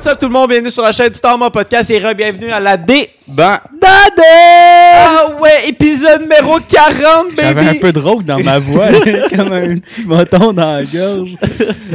What's 0.00 0.14
up 0.14 0.18
tout 0.18 0.28
le 0.28 0.32
monde, 0.32 0.48
bienvenue 0.48 0.70
sur 0.70 0.82
la 0.82 0.92
chaîne 0.92 1.10
du 1.10 1.14
Star 1.16 1.36
Mon 1.36 1.50
Podcast 1.50 1.90
et 1.90 1.98
re-bienvenue 1.98 2.50
à 2.50 2.58
la 2.58 2.78
D. 2.78 3.10
Ben, 3.28 3.60
Dadé! 3.70 4.22
Ah 4.94 5.26
ouais, 5.38 5.68
épisode 5.68 6.22
numéro 6.22 6.58
40, 6.58 7.32
j'avais 7.36 7.60
un 7.60 7.64
baby! 7.66 7.80
peu 7.80 7.92
de 7.92 7.98
rock 7.98 8.24
dans 8.24 8.42
ma 8.42 8.58
voix, 8.58 8.86
comme 9.36 9.52
un 9.52 9.78
petit 9.78 10.04
bâton 10.04 10.54
dans 10.54 10.76
la 10.76 10.84
gorge. 10.84 11.36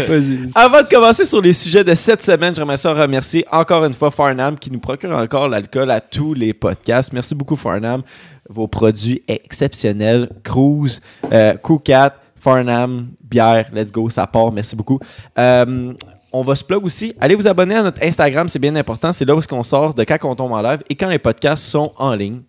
Vas-y. 0.07 0.51
Avant 0.53 0.83
de 0.83 0.87
commencer 0.87 1.25
sur 1.25 1.41
les 1.41 1.53
sujets 1.53 1.83
de 1.83 1.95
cette 1.95 2.21
semaine, 2.21 2.53
j'aimerais 2.53 2.77
ça 2.77 2.93
remercier 2.93 3.43
encore 3.51 3.83
une 3.83 3.95
fois 3.95 4.11
Farnham 4.11 4.59
qui 4.59 4.69
nous 4.69 4.79
procure 4.79 5.09
encore 5.17 5.47
l'alcool 5.47 5.89
à 5.89 5.99
tous 5.99 6.35
les 6.35 6.53
podcasts. 6.53 7.11
Merci 7.11 7.33
beaucoup 7.33 7.55
Farnham. 7.55 8.03
Vos 8.47 8.67
produits 8.67 9.23
exceptionnels. 9.27 10.29
Cruise, 10.43 11.01
euh, 11.33 11.55
Cool4, 11.55 12.11
Farnham, 12.39 13.07
bière, 13.23 13.65
let's 13.73 13.91
go, 13.91 14.11
ça 14.11 14.27
part. 14.27 14.51
Merci 14.51 14.75
beaucoup. 14.75 14.99
Euh, 15.39 15.91
on 16.35 16.43
va 16.43 16.55
se 16.55 16.63
plug 16.63 16.83
aussi. 16.83 17.13
Allez 17.21 17.35
vous 17.35 17.47
abonner 17.47 17.75
à 17.75 17.83
notre 17.83 18.03
Instagram, 18.03 18.49
c'est 18.49 18.59
bien 18.59 18.75
important. 18.75 19.13
C'est 19.13 19.23
là 19.23 19.35
où 19.35 19.39
qu'on 19.39 19.63
sort 19.63 19.93
de 19.93 20.03
quand 20.03 20.17
on 20.23 20.35
tombe 20.35 20.51
en 20.51 20.61
live 20.61 20.83
et 20.89 20.95
quand 20.95 21.07
les 21.07 21.19
podcasts 21.19 21.63
sont 21.63 21.93
en 21.97 22.13
ligne. 22.13 22.41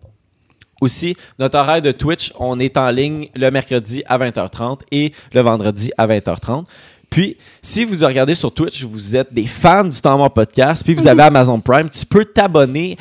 Aussi, 0.81 1.15
notre 1.39 1.57
horaire 1.57 1.81
de 1.81 1.91
Twitch, 1.91 2.33
on 2.37 2.59
est 2.59 2.75
en 2.75 2.89
ligne 2.89 3.29
le 3.33 3.49
mercredi 3.49 4.03
à 4.05 4.17
20h30 4.17 4.81
et 4.91 5.13
le 5.33 5.41
vendredi 5.41 5.91
à 5.97 6.05
20h30. 6.05 6.65
Puis, 7.09 7.37
si 7.61 7.85
vous 7.85 8.05
regardez 8.05 8.35
sur 8.35 8.53
Twitch, 8.53 8.83
vous 8.83 9.15
êtes 9.15 9.33
des 9.33 9.47
fans 9.47 9.85
du 9.85 9.99
Temps 10.01 10.17
Mort 10.17 10.33
Podcast, 10.33 10.83
puis 10.83 10.93
vous 10.93 11.07
avez 11.07 11.23
Amazon 11.23 11.59
Prime, 11.61 11.89
tu 11.89 12.05
peux 12.05 12.25
t'abonner 12.25 12.97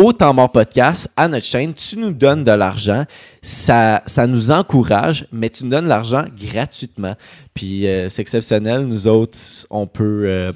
au 0.00 0.12
Temps 0.12 0.32
Mort 0.34 0.50
Podcast, 0.50 1.12
à 1.16 1.28
notre 1.28 1.44
chaîne. 1.46 1.74
Tu 1.74 1.96
nous 1.98 2.12
donnes 2.12 2.42
de 2.44 2.52
l'argent. 2.52 3.04
Ça, 3.42 4.02
ça 4.06 4.26
nous 4.26 4.50
encourage, 4.50 5.26
mais 5.32 5.50
tu 5.50 5.64
nous 5.64 5.70
donnes 5.70 5.88
l'argent 5.88 6.24
gratuitement. 6.38 7.14
Puis, 7.54 7.86
euh, 7.86 8.08
c'est 8.08 8.22
exceptionnel. 8.22 8.82
Nous 8.86 9.06
autres, 9.06 9.38
on 9.70 9.86
peut... 9.86 10.22
euh, 10.24 10.52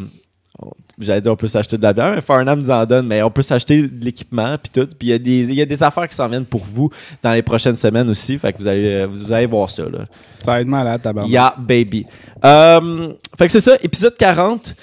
J'allais 1.01 1.21
dire 1.21 1.33
on 1.33 1.37
peut 1.37 1.49
s'acheter 1.49 1.77
de 1.77 1.83
la 1.83 1.93
bière, 1.93 2.13
mais 2.15 2.21
Farnham 2.21 2.61
nous 2.61 2.71
en 2.71 2.87
donne, 2.87 3.09
mais 3.09 3.21
on 3.21 3.29
peut 3.31 3.43
s'acheter 3.43 3.89
de 3.89 4.05
l'équipement 4.05 4.57
puis 4.63 4.71
tout. 4.73 4.87
Puis 4.97 5.09
il 5.09 5.11
y, 5.11 5.13
a 5.13 5.19
des- 5.19 5.41
il 5.49 5.55
y 5.55 5.61
a 5.61 5.67
des 5.67 5.83
affaires 5.83 6.09
qui 6.09 6.15
s'en 6.15 6.29
viennent 6.29 6.45
pour 6.45 6.63
vous 6.65 6.89
dans 7.21 7.33
les 7.33 7.43
prochaines 7.43 7.77
semaines 7.77 8.09
aussi. 8.09 8.39
Fait 8.39 8.53
que 8.53 8.59
vous 8.59 8.69
allez, 8.69 8.87
euh, 9.03 9.07
vous 9.11 9.33
allez 9.33 9.47
voir 9.47 9.69
ça. 9.71 9.83
Là. 9.83 10.05
Ça 10.45 10.53
va 10.53 10.61
être 10.61 10.69
malade, 10.69 11.03
tabarnak. 11.03 11.33
Yeah, 11.33 11.53
baby. 11.59 12.07
Euh, 12.45 13.13
fait 13.37 13.47
que 13.47 13.51
c'est 13.53 13.61
ça, 13.61 13.73
épisode 13.83 14.15
40. 14.17 14.77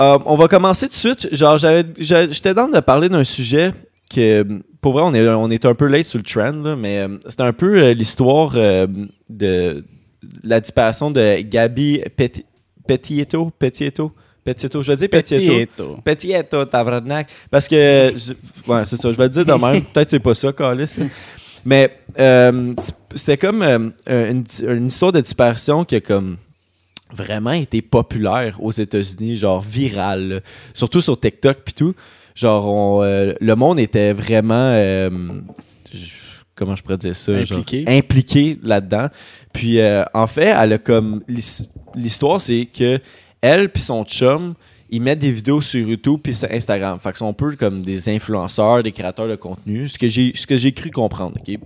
Euh, 0.00 0.18
on 0.24 0.36
va 0.36 0.48
commencer 0.48 0.86
tout 0.86 0.92
de 0.94 1.16
suite. 1.16 1.28
Genre, 1.34 1.58
j'étais 1.58 2.54
dans 2.54 2.68
de 2.68 2.80
parler 2.80 3.10
d'un 3.10 3.24
sujet 3.24 3.72
que, 4.08 4.44
pour 4.80 4.92
vrai, 4.92 5.02
on 5.04 5.14
est, 5.14 5.28
on 5.28 5.50
est 5.50 5.64
un 5.66 5.74
peu 5.74 5.86
late 5.86 6.04
sur 6.04 6.18
le 6.18 6.24
trend, 6.24 6.52
là, 6.62 6.76
mais 6.76 6.98
euh, 6.98 7.18
c'est 7.28 7.40
un 7.40 7.52
peu 7.52 7.78
euh, 7.80 7.94
l'histoire 7.94 8.52
euh, 8.54 8.86
de 9.28 9.84
la 10.42 10.60
disparition 10.60 11.10
de 11.10 11.40
Gabi 11.42 12.00
Peti- 12.16 12.44
Petieto. 12.86 13.50
Petieto. 13.58 14.12
Petieto. 14.44 14.82
Je 14.82 14.92
vais 14.92 14.96
dire 14.96 15.08
Petieto. 15.10 15.52
Petieto. 15.52 15.98
Petieto, 16.04 16.64
tabarnak. 16.64 17.28
Parce 17.50 17.68
que, 17.68 18.12
je- 18.16 18.32
ouais, 18.70 18.86
c'est 18.86 18.96
ça, 18.96 19.12
je 19.12 19.16
vais 19.16 19.24
le 19.24 19.28
dire 19.30 19.44
de 19.44 19.52
même. 19.52 19.82
Peut-être 19.92 20.04
que 20.06 20.10
c'est 20.10 20.18
pas 20.20 20.34
ça, 20.34 20.52
Calis. 20.52 20.96
Mais 21.64 21.98
euh, 22.18 22.72
c'était 23.14 23.36
comme 23.36 23.62
une, 23.62 23.92
une 24.66 24.86
histoire 24.86 25.12
de 25.12 25.20
disparition 25.20 25.84
qui 25.84 25.96
a 25.96 26.00
comme 26.00 26.36
vraiment 27.12 27.52
été 27.52 27.82
populaire 27.82 28.56
aux 28.62 28.70
États-Unis, 28.72 29.36
genre 29.36 29.60
virale, 29.62 30.42
surtout 30.72 31.00
sur 31.00 31.18
TikTok 31.18 31.58
puis 31.64 31.74
tout. 31.74 31.94
Genre, 32.38 32.66
on, 32.68 33.02
euh, 33.02 33.32
le 33.40 33.54
monde 33.56 33.80
était 33.80 34.12
vraiment, 34.12 34.54
euh, 34.74 35.10
comment 36.54 36.76
je 36.76 36.82
pourrais 36.82 36.98
dire 36.98 37.16
ça, 37.16 37.44
genre, 37.44 37.58
Impliqué. 37.58 37.84
impliqué 37.98 38.58
là-dedans. 38.62 39.08
Puis 39.52 39.80
euh, 39.80 40.04
en 40.14 40.26
fait, 40.26 40.54
elle 40.56 40.74
a 40.74 40.78
comme 40.78 41.22
l'his- 41.28 41.68
l'histoire, 41.94 42.40
c'est 42.40 42.66
que 42.72 43.00
elle 43.40 43.70
puis 43.70 43.82
son 43.82 44.04
chum, 44.04 44.54
ils 44.90 45.02
mettent 45.02 45.18
des 45.18 45.32
vidéos 45.32 45.60
sur 45.60 45.86
YouTube 45.88 46.20
puis 46.22 46.34
sur 46.34 46.50
Instagram. 46.50 46.98
Fait 47.00 47.10
qu'ils 47.10 47.18
sont 47.18 47.28
un 47.28 47.32
peu 47.32 47.54
comme 47.56 47.82
des 47.82 48.08
influenceurs, 48.08 48.82
des 48.82 48.92
créateurs 48.92 49.28
de 49.28 49.36
contenu, 49.36 49.88
ce 49.88 49.98
que 49.98 50.08
j'ai 50.08 50.32
ce 50.34 50.46
que 50.46 50.56
j'ai 50.56 50.72
cru 50.72 50.90
comprendre. 50.90 51.36
ok? 51.40 51.58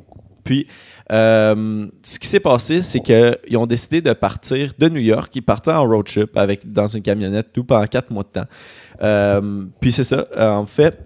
Puis 0.45 0.67
euh, 1.11 1.87
ce 2.03 2.19
qui 2.19 2.29
s'est 2.29 2.41
passé, 2.41 2.83
c'est 2.83 3.01
qu'ils 3.01 3.57
ont 3.57 3.67
décidé 3.67 4.01
de 4.01 4.13
partir 4.13 4.73
de 4.79 4.89
New 4.89 5.01
York. 5.01 5.35
Ils 5.35 5.43
partaient 5.43 5.73
en 5.73 5.85
road 5.85 6.07
trip 6.07 6.37
avec 6.37 6.71
dans 6.71 6.87
une 6.87 7.03
camionnette 7.03 7.53
tout 7.53 7.65
pendant 7.65 7.87
quatre 7.87 8.11
mois 8.11 8.23
de 8.23 8.41
temps. 8.41 8.47
Euh, 9.03 9.65
puis 9.81 9.93
c'est 9.93 10.05
ça. 10.05 10.27
euh, 10.37 10.51
en 10.51 10.67
fait, 10.67 10.99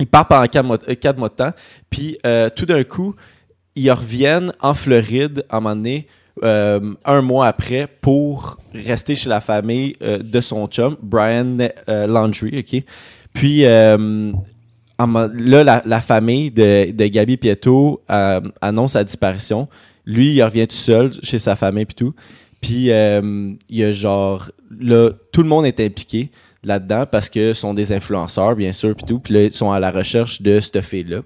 ils 0.00 0.06
partent 0.06 0.28
pendant 0.28 0.46
quatre 0.46 0.64
mois, 1.18 1.28
de 1.28 1.34
temps. 1.34 1.52
Puis 1.90 2.18
tout 2.56 2.66
d'un 2.66 2.84
coup, 2.84 3.14
ils 3.74 3.90
reviennent 3.90 4.52
en 4.60 4.74
Floride 4.74 5.44
à 5.48 5.56
un 5.56 5.60
moment 5.60 5.76
donné, 5.76 6.06
un 6.42 7.22
mois 7.22 7.48
après, 7.48 7.88
pour 8.00 8.58
rester 8.72 9.16
chez 9.16 9.28
la 9.28 9.40
famille 9.40 9.96
de 10.00 10.40
son 10.40 10.66
chum, 10.68 10.96
Brian 11.02 11.56
Landry. 11.88 12.60
ok? 12.60 12.84
Puis 13.32 13.64
là, 14.98 15.82
la, 15.84 16.00
famille 16.00 16.50
de, 16.50 16.90
de 16.90 17.06
Gabi 17.06 17.36
Pietto 17.36 18.02
euh, 18.10 18.40
annonce 18.60 18.92
sa 18.92 19.04
disparition. 19.04 19.68
Lui, 20.04 20.34
il 20.34 20.42
revient 20.42 20.66
tout 20.66 20.74
seul 20.74 21.12
chez 21.22 21.38
sa 21.38 21.56
famille 21.56 21.84
puis 21.84 21.94
tout. 21.94 22.14
Puis 22.60 22.90
euh, 22.90 23.52
il 23.68 23.76
y 23.76 23.84
a 23.84 23.92
genre 23.92 24.50
là, 24.80 25.10
tout 25.32 25.42
le 25.42 25.48
monde 25.48 25.66
est 25.66 25.80
impliqué 25.80 26.30
là-dedans 26.64 27.04
parce 27.10 27.28
que 27.28 27.52
sont 27.52 27.74
des 27.74 27.92
influenceurs, 27.92 28.56
bien 28.56 28.72
sûr, 28.72 28.96
puis 28.96 29.06
tout. 29.06 29.20
Puis 29.20 29.34
là, 29.34 29.44
ils 29.44 29.52
sont 29.52 29.70
à 29.70 29.78
la 29.78 29.90
recherche 29.90 30.42
de 30.42 30.60
cette 30.60 30.80
fille-là. 30.80 31.20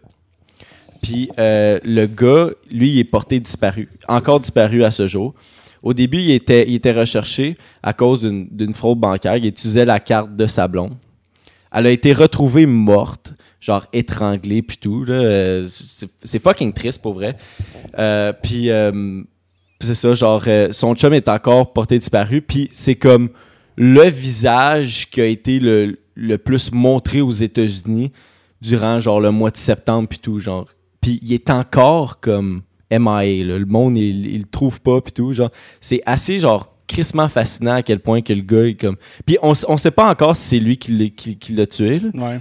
Puis 1.01 1.31
euh, 1.39 1.81
le 1.85 2.07
gars, 2.07 2.51
lui, 2.71 2.91
il 2.91 2.99
est 2.99 3.05
porté 3.05 3.41
disparu. 3.41 3.89
Encore 4.09 4.41
disparu 4.41 4.85
à 4.85 4.91
ce 4.91 5.09
jour. 5.09 5.35
Au 5.83 5.95
début, 5.95 6.19
il 6.19 6.31
était, 6.31 6.65
il 6.69 6.75
était 6.77 6.93
recherché 6.93 7.57
à 7.83 7.93
cause 7.93 8.21
d'une 8.21 8.47
d'une 8.51 8.75
fraude 8.75 9.01
bancaire. 9.01 9.37
Il 9.37 9.47
utilisait 9.47 9.85
la 9.85 9.99
carte 9.99 10.37
de 10.37 10.47
sa 10.47 10.69
blonde. 10.69 10.95
Elle 11.73 11.87
a 11.87 11.91
été 11.91 12.13
retrouvée 12.13 12.67
morte, 12.67 13.33
genre 13.63 13.87
étranglée 13.93 14.61
puis 14.61 14.77
tout. 14.77 15.05
là. 15.05 15.65
C'est 16.23 16.43
fucking 16.43 16.73
triste 16.73 17.01
pour 17.01 17.15
vrai. 17.15 17.37
Euh, 17.99 18.33
puis 18.43 18.71
euh, 18.71 19.23
c'est 19.81 19.95
ça, 19.95 20.15
genre 20.15 20.43
euh, 20.49 20.69
son 20.73 20.95
chum 20.95 21.15
est 21.15 21.29
encore 21.29 21.73
porté 21.73 21.99
disparu. 21.99 22.43
Puis 22.43 22.69
c'est 22.73 22.97
comme 22.97 23.31
le 23.77 24.09
visage 24.11 25.09
qui 25.09 25.21
a 25.21 25.27
été 25.27 25.61
le, 25.61 25.99
le 26.17 26.39
plus 26.39 26.73
montré 26.73 27.21
aux 27.21 27.31
États-Unis 27.31 28.11
durant 28.61 29.01
genre 29.01 29.21
le 29.21 29.31
mois 29.31 29.51
de 29.51 29.57
septembre 29.57 30.09
puis 30.09 30.19
tout 30.19 30.41
genre. 30.41 30.67
Puis 31.01 31.21
il 31.23 31.33
est 31.33 31.49
encore 31.49 32.21
comme 32.21 32.63
MIA, 32.91 33.45
là. 33.45 33.59
le 33.59 33.65
monde 33.65 33.97
il, 33.97 34.27
il 34.27 34.39
le 34.41 34.47
trouve 34.47 34.81
pas 34.81 35.01
puis 35.01 35.13
tout 35.13 35.33
genre. 35.33 35.51
C'est 35.81 36.03
assez 36.05 36.41
genre 36.41 36.69
crissement 36.89 37.29
fascinant 37.29 37.75
à 37.75 37.83
quel 37.83 38.01
point 38.01 38.23
que 38.23 38.33
le 38.33 38.43
gars 38.43 38.65
est 38.65 38.75
comme. 38.75 38.97
Puis 39.25 39.39
on, 39.41 39.53
on 39.69 39.77
sait 39.77 39.93
pas 39.93 40.11
encore 40.11 40.35
si 40.35 40.49
c'est 40.49 40.59
lui 40.59 40.77
qui 40.77 40.93
l'a 40.93 41.09
qui, 41.11 41.39
qui 41.39 41.53
l'a 41.53 41.67
tué. 41.67 42.01
Là. 42.01 42.09
Ouais. 42.15 42.41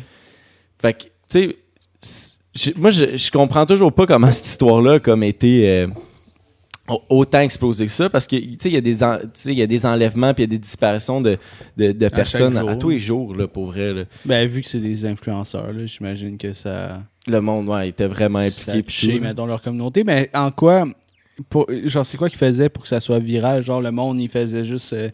Fait 0.82 0.94
que, 0.94 1.04
tu 1.32 1.56
sais, 2.02 2.74
moi, 2.76 2.90
je, 2.92 3.16
je 3.18 3.32
comprends 3.32 3.66
toujours 3.66 3.94
pas 3.94 4.06
comment 4.06 4.32
cette 4.32 4.46
histoire-là 4.48 4.94
a 4.94 5.00
comme 5.00 5.24
été 5.24 5.70
euh, 5.70 5.88
au- 6.90 7.02
autant 7.10 7.40
explosée 7.40 7.86
que 7.86 7.92
ça, 7.92 8.10
parce 8.10 8.28
que, 8.28 8.36
tu 8.36 8.58
sais, 8.60 8.70
il 8.70 8.74
y, 8.74 8.78
a 8.78 8.82
des 8.82 9.04
en- 9.04 9.18
tu 9.20 9.26
sais, 9.36 9.52
il 9.54 9.58
y 9.60 9.62
a 9.62 9.68
des 9.68 9.86
enlèvements 9.86 10.34
puis 10.34 10.44
il 10.44 10.48
y 10.48 10.50
a 10.50 10.56
des 10.58 10.60
disparitions 10.60 11.22
de, 11.22 11.38
de, 11.78 11.92
de 11.94 12.10
personnes 12.10 12.58
à, 12.58 12.76
tous 12.76 12.90
les 12.90 13.00
jours, 13.00 13.34
là, 13.36 13.48
pour 13.48 13.68
vrai. 13.68 13.94
là. 13.94 14.04
Ben, 14.26 14.48
vu 14.48 14.62
que 14.62 14.68
c'est 14.68 14.80
des 14.80 15.06
influenceurs, 15.06 15.72
là, 15.72 15.86
j'imagine 15.86 16.38
que 16.38 16.52
ça, 16.54 17.04
Le 17.28 17.40
monde, 17.40 17.70
ouais, 17.70 17.90
était 17.90 18.08
vraiment 18.08 18.40
impliqué. 18.40 18.84
touché, 18.84 19.14
là. 19.20 19.30
mettons, 19.30 19.46
leur 19.46 19.62
communauté. 19.62 20.04
Mais 20.04 20.30
en 20.34 20.52
quoi, 20.52 20.86
pour, 21.50 21.68
genre, 21.86 22.06
c'est 22.06 22.18
quoi 22.18 22.30
qu'ils 22.30 22.38
faisaient 22.40 22.70
pour 22.70 22.84
que 22.84 22.90
ça 22.90 23.00
soit 23.00 23.20
viral? 23.20 23.64
Genre, 23.64 23.82
le 23.82 23.92
monde, 23.92 24.20
il 24.20 24.30
faisait 24.30 24.66
juste, 24.66 24.92
euh, 24.94 25.10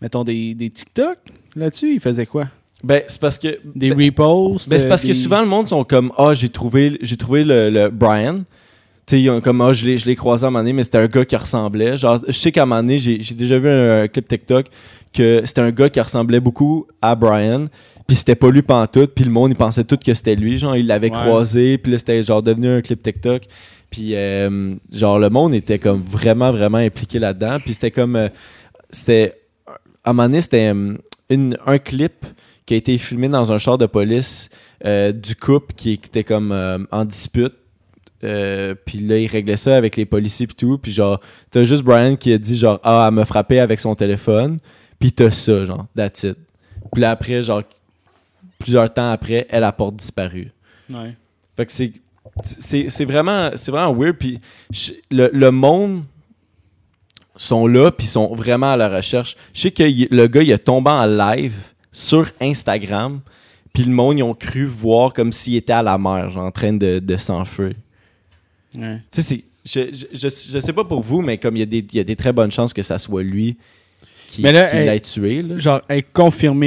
mettons, 0.00 0.22
des, 0.22 0.54
des 0.54 0.70
TikTok 0.70 1.18
là-dessus? 1.56 1.94
Il 1.94 2.00
faisait 2.00 2.26
quoi? 2.26 2.46
Ben, 2.82 3.02
c'est 3.08 3.20
parce 3.20 3.38
que. 3.38 3.58
Des 3.64 3.90
ben, 3.90 4.04
reposts? 4.06 4.68
ben, 4.68 4.78
c'est 4.78 4.88
parce 4.88 5.04
que 5.04 5.12
souvent, 5.12 5.40
le 5.40 5.48
monde 5.48 5.68
sont 5.68 5.84
comme 5.84 6.12
Ah, 6.16 6.34
j'ai 6.34 6.48
trouvé, 6.48 6.98
j'ai 7.02 7.16
trouvé 7.16 7.44
le, 7.44 7.70
le 7.70 7.88
Brian. 7.90 8.44
Tu 9.06 9.16
sais, 9.16 9.22
ils 9.22 9.30
ont 9.30 9.40
comme 9.40 9.60
Ah, 9.62 9.72
je 9.72 9.84
l'ai 9.86 9.98
je 9.98 10.06
l'ai 10.06 10.14
croisé 10.16 10.44
à 10.44 10.48
un 10.48 10.50
moment 10.50 10.60
donné, 10.60 10.72
mais 10.74 10.84
c'était 10.84 10.98
un 10.98 11.06
gars 11.06 11.24
qui 11.24 11.34
ressemblait. 11.36 11.96
Genre, 11.96 12.20
je 12.26 12.32
sais 12.32 12.52
qu'à 12.52 12.62
un 12.62 12.66
moment 12.66 12.80
donné, 12.82 12.98
j'ai 12.98 13.20
j'ai 13.20 13.34
déjà 13.34 13.58
vu 13.58 13.68
un, 13.68 14.06
clip 14.06 14.28
TikTok 14.28 14.66
que 15.12 15.42
c'était 15.44 15.60
un 15.62 15.70
gars 15.70 15.88
qui 15.90 16.00
ressemblait 16.00 16.40
beaucoup 16.40 16.86
à 17.02 17.14
Brian. 17.14 17.66
Puis 18.06 18.16
c'était 18.16 18.34
pas 18.36 18.50
lui 18.50 18.62
pantoute. 18.62 19.12
Puis 19.14 19.24
le 19.24 19.30
monde, 19.30 19.50
il 19.50 19.56
pensait 19.56 19.84
tout 19.84 19.96
que 19.96 20.14
c'était 20.14 20.36
lui. 20.36 20.58
Genre, 20.58 20.76
il 20.76 20.86
l'avait 20.86 21.10
Ouais. 21.10 21.16
croisé. 21.16 21.78
Puis 21.78 21.92
là, 21.92 21.98
c'était 21.98 22.22
genre 22.22 22.42
devenu 22.42 22.68
un 22.68 22.80
clip 22.80 23.02
TikTok. 23.02 23.42
Puis 23.90 24.14
euh, 24.14 24.74
genre, 24.92 25.18
le 25.18 25.30
monde 25.30 25.54
était 25.54 25.78
comme 25.78 26.02
vraiment, 26.08 26.50
vraiment 26.50 26.78
impliqué 26.78 27.18
là-dedans. 27.18 27.58
Puis 27.58 27.74
c'était 27.74 27.90
comme. 27.90 28.14
euh, 28.16 28.28
c'était. 28.90 29.34
À 30.04 30.10
un 30.10 30.12
moment 30.12 30.28
donné, 30.28 30.40
c'était 30.42 30.72
euh, 30.72 30.96
un 31.66 31.78
clip 31.78 32.24
qui 32.68 32.74
a 32.74 32.76
été 32.76 32.98
filmé 32.98 33.30
dans 33.30 33.50
un 33.50 33.56
char 33.56 33.78
de 33.78 33.86
police 33.86 34.50
euh, 34.84 35.10
du 35.10 35.34
couple 35.34 35.72
qui 35.72 35.92
était 35.94 36.22
comme 36.22 36.52
euh, 36.52 36.76
en 36.90 37.06
dispute. 37.06 37.54
Euh, 38.24 38.74
puis 38.84 38.98
là, 38.98 39.16
il 39.16 39.26
réglait 39.26 39.56
ça 39.56 39.74
avec 39.74 39.96
les 39.96 40.04
policiers 40.04 40.46
puis 40.46 40.54
tout. 40.54 40.76
Puis 40.76 40.92
genre, 40.92 41.18
t'as 41.50 41.64
juste 41.64 41.82
Brian 41.82 42.16
qui 42.16 42.30
a 42.30 42.36
dit 42.36 42.58
genre, 42.58 42.78
ah, 42.82 43.06
elle 43.08 43.14
m'a 43.14 43.24
frappé 43.24 43.58
avec 43.58 43.80
son 43.80 43.94
téléphone. 43.94 44.58
Puis 44.98 45.12
t'as 45.12 45.30
ça, 45.30 45.64
genre, 45.64 45.86
that's 45.96 46.24
it. 46.24 46.36
Puis 46.92 47.00
là, 47.00 47.12
après, 47.12 47.42
genre, 47.42 47.62
plusieurs 48.58 48.92
temps 48.92 49.12
après, 49.12 49.46
elle 49.48 49.64
a 49.64 49.72
porte 49.72 49.96
disparu. 49.96 50.52
Ouais. 50.90 51.16
Fait 51.56 51.64
que 51.64 51.72
c'est 51.72 51.92
c'est 52.42 52.90
c'est 52.90 53.06
vraiment 53.06 53.50
c'est 53.54 53.70
vraiment 53.70 53.94
weird 53.94 54.16
puis 54.16 54.40
le, 55.10 55.30
le 55.32 55.50
monde 55.50 56.04
sont 57.34 57.66
là 57.66 57.90
puis 57.90 58.06
sont 58.06 58.34
vraiment 58.34 58.72
à 58.72 58.76
la 58.76 58.90
recherche. 58.90 59.36
Je 59.54 59.62
sais 59.62 59.70
que 59.70 59.84
le 59.84 60.26
gars 60.26 60.42
il 60.42 60.50
est 60.50 60.58
tombé 60.58 60.90
en 60.90 61.06
live 61.06 61.56
sur 61.92 62.26
Instagram. 62.40 63.20
Puis 63.72 63.84
le 63.84 63.92
monde, 63.92 64.18
ils 64.18 64.22
ont 64.22 64.34
cru 64.34 64.64
voir 64.64 65.12
comme 65.12 65.30
s'il 65.32 65.56
était 65.56 65.72
à 65.72 65.82
la 65.82 65.98
mer, 65.98 66.30
genre, 66.30 66.44
en 66.44 66.50
train 66.50 66.72
de, 66.72 66.98
de 66.98 67.16
s'enfuir. 67.16 67.74
Ouais. 68.76 69.00
Tu 69.10 69.22
sais, 69.22 69.44
je, 69.64 69.80
je, 69.92 70.06
je, 70.12 70.28
je 70.28 70.60
sais 70.60 70.72
pas 70.72 70.84
pour 70.84 71.00
vous, 71.00 71.20
mais 71.20 71.38
comme 71.38 71.56
il 71.56 71.60
y, 71.60 71.62
a 71.62 71.66
des- 71.66 71.86
il 71.92 71.96
y 71.96 72.00
a 72.00 72.04
des 72.04 72.16
très 72.16 72.32
bonnes 72.32 72.50
chances 72.50 72.72
que 72.72 72.82
ça 72.82 72.98
soit 72.98 73.22
lui 73.22 73.56
qui, 74.28 74.42
l'ait 74.84 75.00
tué. 75.00 75.42
Là. 75.42 75.58
Genre, 75.58 75.80
est 75.88 76.02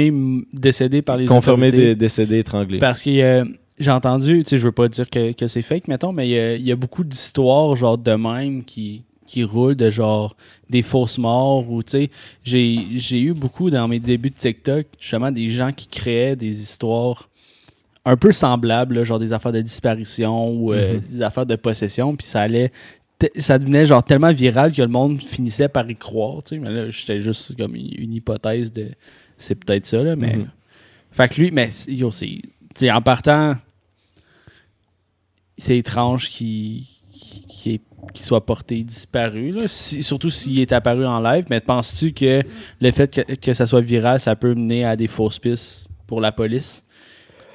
m- 0.08 0.44
décédée 0.52 1.02
par 1.02 1.16
les 1.16 1.26
Confirmé 1.26 1.70
décédé, 1.94 1.94
étranglé. 2.38 2.78
Parce 2.78 3.02
que 3.02 3.10
euh, 3.10 3.44
j'ai 3.78 3.90
entendu, 3.90 4.42
tu 4.44 4.50
sais, 4.50 4.58
je 4.58 4.64
veux 4.64 4.72
pas 4.72 4.88
dire 4.88 5.08
que, 5.08 5.32
que 5.32 5.46
c'est 5.46 5.62
fake, 5.62 5.88
mettons, 5.88 6.12
mais 6.12 6.28
il 6.28 6.60
y 6.62 6.64
y, 6.68 6.72
a 6.72 6.76
beaucoup 6.76 7.04
d'histoires, 7.04 7.74
genre, 7.76 7.98
de 7.98 8.12
même 8.14 8.64
qui, 8.64 9.02
qui 9.32 9.44
roulent 9.44 9.74
de 9.76 9.88
genre 9.90 10.36
des 10.68 10.82
fausses 10.82 11.16
morts 11.18 11.70
ou, 11.70 11.82
tu 11.82 11.90
sais, 11.92 12.10
j'ai 12.44 12.86
j'ai 12.96 13.20
eu 13.20 13.32
beaucoup 13.32 13.70
dans 13.70 13.88
mes 13.88 13.98
débuts 13.98 14.30
de 14.30 14.36
TikTok, 14.36 14.86
justement, 15.00 15.30
des 15.30 15.48
gens 15.48 15.72
qui 15.72 15.86
créaient 15.88 16.36
des 16.36 16.60
histoires 16.62 17.28
un 18.04 18.16
peu 18.16 18.32
semblables, 18.32 18.96
là, 18.96 19.04
genre 19.04 19.18
des 19.18 19.32
affaires 19.32 19.52
de 19.52 19.62
disparition 19.62 20.50
ou 20.50 20.72
euh, 20.72 20.94
Mhm. 20.94 21.00
des 21.08 21.22
affaires 21.22 21.46
de 21.46 21.56
possession, 21.56 22.14
puis 22.16 22.26
ça 22.26 22.42
allait. 22.42 22.70
Ça 23.38 23.56
devenait 23.58 23.86
genre 23.86 24.02
tellement 24.02 24.32
viral 24.32 24.72
que 24.72 24.82
le 24.82 24.88
monde 24.88 25.22
finissait 25.22 25.68
par 25.68 25.88
y 25.88 25.94
croire, 25.94 26.42
tu 26.42 26.56
sais. 26.56 26.58
Mais 26.58 26.70
là, 26.70 26.90
j'étais 26.90 27.20
juste 27.20 27.56
comme 27.56 27.74
une 27.76 28.12
hypothèse 28.12 28.72
de. 28.72 28.88
C'est 29.38 29.54
peut-être 29.54 29.86
ça, 29.86 30.02
là, 30.02 30.14
mais. 30.16 30.36
Mhm. 30.36 30.48
Fait 31.12 31.28
que 31.28 31.40
lui, 31.40 31.50
mais 31.52 31.70
yo, 31.88 32.10
c'est. 32.10 32.40
en 32.90 33.00
partant, 33.00 33.54
c'est 35.56 35.78
étrange 35.78 36.30
qu'il 36.30 36.84
est- 37.66 37.80
qu'il 38.14 38.24
soit 38.24 38.44
porté 38.44 38.82
disparu, 38.82 39.50
là. 39.52 39.68
Si- 39.68 40.02
surtout 40.02 40.30
s'il 40.30 40.58
est 40.60 40.72
apparu 40.72 41.06
en 41.06 41.20
live. 41.20 41.44
Mais 41.50 41.60
penses-tu 41.60 42.12
que 42.12 42.42
le 42.80 42.90
fait 42.90 43.12
que, 43.26 43.34
que 43.36 43.52
ça 43.52 43.64
soit 43.66 43.80
viral, 43.80 44.18
ça 44.18 44.34
peut 44.36 44.54
mener 44.54 44.84
à 44.84 44.96
des 44.96 45.06
fausses 45.06 45.38
pistes 45.38 45.88
pour 46.06 46.20
la 46.20 46.32
police? 46.32 46.82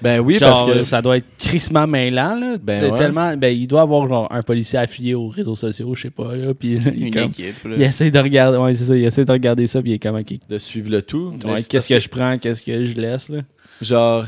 Ben 0.02 0.20
oui, 0.20 0.36
Genre, 0.36 0.66
parce 0.66 0.78
que. 0.78 0.84
ça 0.84 1.02
doit 1.02 1.18
être 1.18 1.26
crissement 1.40 1.88
mêlant, 1.88 2.36
là. 2.40 2.56
Ben 2.62 2.80
C'est 2.80 2.92
ouais. 2.92 2.98
tellement. 2.98 3.36
Ben, 3.36 3.48
il 3.50 3.66
doit 3.68 3.82
avoir 3.82 4.08
genre, 4.08 4.28
un 4.32 4.44
policier 4.44 4.78
affilié 4.78 5.16
aux 5.16 5.28
réseaux 5.28 5.56
sociaux, 5.56 5.96
je 5.96 6.04
sais 6.04 6.10
pas, 6.12 6.36
là. 6.36 6.54
Puis 6.54 6.78
il, 6.96 7.12
comme- 7.12 7.24
équipe. 7.32 7.64
là. 7.66 7.76
il 7.76 7.82
essaie 7.82 8.12
de 8.12 8.20
regarder. 8.20 8.58
Ouais, 8.60 8.74
c'est 8.76 8.84
ça. 8.86 8.96
Il 8.96 9.04
essaie 9.04 9.26
de 9.26 9.32
regarder 9.32 9.66
ça, 9.66 9.82
puis 9.82 9.92
il 9.92 9.94
est 9.96 10.00
comme. 10.00 10.22
De 10.50 10.58
suivre 10.60 10.92
le 10.92 11.02
tout. 11.02 11.34
Ouais, 11.44 11.64
qu'est-ce 11.64 11.90
que 11.90 12.00
je 12.00 12.10
prends, 12.10 12.38
qu'est-ce 12.38 12.62
que 12.62 12.84
je 12.86 12.94
laisse, 12.96 13.28
là? 13.30 13.40
Genre, 13.82 14.26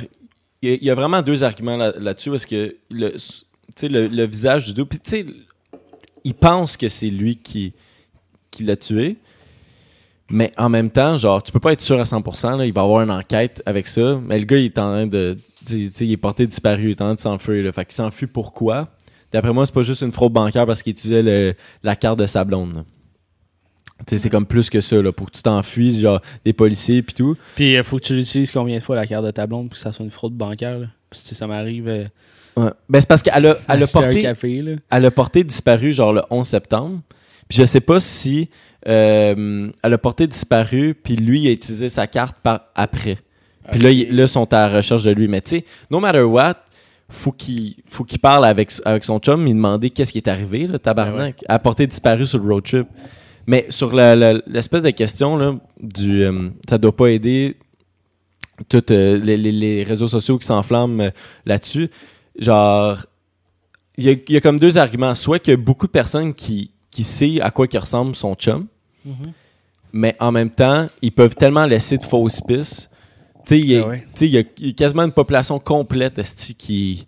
il 0.64 0.70
y, 0.70 0.74
a- 0.74 0.76
il 0.82 0.84
y 0.86 0.90
a 0.90 0.96
vraiment 0.96 1.22
deux 1.22 1.44
arguments 1.44 1.78
là- 1.78 1.94
là-dessus 2.00 2.32
parce 2.32 2.48
que 2.48 2.76
le, 2.90 3.14
le, 3.88 4.08
le 4.08 4.26
visage 4.26 4.66
du 4.68 4.74
dos, 4.74 4.86
puis 4.86 5.00
tu 5.00 5.10
sais, 5.12 5.26
il 6.24 6.34
pense 6.34 6.76
que 6.76 6.90
c'est 6.90 7.10
lui 7.10 7.38
qui, 7.38 7.74
qui 8.52 8.64
l'a 8.64 8.76
tué. 8.76 9.18
Mais 10.32 10.52
en 10.58 10.70
même 10.70 10.92
temps, 10.92 11.18
genre, 11.18 11.42
tu 11.42 11.52
peux 11.52 11.60
pas 11.60 11.74
être 11.74 11.82
sûr 11.82 12.00
à 12.00 12.04
100%, 12.04 12.58
là, 12.58 12.66
il 12.66 12.74
va 12.74 12.82
y 12.82 12.84
avoir 12.84 13.02
une 13.02 13.10
enquête 13.12 13.64
avec 13.66 13.88
ça. 13.88 14.20
Mais 14.24 14.38
le 14.38 14.46
gars, 14.46 14.58
il 14.58 14.66
est 14.66 14.78
en 14.78 14.92
train 14.92 15.08
de. 15.08 15.38
tu 15.66 15.88
sais, 15.90 16.06
il 16.06 16.12
est 16.12 16.18
porté 16.18 16.46
disparu, 16.46 16.84
il 16.86 16.90
est 16.92 17.02
en 17.02 17.06
train 17.06 17.16
de 17.16 17.20
s'enfuir. 17.20 17.64
là. 17.64 17.72
Fait 17.72 17.86
qu'il 17.86 17.96
s'enfuit 17.96 18.28
pourquoi? 18.28 18.90
D'après 19.32 19.54
moi, 19.54 19.66
c'est 19.66 19.74
pas 19.74 19.82
juste 19.82 20.02
une 20.02 20.12
fraude 20.12 20.34
bancaire 20.34 20.66
parce 20.68 20.84
qu'il 20.84 20.92
utilisait 20.92 21.24
le- 21.24 21.54
la 21.84 21.96
carte 21.96 22.20
de 22.20 22.26
sa 22.28 22.44
blonde. 22.44 22.84
sais, 24.08 24.18
c'est 24.20 24.30
comme 24.30 24.46
plus 24.46 24.70
que 24.70 24.82
ça, 24.82 25.02
là, 25.02 25.12
pour 25.12 25.28
que 25.28 25.36
tu 25.36 25.42
t'enfuis, 25.42 26.00
genre, 26.00 26.22
des 26.46 26.54
policiers 26.54 27.02
puis 27.02 27.14
tout. 27.16 27.36
Puis 27.56 27.74
il 27.74 27.84
faut 27.84 27.98
que 27.98 28.04
tu 28.06 28.16
l'utilises 28.16 28.52
combien 28.52 28.78
de 28.78 28.84
fois 28.84 28.96
la 28.96 29.08
carte 29.08 29.26
de 29.26 29.32
ta 29.32 29.48
blonde 29.48 29.70
pour 29.70 29.74
que 29.78 29.80
ça 29.82 29.92
soit 29.92 30.06
une 30.06 30.12
fraude 30.12 30.34
bancaire. 30.34 30.78
Là? 30.80 30.88
Parce 31.10 31.24
que 31.24 31.34
ça 31.36 31.48
m'arrive. 31.48 31.88
euh, 31.88 32.06
Ouais. 32.64 32.72
Ben, 32.90 33.00
c'est 33.02 33.08
parce 33.08 33.22
qu'elle 33.24 33.46
a, 33.46 33.58
elle 33.70 33.84
a 33.84 33.88
porté. 33.88 34.22
café. 34.22 34.78
Elle 34.90 35.06
a 35.06 35.12
porté 35.12 35.44
disparu 35.44 35.94
genre 35.94 36.14
le 36.14 36.22
11 36.30 36.48
septembre. 36.48 37.00
Puis 37.48 37.58
je 37.58 37.66
sais 37.66 37.80
pas 37.82 38.00
si 38.00 38.50
euh, 38.88 39.70
elle 39.84 39.94
a 39.94 39.98
porté 39.98 40.28
disparu, 40.28 40.94
puis 40.96 41.16
lui 41.16 41.42
il 41.42 41.48
a 41.48 41.52
utilisé 41.52 41.90
sa 41.90 42.08
carte 42.08 42.38
par 42.42 42.62
après. 42.76 43.18
Puis 43.72 43.80
là, 43.82 43.92
ils 43.92 44.28
sont 44.28 44.52
à 44.54 44.68
la 44.68 44.78
recherche 44.78 45.04
de 45.04 45.12
lui. 45.12 45.28
Mais 45.28 45.42
tu 45.42 45.50
sais, 45.58 45.66
no 45.92 46.00
matter 46.00 46.22
what, 46.22 46.56
faut 47.08 47.32
qu'il 47.32 47.76
faut 47.88 48.04
qu'il 48.04 48.20
parle 48.20 48.46
avec, 48.46 48.72
avec 48.86 49.04
son 49.04 49.20
chum, 49.20 49.46
il 49.48 49.54
demander 49.54 49.90
qu'est-ce 49.90 50.12
qui 50.12 50.18
est 50.20 50.28
arrivé, 50.28 50.66
là, 50.68 50.80
tabarnak. 50.80 51.36
Elle 51.48 51.56
a 51.56 51.60
porté 51.60 51.86
disparu 51.88 52.26
sur 52.26 52.40
le 52.40 52.52
road 52.54 52.64
trip. 52.64 52.88
Mais 53.48 53.66
sur 53.70 53.94
l'espèce 53.94 54.84
de 54.84 54.90
question 54.92 55.36
là, 55.38 55.56
du 55.82 56.24
euh, 56.24 56.50
ça 56.70 56.78
doit 56.78 56.96
pas 56.96 57.08
aider 57.08 57.56
tous 58.68 58.84
les, 58.90 59.38
les- 59.38 59.52
les 59.52 59.84
réseaux 59.84 60.08
sociaux 60.08 60.38
qui 60.38 60.46
s'enflamment 60.46 61.00
euh, 61.02 61.10
là-dessus. 61.46 61.90
Genre, 62.40 62.98
il 63.98 64.06
y, 64.06 64.10
a, 64.10 64.12
il 64.14 64.34
y 64.34 64.38
a 64.38 64.42
comme 64.42 64.58
deux 64.60 64.78
arguments. 64.78 65.14
Soit 65.14 65.40
qu'il 65.40 65.52
y 65.52 65.54
a 65.54 65.58
beaucoup 65.58 65.86
de 65.88 65.92
personnes 65.92 66.34
qui, 66.34 66.72
qui 66.90 67.04
savent 67.04 67.40
à 67.42 67.52
quoi 67.52 67.68
qu'il 67.68 67.80
ressemble 67.80 68.16
son 68.16 68.34
chum, 68.36 68.66
mais 69.92 70.16
en 70.20 70.32
même 70.32 70.50
temps, 70.50 70.88
ils 71.02 71.12
peuvent 71.12 71.36
tellement 71.36 71.66
laisser 71.66 71.98
de 71.98 72.04
fausses 72.04 72.42
pistes. 72.42 72.90
Tu 73.46 73.56
sais, 73.56 73.60
il 73.60 73.66
y 73.66 73.78
a- 73.78 73.84
Ah 73.84 73.88
ouais. 73.88 74.00
tu 74.02 74.08
sais, 74.16 74.26
il 74.28 74.32
y, 74.32 74.38
a- 74.38 74.44
il 74.60 74.68
y 74.68 74.70
a 74.70 74.74
quasiment 74.74 75.04
une 75.04 75.12
population 75.12 75.60
complète 75.60 76.22
qui, 76.58 77.06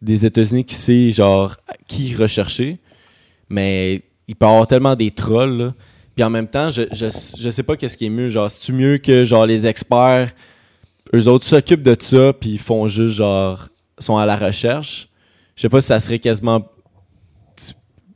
des 0.00 0.24
États-Unis 0.26 0.64
qui 0.64 0.74
sait 0.74 1.10
genre 1.10 1.56
qui 1.86 2.14
rechercher, 2.14 2.78
mais 3.48 4.02
il 4.26 4.34
peut 4.34 4.46
y 4.46 4.48
avoir 4.48 4.66
tellement 4.66 4.96
des 4.96 5.10
trolls. 5.10 5.58
là. 5.58 5.74
Puis 6.14 6.24
en 6.24 6.30
même 6.30 6.48
temps, 6.48 6.70
je, 6.70 6.82
je, 6.92 7.06
je 7.38 7.50
sais 7.50 7.62
pas 7.62 7.76
qu'est-ce 7.76 7.96
qui 7.96 8.06
est 8.06 8.10
mieux. 8.10 8.28
Genre, 8.28 8.50
c'est-tu 8.50 8.72
mieux 8.72 8.98
que 8.98 9.24
genre 9.24 9.46
les 9.46 9.66
experts, 9.66 10.32
eux 11.14 11.28
autres 11.28 11.44
s'occupent 11.46 11.82
de 11.82 11.96
ça, 11.98 12.32
puis 12.32 12.50
ils 12.50 12.58
font 12.58 12.86
juste 12.88 13.16
genre, 13.16 13.68
sont 14.02 14.16
à 14.16 14.26
la 14.26 14.36
recherche. 14.36 15.08
Je 15.56 15.62
sais 15.62 15.68
pas 15.68 15.80
si 15.80 15.88
ça 15.88 16.00
serait 16.00 16.18
quasiment. 16.18 16.66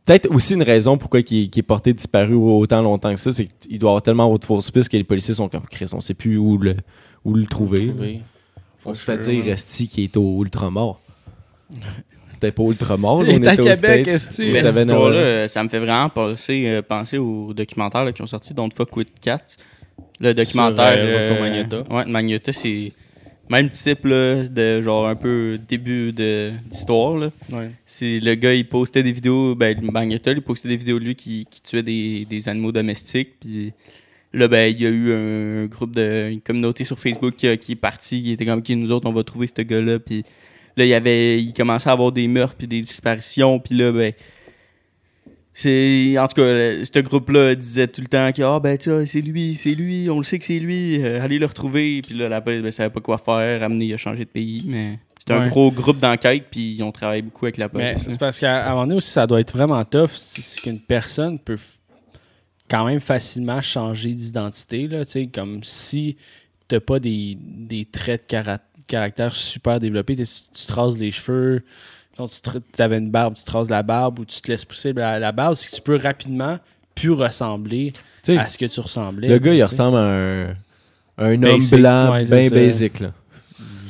Peut-être 0.05 0.31
aussi 0.33 0.55
une 0.55 0.62
raison 0.62 0.99
pourquoi 0.99 1.21
il, 1.21 1.50
est 1.56 1.62
porté 1.62 1.93
disparu 1.93 2.35
autant 2.35 2.81
longtemps 2.81 3.12
que 3.12 3.19
ça, 3.19 3.33
c'est 3.33 3.47
qu'il 3.47 3.79
doit 3.79 3.91
avoir 3.91 4.03
tellement 4.03 4.33
de 4.33 4.44
fausses 4.44 4.71
pistes 4.71 4.88
que 4.88 4.97
les 4.97 5.05
policiers 5.05 5.35
sont 5.35 5.49
comme 5.49 5.67
Chris, 5.69 5.91
on 5.93 6.00
sait 6.00 6.15
plus 6.15 6.38
où 6.38 6.59
le, 6.59 6.77
où 7.25 7.35
le 7.35 7.47
trouver. 7.47 7.93
Oui. 7.99 8.21
On 8.85 8.91
For 8.91 8.97
se 8.97 9.05
fait 9.05 9.19
dire 9.19 9.44
ouais. 9.44 9.50
Esti 9.50 9.88
qui 9.88 10.05
est 10.05 10.17
au 10.17 10.44
ultramort. 10.44 11.00
T'es 12.41 12.53
pas 12.53 12.62
ultramort, 12.62 13.19
on 13.19 13.25
était 13.25 13.59
au 13.59 13.65
Québec, 13.65 13.77
States. 13.77 14.06
Mais 14.06 14.19
cette 14.19 14.67
7-Eleven. 14.67 14.82
histoire-là, 14.82 15.17
euh, 15.17 15.49
ça 15.49 15.65
me 15.65 15.69
fait 15.69 15.79
vraiment 15.79 16.11
penser, 16.11 16.65
euh, 16.67 16.82
penser 16.82 17.17
aux 17.19 17.55
documentaires 17.55 18.05
là, 18.05 18.12
qui 18.12 18.21
ont 18.21 18.27
sorti, 18.27 18.53
Don't 18.53 18.71
Fuck 18.73 18.94
With 18.94 19.09
Cats. 19.21 19.56
Le 20.21 20.35
documentaire. 20.35 20.93
Sur, 20.93 21.00
euh, 21.03 21.65
euh. 21.73 21.85
Ouais, 21.91 22.41
c'est 22.53 22.93
même 23.48 23.69
type 23.69 24.04
là, 24.04 24.44
de 24.48 24.82
genre 24.82 25.06
un 25.06 25.14
peu 25.14 25.58
début 25.69 26.12
de- 26.12 26.52
d'histoire. 26.69 27.16
là. 27.16 27.31
Ouais. 27.50 27.70
C'est 27.84 28.20
le 28.20 28.34
gars, 28.34 28.54
il 28.54 28.69
postait 28.69 29.02
des 29.02 29.12
vidéos, 29.12 29.54
ben, 29.54 29.76
il 29.81 30.43
postait 30.43 30.69
des 30.69 30.76
vidéos 30.76 30.98
de 30.98 31.04
lui 31.04 31.14
qui, 31.14 31.46
qui 31.50 31.62
tuait 31.62 31.82
des, 31.82 32.25
des 32.28 32.48
animaux 32.48 32.72
domestiques. 32.72 33.38
Puis 33.40 33.72
là, 34.32 34.48
ben, 34.48 34.66
il 34.72 34.81
y 34.82 34.87
a 34.87 34.90
eu 34.90 35.12
un 35.12 35.66
groupe 35.66 35.94
de, 35.94 36.28
une 36.31 36.40
communauté 36.40 36.84
sur 36.84 36.98
Facebook 36.98 37.36
qui, 37.36 37.46
est 37.46 37.76
partie, 37.76 38.22
qui 38.22 38.32
était 38.32 38.46
comme, 38.46 38.62
qui 38.62 38.74
nous 38.76 38.91
autres, 38.91 39.08
on 39.08 39.12
va 39.12 39.22
trouver 39.22 39.48
ce 39.55 39.62
gars-là. 39.62 39.98
Puis 39.98 40.24
là, 40.76 40.84
il 40.84 40.88
y 40.88 40.94
avait, 40.94 41.41
il 41.43 41.53
commençait 41.53 41.88
à 41.88 41.93
avoir 41.93 42.12
des 42.12 42.26
meurtres 42.29 42.56
puis 42.56 42.67
des 42.67 42.81
disparitions. 42.81 43.58
Puis 43.60 43.76
là, 43.76 43.93
ben, 43.93 44.12
c'est, 45.58 46.19
en 46.19 46.29
tout 46.29 46.34
cas, 46.34 46.43
ce 46.84 46.98
groupe-là 47.01 47.55
disait 47.55 47.89
tout 47.89 48.03
le 48.03 48.08
temps 48.08 48.31
que, 48.31 48.43
ah, 48.43 48.60
ben, 48.60 48.77
tu 48.77 48.91
vois, 48.91 49.06
c'est 49.06 49.22
lui, 49.22 49.55
c'est 49.55 49.75
lui, 49.75 50.10
on 50.10 50.19
le 50.19 50.25
sait 50.25 50.39
que 50.39 50.44
c'est 50.44 50.58
lui, 50.58 51.03
euh, 51.03 51.22
allez 51.22 51.39
le 51.39 51.46
retrouver. 51.46 52.03
Puis 52.03 52.15
là, 52.15 52.29
la 52.29 52.43
police, 52.43 52.60
ben, 52.60 52.70
savait 52.70 52.91
pas 52.91 53.01
quoi 53.01 53.17
faire, 53.17 53.60
ramener, 53.63 53.86
il 53.86 53.94
a 53.94 53.96
changé 53.96 54.27
de 54.27 54.29
pays, 54.29 54.65
mais 54.67 54.98
c'était 55.19 55.32
un 55.32 55.48
gros 55.48 55.70
groupe 55.72 55.96
d'enquête, 55.98 56.44
puis 56.51 56.75
ils 56.75 56.82
ont 56.82 56.93
travaillé 56.93 57.22
beaucoup 57.22 57.46
avec 57.46 57.56
la 57.56 57.70
police. 57.70 58.05
là. 58.05 58.10
c'est 58.10 58.19
parce 58.20 58.39
qu'à 58.39 58.67
un 58.67 58.70
moment 58.70 58.82
donné 58.82 58.96
aussi, 58.96 59.10
ça 59.10 59.27
doit 59.27 59.41
être 59.41 59.56
vraiment 59.56 59.82
tough 59.86 60.10
si, 60.13 60.43
si 60.43 60.60
qu'une 60.60 60.79
personne 60.79 61.39
peut 61.39 61.58
quand 62.69 62.84
même 62.84 63.01
facilement 63.01 63.63
changer 63.63 64.10
d'identité. 64.10 64.86
là, 64.89 65.06
tu 65.06 65.13
sais, 65.13 65.27
Comme 65.27 65.65
si 65.65 66.17
t'as 66.69 66.81
pas 66.81 66.98
des, 66.98 67.39
des 67.41 67.86
traits 67.86 68.25
de 68.25 68.27
cara- 68.27 68.60
caractère 68.89 69.34
super 69.34 69.81
développés. 69.81 70.17
Tu 70.17 70.25
te 70.25 70.72
rases 70.72 70.98
les 70.98 71.10
cheveux, 71.13 71.63
quand 72.17 72.27
tu 72.27 72.82
avais 72.82 72.99
une 72.99 73.11
barbe, 73.11 73.35
tu 73.35 73.44
te 73.44 73.51
rases 73.51 73.70
la 73.70 73.82
barbe 73.82 74.20
ou 74.20 74.25
tu 74.25 74.41
te 74.41 74.51
laisses 74.51 74.65
pousser 74.65 74.93
la, 74.93 75.19
la 75.19 75.32
barbe, 75.32 75.55
c'est 75.55 75.70
que 75.70 75.75
tu 75.77 75.82
peux 75.82 75.96
rapidement 75.96 76.58
plus 76.94 77.13
ressembler 77.13 77.93
à 78.29 78.49
ce 78.49 78.56
que 78.58 78.67
tu 78.67 78.81
ressemblais. 78.81 79.29
le 79.29 79.39
gars, 79.39 79.55
il 79.55 79.63
ressemble 79.63 79.99
à 79.99 80.01
un, 80.01 80.49
un 81.19 81.43
homme 81.43 81.69
blanc, 81.73 82.13
ouais, 82.13 82.25
bien 82.25 82.49
basic. 82.51 83.01
Là. 83.01 83.13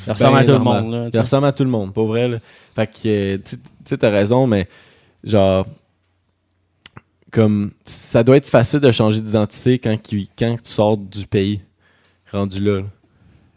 Il 0.07 0.13
ressemble 0.13 0.37
à 0.37 0.41
Ben 0.41 0.47
tout 0.47 0.53
le 0.53 0.59
monde. 0.59 0.93
Là, 0.93 1.11
Il 1.13 1.21
ressemble 1.21 1.47
à 1.47 1.53
tout 1.53 1.65
le 1.65 1.71
monde, 1.71 1.93
pas 1.93 2.05
vrai. 2.05 2.29
Là. 2.29 2.39
Fait 2.75 2.87
que, 2.87 3.09
euh, 3.09 3.39
tu 3.45 3.57
sais, 3.85 3.99
t'as 3.99 4.11
raison, 4.11 4.47
mais 4.47 4.69
genre, 5.25 5.67
comme, 7.33 7.73
ça 7.85 8.23
doit 8.23 8.37
être 8.37 8.47
facile 8.47 8.81
de 8.81 8.91
changer 8.93 9.21
d'identité 9.21 9.79
quand 9.79 9.97
tu 10.03 10.61
sors 10.65 10.97
du 10.97 11.27
pays 11.27 11.61
rendu 12.33 12.61
là. 12.61 12.81
là. 12.81 12.87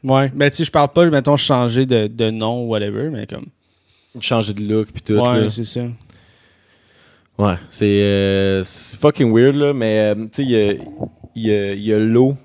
Ouais, 0.04 0.32
mais 0.34 0.50
tu 0.50 0.58
sais, 0.58 0.64
je 0.64 0.72
parle 0.72 0.90
pas, 0.90 1.06
mettons, 1.10 1.36
changer 1.36 1.86
de, 1.86 2.08
de 2.08 2.30
nom 2.30 2.64
ou 2.64 2.70
whatever, 2.70 3.10
mais 3.10 3.28
comme. 3.28 3.48
Changer 4.20 4.54
de 4.54 4.62
look 4.64 4.90
puis 4.92 5.02
tout. 5.02 5.14
ouais, 5.14 5.50
c'est 5.50 5.64
ça. 5.64 5.82
Ouais, 7.38 7.56
c'est 7.70 7.86
euh, 8.02 8.64
c'est 8.64 9.00
fucking 9.00 9.32
weird, 9.34 9.56
là, 9.56 9.74
mais 9.74 10.00
euh, 10.00 10.16
tu 10.26 10.30
sais, 10.34 10.44
il 10.44 10.50
y 10.52 10.56
a, 10.56 10.74
y 11.36 11.52
a- 11.52 11.74
y 11.74 11.94
a 11.94 12.00
l'eau 12.00 12.36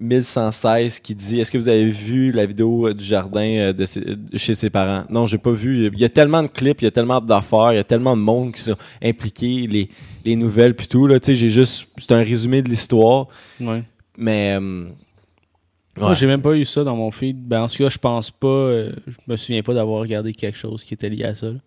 1116 0.00 0.98
qui 0.98 1.14
dit 1.14 1.38
Est-ce 1.38 1.50
que 1.52 1.58
vous 1.58 1.68
avez 1.68 1.84
vu 1.86 2.32
la 2.32 2.44
vidéo 2.44 2.88
euh, 2.88 2.94
du 2.94 3.04
jardin 3.04 3.72
de, 3.72 3.84
ses- 3.84 4.00
de 4.00 4.36
chez 4.36 4.54
ses 4.54 4.68
parents? 4.68 5.04
Non, 5.10 5.26
j'ai 5.26 5.38
pas 5.38 5.52
vu. 5.52 5.86
Il 5.92 6.00
y 6.00 6.04
a 6.04 6.08
tellement 6.08 6.42
de 6.42 6.48
clips, 6.48 6.80
il 6.82 6.86
y 6.86 6.88
a 6.88 6.90
tellement 6.90 7.20
d'affaires, 7.20 7.72
il 7.72 7.76
y 7.76 7.78
a 7.78 7.84
tellement 7.84 8.16
de 8.16 8.22
monde 8.22 8.52
qui 8.52 8.62
sont 8.62 8.76
impliqués, 9.00 9.68
les, 9.70 9.88
les 10.24 10.34
nouvelles 10.34 10.74
puis 10.74 10.88
tout. 10.88 11.06
là, 11.06 11.20
Tu 11.20 11.26
sais, 11.26 11.34
j'ai 11.36 11.50
juste. 11.50 11.86
C'est 11.98 12.10
un 12.12 12.22
résumé 12.24 12.62
de 12.62 12.68
l'histoire, 12.68 13.28
Ouais. 13.60 13.84
mais. 14.18 14.58
euh, 14.60 14.86
Moi, 15.98 16.14
j'ai 16.14 16.26
même 16.26 16.40
pas 16.40 16.54
eu 16.56 16.64
ça 16.64 16.84
dans 16.84 16.96
mon 16.96 17.10
feed. 17.10 17.36
Ben, 17.46 17.62
en 17.62 17.66
tout 17.68 17.76
cas, 17.76 17.88
je 17.88 17.98
pense 17.98 18.30
pas. 18.30 18.46
euh, 18.46 18.92
je 19.06 19.12
me 19.28 19.36
souviens 19.36 19.62
pas 19.62 19.74
d'avoir 19.74 20.00
regardé 20.00 20.32
quelque 20.32 20.56
chose 20.56 20.84
qui 20.84 20.94
était 20.94 21.08
lié 21.10 21.24
à 21.24 21.34
ça. 21.34 21.46
là. 21.48 21.58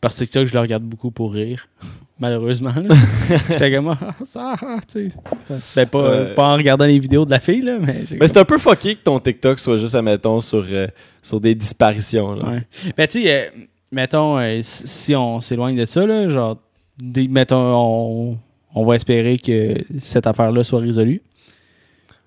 Parce 0.00 0.14
que 0.14 0.20
TikTok, 0.24 0.46
je 0.46 0.54
le 0.54 0.60
regarde 0.60 0.82
beaucoup 0.82 1.10
pour 1.10 1.32
rire. 1.32 1.66
Malheureusement. 2.20 2.72
J'étais 3.48 3.72
comme, 3.72 3.88
ah, 3.88 4.14
ça, 4.24 4.54
ah, 4.60 4.78
tu 4.90 5.10
sais. 5.10 5.62
Ben, 5.74 5.86
pas, 5.86 5.98
euh, 5.98 6.34
pas 6.34 6.48
en 6.48 6.56
regardant 6.56 6.84
les 6.84 6.98
vidéos 6.98 7.24
de 7.24 7.30
la 7.30 7.40
fille, 7.40 7.62
là, 7.62 7.78
mais. 7.80 8.04
Mais 8.18 8.28
c'est 8.28 8.38
un 8.38 8.44
peu 8.44 8.58
fucké 8.58 8.96
que 8.96 9.02
ton 9.02 9.18
TikTok 9.18 9.58
soit 9.58 9.78
juste, 9.78 9.94
admettons, 9.94 10.40
sur, 10.42 10.64
euh, 10.70 10.86
sur 11.22 11.40
des 11.40 11.54
disparitions. 11.54 12.34
Là. 12.34 12.48
Ouais. 12.50 12.62
Ben, 12.96 13.08
tu 13.08 13.22
sais, 13.22 13.50
mettons, 13.92 14.38
si 14.62 14.88
si 14.88 15.14
on 15.16 15.40
s'éloigne 15.40 15.76
de 15.76 15.86
ça, 15.86 16.06
là, 16.06 16.28
genre, 16.28 16.58
des- 16.98 17.28
mettons, 17.28 17.56
on, 17.58 18.38
on 18.74 18.84
va 18.84 18.96
espérer 18.96 19.38
que 19.38 19.74
cette 19.98 20.26
affaire-là 20.26 20.62
soit 20.64 20.80
résolue. 20.80 21.22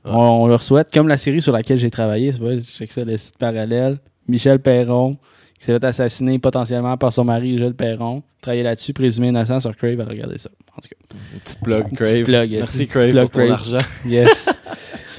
Ouais. 0.06 0.12
On, 0.14 0.44
on 0.44 0.48
leur 0.48 0.62
souhaite, 0.64 0.92
comme 0.94 1.08
la 1.08 1.18
série 1.18 1.42
sur 1.42 1.54
laquelle 1.54 1.78
j'ai 1.78 1.90
travaillé, 1.92 2.32
c'est 2.32 2.40
vrai, 2.40 2.58
je 2.58 2.70
sais 2.72 2.88
que 2.88 2.94
ça, 2.94 3.04
le 3.04 3.16
site 3.18 3.38
parallèle. 3.38 3.98
Michel 4.28 4.60
Perron, 4.60 5.18
qui 5.60 5.66
s'est 5.66 5.74
fait 5.74 5.84
assassiner 5.86 6.40
potentiellement 6.40 6.96
par 6.98 7.12
son 7.14 7.24
mari, 7.26 7.58
Gilles 7.58 7.74
Perron. 7.74 8.24
Travaillé 8.42 8.64
là-dessus, 8.64 8.94
présumé 8.94 9.30
innocent 9.30 9.60
sur 9.62 9.76
Crave, 9.76 10.00
allez 10.02 10.10
regarder 10.10 10.38
ça. 10.38 10.50
En 10.78 10.82
tout 10.82 10.88
cas, 10.90 11.18
Une 11.34 11.40
petite 11.40 11.60
plug, 11.62 11.84
Crave. 11.94 12.08
petite 12.14 12.24
plug, 12.26 12.52
yes. 12.52 12.60
Merci, 12.60 12.88
Crave, 12.88 13.14
pour 13.14 13.30
ton 13.32 13.52
argent. 13.52 13.78
Yes. 14.06 14.50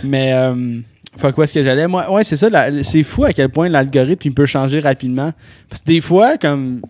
Mais, 0.02 0.32
euh, 0.34 0.80
fuck, 1.16 1.38
où 1.38 1.42
est-ce 1.42 1.54
que 1.54 1.62
j'allais? 1.62 1.86
Moi, 1.86 2.10
ouais, 2.12 2.24
c'est 2.24 2.36
ça. 2.36 2.50
c'est 2.82 3.02
fou 3.02 3.24
à 3.24 3.32
quel 3.32 3.48
point 3.48 3.68
l'algorithme 3.68 4.28
il 4.28 4.34
peut 4.34 4.44
changer 4.46 4.80
rapidement. 4.80 5.32
Parce 5.70 5.80
que 5.82 5.86
des 5.86 6.00
fois, 6.00 6.36
comme. 6.38 6.82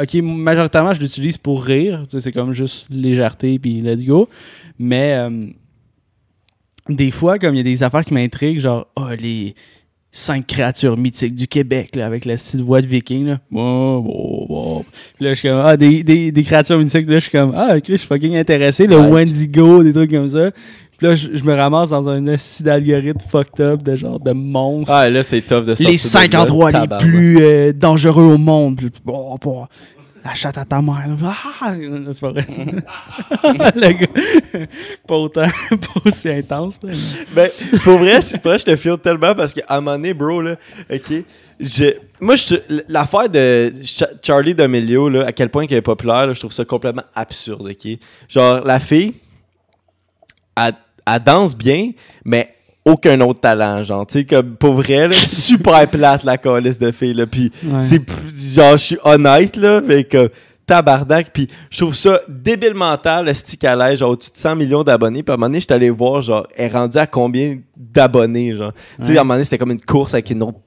Ok, 0.00 0.14
majoritairement, 0.22 0.94
je 0.94 1.00
l'utilise 1.00 1.36
pour 1.36 1.64
rire. 1.64 2.04
Tu 2.08 2.16
sais, 2.18 2.24
C'est 2.24 2.32
comme 2.32 2.52
juste 2.52 2.86
légèreté, 2.90 3.58
puis 3.58 3.80
let's 3.80 4.04
go. 4.04 4.28
Mais. 4.78 5.14
euh, 5.16 5.46
des 6.88 7.10
fois, 7.10 7.38
comme 7.38 7.54
il 7.54 7.58
y 7.58 7.60
a 7.60 7.64
des 7.64 7.82
affaires 7.82 8.04
qui 8.04 8.14
m'intriguent, 8.14 8.60
genre, 8.60 8.86
oh, 8.96 9.08
les 9.18 9.54
cinq 10.12 10.46
créatures 10.46 10.96
mythiques 10.96 11.36
du 11.36 11.46
Québec, 11.46 11.94
là, 11.94 12.06
avec 12.06 12.24
la 12.24 12.34
petite 12.34 12.60
voix 12.60 12.80
de 12.80 12.86
viking, 12.86 13.26
là. 13.26 13.38
Wow, 13.52 14.00
wow, 14.02 14.46
wow. 14.48 14.84
Puis 15.16 15.24
là, 15.24 15.34
je 15.34 15.38
suis 15.38 15.48
comme, 15.48 15.62
ah, 15.64 15.76
des, 15.76 16.02
des, 16.02 16.32
des 16.32 16.42
créatures 16.42 16.78
mythiques, 16.78 17.08
là, 17.08 17.16
je 17.16 17.20
suis 17.20 17.30
comme, 17.30 17.52
ah, 17.54 17.76
ok, 17.76 17.84
je 17.88 17.94
suis 17.96 18.06
fucking 18.08 18.36
intéressé, 18.36 18.86
le 18.86 18.98
Ouais. 18.98 19.08
Wendigo, 19.08 19.82
des 19.84 19.92
trucs 19.92 20.10
comme 20.10 20.28
ça. 20.28 20.50
Puis 20.98 21.06
là, 21.06 21.14
je, 21.14 21.28
je 21.34 21.44
me 21.44 21.54
ramasse 21.54 21.90
dans 21.90 22.08
un 22.08 22.26
esti 22.26 22.62
d'algorithme 22.62 23.20
fucked 23.30 23.60
up, 23.60 23.82
de 23.82 23.96
genre, 23.96 24.20
de 24.20 24.32
monstres. 24.32 24.92
Ah, 24.92 25.08
là, 25.08 25.22
c'est 25.22 25.40
tough 25.42 25.60
de 25.60 25.74
sortir 25.74 25.88
les 25.88 25.96
cinq 25.96 26.34
endroits 26.34 26.72
les 26.72 26.88
plus 26.98 27.38
euh, 27.40 27.72
dangereux 27.72 28.24
au 28.24 28.36
monde. 28.36 28.76
Puis, 28.76 28.90
la 30.24 30.34
chatte 30.34 30.58
à 30.58 30.64
ta 30.64 30.82
mère. 30.82 31.06
là. 31.08 31.32
Ah, 31.62 31.74
c'est 32.12 32.20
pas 32.20 32.30
vrai. 32.32 32.46
le 33.74 33.92
gars, 33.92 34.66
pas 35.06 35.14
autant, 35.16 35.46
pas 35.70 36.00
aussi 36.04 36.28
intense. 36.28 36.78
Là. 36.82 36.92
Ben, 37.32 37.50
pour 37.84 37.98
vrai, 37.98 38.20
je, 38.20 38.36
pour 38.36 38.50
vrai, 38.50 38.58
je 38.58 38.64
te 38.64 38.76
file 38.76 38.98
tellement 38.98 39.34
parce 39.34 39.54
qu'à 39.54 39.64
un 39.68 39.80
moment 39.80 39.96
donné, 39.96 40.12
bro, 40.14 40.40
là, 40.42 40.56
ok, 40.92 41.24
je, 41.58 41.94
moi, 42.20 42.36
je, 42.36 42.56
l'affaire 42.88 43.28
de 43.28 43.72
Cha- 43.82 44.10
Charlie 44.22 44.54
D'Amelio, 44.54 45.08
là, 45.08 45.26
à 45.26 45.32
quel 45.32 45.48
point 45.48 45.66
qu'elle 45.66 45.78
est 45.78 45.82
populaire, 45.82 46.26
là, 46.26 46.32
je 46.32 46.40
trouve 46.40 46.52
ça 46.52 46.64
complètement 46.64 47.04
absurde, 47.14 47.68
ok? 47.70 47.98
Genre, 48.28 48.64
la 48.64 48.78
fille, 48.78 49.14
elle, 50.56 50.74
elle 51.06 51.24
danse 51.24 51.56
bien, 51.56 51.92
mais 52.24 52.54
aucun 52.84 53.20
autre 53.20 53.40
talent, 53.40 53.84
genre, 53.84 54.06
tu 54.06 54.20
sais, 54.20 54.24
comme, 54.24 54.56
pour 54.56 54.72
vrai, 54.74 55.08
là, 55.08 55.12
super 55.14 55.86
plate, 55.88 56.24
la 56.24 56.38
calice 56.38 56.78
de 56.78 56.90
fille, 56.90 57.14
là, 57.14 57.26
pis 57.26 57.52
Ouais. 57.64 57.80
c'est, 57.80 58.00
genre, 58.54 58.72
je 58.72 58.82
suis 58.84 58.98
honnête, 59.04 59.56
là, 59.56 59.80
mais 59.86 60.04
comme, 60.04 60.28
tabarnak, 60.66 61.30
puis 61.32 61.48
je 61.68 61.78
trouve 61.78 61.94
ça 61.94 62.20
débile 62.28 62.74
mental, 62.74 63.26
le 63.26 63.34
stick 63.34 63.64
à 63.64 63.74
l'aise, 63.76 63.98
genre, 63.98 64.10
au-dessus 64.10 64.30
de 64.32 64.36
100 64.38 64.56
millions 64.56 64.82
d'abonnés, 64.84 65.22
puis 65.22 65.30
à 65.32 65.34
un 65.34 65.36
moment 65.36 65.48
donné, 65.48 65.60
j'étais 65.60 65.74
allé 65.74 65.90
voir, 65.90 66.22
genre, 66.22 66.46
elle 66.56 66.66
est 66.66 66.72
rendue 66.72 66.96
à 66.98 67.06
combien 67.06 67.58
d'abonnés, 67.76 68.54
genre. 68.54 68.72
Tu 68.72 69.04
sais, 69.06 69.10
Ouais. 69.12 69.18
à 69.18 69.20
un 69.20 69.24
moment 69.24 69.34
donné, 69.34 69.44
c'était 69.44 69.58
comme 69.58 69.72
une 69.72 69.80
course 69.80 70.14
avec 70.14 70.30
une 70.30 70.42
autre, 70.42 70.58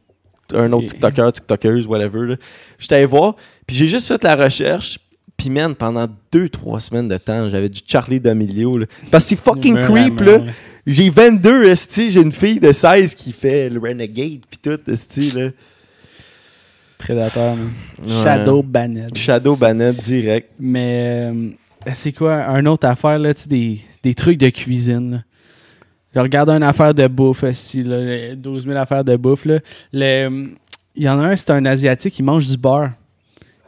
un 0.53 0.71
autre 0.73 0.87
TikToker, 0.87 1.31
TikTokeuse, 1.31 1.87
whatever, 1.87 2.27
là. 2.27 2.35
J'étais 2.77 2.95
allé 2.95 3.05
voir, 3.05 3.35
puis 3.65 3.75
j'ai 3.75 3.87
juste 3.87 4.07
fait 4.07 4.23
la 4.23 4.35
recherche, 4.35 4.99
puis 5.37 5.49
man, 5.49 5.73
pendant 5.73 6.05
deux, 6.31 6.47
trois 6.49 6.79
semaines 6.79 7.07
de 7.07 7.17
temps, 7.17 7.49
j'avais 7.49 7.69
du 7.69 7.81
Charlie 7.87 8.19
D'Amelio. 8.19 8.77
Parce 9.09 9.23
que 9.23 9.29
c'est 9.29 9.35
fucking 9.39 9.77
creep, 9.79 10.19
là. 10.19 10.39
J'ai 10.85 11.09
22, 11.09 11.63
esti, 11.65 12.11
j'ai 12.11 12.21
une 12.21 12.31
fille 12.33 12.59
de 12.59 12.71
16 12.71 13.15
qui 13.15 13.31
fait 13.31 13.69
le 13.69 13.79
Renegade, 13.79 14.41
puis 14.49 14.59
tout, 14.61 14.79
esti, 14.89 15.31
là. 15.31 15.49
Prédateur. 16.97 17.55
Ouais. 17.55 18.23
Shadow 18.23 18.63
Banner. 18.63 19.07
Shadow 19.15 19.55
Banner 19.55 19.91
direct. 19.93 20.51
Mais 20.59 21.29
euh, 21.33 21.49
c'est 21.93 22.11
quoi, 22.13 22.45
un 22.45 22.65
autre 22.65 22.87
affaire, 22.87 23.19
là, 23.19 23.33
tu 23.33 23.41
sais, 23.43 23.49
des, 23.49 23.79
des 24.03 24.13
trucs 24.13 24.37
de 24.37 24.49
cuisine, 24.49 25.11
là. 25.11 25.17
Je 26.15 26.19
regarde 26.19 26.49
une 26.51 26.61
affaire 26.63 26.93
de 26.93 27.07
bouffe, 27.07 27.43
style, 27.53 27.89
là, 27.89 27.97
le 28.29 28.35
12 28.35 28.65
000 28.65 28.77
affaires 28.77 29.03
de 29.03 29.15
bouffe, 29.15 29.45
là. 29.45 29.59
Le- 29.91 30.49
Il 30.95 31.03
y 31.03 31.09
en 31.09 31.19
a 31.19 31.27
un, 31.29 31.35
c'est 31.35 31.49
un 31.49 31.65
Asiatique, 31.65 32.19
il 32.19 32.23
mange 32.23 32.47
du 32.47 32.55
beurre. 32.57 32.91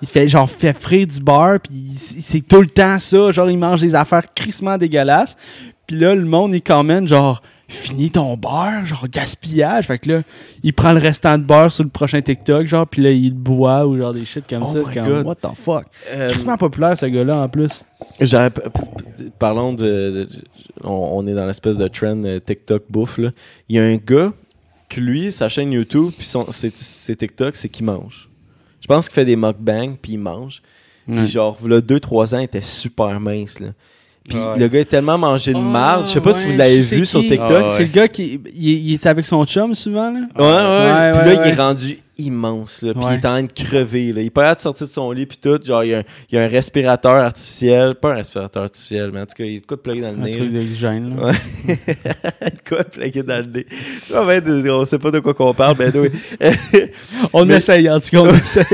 Il 0.01 0.07
fait 0.07 0.27
genre 0.27 0.47
fait 0.49 0.73
frire 0.77 1.07
du 1.07 1.19
beurre, 1.19 1.59
puis 1.61 1.93
c'est 1.95 2.21
c'est 2.21 2.41
tout 2.41 2.61
le 2.61 2.67
temps 2.67 2.99
ça. 2.99 3.31
Genre, 3.31 3.49
il 3.49 3.57
mange 3.57 3.81
des 3.81 3.95
affaires 3.95 4.31
crissement 4.35 4.77
dégueulasses. 4.77 5.35
Puis 5.87 5.97
là, 5.97 6.15
le 6.15 6.25
monde, 6.25 6.53
il 6.53 6.61
commente 6.61 7.07
genre, 7.07 7.41
finis 7.67 8.11
ton 8.11 8.37
beurre, 8.37 8.85
genre 8.85 9.07
gaspillage. 9.09 9.85
Fait 9.87 9.97
que 9.99 10.09
là, 10.11 10.19
il 10.63 10.73
prend 10.73 10.93
le 10.93 10.99
restant 10.99 11.37
de 11.37 11.43
beurre 11.43 11.71
sur 11.71 11.83
le 11.83 11.89
prochain 11.89 12.21
TikTok, 12.21 12.65
genre, 12.67 12.87
puis 12.87 13.01
là, 13.01 13.11
il 13.11 13.29
le 13.29 13.35
boit 13.35 13.85
ou 13.87 13.97
genre 13.97 14.13
des 14.13 14.25
shit 14.25 14.47
comme 14.47 14.63
Oh 14.63 14.67
ça. 14.73 14.81
comme, 14.93 15.07
God. 15.07 15.25
what 15.25 15.35
the 15.35 15.47
fuck? 15.55 15.85
Euh, 16.11 16.29
populaire, 16.57 16.97
ce 16.97 17.05
gars-là, 17.07 17.37
en 17.37 17.49
plus. 17.49 17.83
parlons 19.39 19.73
de, 19.73 19.83
de- 19.85 20.27
on, 20.83 20.89
on 20.91 21.27
est 21.27 21.33
dans 21.33 21.45
l'espèce 21.45 21.77
de 21.77 21.87
trend 21.87 22.21
euh, 22.25 22.39
TikTok 22.39 22.83
bouffe 22.89 23.17
là. 23.17 23.31
Il 23.69 23.75
y 23.75 23.79
a 23.79 23.83
un 23.83 23.95
gars 23.95 24.31
que 24.89 24.99
lui, 24.99 25.31
sa 25.31 25.49
chaîne 25.49 25.71
YouTube 25.71 26.11
puis 26.15 26.25
son 26.25 26.51
ses, 26.51 26.69
ses 26.71 27.15
TikTok, 27.15 27.55
c'est 27.55 27.69
qu'il 27.69 27.85
mange. 27.85 28.29
Je 28.81 28.87
pense 28.87 29.07
qu'il 29.09 29.15
fait 29.15 29.25
des 29.25 29.35
mukbangs 29.35 29.95
puis 30.01 30.13
il 30.13 30.19
mange. 30.19 30.61
Puis 31.07 31.27
genre 31.27 31.57
là 31.65 31.81
2 31.81 31.99
3 31.99 32.35
ans, 32.35 32.39
il 32.39 32.43
était 32.45 32.61
super 32.61 33.19
mince 33.19 33.59
là. 33.59 33.67
Puis 34.27 34.37
Ouais. 34.39 34.57
le 34.57 34.67
gars 34.67 34.79
a 34.81 34.85
tellement 34.85 35.17
mangé 35.19 35.51
de 35.53 35.57
Ah, 35.57 35.61
marde, 35.61 36.07
je 36.07 36.13
sais 36.13 36.21
pas 36.21 36.33
si 36.33 36.45
ouais, 36.47 36.51
vous 36.53 36.57
l'avez 36.57 36.79
vu 36.79 37.05
sur. 37.05 37.19
TikTok. 37.21 37.39
Ah, 37.47 37.63
ouais. 37.63 37.69
C'est 37.69 37.83
le 37.83 37.89
gars 37.89 38.07
qui 38.07 38.39
il, 38.55 38.87
il 38.89 38.93
est 38.93 39.05
avec 39.05 39.25
son 39.25 39.45
chum 39.45 39.75
souvent, 39.75 40.11
là? 40.11 40.19
Ouais, 40.35 40.43
ouais. 40.45 40.47
Ouais, 40.47 41.11
puis 41.11 41.29
ouais, 41.29 41.35
là, 41.35 41.45
il 41.45 41.51
est 41.51 41.61
rendu 41.61 41.99
immense. 42.17 42.81
Là, 42.81 42.93
puis 42.93 43.03
Ouais. 43.03 43.11
il 43.11 43.15
est 43.15 43.25
en 43.25 43.29
train 43.33 43.43
de 43.43 43.51
crever. 43.51 44.13
Là. 44.13 44.21
Il 44.21 44.27
est 44.27 44.29
pas 44.31 44.55
de 44.55 44.61
sortir 44.61 44.87
de 44.87 44.91
son 44.91 45.11
lit. 45.11 45.25
Puis 45.25 45.37
tout. 45.39 45.59
Genre, 45.63 45.83
il 45.83 45.89
y, 45.89 45.93
a 45.93 45.99
un, 45.99 46.03
il 46.31 46.35
y 46.35 46.37
a 46.39 46.43
un 46.43 46.47
respirateur 46.47 47.11
artificiel. 47.17 47.95
Pas 47.95 48.13
un 48.13 48.15
respirateur 48.15 48.63
artificiel, 48.63 49.11
mais 49.13 49.19
en 49.21 49.25
tout 49.25 49.35
cas, 49.37 49.43
il 49.43 49.53
y 49.53 49.57
a 49.57 49.59
de 49.59 49.65
quoi 49.65 49.77
de 49.77 49.81
plugger 49.81 50.01
dans 50.01 50.11
le 50.13 50.17
Un 50.17 50.23
nez. 50.23 50.31
truc 50.31 50.51
là. 50.53 50.59
d'oxygène, 50.59 51.17
là. 51.17 51.25
Ouais. 51.27 51.33
de 51.67 52.69
quoi 52.69 52.77
de 52.83 52.89
plugger 52.89 53.23
dans 53.23 53.37
le 53.37 53.51
nez. 53.51 53.65
Tu 54.07 54.13
vois, 54.13 54.39
ben, 54.41 54.69
on 54.71 54.85
sait 54.85 54.97
pas 54.99 55.11
de 55.11 55.19
quoi 55.19 55.33
qu'on 55.33 55.53
parle, 55.53 55.75
mais 55.77 55.91
oui. 55.99 56.09
On 57.33 57.45
Mais- 57.45 57.57
essaye, 57.57 57.87
en 57.89 57.99
tout 57.99 58.09
cas, 58.11 58.19
on 58.21 58.33
essaye. 58.33 58.65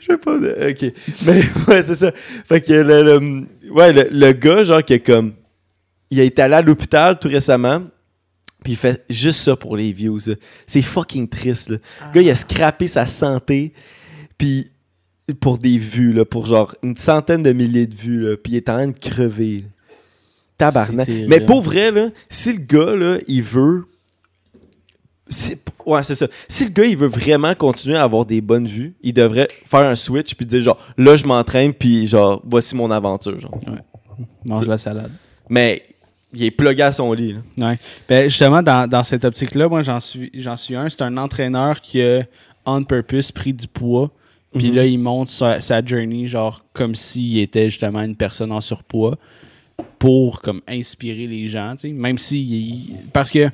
Je 0.00 0.06
sais 0.06 0.16
pas. 0.18 0.38
De... 0.38 0.70
Ok. 0.70 0.92
Mais 1.26 1.42
ouais, 1.68 1.82
c'est 1.82 1.94
ça. 1.96 2.12
Fait 2.48 2.60
que 2.60 2.72
le, 2.72 3.02
le- 3.02 3.42
ouais, 3.70 3.92
le, 3.92 4.08
le 4.10 4.32
gars, 4.32 4.64
genre, 4.64 4.84
qui 4.84 4.94
est 4.94 5.00
comme. 5.00 5.34
Il 6.10 6.20
a 6.20 6.24
été 6.24 6.42
allé 6.42 6.54
à 6.54 6.62
l'hôpital 6.62 7.18
tout 7.18 7.28
récemment. 7.28 7.82
Puis 8.62 8.72
il 8.74 8.76
fait 8.76 9.04
juste 9.08 9.40
ça 9.40 9.56
pour 9.56 9.76
les 9.76 9.92
views. 9.92 10.20
C'est 10.66 10.82
fucking 10.82 11.28
triste. 11.28 11.70
Là. 11.70 11.76
Le 12.08 12.12
gars, 12.12 12.20
il 12.22 12.30
a 12.30 12.34
scrappé 12.34 12.86
sa 12.86 13.06
santé. 13.06 13.72
Puis 14.36 14.70
pour 15.40 15.56
des 15.58 15.78
vues, 15.78 16.12
là, 16.12 16.24
pour 16.24 16.46
genre 16.46 16.74
une 16.82 16.96
centaine 16.96 17.42
de 17.42 17.52
milliers 17.52 17.86
de 17.86 17.94
vues. 17.94 18.20
Là, 18.22 18.36
puis 18.36 18.52
il 18.52 18.56
est 18.56 18.68
en 18.68 18.74
train 18.74 18.88
de 18.88 18.98
crever. 18.98 19.58
là. 19.58 19.68
Tabarnak. 20.58 21.08
Mais 21.28 21.40
pour 21.40 21.62
vrai, 21.62 21.90
là, 21.90 22.08
si 22.28 22.52
le 22.52 22.58
gars, 22.58 22.94
là, 22.94 23.18
il 23.26 23.42
veut. 23.42 23.84
Si- 25.30 25.56
ouais, 25.86 26.02
c'est 26.02 26.14
ça. 26.14 26.26
Si 26.48 26.64
le 26.64 26.70
gars, 26.70 26.84
il 26.84 26.96
veut 26.96 27.08
vraiment 27.08 27.54
continuer 27.54 27.96
à 27.96 28.02
avoir 28.02 28.26
des 28.26 28.40
bonnes 28.42 28.66
vues, 28.66 28.92
il 29.02 29.14
devrait 29.14 29.48
faire 29.66 29.84
un 29.84 29.94
switch 29.94 30.34
puis 30.34 30.44
dire 30.44 30.60
genre, 30.60 30.78
là, 30.98 31.16
je 31.16 31.24
m'entraîne 31.24 31.72
puis 31.72 32.06
genre, 32.06 32.42
voici 32.44 32.76
mon 32.76 32.90
aventure. 32.90 33.40
Genre. 33.40 33.58
Mange 34.44 34.66
la 34.66 34.76
salade. 34.78 35.12
Mais 35.48 35.82
il 36.34 36.44
est 36.44 36.50
plugué 36.50 36.82
à 36.82 36.92
son 36.92 37.12
lit. 37.12 37.34
là. 37.56 37.70
Ouais. 37.70 37.78
Ben, 38.08 38.28
justement, 38.28 38.62
dans, 38.62 38.88
dans 38.88 39.02
cette 39.02 39.24
optique-là, 39.24 39.68
moi, 39.68 39.82
j'en 39.82 40.00
suis, 40.00 40.30
j'en 40.34 40.56
suis 40.56 40.76
un. 40.76 40.88
C'est 40.88 41.02
un 41.02 41.16
entraîneur 41.16 41.80
qui 41.80 42.02
a, 42.02 42.22
on 42.66 42.84
purpose, 42.84 43.32
pris 43.32 43.52
du 43.54 43.66
poids. 43.66 44.10
Puis 44.56 44.70
Mhm. 44.70 44.74
là, 44.76 44.84
il 44.84 44.98
monte 44.98 45.30
sa, 45.30 45.60
sa 45.60 45.84
journey, 45.84 46.26
genre, 46.26 46.64
comme 46.72 46.94
s'il 46.96 47.38
était 47.38 47.70
justement 47.70 48.02
une 48.02 48.16
personne 48.16 48.50
en 48.50 48.60
surpoids 48.60 49.16
pour, 49.98 50.40
comme, 50.40 50.60
inspirer 50.68 51.26
les 51.26 51.46
gens, 51.48 51.74
tu 51.76 51.88
sais. 51.88 51.94
Même 51.94 52.18
si... 52.18 52.92
Parce 53.12 53.30
que... 53.30 53.48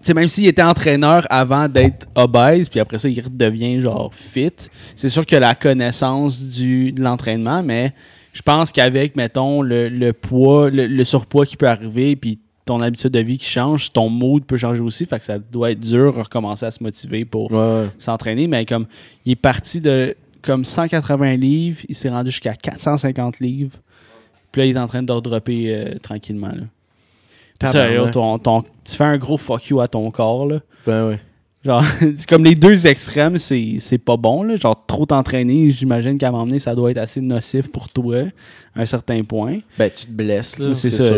Sais, 0.00 0.14
même 0.14 0.28
s'il 0.28 0.46
était 0.46 0.62
entraîneur 0.62 1.26
avant 1.30 1.68
d'être 1.68 2.06
obèse, 2.14 2.68
puis 2.68 2.80
après 2.80 2.98
ça, 2.98 3.08
il 3.08 3.20
redevient, 3.20 3.80
genre, 3.80 4.12
fit, 4.14 4.50
c'est 4.96 5.08
sûr 5.08 5.24
que 5.26 5.36
la 5.36 5.54
connaissance 5.54 6.40
du, 6.40 6.90
de 6.92 7.02
l'entraînement, 7.02 7.62
mais 7.62 7.92
je 8.32 8.42
pense 8.42 8.72
qu'avec, 8.72 9.14
mettons, 9.14 9.62
le, 9.62 9.88
le 9.88 10.12
poids, 10.12 10.70
le, 10.70 10.86
le 10.86 11.04
surpoids 11.04 11.46
qui 11.46 11.56
peut 11.56 11.68
arriver, 11.68 12.16
puis 12.16 12.38
ton 12.64 12.80
habitude 12.80 13.10
de 13.10 13.18
vie 13.20 13.38
qui 13.38 13.46
change, 13.46 13.92
ton 13.92 14.08
mood 14.08 14.44
peut 14.44 14.56
changer 14.56 14.80
aussi, 14.80 15.04
fait 15.04 15.18
que 15.18 15.24
ça 15.24 15.38
doit 15.38 15.72
être 15.72 15.80
dur 15.80 16.12
de 16.14 16.20
recommencer 16.20 16.64
à 16.66 16.70
se 16.70 16.82
motiver 16.82 17.24
pour 17.24 17.52
Ouais. 17.52 17.86
s'entraîner, 17.98 18.46
mais 18.46 18.64
comme 18.64 18.86
il 19.24 19.32
est 19.32 19.36
parti 19.36 19.80
de 19.80 20.16
comme 20.42 20.64
180 20.64 21.36
livres, 21.36 21.78
il 21.88 21.94
s'est 21.94 22.08
rendu 22.08 22.30
jusqu'à 22.30 22.54
450 22.54 23.38
livres, 23.40 23.76
puis 24.50 24.60
là, 24.62 24.66
il 24.66 24.76
est 24.76 24.80
en 24.80 24.86
train 24.88 25.02
de 25.02 25.12
redropper 25.12 25.66
euh, 25.68 25.98
tranquillement. 26.02 26.48
Là. 26.48 26.64
Là, 28.04 28.10
ton- 28.10 28.38
ton- 28.38 28.62
tu 28.84 28.96
fais 28.96 29.04
un 29.04 29.18
gros 29.18 29.36
fuck 29.36 29.66
you 29.68 29.80
à 29.80 29.88
ton 29.88 30.10
corps, 30.10 30.46
là. 30.46 30.60
Ben 30.86 31.08
ouais. 31.08 31.18
Genre, 31.64 31.84
c'est 32.16 32.26
comme 32.28 32.42
les 32.44 32.56
deux 32.56 32.86
extrêmes, 32.88 33.38
c'est 33.38 33.76
c'est 33.78 33.98
pas 33.98 34.16
bon, 34.16 34.42
là. 34.42 34.56
Genre, 34.56 34.84
trop 34.86 35.06
t'entraîner, 35.06 35.70
j'imagine 35.70 36.18
qu'à 36.18 36.28
un 36.28 36.32
moment 36.32 36.46
donné, 36.46 36.58
ça 36.58 36.74
doit 36.74 36.90
être 36.90 36.98
assez 36.98 37.20
nocif 37.20 37.70
pour 37.70 37.88
toi, 37.88 38.24
à 38.74 38.80
un 38.82 38.84
certain 38.86 39.22
point. 39.22 39.58
Ben, 39.78 39.88
tu 39.94 40.06
te 40.06 40.10
blesses, 40.10 40.58
là. 40.58 40.74
C'est 40.74 40.90
ça. 40.90 41.14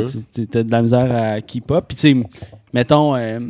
T'as 0.50 0.62
de 0.62 0.70
la 0.70 0.82
misère 0.82 1.10
à 1.14 1.40
keep 1.40 1.70
up. 1.70 1.86
Puis, 1.88 1.96
tu 1.96 2.12
sais, 2.12 2.26
mettons, 2.74 3.16
euh, 3.16 3.40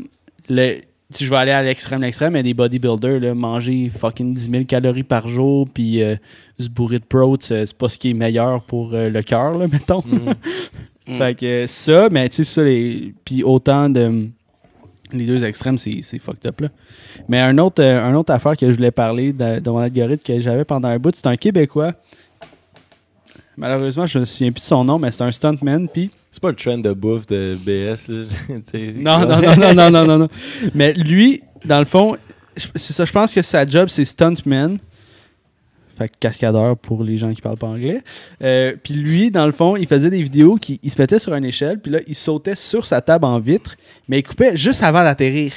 le, 0.48 0.76
si 1.10 1.24
je 1.24 1.30
vais 1.30 1.36
aller 1.36 1.50
à 1.50 1.62
l'extrême, 1.64 2.00
l'extrême, 2.02 2.32
mais 2.34 2.42
des 2.44 2.54
bodybuilders, 2.54 3.18
là, 3.20 3.34
manger 3.34 3.90
fucking 3.96 4.32
10 4.32 4.50
000 4.50 4.64
calories 4.64 5.02
par 5.02 5.26
jour, 5.26 5.68
puis 5.72 6.00
euh, 6.00 6.14
se 6.60 6.68
bourrer 6.68 7.00
de 7.00 7.04
protes, 7.04 7.42
c'est 7.42 7.66
c'est 7.66 7.76
pas 7.76 7.88
ce 7.88 7.98
qui 7.98 8.10
est 8.10 8.14
meilleur 8.14 8.62
pour 8.62 8.94
euh, 8.94 9.08
le 9.10 9.22
cœur, 9.22 9.58
là, 9.58 9.66
mettons. 9.66 10.02
Mm. 10.06 10.32
Mm. 11.06 11.14
fait 11.14 11.34
que 11.34 11.66
ça, 11.66 12.08
mais 12.11 12.28
tu 12.28 12.37
sais, 12.37 12.44
ça, 12.44 12.62
les, 12.62 13.14
puis 13.25 13.42
autant 13.42 13.88
de. 13.88 14.28
Les 15.12 15.26
deux 15.26 15.44
extrêmes, 15.44 15.78
c'est 15.78 16.00
c'est 16.02 16.18
fucked 16.18 16.46
up, 16.46 16.61
là. 16.62 16.68
Mais 17.28 17.40
un 17.40 17.56
autre, 17.58 17.82
euh, 17.82 18.02
un 18.02 18.14
autre 18.14 18.32
affaire 18.32 18.56
que 18.56 18.66
je 18.66 18.73
voulais 18.73 18.90
parler 18.90 19.32
de, 19.32 19.61
de 19.61 19.70
mon 19.70 19.78
algorithme 19.78 20.25
que 20.25 20.40
j'avais 20.40 20.64
pendant 20.64 20.88
un 20.88 20.99
bout, 20.99 21.14
c'est 21.14 21.26
un 21.26 21.37
Québécois. 21.37 21.92
Malheureusement, 23.56 24.06
je 24.06 24.18
me 24.18 24.25
souviens 24.25 24.50
plus 24.50 24.62
de 24.62 24.66
son 24.66 24.84
nom, 24.84 24.99
mais 24.99 25.11
c'est 25.11 25.23
un 25.23 25.30
stuntman, 25.30 25.88
puis. 25.88 26.11
C'est 26.30 26.42
pas 26.42 26.50
le 26.50 26.56
trend 26.56 26.78
de 26.78 26.92
bouffe 26.92 27.26
de 27.26 27.56
BS, 27.64 28.08
là. 28.08 28.25
Non, 28.96 29.20
non, 29.20 29.40
non, 29.40 29.56
non, 29.56 29.75
non, 29.75 29.90
non, 29.90 30.06
non, 30.06 30.18
non. 30.18 30.28
Mais 30.75 30.92
lui, 30.94 31.42
dans 31.64 31.78
le 31.78 31.84
fond, 31.84 32.16
c'est 32.56 32.92
ça, 32.92 33.04
je 33.04 33.12
pense 33.12 33.32
que 33.32 33.42
sa 33.42 33.64
job, 33.64 33.88
c'est 33.88 34.04
stuntman. 34.04 34.78
Fait 35.96 36.10
cascadeur 36.18 36.76
pour 36.76 37.04
les 37.04 37.16
gens 37.16 37.32
qui 37.32 37.40
parlent 37.40 37.56
pas 37.56 37.68
anglais. 37.68 38.02
Euh, 38.42 38.74
puis 38.82 38.94
lui, 38.94 39.30
dans 39.30 39.46
le 39.46 39.52
fond, 39.52 39.76
il 39.76 39.86
faisait 39.86 40.10
des 40.10 40.22
vidéos 40.22 40.56
qui 40.56 40.80
il 40.82 40.90
se 40.90 41.00
mettait 41.00 41.18
sur 41.18 41.34
une 41.34 41.44
échelle, 41.44 41.78
puis 41.78 41.92
là, 41.92 42.00
il 42.06 42.14
sautait 42.14 42.56
sur 42.56 42.84
sa 42.84 43.00
table 43.00 43.24
en 43.24 43.38
vitre, 43.38 43.76
mais 44.08 44.18
il 44.18 44.22
coupait 44.22 44.56
juste 44.56 44.82
avant 44.82 45.04
d'atterrir. 45.04 45.52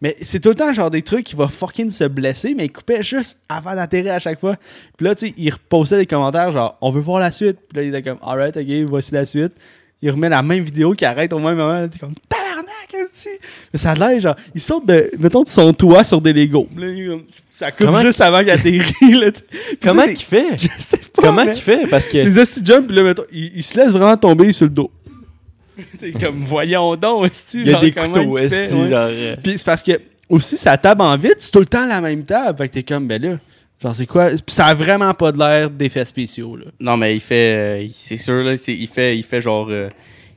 Mais 0.00 0.16
c'est 0.20 0.40
tout 0.40 0.50
le 0.50 0.54
temps 0.54 0.72
genre 0.72 0.90
des 0.90 1.02
trucs 1.02 1.24
qui 1.24 1.36
va 1.36 1.48
fucking 1.48 1.90
se 1.90 2.04
blesser, 2.04 2.54
mais 2.54 2.66
il 2.66 2.72
coupait 2.72 3.02
juste 3.02 3.38
avant 3.48 3.74
d'atterrir 3.74 4.12
à 4.14 4.18
chaque 4.18 4.40
fois. 4.40 4.56
Puis 4.96 5.06
là, 5.06 5.14
tu 5.14 5.28
sais, 5.28 5.34
il 5.36 5.50
repostait 5.50 5.96
des 5.96 6.06
commentaires 6.06 6.50
genre 6.50 6.76
on 6.80 6.90
veut 6.90 7.00
voir 7.00 7.20
la 7.20 7.30
suite. 7.30 7.58
Puis 7.68 7.76
là, 7.76 7.82
il 7.84 7.88
était 7.88 8.02
comme 8.02 8.18
alright, 8.22 8.56
ok, 8.56 8.88
voici 8.88 9.12
la 9.12 9.24
suite. 9.24 9.52
Il 10.02 10.10
remet 10.10 10.28
la 10.28 10.42
même 10.42 10.62
vidéo 10.62 10.92
qui 10.92 11.06
arrête 11.06 11.32
au 11.32 11.38
même 11.38 11.56
moment. 11.56 11.88
T'es 11.88 11.98
comme 11.98 12.14
tabarnak, 12.28 13.08
Mais 13.72 13.78
ça 13.78 13.92
a 13.92 13.94
l'air 13.94 14.20
genre, 14.20 14.36
il 14.54 14.60
saute 14.60 14.86
de, 14.86 15.10
mettons, 15.18 15.42
de 15.42 15.48
son 15.48 15.72
toit 15.72 16.04
sur 16.04 16.20
des 16.20 16.34
Legos. 16.34 16.68
Là, 16.76 16.88
il 16.88 17.22
ça 17.56 17.70
coupe 17.70 17.86
Comment- 17.86 18.00
juste 18.02 18.20
avant 18.20 18.40
qu'il 18.40 18.50
atterrit. 18.50 18.80
là, 19.20 19.30
Comment 19.80 20.04
qu'il 20.06 20.16
fait? 20.16 20.58
Je 20.58 20.68
sais 20.78 20.96
pas. 20.98 21.22
Comment 21.22 21.44
mais- 21.44 21.52
qu'il 21.52 21.62
fait? 21.62 21.86
Parce 21.88 22.08
que. 22.08 22.18
Les 22.18 22.36
assis 22.38 22.60
jump, 22.64 22.90
là, 22.90 23.02
mettons, 23.02 23.22
il, 23.32 23.52
il 23.56 23.62
se 23.62 23.76
laisse 23.76 23.90
vraiment 23.90 24.16
tomber 24.16 24.50
sur 24.52 24.66
le 24.66 24.70
dos. 24.72 24.90
C'est 25.98 26.12
comme, 26.12 26.44
voyons 26.44 26.96
donc, 26.96 27.26
est 27.26 27.54
Il 27.54 27.68
y 27.68 27.74
a 27.74 27.80
des 27.80 27.92
couteaux, 27.92 28.38
esti, 28.38 28.70
genre. 28.88 29.08
euh, 29.10 29.36
Puis 29.42 29.54
c'est 29.58 29.64
parce 29.64 29.82
que, 29.82 29.92
aussi, 30.28 30.56
sa 30.56 30.76
table 30.76 31.02
en 31.02 31.16
vide, 31.16 31.34
c'est 31.38 31.50
tout 31.50 31.58
le 31.60 31.66
temps 31.66 31.86
la 31.86 32.00
même 32.00 32.22
table. 32.24 32.56
Fait 32.58 32.68
que 32.68 32.74
t'es 32.74 32.82
comme, 32.82 33.06
ben 33.08 33.20
là, 33.20 33.38
genre, 33.82 33.94
c'est 33.94 34.06
quoi? 34.06 34.30
Puis 34.30 34.42
ça 34.54 34.66
a 34.66 34.74
vraiment 34.74 35.12
pas 35.14 35.32
de 35.32 35.38
l'air 35.38 35.70
d'effets 35.70 36.04
spéciaux, 36.04 36.56
là. 36.56 36.66
Non, 36.80 36.96
mais 36.96 37.14
il 37.16 37.20
fait. 37.20 37.84
euh, 37.84 37.86
c'est 37.92 38.16
sûr, 38.16 38.42
là, 38.44 38.56
c'est- 38.56 38.72
il, 38.74 38.86
fait, 38.88 39.16
il 39.16 39.22
fait 39.24 39.40
genre. 39.40 39.66
euh, 39.70 39.88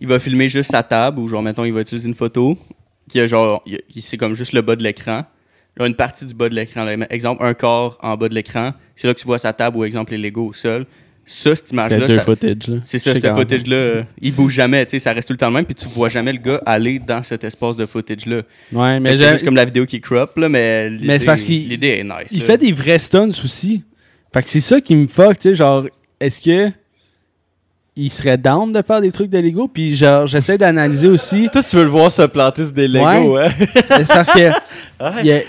il 0.01 0.07
va 0.07 0.17
filmer 0.19 0.49
juste 0.49 0.71
sa 0.71 0.81
table 0.83 1.19
ou 1.19 1.27
genre, 1.27 1.41
mettons, 1.43 1.65
il 1.65 1.73
va 1.73 1.81
utiliser 1.81 2.07
une 2.07 2.15
photo 2.15 2.57
qui 3.09 3.19
a 3.19 3.27
genre. 3.27 3.63
C'est 3.99 4.17
comme 4.17 4.33
juste 4.33 4.53
le 4.53 4.61
bas 4.61 4.75
de 4.75 4.83
l'écran. 4.83 5.23
Là, 5.79 5.87
une 5.87 5.95
partie 5.95 6.25
du 6.25 6.33
bas 6.33 6.49
de 6.49 6.55
l'écran. 6.55 6.83
là. 6.83 6.95
Exemple, 7.09 7.43
un 7.43 7.53
corps 7.53 7.97
en 8.01 8.15
bas 8.17 8.29
de 8.29 8.33
l'écran. 8.35 8.73
C'est 8.95 9.07
là 9.07 9.13
que 9.13 9.19
tu 9.19 9.25
vois 9.25 9.39
sa 9.39 9.53
table 9.53 9.77
ou 9.77 9.83
exemple 9.85 10.11
les 10.11 10.17
Lego 10.17 10.47
au 10.47 10.53
sol. 10.53 10.85
Ça, 11.29 11.53
cette 11.57 11.71
image-là. 11.71 12.07
ça- 12.07 12.21
footage, 12.21 12.67
là. 12.69 12.77
C'est 12.83 12.99
ça, 12.99 13.13
ce 13.13 13.19
footage-là, 13.19 13.75
euh, 13.75 14.03
il 14.21 14.33
bouge 14.33 14.53
jamais, 14.53 14.85
tu 14.85 14.91
sais, 14.91 14.99
ça 14.99 15.11
reste 15.11 15.27
tout 15.27 15.33
le 15.33 15.37
temps 15.37 15.47
le 15.49 15.55
même, 15.55 15.65
puis 15.65 15.75
tu 15.75 15.85
vois 15.89 16.07
jamais 16.07 16.31
le 16.31 16.39
gars 16.39 16.61
aller 16.65 16.99
dans 16.99 17.21
cet 17.21 17.43
espace 17.43 17.75
de 17.75 17.85
footage-là. 17.85 18.43
Ouais, 18.71 18.99
mais 19.01 19.17
C'est 19.17 19.29
juste 19.31 19.43
comme 19.43 19.57
la 19.57 19.65
vidéo 19.65 19.85
qui 19.85 19.99
crop, 19.99 20.37
là, 20.37 20.47
mais 20.47 20.89
l'idée, 20.89 21.05
Mais 21.07 21.19
c'est 21.19 21.25
parce 21.25 21.41
qu'il- 21.43 21.67
l'idée 21.67 21.97
est 21.99 22.03
nice. 22.05 22.31
il 22.31 22.39
là. 22.39 22.45
fait 22.45 22.57
des 22.57 22.71
vrais 22.71 22.97
stunts 22.97 23.31
aussi. 23.43 23.83
Fait 24.33 24.41
que 24.41 24.47
c'est 24.49 24.61
ça 24.61 24.79
qui 24.79 24.95
me 24.95 25.05
fuck, 25.07 25.37
tu 25.37 25.49
sais, 25.49 25.55
genre, 25.55 25.85
est-ce 26.21 26.41
que 26.41 26.71
il 27.97 28.09
serait 28.09 28.37
down 28.37 28.71
de 28.71 28.81
faire 28.81 29.01
des 29.01 29.11
trucs 29.11 29.29
de 29.29 29.39
Lego? 29.39 29.67
Puis 29.67 29.95
genre, 29.95 30.27
j'essaie 30.27 30.57
d'analyser 30.57 31.07
aussi. 31.09 31.49
Toi, 31.51 31.61
tu 31.63 31.75
veux 31.75 31.83
le 31.83 31.89
voir 31.89 32.09
se 32.11 32.21
planter 32.21 32.63
sur 32.63 32.73
des 32.73 32.87
Legos, 32.87 33.05
Ouais. 33.05 33.27
ouais? 33.27 33.49
c'est 33.89 34.07
parce 34.07 34.29
que 34.29 34.39
Ouais. 35.01 35.11
il 35.21 35.25
y 35.25 35.31
a- 35.33 35.41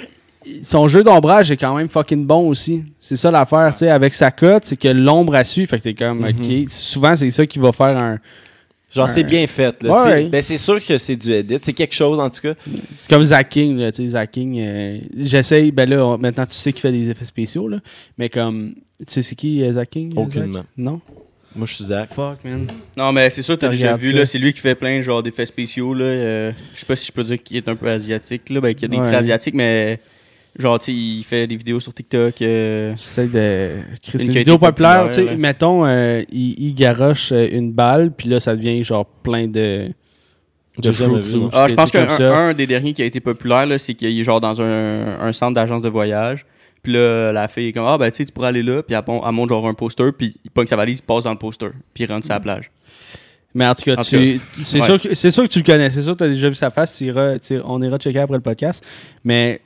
son 0.63 0.89
jeu 0.89 1.03
d'ombrage 1.05 1.51
est 1.51 1.57
quand 1.57 1.75
même 1.77 1.89
fucking 1.89 2.25
bon 2.25 2.49
aussi. 2.49 2.83
C'est 3.01 3.17
ça 3.17 3.31
l'affaire, 3.31 3.71
tu 3.73 3.79
sais, 3.81 3.89
avec 3.91 4.15
sa 4.15 4.31
cote, 4.31 4.65
c'est 4.65 4.77
que 4.77 4.89
l'ombre 4.89 5.35
a 5.35 5.45
su. 5.45 5.67
Fait 5.67 5.79
que 5.79 5.83
t'es 5.83 5.95
comme, 5.95 6.21
Mhm. 6.21 6.29
ok. 6.65 6.69
Souvent, 6.71 7.15
c'est 7.17 7.31
ça 7.31 7.47
qui 7.47 7.59
va 7.59 7.73
faire 7.73 7.97
un. 7.99 8.19
Genre, 8.95 9.09
c'est 9.11 9.23
bien 9.25 9.47
fait, 9.47 9.83
là. 9.83 9.91
Ouais. 9.91 10.05
C'est- 10.23 10.25
Ben, 10.31 10.41
c'est 10.43 10.57
sûr 10.57 10.83
que 10.83 10.97
c'est 10.97 11.15
du 11.17 11.31
edit. 11.31 11.59
C'est 11.61 11.75
quelque 11.75 11.95
chose, 11.95 12.19
en 12.19 12.31
tout 12.31 12.41
cas. 12.41 12.55
C'est 12.99 13.11
comme 13.11 13.23
Zach 13.23 13.51
King, 13.51 13.77
là, 13.77 13.93
tu 13.93 13.99
sais, 14.03 14.09
Zach 14.09 14.31
King. 14.31 14.59
euh, 14.61 14.99
J'essaye, 15.15 15.71
ben 15.73 15.87
là, 15.91 16.07
on- 16.07 16.17
maintenant 16.17 16.47
tu 16.47 16.55
sais 16.55 16.73
qu'il 16.73 16.81
fait 16.81 16.93
des 16.93 17.11
effets 17.11 17.27
spéciaux, 17.27 17.69
là. 17.69 17.81
Mais 18.17 18.31
comme, 18.31 18.73
tu 19.01 19.05
sais, 19.09 19.21
c'est 19.23 19.35
qui 19.35 19.63
euh, 19.63 19.73
Zach 19.73 19.91
King? 19.91 20.15
euh, 20.17 20.23
Aucunement. 20.23 20.55
Zach? 20.61 20.65
Non? 20.79 21.01
Moi, 21.55 21.67
je 21.67 21.75
suis 21.75 21.85
Zach. 21.85 22.09
Fuck, 22.15 22.43
man. 22.45 22.67
Non, 22.97 23.13
mais 23.13 23.29
c'est 23.29 23.43
sûr, 23.43 23.59
t'as 23.59 23.69
déjà 23.69 23.95
vu, 23.95 24.13
ça. 24.13 24.17
là, 24.19 24.27
c'est 24.27 24.39
lui 24.39 24.55
qui 24.55 24.61
fait 24.61 24.75
plein 24.75 25.03
genre 25.03 25.23
d'effets 25.23 25.45
spéciaux, 25.47 25.93
là. 25.93 26.05
euh, 26.07 26.53
je 26.75 26.81
sais 26.81 26.87
pas 26.87 26.97
si 26.97 27.07
je 27.07 27.13
peux 27.13 27.25
dire 27.25 27.43
qu'il 27.43 27.59
est 27.59 27.69
un 27.69 27.77
peu 27.77 27.89
asiatique, 27.89 28.49
là, 28.49 28.61
ben, 28.63 28.73
qu'il 28.75 28.83
y 28.83 28.85
a 28.87 28.89
des 28.89 28.97
Ouais. 28.97 29.03
traits 29.09 29.21
asiatiques, 29.21 29.55
mais 29.55 29.99
genre, 30.57 30.79
tu 30.79 30.87
sais, 30.87 30.93
il 30.93 31.23
fait 31.25 31.47
des 31.47 31.57
vidéos 31.57 31.81
sur 31.81 31.93
TikTok. 31.93 32.41
euh, 32.43 32.93
J'essaie 32.97 33.27
de. 33.27 33.71
Créer 34.03 34.25
une 34.27 34.33
vidéo 34.33 34.59
populaire, 34.59 35.05
populaire, 35.05 35.25
tu 35.25 35.31
sais, 35.33 35.37
mettons, 35.37 35.85
euh, 35.87 36.23
il, 36.31 36.55
il 36.69 36.75
garoche 36.75 37.33
euh, 37.33 37.49
une 37.51 37.73
balle, 37.73 38.13
puis 38.13 38.29
là, 38.29 38.41
ça 38.41 38.55
devient 38.57 38.83
genre 38.85 39.07
plein 39.07 39.47
de. 39.47 39.89
De. 40.79 40.91
Ah, 41.53 41.67
je 41.69 41.75
pense 41.75 41.91
qu'un 41.91 42.07
un 42.09 42.55
des 42.55 42.67
derniers 42.69 42.93
qui 42.93 43.03
a 43.03 43.05
été 43.05 43.19
populaire, 43.19 43.67
là, 43.67 43.79
c'est 43.79 43.95
qu'il 43.95 44.17
est 44.19 44.23
genre 44.25 44.41
dans 44.41 44.63
un, 44.63 45.19
un 45.21 45.33
centre 45.33 45.55
d'agence 45.55 45.83
de 45.83 45.89
voyage. 45.89 46.47
Puis 46.85 46.93
là, 46.93 47.33
la 47.33 47.49
fille 47.49 47.67
est 47.69 47.73
comme, 47.73 47.87
ah, 47.87 47.99
ben, 47.99 48.09
tu 48.13 48.19
sais, 48.19 48.27
tu 48.27 48.31
pourrais 48.33 48.49
aller 48.49 48.63
là. 48.63 48.85
Puis 48.85 48.95
elle, 48.95 49.03
elle 49.27 49.33
monte 49.33 49.49
genre 49.49 49.67
un 49.67 49.75
poster. 49.75 50.13
Puis 50.17 50.37
il 50.45 50.51
pogne 50.53 50.69
sa 50.69 50.77
valise, 50.77 50.99
il 51.01 51.03
passe 51.03 51.25
dans 51.25 51.33
le 51.33 51.37
poster. 51.39 51.71
Puis 51.93 52.05
il 52.05 52.07
rentre 52.13 52.25
sur 52.27 52.33
la 52.33 52.39
plage. 52.39 52.71
Mais 53.55 53.67
en 53.67 53.75
tout 53.75 53.83
cas, 53.83 54.01
c'est 54.05 54.17
ouais. 54.17 54.39
sûr, 54.83 55.03
que- 55.03 55.15
c'est 55.15 55.31
sûr 55.33 55.43
que 55.43 55.49
tu 55.49 55.59
le 55.59 55.65
connais. 55.65 55.91
C'est 55.91 56.03
sûr 56.03 56.13
que 56.13 56.19
tu 56.19 56.25
as 56.25 56.29
déjà 56.29 56.49
vu 56.49 56.55
sa 56.55 56.71
face. 56.71 56.97
tu 56.97 57.07
iras- 57.07 57.41
tu 57.41 57.47
sais, 57.49 57.61
on 57.65 57.83
ira 57.83 57.99
checker 57.99 58.21
après 58.21 58.37
le 58.37 58.43
podcast. 58.43 58.85
Mais 59.25 59.61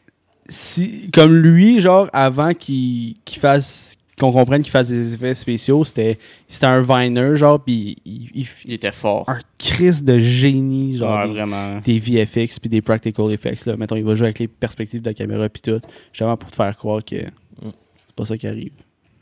si, 0.49 1.11
comme 1.13 1.35
lui, 1.37 1.81
genre, 1.81 2.09
avant 2.13 2.55
qu'il 2.55 3.15
qu'il 3.25 3.41
fasse. 3.41 3.97
Qu'on 4.21 4.31
comprenne 4.31 4.63
qu'il 4.63 4.71
fasse 4.71 4.89
des 4.89 5.15
effets 5.15 5.35
spéciaux, 5.35 5.83
c'était 5.85 6.19
c'était 6.47 6.67
un 6.67 6.81
viner, 6.83 7.35
genre, 7.35 7.59
puis 7.59 7.97
il, 8.05 8.31
il, 8.35 8.47
Il 8.67 8.73
était 8.75 8.93
fort. 8.93 9.25
un 9.29 9.41
crise 9.59 10.05
de 10.05 10.19
génie, 10.19 10.97
genre. 10.99 11.19
Ouais, 11.19 11.27
des- 11.27 11.33
vraiment. 11.33 11.81
des 11.81 11.99
VFX 11.99 12.61
puis 12.61 12.69
des 12.69 12.83
practical 12.83 13.33
effects. 13.33 13.65
Là. 13.67 13.77
Mettons, 13.77 13.97
il 13.97 14.05
va 14.05 14.15
jouer 14.15 14.27
avec 14.27 14.39
les 14.39 14.49
perspectives 14.49 15.01
de 15.03 15.09
la 15.09 15.15
caméra 15.15 15.49
puis 15.49 15.63
tout. 15.63 15.81
Justement 16.13 16.37
pour 16.37 16.51
te 16.51 16.55
faire 16.57 16.77
croire 16.77 17.03
que 17.05 17.17
c'est 17.17 18.15
pas 18.15 18.25
ça 18.27 18.37
qui 18.37 18.47
arrive. 18.47 18.73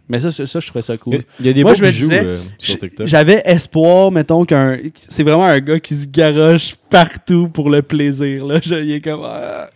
Mais 0.08 0.18
ça, 0.20 0.30
ça, 0.32 0.44
ça, 0.44 0.58
je 0.58 0.66
trouvais 0.66 0.82
ça 0.82 0.96
cool. 0.98 1.22
Il 1.38 1.46
y 1.46 1.48
a 1.48 1.52
des 1.52 1.62
Moi, 1.62 1.72
je 1.74 1.82
me 1.84 1.90
bijoux 1.90 2.08
disais, 2.08 2.24
euh, 2.24 2.38
sur 2.58 2.78
TikTok. 2.80 3.06
J'avais 3.06 3.40
espoir, 3.44 4.10
mettons, 4.10 4.44
qu'un. 4.44 4.76
C'est 4.96 5.22
vraiment 5.22 5.44
un 5.46 5.60
gars 5.60 5.78
qui 5.78 5.94
se 5.94 6.06
garoche 6.08 6.74
partout 6.90 7.48
pour 7.48 7.70
le 7.70 7.80
plaisir. 7.80 8.44
Là. 8.44 8.58
Je- 8.62 8.74
il 8.74 8.90
est 8.90 9.00
comme. 9.00 9.22
ah. 9.24 9.70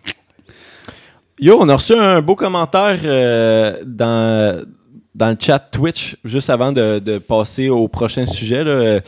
Yo, 1.41 1.59
on 1.61 1.69
a 1.69 1.75
reçu 1.75 1.95
un 1.95 2.21
beau 2.21 2.37
commentaire 2.37 3.01
euh, 3.05 3.83
dans, 3.85 4.65
dans 5.15 5.31
le 5.31 5.37
chat 5.39 5.59
Twitch, 5.59 6.17
juste 6.25 6.51
avant 6.51 6.73
de, 6.73 6.99
de 6.99 7.19
passer 7.19 7.69
au 7.69 7.87
prochain 7.89 8.27
sujet. 8.27 8.65
Là. 8.65 9.01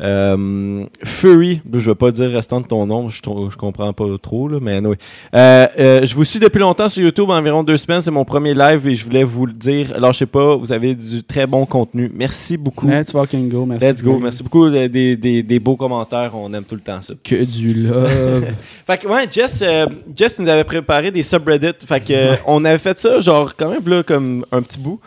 Euh, 0.00 0.84
Fury, 1.04 1.62
je 1.72 1.78
ne 1.78 1.84
vais 1.84 1.94
pas 1.94 2.10
dire 2.10 2.30
restant 2.30 2.60
de 2.60 2.66
ton 2.66 2.84
nom, 2.84 3.08
je, 3.08 3.22
je 3.22 3.56
comprends 3.56 3.92
pas 3.92 4.04
trop, 4.20 4.48
là, 4.48 4.58
mais 4.60 4.74
anyway. 4.76 4.96
Euh, 5.34 5.66
euh, 5.78 6.04
je 6.04 6.14
vous 6.16 6.24
suis 6.24 6.40
depuis 6.40 6.58
longtemps 6.58 6.88
sur 6.88 7.02
YouTube, 7.02 7.30
environ 7.30 7.62
deux 7.62 7.76
semaines, 7.76 8.02
c'est 8.02 8.10
mon 8.10 8.24
premier 8.24 8.54
live 8.54 8.86
et 8.88 8.94
je 8.96 9.04
voulais 9.04 9.22
vous 9.24 9.46
le 9.46 9.52
dire. 9.52 9.98
Lâchez 9.98 10.26
pas, 10.26 10.56
vous 10.56 10.72
avez 10.72 10.94
du 10.96 11.22
très 11.22 11.46
bon 11.46 11.64
contenu. 11.64 12.10
Merci 12.12 12.56
beaucoup. 12.56 12.88
Let's 12.88 13.12
fucking 13.12 13.48
go. 13.48 13.64
Merci. 13.64 13.86
Let's 13.86 14.02
go. 14.02 14.18
Merci 14.18 14.42
beaucoup 14.42 14.68
des, 14.68 14.88
des- 14.88 15.16
des- 15.16 15.42
des 15.44 15.58
beaux 15.60 15.76
commentaires, 15.76 16.32
on 16.34 16.52
aime 16.52 16.64
tout 16.64 16.74
le 16.74 16.80
temps 16.80 17.00
ça. 17.00 17.14
Que 17.22 17.44
du 17.44 17.72
love. 17.72 18.44
Fait 18.86 18.98
que, 18.98 19.06
ouais, 19.08 19.26
Jess, 19.30 19.62
Jess 20.14 20.38
nous 20.40 20.48
avait 20.48 20.64
préparé 20.64 21.10
des 21.12 21.22
subreddits. 21.22 21.86
Fait 21.86 22.00
que, 22.04 22.34
on 22.46 22.64
avait 22.64 22.78
fait 22.78 22.98
ça, 22.98 23.20
genre, 23.20 23.54
quand 23.56 23.70
même, 23.70 23.86
là, 23.88 24.02
comme 24.02 24.44
un 24.50 24.60
petit 24.60 24.78
bout. 24.78 24.98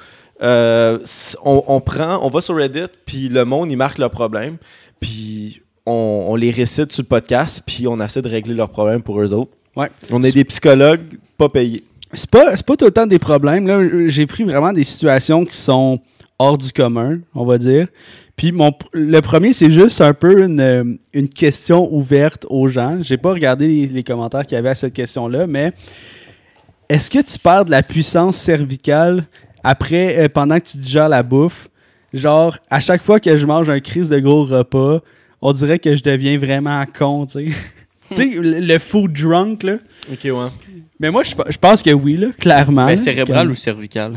Euh, 0.41 0.99
on, 1.43 1.63
on 1.67 1.81
prend, 1.81 2.19
on 2.23 2.29
va 2.29 2.41
sur 2.41 2.55
Reddit, 2.55 2.91
puis 3.05 3.29
le 3.29 3.45
monde, 3.45 3.71
il 3.71 3.77
marque 3.77 3.97
leurs 3.97 4.11
problèmes, 4.11 4.57
puis 4.99 5.61
on, 5.85 6.27
on 6.29 6.35
les 6.35 6.51
récite 6.51 6.91
sur 6.91 7.03
le 7.03 7.07
podcast, 7.07 7.63
puis 7.65 7.87
on 7.87 7.99
essaie 7.99 8.21
de 8.21 8.29
régler 8.29 8.53
leurs 8.53 8.69
problèmes 8.69 9.01
pour 9.01 9.19
eux 9.21 9.33
autres. 9.33 9.51
Ouais. 9.75 9.89
On 10.11 10.23
est 10.23 10.33
des 10.33 10.43
psychologues 10.43 11.17
pas 11.37 11.49
payés. 11.49 11.83
c'est 12.13 12.29
pas, 12.29 12.55
pas 12.55 12.75
tout 12.75 12.85
le 12.85 12.91
temps 12.91 13.07
des 13.07 13.19
problèmes. 13.19 13.67
Là. 13.67 14.07
J'ai 14.07 14.25
pris 14.25 14.43
vraiment 14.43 14.73
des 14.73 14.83
situations 14.83 15.45
qui 15.45 15.55
sont 15.55 15.99
hors 16.39 16.57
du 16.57 16.71
commun, 16.71 17.19
on 17.33 17.45
va 17.45 17.57
dire. 17.57 17.87
Puis 18.35 18.51
mon, 18.51 18.71
le 18.93 19.19
premier, 19.21 19.53
c'est 19.53 19.71
juste 19.71 20.01
un 20.01 20.13
peu 20.13 20.43
une, 20.43 20.59
euh, 20.59 20.83
une 21.13 21.29
question 21.29 21.91
ouverte 21.91 22.45
aux 22.49 22.67
gens. 22.67 22.99
J'ai 23.01 23.17
pas 23.17 23.31
regardé 23.31 23.67
les, 23.67 23.87
les 23.87 24.03
commentaires 24.03 24.45
qu'il 24.45 24.55
y 24.55 24.59
avait 24.59 24.69
à 24.69 24.75
cette 24.75 24.93
question-là, 24.93 25.47
mais 25.47 25.73
est-ce 26.89 27.09
que 27.09 27.19
tu 27.19 27.39
perds 27.39 27.65
de 27.65 27.71
la 27.71 27.83
puissance 27.83 28.37
cervicale 28.37 29.25
après, 29.63 30.17
euh, 30.19 30.27
pendant 30.29 30.59
que 30.59 30.65
tu 30.67 30.77
digères 30.77 31.09
la 31.09 31.23
bouffe? 31.23 31.69
Genre, 32.13 32.57
à 32.69 32.79
chaque 32.79 33.03
fois 33.03 33.19
que 33.19 33.35
je 33.37 33.45
mange 33.45 33.69
un 33.69 33.79
crise 33.79 34.09
de 34.09 34.19
gros 34.19 34.45
repas, 34.45 35.01
on 35.41 35.51
dirait 35.53 35.77
que 35.79 35.95
je 35.95 36.01
deviens 36.03 36.37
vraiment 36.37 36.83
con, 36.97 37.25
tu 37.25 37.51
sais. 37.51 37.55
tu 38.09 38.15
sais, 38.15 38.25
le, 38.39 38.59
le 38.61 38.79
food 38.79 39.11
drunk, 39.13 39.63
là. 39.63 39.73
Ok, 40.11 40.19
ouais. 40.23 40.31
Mais 40.99 41.11
moi, 41.11 41.23
je, 41.23 41.35
je 41.49 41.57
pense 41.57 41.83
que 41.83 41.91
oui, 41.91 42.15
là, 42.17 42.27
clairement. 42.39 42.85
Là, 42.87 42.95
cérébral 42.95 43.43
comme- 43.43 43.51
ou 43.51 43.55
cervical? 43.55 44.13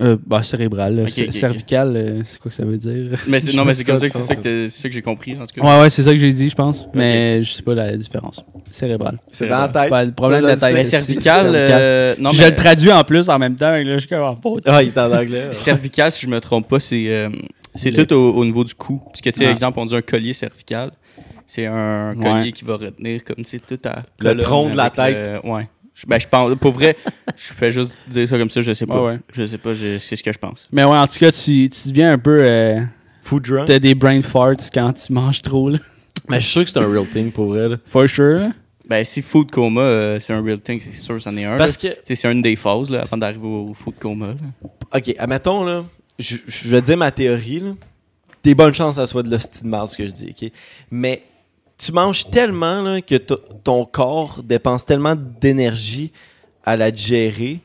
Euh, 0.00 0.16
bah, 0.26 0.42
cérébral. 0.42 1.00
ok. 1.06 1.32
cervical, 1.32 1.94
euh, 1.96 2.22
c'est 2.24 2.40
quoi 2.40 2.50
que 2.50 2.54
ça 2.56 2.64
veut 2.64 2.76
dire? 2.76 3.16
Mais 3.28 3.38
non, 3.54 3.64
mais 3.64 3.72
c'est 3.74 3.84
comme 3.84 3.96
ça 3.98 4.08
quoi 4.08 4.20
que 4.20 4.26
c'est 4.26 4.34
ça 4.34 4.36
que 4.36 4.40
t'as- 4.42 4.68
c'est 4.68 4.82
ça 4.82 4.88
que 4.88 4.94
j'ai 4.94 5.02
compris, 5.02 5.34
en 5.34 5.46
tout 5.46 5.60
cas. 5.60 5.62
Ouais, 5.66 5.82
ouais, 5.82 5.90
c'est 5.90 6.02
ça 6.02 6.12
que 6.12 6.18
j'ai 6.18 6.32
dit, 6.32 6.48
je 6.48 6.54
pense. 6.54 6.88
Mais 6.94 7.42
je 7.42 7.52
sais 7.52 7.62
pas 7.62 7.74
la 7.74 7.96
différence. 7.96 8.44
Cérébral. 8.70 9.18
C'est 9.32 9.46
dans 9.48 9.58
la 9.60 9.68
tête. 9.68 9.90
Pas 9.90 10.04
le 10.04 10.12
problème 10.12 10.42
de 10.42 10.46
la 10.48 10.56
tête. 10.56 10.74
Mais 10.74 10.82
cervical, 10.84 11.52
euh, 11.54 12.14
non, 12.18 12.30
mais 12.32 12.36
je 12.38 12.44
le 12.44 12.54
traduis 12.54 12.90
en 12.92 13.04
plus 13.04 13.28
en 13.28 13.38
même 13.38 13.54
temps. 13.54 13.70
Là, 13.70 13.84
je 13.84 13.98
suis 13.98 14.08
comme, 14.08 14.36
bon, 14.42 14.58
Ah, 14.66 14.82
il 14.82 14.88
est 14.88 14.98
en 14.98 15.12
anglais. 15.12 15.44
ouais. 15.46 15.52
cervical, 15.54 16.10
si 16.10 16.26
je 16.26 16.30
me 16.30 16.40
trompe 16.40 16.68
pas, 16.68 16.80
c'est, 16.80 17.04
euh, 17.08 17.28
c'est 17.76 17.90
Le- 17.92 18.04
tout 18.04 18.14
au, 18.14 18.32
au 18.34 18.44
niveau 18.44 18.64
du 18.64 18.74
cou. 18.74 19.00
Parce 19.06 19.20
que, 19.20 19.30
tu 19.30 19.38
sais, 19.38 19.46
Ah. 19.46 19.50
exemple, 19.52 19.78
on 19.78 19.86
dit 19.86 19.94
un 19.94 20.02
collier 20.02 20.32
cervical. 20.32 20.90
C'est 21.46 21.66
un 21.66 22.16
Ouais. 22.16 22.22
collier 22.22 22.52
qui 22.52 22.64
va 22.64 22.76
retenir 22.76 23.22
comme, 23.22 23.44
tu 23.44 23.44
sais, 23.44 23.58
tout 23.60 23.78
à 23.88 24.02
Le 24.18 24.34
tronc 24.38 24.70
de 24.70 24.76
la 24.76 24.90
tête. 24.90 25.28
ouais. 25.44 25.68
Ben, 26.06 26.18
je 26.18 26.26
pense, 26.26 26.56
pour 26.58 26.72
vrai, 26.72 26.96
je 27.36 27.52
fais 27.52 27.70
juste 27.70 27.96
dire 28.08 28.28
ça 28.28 28.36
comme 28.36 28.50
ça, 28.50 28.60
je 28.60 28.74
sais 28.74 28.86
pas. 28.86 29.02
Ouais. 29.02 29.18
Je 29.32 29.46
sais 29.46 29.58
pas, 29.58 29.70
c'est 29.74 30.16
ce 30.16 30.22
que 30.22 30.32
je 30.32 30.38
pense. 30.38 30.68
Mais 30.72 30.84
ouais, 30.84 30.96
en 30.96 31.06
tout 31.06 31.18
cas, 31.18 31.30
tu, 31.30 31.68
tu 31.68 31.88
deviens 31.88 32.12
un 32.12 32.18
peu. 32.18 32.42
Euh, 32.42 32.80
Food 33.22 33.44
drunk. 33.44 33.66
T'as 33.66 33.78
des 33.78 33.94
brain 33.94 34.20
farts 34.20 34.70
quand 34.72 34.92
tu 34.92 35.12
manges 35.12 35.40
trop, 35.40 35.70
là. 35.70 35.78
Mais 36.28 36.40
je 36.40 36.44
suis 36.44 36.52
sûr 36.52 36.64
que 36.64 36.70
c'est 36.70 36.78
un 36.78 36.90
real 36.90 37.06
thing 37.06 37.32
pour 37.32 37.56
elle. 37.56 37.78
For 37.86 38.08
sure, 38.08 38.38
là. 38.40 38.52
Ben, 38.86 39.02
si 39.02 39.22
food 39.22 39.50
coma, 39.50 39.80
euh, 39.80 40.18
c'est 40.20 40.34
un 40.34 40.42
real 40.42 40.60
thing, 40.60 40.78
c'est 40.78 40.92
sûr, 40.92 41.20
c'en 41.20 41.34
est 41.36 41.44
un. 41.44 41.56
Parce 41.56 41.82
là. 41.82 41.90
que, 41.90 42.14
c'est 42.14 42.30
une 42.30 42.42
des 42.42 42.54
phases, 42.54 42.90
là, 42.90 43.00
avant 43.00 43.16
d'arriver 43.16 43.46
au 43.46 43.72
food 43.72 43.94
coma, 43.98 44.28
là. 44.28 44.68
ok, 44.94 45.14
admettons, 45.18 45.64
là, 45.64 45.84
je, 46.18 46.36
vais 46.68 46.82
dire 46.82 46.96
ma 46.96 47.10
théorie, 47.10 47.60
là. 47.60 47.72
Des 48.42 48.54
bonnes 48.54 48.74
chances 48.74 48.98
à 48.98 49.06
soit 49.06 49.22
de 49.22 49.30
l'hostie 49.30 49.62
de 49.62 49.68
marde, 49.68 49.88
ce 49.88 49.96
que 49.96 50.06
je 50.06 50.12
dis, 50.12 50.34
ok? 50.38 50.50
Mais 50.90 51.22
tu 51.78 51.92
manges 51.92 52.30
tellement, 52.30 52.82
là, 52.82 53.00
que 53.00 53.16
to- 53.16 53.40
ton 53.62 53.84
corps 53.84 54.40
dépense 54.42 54.84
tellement 54.86 55.14
d'énergie 55.16 56.12
à 56.64 56.76
la 56.76 56.90
digérer 56.90 57.60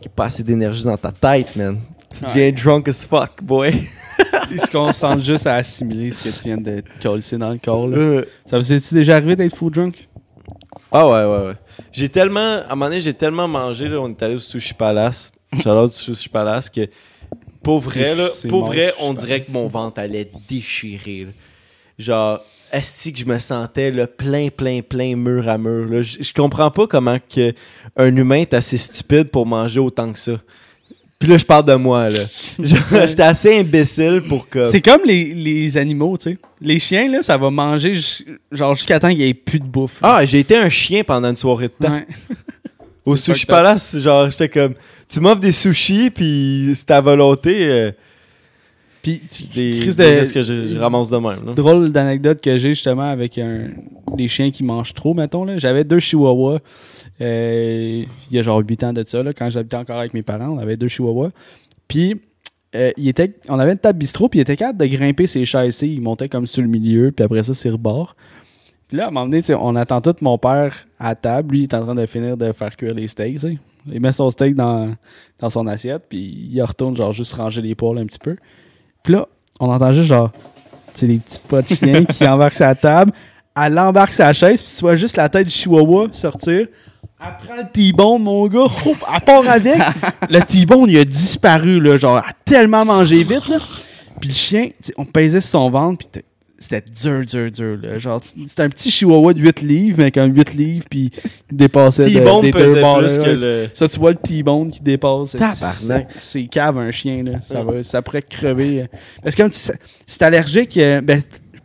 qu'il 0.00 0.02
n'y 0.02 0.06
a 0.08 0.10
pas 0.14 0.24
assez 0.26 0.42
d'énergie 0.42 0.84
dans 0.84 0.96
ta 0.96 1.12
tête, 1.12 1.54
man. 1.56 1.78
Tu 2.10 2.24
Ouais. 2.24 2.30
deviens 2.30 2.52
drunk 2.52 2.88
as 2.88 3.06
fuck, 3.06 3.42
boy. 3.42 3.72
Ils 4.50 4.60
se 4.60 4.70
concentrent 4.70 5.22
juste 5.24 5.46
à 5.46 5.56
assimiler 5.56 6.10
ce 6.12 6.22
que 6.22 6.28
tu 6.34 6.44
viens 6.44 6.56
de 6.56 6.82
coller 7.02 7.22
dans 7.38 7.50
le 7.50 7.58
corps, 7.58 7.88
là. 7.88 7.96
Euh, 7.96 8.24
Ça 8.46 8.58
vous 8.58 8.72
est-tu 8.72 8.94
déjà 8.94 9.16
arrivé 9.16 9.34
d'être 9.36 9.56
food 9.56 9.74
drunk? 9.74 10.08
Ah 10.92 11.06
ouais, 11.06 11.24
ouais, 11.24 11.46
ouais. 11.48 11.54
J'ai 11.92 12.08
tellement, 12.08 12.40
à 12.40 12.66
un 12.66 12.68
moment 12.70 12.86
donné, 12.86 13.00
j'ai 13.00 13.12
tellement 13.14 13.48
mangé, 13.48 13.88
là, 13.88 13.98
on 14.00 14.08
est 14.08 14.22
allé 14.22 14.36
au 14.36 14.38
Sushi 14.38 14.72
Palace, 14.74 15.32
Charlotte 15.62 15.90
du 15.90 15.96
Sushi 15.96 16.28
Palace, 16.28 16.70
que 16.70 16.88
pour 17.62 17.78
vrai, 17.80 18.14
là, 18.14 18.28
pour 18.48 18.66
vrai, 18.66 18.92
on 19.00 19.12
dirait 19.12 19.40
que 19.40 19.50
mon 19.50 19.66
ventre 19.66 19.98
allait 20.00 20.30
déchirer. 20.48 21.24
là. 21.24 21.30
Genre, 21.98 22.40
est 22.72 23.12
que 23.12 23.18
je 23.18 23.24
me 23.24 23.38
sentais 23.38 23.90
le 23.90 24.06
plein, 24.06 24.48
plein, 24.48 24.80
plein 24.82 25.16
mur 25.16 25.48
à 25.48 25.58
mur. 25.58 25.86
là. 25.88 26.02
Je 26.02 26.22
je 26.22 26.32
comprends 26.32 26.70
pas 26.70 26.86
comment 26.86 27.18
que 27.18 27.52
un 27.96 28.14
humain 28.16 28.40
est 28.40 28.54
assez 28.54 28.76
stupide 28.76 29.24
pour 29.30 29.46
manger 29.46 29.80
autant 29.80 30.12
que 30.12 30.18
ça. 30.18 30.32
Puis 31.18 31.30
là, 31.30 31.38
je 31.38 31.44
parle 31.46 31.64
de 31.64 31.74
moi, 31.74 32.10
là. 32.10 32.20
J'étais 32.58 33.22
assez 33.22 33.58
imbécile 33.58 34.22
pour 34.28 34.48
que... 34.50 34.70
C'est 34.70 34.82
comme 34.82 35.00
les, 35.06 35.32
les 35.32 35.78
animaux, 35.78 36.18
tu 36.18 36.32
sais. 36.32 36.38
Les 36.60 36.78
chiens, 36.78 37.08
là, 37.10 37.22
ça 37.22 37.38
va 37.38 37.50
manger 37.50 37.98
genre 38.52 38.74
jusqu'à 38.74 39.00
temps 39.00 39.08
qu'il 39.08 39.18
n'y 39.18 39.28
ait 39.28 39.34
plus 39.34 39.58
de 39.58 39.66
bouffe. 39.66 40.02
là. 40.02 40.16
Ah, 40.16 40.24
j'ai 40.26 40.40
été 40.40 40.56
un 40.56 40.68
chien 40.68 41.04
pendant 41.04 41.30
une 41.30 41.36
soirée 41.36 41.68
de 41.68 41.86
temps. 41.86 41.92
Ouais. 41.94 42.06
Au 43.06 43.16
Sushi. 43.16 43.46
Palace, 43.46 43.98
genre, 43.98 44.30
j'étais 44.30 44.50
comme, 44.50 44.74
tu 45.08 45.20
m'offres 45.20 45.40
des 45.40 45.52
sushis, 45.52 46.10
puis 46.10 46.72
c'est 46.74 46.86
ta 46.86 47.00
volonté, 47.00 47.66
euh, 47.66 47.92
Puis, 49.12 49.48
des, 49.54 49.78
Chris 49.80 49.94
des 49.96 50.14
de- 50.14 50.18
risques 50.20 50.34
que 50.34 50.42
je, 50.42 50.66
je 50.66 50.76
ramasse 50.78 51.10
de 51.10 51.16
même. 51.16 51.46
là. 51.46 51.52
drôle 51.54 51.92
d'anecdote 51.92 52.40
que 52.40 52.56
j'ai 52.58 52.70
justement 52.74 53.02
avec 53.08 53.38
un, 53.38 53.68
des 54.16 54.28
chiens 54.28 54.50
qui 54.50 54.64
mangent 54.64 54.94
trop, 54.94 55.14
mettons. 55.14 55.44
là. 55.44 55.58
J'avais 55.58 55.84
deux 55.84 55.98
chihuahuas 56.00 56.58
euh, 57.20 58.04
il 58.30 58.36
y 58.36 58.38
a 58.38 58.42
genre 58.42 58.58
8 58.66 58.84
ans 58.84 58.92
de 58.92 59.02
ça, 59.04 59.22
là, 59.22 59.32
quand 59.32 59.48
j'habitais 59.48 59.76
encore 59.76 59.98
avec 59.98 60.12
mes 60.14 60.22
parents. 60.22 60.48
On 60.50 60.58
avait 60.58 60.76
deux 60.76 60.88
chihuahuas. 60.88 61.30
Puis, 61.88 62.20
euh, 62.74 62.90
il 62.96 63.08
était, 63.08 63.32
on 63.48 63.58
avait 63.58 63.72
une 63.72 63.78
table 63.78 63.98
bistrot, 63.98 64.28
puis 64.28 64.38
il 64.38 64.42
était 64.42 64.56
capable 64.56 64.78
de 64.78 64.86
grimper 64.86 65.26
ses 65.26 65.44
chaises. 65.44 65.80
Il 65.82 66.00
montait 66.02 66.28
comme 66.28 66.46
sur 66.46 66.62
le 66.62 66.68
milieu, 66.68 67.12
puis 67.12 67.24
après 67.24 67.42
ça, 67.42 67.54
c'est 67.54 67.70
rebord. 67.70 68.16
Puis 68.88 68.98
là, 68.98 69.06
à 69.06 69.08
un 69.08 69.10
moment 69.10 69.26
donné, 69.28 69.42
on 69.58 69.74
attend 69.76 70.00
tout 70.00 70.14
mon 70.20 70.36
père 70.38 70.86
à 70.98 71.14
table. 71.14 71.52
Lui, 71.52 71.60
il 71.60 71.62
est 71.64 71.74
en 71.74 71.82
train 71.84 71.94
de 71.94 72.06
finir 72.06 72.36
de 72.36 72.52
faire 72.52 72.76
cuire 72.76 72.94
les 72.94 73.08
steaks. 73.08 73.40
Il 73.90 74.00
met 74.00 74.12
son 74.12 74.30
steak 74.30 74.54
dans, 74.54 74.94
dans 75.38 75.50
son 75.50 75.66
assiette, 75.66 76.02
puis 76.08 76.48
il 76.52 76.62
retourne, 76.62 76.96
genre, 76.96 77.12
juste 77.12 77.32
ranger 77.32 77.62
les 77.62 77.74
poils 77.74 77.98
un 77.98 78.06
petit 78.06 78.18
peu. 78.18 78.36
Puis 79.06 79.14
là, 79.14 79.28
on 79.60 79.70
entend 79.70 79.92
juste, 79.92 80.08
genre, 80.08 80.32
tu 80.32 80.40
sais, 80.94 81.06
des 81.06 81.18
petits 81.18 81.38
pas 81.48 81.62
de 81.62 81.68
chiens 81.68 82.04
qui 82.04 82.26
embarquent 82.28 82.54
sa 82.54 82.74
table. 82.74 83.12
Elle 83.54 83.78
embarque 83.78 84.12
sa 84.12 84.32
chaise, 84.32 84.60
puis 84.60 84.72
tu 84.76 84.80
vois 84.80 84.96
juste 84.96 85.16
la 85.16 85.28
tête 85.28 85.46
du 85.46 85.52
chihuahua 85.52 86.08
sortir. 86.10 86.66
Elle 87.20 87.46
prend 87.46 87.56
le 87.56 87.70
T-bone, 87.72 88.24
mon 88.24 88.48
gars. 88.48 88.64
Hop, 88.84 88.96
elle 89.14 89.20
part 89.24 89.48
avec. 89.48 89.78
le 90.28 90.40
T-bone, 90.40 90.90
il 90.90 90.98
a 90.98 91.04
disparu, 91.04 91.80
là. 91.80 91.96
Genre, 91.96 92.18
elle 92.18 92.30
a 92.30 92.34
tellement 92.44 92.84
mangé 92.84 93.22
vite, 93.22 93.46
là. 93.46 93.58
Puis 94.20 94.28
le 94.30 94.34
chien, 94.34 94.70
on 94.96 95.04
pesait 95.04 95.40
sur 95.40 95.50
son 95.50 95.70
ventre, 95.70 95.98
puis 95.98 96.22
c'était 96.58 96.82
dur, 97.02 97.24
dur, 97.24 97.50
dur, 97.50 97.78
là. 97.82 97.98
Genre, 97.98 98.20
c'était 98.22 98.62
un 98.62 98.68
petit 98.68 98.90
chihuahua 98.90 99.34
de 99.34 99.40
8 99.40 99.60
livres, 99.62 99.98
mais 99.98 100.10
comme 100.10 100.34
8 100.34 100.54
livres, 100.54 100.86
puis 100.90 101.10
il 101.50 101.56
dépassait 101.56 102.04
de- 102.04 102.18
T-Bone 102.18 102.42
des 102.42 102.50
deux 102.50 102.80
bords, 102.80 102.98
plus 102.98 103.18
là. 103.18 103.24
que 103.24 103.28
Ouais, 103.30 103.36
le... 103.36 103.68
ça, 103.74 103.88
tu 103.88 103.98
vois 104.00 104.10
le 104.12 104.16
T-bone 104.16 104.70
qui 104.70 104.80
dépasse. 104.82 105.30
C'est- 105.30 105.38
Tabarnak. 105.38 106.08
c'est- 106.14 106.20
C'est 106.42 106.46
cave, 106.48 106.78
un 106.78 106.90
chien, 106.90 107.22
là. 107.22 107.40
Ça, 107.42 107.62
va, 107.62 107.82
ça 107.82 108.00
pourrait 108.02 108.22
crever. 108.22 108.86
Parce 109.22 109.34
que 109.34 109.42
comme 109.42 109.50
tu 109.50 109.58
sais, 109.58 109.78
t'es 110.06 110.24
allergique, 110.24 110.76
euh, 110.78 111.00
ben, 111.00 111.20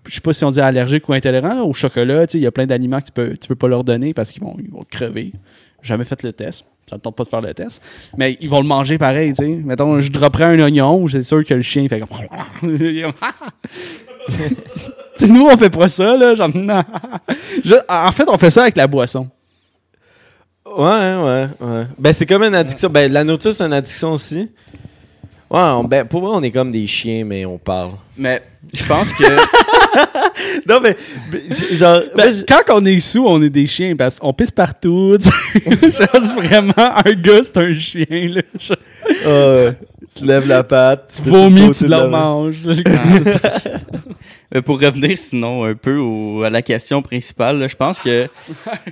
je 0.08 0.16
sais 0.16 0.22
pas 0.22 0.34
si 0.34 0.44
on 0.44 0.52
dit 0.52 0.60
allergique 0.62 1.08
ou 1.08 1.14
intolérant, 1.14 1.54
là, 1.54 1.64
au 1.64 1.74
chocolat, 1.74 2.26
il 2.34 2.40
y 2.42 2.46
a 2.48 2.52
plein 2.52 2.66
d'aliments 2.66 3.00
que 3.00 3.06
tu 3.06 3.12
peux, 3.14 3.38
tu 3.38 3.48
peux 3.48 3.56
pas 3.56 3.68
leur 3.68 3.84
donner 3.84 4.14
parce 4.14 4.32
qu'ils 4.32 4.42
vont, 4.44 4.56
ils 4.60 4.70
vont 4.72 4.84
crever. 4.90 5.32
J'ai 5.82 5.90
jamais 5.90 6.04
fait 6.06 6.22
le 6.24 6.34
test. 6.34 6.66
Ça 6.90 6.98
me 6.98 7.02
tente 7.02 7.16
pas 7.16 7.24
de 7.24 7.30
faire 7.30 7.42
le 7.42 7.54
test. 7.54 7.82
Mais 8.18 8.38
ils 8.42 8.50
vont 8.50 8.60
le 8.60 8.68
manger 8.68 8.98
pareil, 8.98 9.34
tu 9.34 9.46
sais. 9.46 9.48
Mettons, 9.64 10.00
je 10.02 10.12
dropperais 10.12 10.44
un 10.46 10.60
oignon, 10.60 11.08
c'est 11.08 11.22
sûr 11.22 11.46
que 11.46 11.54
le 11.54 11.62
chien 11.62 11.84
il 11.84 11.90
fait 11.90 12.02
comme. 12.02 12.10
Nous, 15.28 15.48
on 15.48 15.58
fait 15.58 15.70
pas 15.70 15.88
ça, 15.88 16.16
là. 16.18 16.34
Genre, 16.36 16.50
non. 16.56 16.84
Je- 17.64 17.76
en 17.88 18.12
fait, 18.12 18.24
on 18.28 18.38
fait 18.38 18.50
ça 18.52 18.64
avec 18.64 18.76
la 18.78 18.88
boisson. 18.88 19.30
Ouais, 20.66 20.84
ouais, 21.16 21.48
ouais. 21.60 21.86
Ben, 21.98 22.14
c'est 22.14 22.26
comme 22.26 22.44
une 22.44 22.56
addiction. 22.56 22.90
Ben, 22.90 23.12
la 23.12 23.24
nourriture, 23.24 23.54
c'est 23.54 23.64
une 23.64 23.74
addiction 23.74 24.14
aussi. 24.14 24.50
Ouais, 25.50 25.60
on- 25.60 25.84
ben, 25.84 26.06
pour 26.08 26.22
vrai, 26.22 26.32
on 26.34 26.42
est 26.44 26.52
comme 26.52 26.72
des 26.72 26.88
chiens, 26.88 27.24
mais 27.26 27.46
on 27.46 27.58
parle. 27.58 27.92
Mais 28.18 28.42
je 28.74 28.84
pense 28.86 29.12
que. 29.14 29.24
Non, 30.68 30.80
mais, 30.82 30.96
genre, 31.74 32.00
Ben, 32.16 32.32
moi, 32.34 32.44
quand 32.48 32.76
on 32.82 32.86
est 32.86 33.00
sous, 33.00 33.26
on 33.26 33.42
est 33.42 33.50
des 33.50 33.68
chiens 33.68 33.96
parce 33.96 34.18
qu'on 34.18 34.32
pisse 34.34 34.50
partout. 34.52 35.18
sais. 35.20 35.92
Genre, 35.92 36.24
vraiment, 36.36 36.74
un 36.78 37.12
gars, 37.14 37.42
c'est 37.44 37.58
un 37.58 37.76
chien. 37.78 38.06
Là. 38.10 38.42
Je- 38.58 38.74
euh, 39.26 39.72
tu 40.16 40.26
lèves 40.26 40.48
la 40.48 40.64
patte, 40.64 41.14
tu 41.16 41.24
Tu 41.24 41.30
vomis, 41.30 41.72
tu 41.72 41.88
la- 41.88 42.08
manges. 42.08 42.58
Mais 44.54 44.62
pour 44.62 44.82
revenir 44.82 45.18
sinon 45.18 45.64
un 45.64 45.76
peu 45.76 45.98
au- 45.98 46.44
à 46.44 46.50
la 46.50 46.62
question 46.62 47.02
principale, 47.02 47.58
là, 47.60 47.68
je 47.70 47.76
pense 47.76 48.00
que 48.00 48.28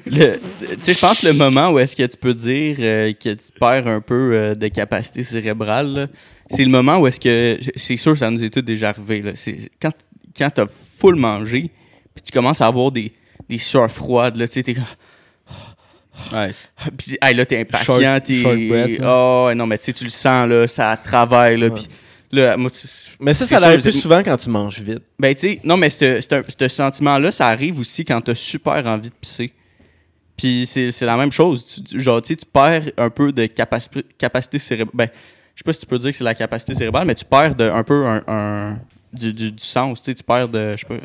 le, 0.06 0.38
tu 0.38 0.78
sais, 0.82 0.94
je 0.94 1.00
pense 1.00 1.22
le 1.22 1.34
moment 1.34 1.72
où 1.72 1.80
est-ce 1.80 1.96
que 1.98 2.04
tu 2.04 2.16
peux 2.16 2.34
dire 2.34 2.78
euh, 2.80 3.12
que 3.14 3.34
tu 3.34 3.48
perds 3.60 3.88
un 3.88 4.00
peu 4.00 4.32
euh, 4.34 4.56
de 4.56 4.68
capacité 4.70 5.22
cérébrale, 5.24 6.08
c'est 6.48 6.64
le 6.64 6.70
moment 6.70 7.00
où 7.00 7.08
est-ce 7.08 7.20
que 7.20 7.60
c'est 7.76 7.98
sûr 7.98 8.18
ça 8.18 8.32
nous 8.32 8.44
est 8.44 8.50
tout 8.50 8.62
déjà 8.62 8.90
arrivé. 8.90 9.22
Là, 9.22 9.32
quand 9.82 9.92
quand 10.38 10.50
t'as 10.50 10.68
full 11.00 11.16
mangé, 11.16 11.72
puis 12.16 12.24
tu 12.24 12.32
commences 12.32 12.62
à 12.62 12.68
avoir 12.68 12.92
des 12.92 13.12
des 13.50 13.58
sueurs 13.58 13.92
froides 13.92 14.38
là, 14.38 14.48
tu 14.48 14.62
sais, 14.62 14.76
Ouais. 16.34 16.52
puis 16.98 17.18
hey, 17.22 17.34
là 17.34 17.46
t'es 17.46 17.60
impatient, 17.62 17.86
Short- 18.00 18.24
t'es 18.24 18.42
short 18.42 18.58
breath, 18.68 19.00
là. 19.00 19.08
oh 19.12 19.52
non 19.56 19.66
mais 19.66 19.78
tu 19.78 19.86
sais 19.86 19.94
tu 19.94 20.04
le 20.04 20.10
sens 20.10 20.48
là, 20.50 20.68
ça 20.68 20.98
travaille 21.02 21.58
là, 21.58 21.68
Ouais. 21.68 21.74
puis 21.74 21.88
là 22.32 22.56
moi 22.58 22.70
c'est- 22.72 23.12
Mais 23.20 23.34
ça, 23.34 23.46
ça 23.46 23.58
arrive 23.58 23.82
plus 23.82 23.92
souvent 24.00 24.22
quand 24.24 24.38
tu 24.38 24.50
manges 24.50 24.82
vite. 24.82 25.04
ben, 25.18 25.34
tu 25.34 25.42
sais, 25.42 25.60
non, 25.64 25.78
mais 25.78 25.90
ce 25.90 26.68
sentiment-là, 26.68 27.32
ça 27.32 27.48
arrive 27.48 27.80
aussi 27.80 28.06
quand 28.06 28.22
t'as 28.22 28.36
super 28.36 28.86
envie 28.86 29.10
de 29.10 29.16
pisser. 29.20 29.52
Puis 30.38 30.66
c'est 30.68 30.92
c'est 30.92 31.06
la 31.06 31.18
même 31.18 31.32
chose. 31.32 31.84
Tu- 31.90 32.00
genre, 32.00 32.22
tu 32.22 32.30
sais, 32.30 32.36
tu 32.38 32.46
perds 32.46 32.84
un 32.98 33.10
peu 33.10 33.32
de 33.34 33.44
capaci- 33.46 34.04
capacité 34.18 34.58
cérébrale. 34.60 34.96
Ben, 34.96 35.10
je 35.56 35.60
sais 35.60 35.64
pas 35.66 35.74
si 35.74 35.80
tu 35.82 35.86
peux 35.86 35.98
dire 35.98 36.12
que 36.12 36.16
c'est 36.18 36.24
la 36.24 36.34
capacité 36.36 36.74
cérébrale, 36.76 37.06
mais 37.06 37.16
tu 37.16 37.26
perds 37.26 37.56
de, 37.56 37.66
un 37.70 37.84
peu 37.84 38.06
un, 38.06 38.24
un- 38.28 38.80
du, 39.12 39.34
du, 39.34 39.52
du 39.52 39.64
sens. 39.64 40.02
Tu 40.02 40.12
sais, 40.12 40.16
tu 40.16 40.24
perds 40.24 40.48
de. 40.48 40.76
Je 40.78 40.82
sais 40.82 40.86
pas. 40.88 40.96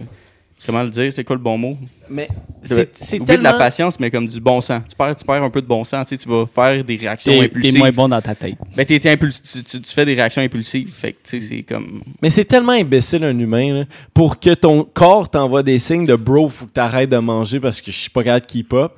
Comment 0.67 0.83
le 0.83 0.89
dire? 0.89 1.13
C'est 1.13 1.25
quoi 1.25 1.37
le 1.37 1.43
bon 1.43 1.59
mot? 1.59 1.77
Mais 2.09 2.27
C'est 2.63 3.21
Oublie 3.21 3.37
de 3.37 3.43
la 3.43 3.51
tellement... 3.51 3.59
patience, 3.59 4.01
mais 4.01 4.11
comme 4.11 4.27
du 4.27 4.41
bon 4.41 4.61
sens. 4.63 4.81
Tu 4.89 4.97
perds, 4.97 5.15
tu 5.17 5.25
perds 5.25 5.43
un 5.43 5.51
peu 5.51 5.61
de 5.61 5.67
bon 5.67 5.85
sens. 5.85 6.09
Tu 6.09 6.17
sais, 6.17 6.23
tu 6.23 6.29
vas 6.29 6.47
faire 6.47 6.83
des 6.83 6.97
réactions 6.97 7.33
T'es 7.33 7.41
t'es 7.41 7.45
impulsives. 7.45 7.79
moins 7.79 7.91
bon 7.91 8.09
dans 8.09 8.21
ta 8.23 8.35
tête. 8.35 8.57
Ben, 8.75 8.87
tu, 8.87 8.99
tu- 8.99 9.63
tu 9.83 9.93
fais 9.95 10.07
des 10.07 10.15
réactions 10.15 10.41
impulsives. 10.43 10.91
Fait 10.93 11.13
que, 11.13 11.19
tu 11.23 11.41
sais, 11.41 11.47
c'est 11.57 11.63
comme. 11.63 12.03
Mais 12.23 12.31
c'est 12.31 12.47
tellement 12.47 12.73
imbécile 12.73 13.25
un 13.25 13.39
humain 13.39 13.81
là, 13.81 13.85
pour 14.15 14.41
que 14.41 14.55
ton 14.55 14.85
corps 14.85 15.29
t'envoie 15.29 15.63
des 15.63 15.79
signes 15.79 16.07
de 16.07 16.15
bro, 16.17 16.49
faut 16.49 16.65
que 16.67 16.71
t'arrêtes 16.73 17.11
de 17.11 17.19
manger 17.19 17.61
parce 17.61 17.83
que 17.83 17.93
je 17.93 17.97
suis 17.99 18.11
pas 18.11 18.25
capable 18.25 18.47
de 18.47 18.51
keep 18.53 18.73
up. 18.73 18.93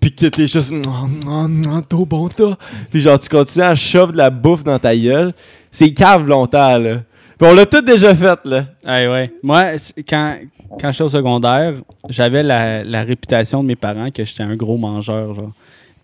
Puis 0.00 0.14
que 0.14 0.26
t'es 0.26 0.46
juste 0.46 0.70
non 0.70 1.08
non 1.24 1.48
non 1.48 1.82
trop 1.82 2.06
bon 2.06 2.28
ça. 2.30 2.56
Puis 2.92 3.00
genre 3.02 3.18
tu 3.18 3.28
continues 3.28 3.64
à 3.64 3.74
shove 3.74 4.12
de 4.12 4.18
la 4.18 4.30
bouffe 4.30 4.62
dans 4.62 4.78
ta 4.78 4.96
gueule. 4.96 5.34
C'est 5.72 5.92
cave 5.92 6.26
longtemps 6.28 6.78
là. 6.78 7.02
Puis 7.38 7.48
on 7.48 7.54
l'a 7.54 7.66
tout 7.66 7.80
déjà 7.82 8.14
fait 8.14 8.38
là. 8.44 8.66
Ouais, 8.84 9.06
ouais. 9.08 9.32
Moi, 9.44 9.72
quand, 10.08 10.36
quand 10.80 10.90
j'étais 10.90 11.04
au 11.04 11.08
secondaire, 11.08 11.74
j'avais 12.08 12.42
la, 12.42 12.84
la 12.84 13.02
réputation 13.02 13.62
de 13.62 13.68
mes 13.68 13.76
parents 13.76 14.10
que 14.10 14.24
j'étais 14.24 14.42
un 14.42 14.56
gros 14.56 14.76
mangeur, 14.76 15.34
genre. 15.34 15.52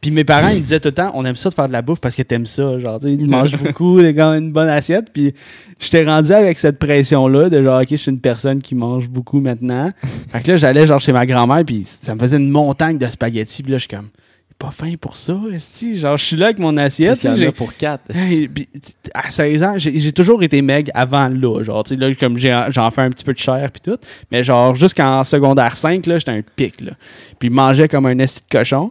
Puis 0.04 0.10
mes 0.10 0.24
parents, 0.24 0.48
ils 0.48 0.56
me 0.56 0.60
disaient 0.60 0.80
tout 0.80 0.88
le 0.88 0.94
temps, 0.94 1.12
on 1.14 1.24
aime 1.24 1.34
ça 1.34 1.48
de 1.48 1.54
faire 1.54 1.66
de 1.66 1.72
la 1.72 1.80
bouffe 1.80 1.98
parce 1.98 2.14
que 2.14 2.20
t'aimes 2.20 2.44
ça. 2.44 2.78
Genre, 2.78 2.98
ils 3.04 3.26
mangent 3.26 3.56
beaucoup, 3.64 4.00
ils 4.00 4.20
ont 4.20 4.34
une 4.34 4.52
bonne 4.52 4.68
assiette. 4.68 5.06
Puis 5.10 5.32
j'étais 5.80 6.04
rendu 6.04 6.30
avec 6.30 6.58
cette 6.58 6.78
pression-là 6.78 7.48
de 7.48 7.62
genre, 7.62 7.80
OK, 7.80 7.86
je 7.90 7.96
suis 7.96 8.10
une 8.10 8.20
personne 8.20 8.60
qui 8.60 8.74
mange 8.74 9.08
beaucoup 9.08 9.40
maintenant. 9.40 9.92
Fait 10.28 10.42
que 10.42 10.50
là, 10.50 10.56
j'allais 10.58 10.86
genre 10.86 11.00
chez 11.00 11.14
ma 11.14 11.24
grand-mère, 11.24 11.64
puis 11.64 11.84
ça 11.84 12.14
me 12.14 12.20
faisait 12.20 12.36
une 12.36 12.50
montagne 12.50 12.98
de 12.98 13.08
spaghettis. 13.08 13.62
Puis 13.62 13.72
là, 13.72 13.78
je 13.78 13.86
suis 13.88 13.96
comme, 13.96 14.10
pas 14.58 14.70
faim 14.70 14.94
pour 15.00 15.16
ça, 15.16 15.38
esti. 15.52 15.98
Genre, 15.98 16.16
je 16.16 16.24
suis 16.24 16.36
là 16.36 16.46
avec 16.46 16.58
mon 16.58 16.76
assiette. 16.76 17.18
J'ai- 17.36 17.50
pour 17.52 17.74
4. 17.76 18.02
Hey, 18.14 18.48
puis, 18.48 18.66
t- 18.66 18.92
à 19.12 19.30
16 19.30 19.62
ans, 19.62 19.74
j'ai 19.76 20.12
toujours 20.12 20.42
été 20.42 20.62
meg 20.62 20.90
avant 20.94 21.28
là. 21.28 21.62
Genre, 21.62 21.84
tu 21.84 21.94
sais, 21.94 22.00
là, 22.00 22.14
comme 22.14 22.38
j'en 22.38 22.90
fais 22.90 23.02
un 23.02 23.10
petit 23.10 23.24
peu 23.24 23.32
de 23.32 23.38
chair 23.38 23.68
puis 23.72 23.82
tout. 23.82 23.98
Mais 24.30 24.42
genre, 24.44 24.74
jusqu'en 24.74 25.24
secondaire 25.24 25.76
5, 25.76 26.06
là, 26.06 26.18
j'étais 26.18 26.30
un 26.32 26.42
pic, 26.56 26.80
là. 26.80 26.92
Puis 27.38 27.48
je 27.48 27.54
mangeais 27.54 27.88
comme 27.88 28.06
un 28.06 28.18
esti 28.18 28.40
de 28.40 28.58
cochon. 28.58 28.90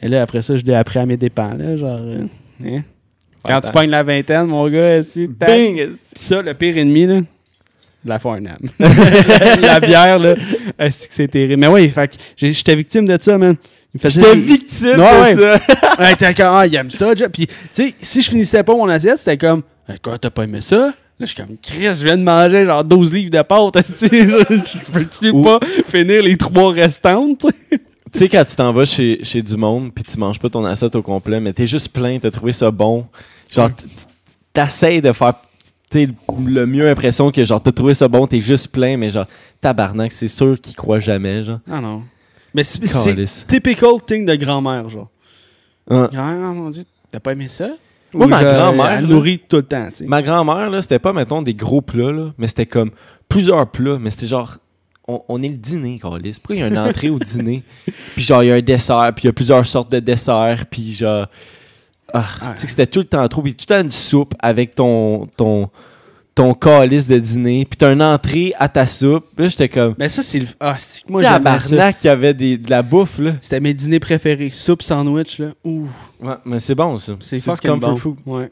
Et 0.00 0.08
là, 0.08 0.22
après 0.22 0.42
ça, 0.42 0.56
je 0.56 0.64
l'ai 0.64 0.74
appris 0.74 0.98
à 0.98 1.06
mes 1.06 1.16
dépens, 1.16 1.54
là. 1.54 1.76
Genre, 1.76 2.00
euh, 2.02 2.24
hein. 2.64 2.82
Quand 3.44 3.60
tu 3.60 3.70
pognes 3.70 3.90
la 3.90 4.02
vingtaine, 4.02 4.46
mon 4.46 4.68
gars, 4.68 4.98
esti, 4.98 5.28
tac. 5.28 5.48
Bing! 5.50 5.76
Puis 5.88 5.96
ça, 6.24 6.42
le 6.42 6.54
pire 6.54 6.76
ennemi, 6.78 7.06
là, 7.06 7.20
la 8.04 8.18
Farnham. 8.18 8.56
la 8.78 9.78
bière, 9.80 10.18
là, 10.18 10.34
est-ce 10.78 11.08
que 11.08 11.14
c'est 11.14 11.28
terrible. 11.28 11.56
Mais 11.60 11.66
oui, 11.68 11.92
j'étais 12.36 12.74
victime 12.74 13.04
de 13.06 13.16
ça, 13.20 13.36
man. 13.38 13.56
Il 13.94 13.98
me 13.98 14.00
faisait 14.00 14.20
J'étais 14.20 14.36
victime 14.36 15.00
Ouais, 15.00 15.36
de 15.36 15.40
ça. 15.42 15.60
Ouais, 15.98 16.16
t'es 16.16 16.34
comme, 16.34 16.46
ah, 16.54 16.66
il 16.66 16.74
aime 16.74 16.90
ça, 16.90 17.14
déjà. 17.14 17.28
Puis, 17.28 17.46
tu 17.46 17.54
sais, 17.74 17.94
si 18.00 18.22
je 18.22 18.30
finissais 18.30 18.62
pas 18.62 18.74
mon 18.74 18.88
assiette, 18.88 19.18
c'était 19.18 19.36
comme, 19.38 19.62
Eh, 19.88 19.98
quoi, 19.98 20.18
t'as 20.18 20.30
pas 20.30 20.44
aimé 20.44 20.60
ça? 20.60 20.76
Là, 20.86 20.92
je 21.20 21.26
suis 21.26 21.36
comme, 21.36 21.56
Chris, 21.62 21.84
je 21.84 22.04
viens 22.04 22.16
de 22.16 22.22
manger 22.22 22.64
genre 22.64 22.82
12 22.82 23.12
livres 23.12 23.30
de 23.30 23.42
pâtes, 23.42 23.74
je, 24.00 24.06
je 24.06 24.92
peux-tu 24.92 25.42
pas 25.42 25.60
finir 25.86 26.22
les 26.22 26.36
trois 26.36 26.72
restantes? 26.72 27.46
Tu 28.12 28.18
sais, 28.18 28.28
quand 28.28 28.44
tu 28.44 28.54
t'en 28.56 28.74
vas 28.74 28.84
chez, 28.84 29.20
chez 29.22 29.40
du 29.40 29.56
monde, 29.56 29.90
puis 29.94 30.04
tu 30.04 30.18
manges 30.18 30.38
pas 30.38 30.50
ton 30.50 30.62
assiette 30.66 30.94
au 30.96 31.00
complet, 31.00 31.40
mais 31.40 31.54
t'es 31.54 31.66
juste 31.66 31.88
plein, 31.88 32.18
t'as 32.18 32.30
trouvé 32.30 32.52
ça 32.52 32.70
bon. 32.70 33.06
Genre, 33.50 33.70
t'essayes 34.52 35.00
de 35.00 35.12
faire 35.12 35.32
tu 35.90 36.06
sais, 36.06 36.08
le 36.46 36.66
mieux 36.66 36.90
impression 36.90 37.30
que 37.30 37.42
genre, 37.42 37.62
t'as 37.62 37.72
trouvé 37.72 37.94
ça 37.94 38.08
bon, 38.08 38.26
t'es 38.26 38.42
juste 38.42 38.68
plein, 38.68 38.98
mais 38.98 39.08
genre, 39.08 39.24
tabarnak, 39.62 40.12
c'est 40.12 40.28
sûr 40.28 40.60
qu'ils 40.60 40.76
croient 40.76 40.98
jamais, 40.98 41.42
genre. 41.42 41.60
Ah 41.70 41.80
non. 41.80 42.02
Mais 42.54 42.64
c'est 42.64 43.46
typical 43.46 44.02
thing 44.06 44.24
de 44.24 44.34
grand-mère, 44.34 44.88
genre. 44.88 45.08
Ouais. 45.88 46.08
Grand-mère, 46.12 46.54
mon 46.54 46.70
dieu, 46.70 46.84
t'as 47.10 47.20
pas 47.20 47.32
aimé 47.32 47.48
ça? 47.48 47.70
Moi, 48.14 48.26
ma 48.26 48.42
grand-mère, 48.44 48.98
Elle 48.98 49.06
nourrit 49.06 49.40
tout 49.48 49.56
le 49.56 49.62
temps, 49.62 49.86
tu 49.88 49.98
sais. 49.98 50.04
Ma 50.04 50.20
grand-mère, 50.22 50.68
là, 50.70 50.82
c'était 50.82 50.98
pas, 50.98 51.12
mettons, 51.12 51.40
des 51.40 51.54
gros 51.54 51.80
plats, 51.80 52.12
là, 52.12 52.32
mais 52.36 52.46
c'était 52.46 52.66
comme 52.66 52.90
plusieurs 53.28 53.70
plats, 53.70 53.98
mais 53.98 54.10
c'était 54.10 54.26
genre. 54.26 54.56
On, 55.08 55.20
on 55.28 55.42
est 55.42 55.48
le 55.48 55.56
dîner, 55.56 55.98
Carlis. 55.98 56.38
Pourquoi 56.40 56.56
il 56.56 56.60
y 56.60 56.62
a 56.62 56.68
une 56.68 56.78
entrée 56.78 57.10
au 57.10 57.18
dîner? 57.18 57.64
Puis 58.14 58.22
genre, 58.22 58.44
il 58.44 58.48
y 58.48 58.52
a 58.52 58.54
un 58.54 58.60
dessert, 58.60 59.10
puis 59.16 59.24
il 59.24 59.26
y 59.26 59.30
a 59.30 59.32
plusieurs 59.32 59.66
sortes 59.66 59.90
de 59.90 59.98
desserts, 59.98 60.66
puis 60.70 60.92
genre. 60.92 61.26
Ah, 62.14 62.26
c'est 62.54 62.66
que 62.66 62.70
c'était 62.70 62.86
tout 62.86 63.00
le 63.00 63.06
temps 63.06 63.26
trop. 63.26 63.42
Puis 63.42 63.54
tout 63.54 63.64
le 63.68 63.74
temps 63.74 63.80
une 63.82 63.90
soupe 63.90 64.34
avec 64.38 64.74
ton. 64.74 65.26
ton 65.36 65.70
ton 66.34 66.54
calice 66.54 67.08
de 67.08 67.18
dîner, 67.18 67.66
puis 67.68 67.76
t'as 67.76 67.92
une 67.92 68.02
entrée 68.02 68.54
à 68.58 68.68
ta 68.68 68.86
soupe. 68.86 69.26
Là, 69.38 69.48
j'étais 69.48 69.68
comme. 69.68 69.94
Mais 69.98 70.08
ça, 70.08 70.22
c'est 70.22 70.38
le. 70.38 70.46
Ah, 70.60 70.76
c'est 70.78 71.04
que 71.04 71.12
moi, 71.12 71.22
j'aimais 71.22 71.50
il 72.02 72.06
y 72.06 72.08
avait 72.10 72.32
des, 72.34 72.56
de 72.56 72.70
la 72.70 72.82
bouffe, 72.82 73.18
là. 73.18 73.32
C'était 73.40 73.60
mes 73.60 73.74
dîners 73.74 74.00
préférés. 74.00 74.48
Soupe, 74.50 74.82
sandwich, 74.82 75.38
là. 75.38 75.48
Ouh. 75.64 75.86
Ouais, 76.20 76.34
mais 76.44 76.60
c'est 76.60 76.74
bon, 76.74 76.96
ça. 76.98 77.12
C'est 77.20 77.36
du 77.36 77.42
comfort 77.44 77.78
bon. 77.90 77.96
food. 77.96 78.16
Ouais. 78.24 78.50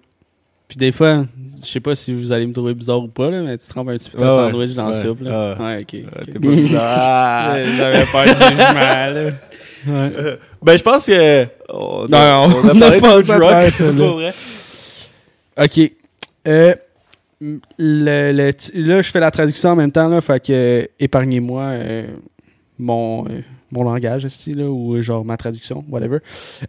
Puis 0.68 0.76
des 0.76 0.92
fois, 0.92 1.24
je 1.64 1.66
sais 1.68 1.80
pas 1.80 1.96
si 1.96 2.12
vous 2.12 2.30
allez 2.30 2.46
me 2.46 2.52
trouver 2.52 2.74
bizarre 2.74 3.02
ou 3.02 3.08
pas, 3.08 3.28
là, 3.30 3.40
mais 3.42 3.58
tu 3.58 3.66
trempes 3.66 3.88
un 3.88 3.96
petit 3.96 4.08
peu 4.10 4.18
de 4.18 4.24
Ouais, 4.24 4.30
ouais. 4.30 4.50
sandwich 4.52 4.74
dans 4.74 4.86
Ouais. 4.86 4.92
la 4.92 5.02
soupe. 5.02 5.20
Là. 5.22 5.54
Ouais. 5.58 5.64
Ouais, 5.64 5.78
ok. 5.82 5.92
Ouais, 5.94 6.04
ok. 6.20 6.26
t'es 6.26 6.32
pas 6.32 6.48
bizarre. 6.48 6.98
Ah. 7.00 7.56
J'avais 7.76 8.04
pas 8.06 8.24
de 8.24 8.34
jugement, 8.34 8.74
là. 8.74 9.30
Ouais. 9.86 10.38
Ben, 10.62 10.76
je 10.78 10.82
pense 10.82 11.06
que. 11.06 11.44
On, 11.70 12.06
Non, 12.06 12.18
on- 12.18 12.68
a 12.68 12.74
on 12.74 12.78
parlé 12.78 12.96
a 12.98 13.00
pas 13.00 13.16
de 13.16 13.70
ça, 13.70 13.84
vrai. 13.90 14.32
Ok. 15.58 15.90
Euh, 16.46 16.74
le, 17.40 18.32
là, 18.32 19.02
je 19.02 19.10
fais 19.10 19.20
la 19.20 19.30
traduction 19.30 19.70
en 19.70 19.76
même 19.76 19.92
temps, 19.92 20.08
là, 20.08 20.20
euh, 20.50 20.84
épargnez-moi 20.98 21.62
euh, 21.62 22.06
mon, 22.78 23.26
euh, 23.26 23.40
mon 23.70 23.84
langage, 23.84 24.24
esti, 24.24 24.54
là, 24.54 24.64
ou 24.64 25.00
genre 25.00 25.24
ma 25.24 25.36
traduction, 25.36 25.84
whatever. 25.88 26.18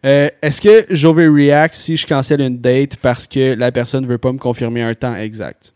Est-ce 0.04 0.62
que 0.62 0.86
j'overreact 0.90 1.74
si 1.74 1.98
je 1.98 2.08
cancelle 2.08 2.42
une 2.42 2.58
date 2.58 2.96
parce 2.98 3.28
que 3.28 3.54
la 3.54 3.72
personne 3.72 4.06
veut 4.06 4.18
pas 4.18 4.32
me 4.32 4.38
confirmer 4.38 4.82
un 4.82 4.94
temps 4.94 5.16
exact? 5.16 5.74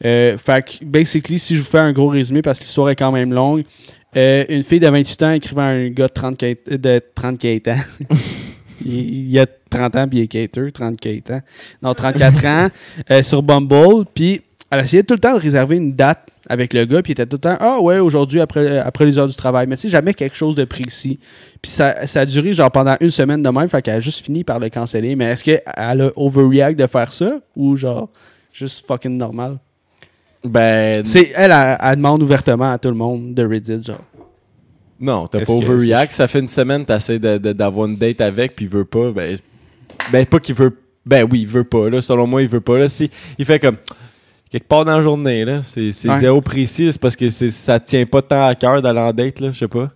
Fait 0.00 0.36
que, 0.38 0.84
basically, 0.84 1.38
si 1.38 1.56
je 1.56 1.62
vous 1.62 1.68
fais 1.68 1.78
un 1.78 1.92
gros 1.92 2.08
résumé, 2.08 2.42
parce 2.42 2.58
que 2.58 2.64
l'histoire 2.64 2.90
est 2.90 2.96
quand 2.96 3.12
même 3.12 3.32
longue, 3.32 3.64
une 4.14 4.62
fille 4.62 4.80
de 4.80 4.88
28 4.88 5.22
ans 5.22 5.32
écrivant 5.32 5.62
à 5.62 5.66
un 5.66 5.88
gars 5.88 6.08
de 6.08 6.12
34, 6.12 6.72
euh, 6.72 6.78
de 6.78 7.02
34 7.14 7.68
ans. 7.68 7.80
il, 8.84 9.30
il 9.30 9.38
a 9.38 9.46
30 9.70 9.96
ans, 9.96 10.08
puis 10.08 10.18
il 10.18 10.22
est 10.22 10.28
cater, 10.28 10.72
34 10.72 11.30
ans. 11.32 11.40
Non, 11.82 11.94
34 11.94 12.46
ans, 12.46 12.68
euh, 13.10 13.22
sur 13.22 13.42
Bumble. 13.42 14.04
Puis 14.14 14.42
elle 14.70 14.80
essayait 14.80 15.02
tout 15.02 15.14
le 15.14 15.20
temps 15.20 15.34
de 15.34 15.40
réserver 15.40 15.76
une 15.76 15.94
date 15.94 16.28
avec 16.48 16.72
le 16.72 16.84
gars, 16.84 17.02
puis 17.02 17.12
il 17.12 17.14
était 17.14 17.26
tout 17.26 17.36
le 17.36 17.40
temps 17.40 17.56
Ah 17.58 17.80
ouais, 17.80 17.98
aujourd'hui, 17.98 18.40
après, 18.40 18.60
euh, 18.60 18.84
après 18.84 19.04
les 19.04 19.18
heures 19.18 19.28
du 19.28 19.34
travail. 19.34 19.66
Mais 19.66 19.76
tu 19.76 19.82
sais, 19.82 19.88
jamais 19.88 20.14
quelque 20.14 20.36
chose 20.36 20.54
de 20.54 20.64
précis. 20.64 21.18
Puis 21.60 21.72
ça, 21.72 22.06
ça 22.06 22.20
a 22.20 22.26
duré 22.26 22.52
genre 22.52 22.70
pendant 22.70 22.96
une 23.00 23.10
semaine 23.10 23.42
de 23.42 23.48
même, 23.48 23.68
fait 23.68 23.82
qu'elle 23.82 23.96
a 23.96 24.00
juste 24.00 24.24
fini 24.24 24.44
par 24.44 24.58
le 24.58 24.68
canceller. 24.68 25.16
Mais 25.16 25.26
est-ce 25.26 25.44
qu'elle 25.44 25.62
a 25.66 26.10
overreact 26.16 26.78
de 26.78 26.86
faire 26.86 27.12
ça 27.12 27.40
ou 27.56 27.76
genre 27.76 28.08
juste 28.52 28.86
fucking 28.86 29.16
normal? 29.16 29.58
Ben, 30.44 31.04
C'est 31.04 31.32
elle, 31.34 31.50
elle, 31.50 31.78
elle 31.80 31.96
demande 31.96 32.22
ouvertement 32.22 32.70
à 32.72 32.78
tout 32.78 32.88
le 32.88 32.94
monde 32.94 33.34
de 33.34 33.44
Reddit, 33.44 33.82
genre. 33.82 34.04
Non, 35.00 35.26
t'as 35.26 35.44
pas 35.44 35.52
overreact. 35.52 36.12
Ça 36.12 36.26
fait 36.26 36.40
une 36.40 36.48
semaine, 36.48 36.84
t'essaies 36.84 37.18
d'avoir 37.18 37.86
une 37.86 37.96
date 37.96 38.20
avec, 38.20 38.56
puis 38.56 38.64
il 38.66 38.70
veut 38.70 38.84
pas. 38.84 39.10
Ben, 39.10 39.36
ben, 40.10 40.26
pas 40.26 40.40
qu'il 40.40 40.54
veut. 40.54 40.76
Ben 41.04 41.26
oui, 41.30 41.40
il 41.42 41.46
veut 41.46 41.64
pas. 41.64 41.88
Là. 41.88 42.00
Selon 42.00 42.26
moi, 42.26 42.42
il 42.42 42.48
veut 42.48 42.60
pas. 42.60 42.78
Là. 42.78 42.88
Si, 42.88 43.10
il 43.38 43.44
fait 43.44 43.58
comme. 43.58 43.76
Quelque 44.50 44.68
part 44.68 44.84
dans 44.84 44.96
la 44.96 45.02
journée, 45.02 45.44
là. 45.44 45.60
C'est 45.64 45.90
Ouais. 46.08 46.18
zéro 46.20 46.40
précis. 46.40 46.92
C'est 46.92 47.00
parce 47.00 47.16
que 47.16 47.28
ça 47.30 47.80
tient 47.80 48.06
pas 48.06 48.22
tant 48.22 48.46
à 48.46 48.54
cœur 48.54 48.80
d'aller 48.80 49.00
en 49.00 49.12
date, 49.12 49.40
là. 49.40 49.50
Je 49.52 49.58
sais 49.58 49.68
pas. 49.68 49.90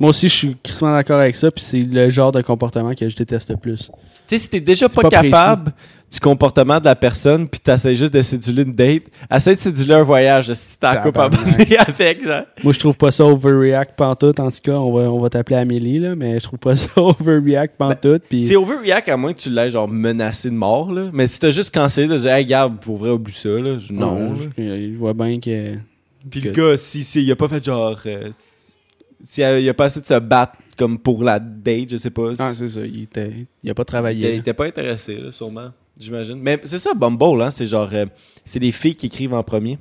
Moi 0.00 0.10
aussi, 0.10 0.28
je 0.28 0.34
suis 0.34 0.56
crissement 0.62 0.92
d'accord 0.92 1.20
avec 1.20 1.36
ça, 1.36 1.50
puis 1.50 1.62
c'est 1.62 1.80
le 1.82 2.08
genre 2.08 2.32
de 2.32 2.40
comportement 2.40 2.94
que 2.94 3.08
je 3.08 3.14
déteste 3.14 3.50
le 3.50 3.56
plus. 3.56 3.90
Tu 4.26 4.36
sais, 4.36 4.38
si 4.38 4.48
t'es 4.48 4.60
déjà 4.60 4.88
pas, 4.88 5.02
pas 5.02 5.08
capable 5.10 5.72
du 6.14 6.20
comportement 6.20 6.78
de 6.78 6.84
la 6.84 6.94
personne, 6.94 7.48
puis 7.48 7.58
t'essaies 7.60 7.96
juste 7.96 8.14
de 8.14 8.22
séduler 8.22 8.62
une 8.62 8.72
date, 8.72 9.02
essaie 9.30 9.54
de 9.54 9.58
séduler 9.58 9.94
un 9.94 10.02
voyage, 10.04 10.52
si 10.52 10.78
couple 10.78 11.10
Tabarnak. 11.12 11.40
abonné 11.40 11.76
avec, 11.76 12.22
genre. 12.22 12.44
Moi, 12.62 12.72
je 12.72 12.78
trouve 12.78 12.96
pas 12.96 13.10
ça 13.10 13.24
overreact 13.26 13.96
pantoute. 13.96 14.38
En 14.38 14.48
tout 14.50 14.58
cas, 14.62 14.74
on 14.74 14.92
va, 14.92 15.02
on 15.12 15.18
va 15.20 15.28
t'appeler 15.28 15.56
Amélie, 15.56 15.98
là, 15.98 16.14
mais 16.14 16.38
je 16.38 16.44
trouve 16.44 16.60
pas 16.60 16.76
ça 16.76 16.88
overreact 16.96 17.76
pantoute. 17.76 18.22
puis 18.28 18.42
C'est 18.44 18.54
overreact 18.54 19.08
à 19.08 19.16
moins 19.16 19.32
que 19.32 19.40
tu 19.40 19.50
l'aies 19.50 19.72
genre 19.72 19.88
menacé 19.88 20.50
de 20.50 20.54
mort, 20.54 20.92
là. 20.92 21.10
Mais 21.12 21.26
si 21.26 21.40
t'as 21.40 21.50
juste 21.50 21.74
cancellé 21.74 22.06
de 22.06 22.16
dire, 22.16 22.30
hey, 22.32 22.46
garde, 22.46 22.78
pour 22.80 22.96
vrai, 22.96 23.10
oublie 23.10 23.34
ça, 23.34 23.48
là. 23.48 23.76
je- 23.78 23.92
Non. 23.92 24.30
Ouais, 24.34 24.38
je, 24.56 24.62
je 24.92 24.96
vois 24.96 25.14
bien 25.14 25.40
que. 25.40 25.74
Puis 26.30 26.40
que- 26.42 26.48
le 26.48 26.52
gars, 26.54 26.76
si, 26.76 27.02
si 27.02 27.22
il 27.24 27.32
a 27.32 27.36
pas 27.36 27.48
fait 27.48 27.62
genre. 27.64 27.98
euh, 28.06 28.30
si 29.22 29.40
il 29.40 29.68
a, 29.68 29.74
pas 29.74 29.86
assez 29.86 30.00
de 30.00 30.06
se 30.06 30.18
battre 30.18 30.52
comme 30.78 30.98
pour 30.98 31.24
la 31.24 31.38
date, 31.38 31.90
je 31.90 31.96
sais 31.96 32.10
pas. 32.10 32.30
Ah, 32.38 32.52
c'est 32.54 32.68
ça. 32.68 32.80
Il, 32.84 33.02
était, 33.02 33.32
il 33.62 33.70
a 33.70 33.74
pas 33.74 33.82
il, 33.82 33.86
travaillé. 33.86 34.24
était, 34.26 34.36
il 34.36 34.38
était 34.40 34.54
pas 34.54 34.66
intéressé, 34.66 35.16
là, 35.16 35.32
sûrement. 35.32 35.70
J'imagine. 35.98 36.36
Mais 36.40 36.60
c'est 36.64 36.78
ça, 36.78 36.92
Bumble, 36.94 37.42
hein. 37.42 37.50
C'est 37.50 37.66
genre. 37.66 37.88
euh, 37.92 38.06
c'est 38.44 38.58
les 38.58 38.72
filles 38.72 38.96
qui 38.96 39.06
écrivent 39.06 39.34
en 39.34 39.42
premier. 39.42 39.78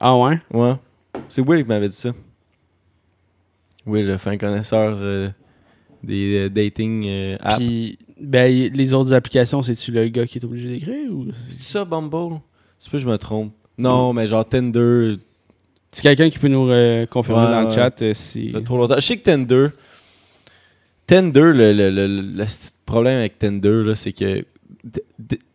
Ah 0.00 0.16
ouais? 0.16 0.38
Ouais. 0.52 0.74
C'est 1.28 1.40
Will 1.40 1.62
qui 1.62 1.68
m'avait 1.68 1.88
dit 1.88 1.96
ça. 1.96 2.12
Will, 3.86 4.06
le 4.06 4.18
fin 4.18 4.36
connaisseur 4.36 4.96
euh, 5.00 5.28
des 6.02 6.46
euh, 6.46 6.48
dating 6.50 7.04
euh, 7.06 7.36
apps. 7.40 7.58
Puis, 7.58 7.98
ben, 8.20 8.46
y- 8.52 8.68
les 8.70 8.94
autres 8.94 9.14
applications, 9.14 9.62
c'est-tu 9.62 9.92
le 9.92 10.08
gars 10.08 10.26
qui 10.26 10.38
est 10.38 10.44
obligé 10.44 10.68
d'écrire 10.68 11.10
ou. 11.12 11.26
C'est 11.48 11.60
ça, 11.62 11.84
Bumble? 11.84 12.40
C'est 12.78 12.90
pas 12.90 12.98
que 12.98 13.02
je 13.02 13.08
me 13.08 13.16
trompe. 13.16 13.52
Non, 13.78 14.12
mais 14.12 14.26
genre 14.26 14.46
Tinder, 14.46 15.14
C'est 15.92 16.02
quelqu'un 16.02 16.28
qui 16.30 16.38
peut 16.38 16.48
nous 16.48 16.68
euh, 16.70 17.06
confirmer 17.06 17.42
Ouais, 17.44 17.50
dans 17.52 17.60
le 17.60 17.66
ouais. 17.66 17.70
chat 17.74 18.02
euh, 18.02 18.12
si. 18.14 18.52
ça 18.52 18.58
fait 18.58 18.64
trop 18.64 18.76
longtemps. 18.78 18.96
Je 18.96 19.00
sais 19.06 19.16
que 19.18 19.22
Tinder, 19.22 19.68
Tinder, 21.06 21.52
le, 21.52 21.72
le, 21.72 21.90
le, 21.90 22.06
le- 22.06 22.22
le 22.22 22.44
petit 22.44 22.70
problème 22.84 23.18
avec 23.18 23.38
Tinder, 23.38 23.82
là, 23.84 23.94
c'est 23.94 24.12
que 24.12 24.44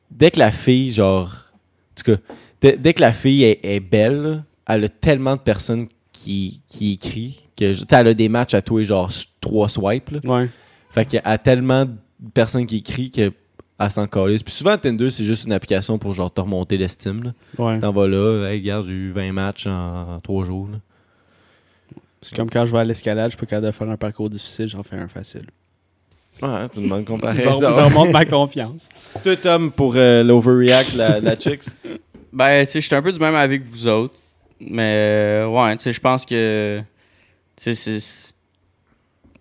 dès 0.09 0.31
que 0.31 0.39
la 0.39 0.51
fille, 0.51 0.91
genre, 0.91 1.27
en 1.27 1.95
tout 1.95 2.11
cas, 2.11 2.21
dès, 2.61 2.77
dès 2.77 2.93
que 2.93 3.01
la 3.01 3.13
fille 3.13 3.43
est, 3.43 3.59
est 3.63 3.79
belle, 3.79 4.43
elle 4.67 4.85
a 4.85 4.89
tellement 4.89 5.35
de 5.35 5.41
personnes 5.41 5.87
qui, 6.11 6.61
qui 6.67 6.93
écrivent 6.93 7.37
que, 7.55 7.73
tu 7.73 7.95
elle 7.95 8.07
a 8.07 8.13
des 8.13 8.29
matchs 8.29 8.53
à 8.53 8.61
tous 8.61 8.79
les 8.79 8.85
genre 8.85 9.11
trois 9.39 9.69
swipes, 9.69 10.09
là. 10.11 10.19
Ouais. 10.23 10.49
Fait 10.89 11.05
qu'il 11.05 11.21
y 11.23 11.27
a 11.27 11.37
tellement 11.37 11.85
de 11.85 11.95
personnes 12.33 12.65
qui 12.65 12.77
écrivent 12.77 13.11
qu'elle 13.11 13.31
s'en 13.89 14.07
calisse. 14.07 14.43
Puis 14.43 14.53
souvent, 14.53 14.77
Tinder, 14.77 15.09
c'est 15.09 15.23
juste 15.23 15.45
une 15.45 15.53
application 15.53 15.97
pour 15.97 16.13
genre 16.13 16.33
te 16.33 16.41
remonter 16.41 16.77
l'estime. 16.77 17.33
Ouais. 17.57 17.79
T'en 17.79 17.91
vas 17.91 18.07
là, 18.07 18.49
hey, 18.49 18.59
regarde, 18.59 18.87
j'ai 18.87 18.93
eu 18.93 19.11
20 19.11 19.31
matchs 19.31 19.67
en 19.67 20.19
3 20.21 20.45
jours. 20.45 20.69
C'est 22.21 22.35
comme 22.35 22.49
quand 22.49 22.65
je 22.65 22.71
vais 22.71 22.79
à 22.79 22.83
l'escalade, 22.83 23.31
je 23.31 23.37
peux 23.37 23.47
capable 23.47 23.67
de 23.67 23.71
faire 23.71 23.89
un 23.89 23.97
parcours 23.97 24.29
difficile, 24.29 24.67
j'en 24.67 24.83
fais 24.83 24.97
un 24.97 25.07
facile. 25.07 25.45
Ouais, 26.41 26.69
tu 26.73 26.81
demandes 26.81 27.05
comparaison. 27.05 27.59
je 27.59 27.65
remonte 27.65 28.11
ma 28.11 28.25
confiance. 28.37 28.89
Toi, 29.23 29.35
Tom, 29.37 29.71
pour 29.71 29.93
euh, 29.95 30.23
l'overreact, 30.23 30.95
la, 30.95 31.19
la 31.19 31.35
chicks? 31.35 31.63
Ben, 32.33 32.65
tu 32.65 32.71
sais, 32.71 32.81
j'étais 32.81 32.95
un 32.95 33.01
peu 33.01 33.11
du 33.11 33.19
même 33.19 33.35
avec 33.35 33.61
vous 33.63 33.87
autres. 33.87 34.13
Mais 34.61 34.93
euh, 35.43 35.47
ouais, 35.47 35.75
tu 35.75 35.83
sais, 35.83 35.91
je 35.93 35.99
pense 35.99 36.25
que. 36.25 36.79
Tu 37.57 37.75
sais, 37.75 37.99
c'est- 37.99 38.33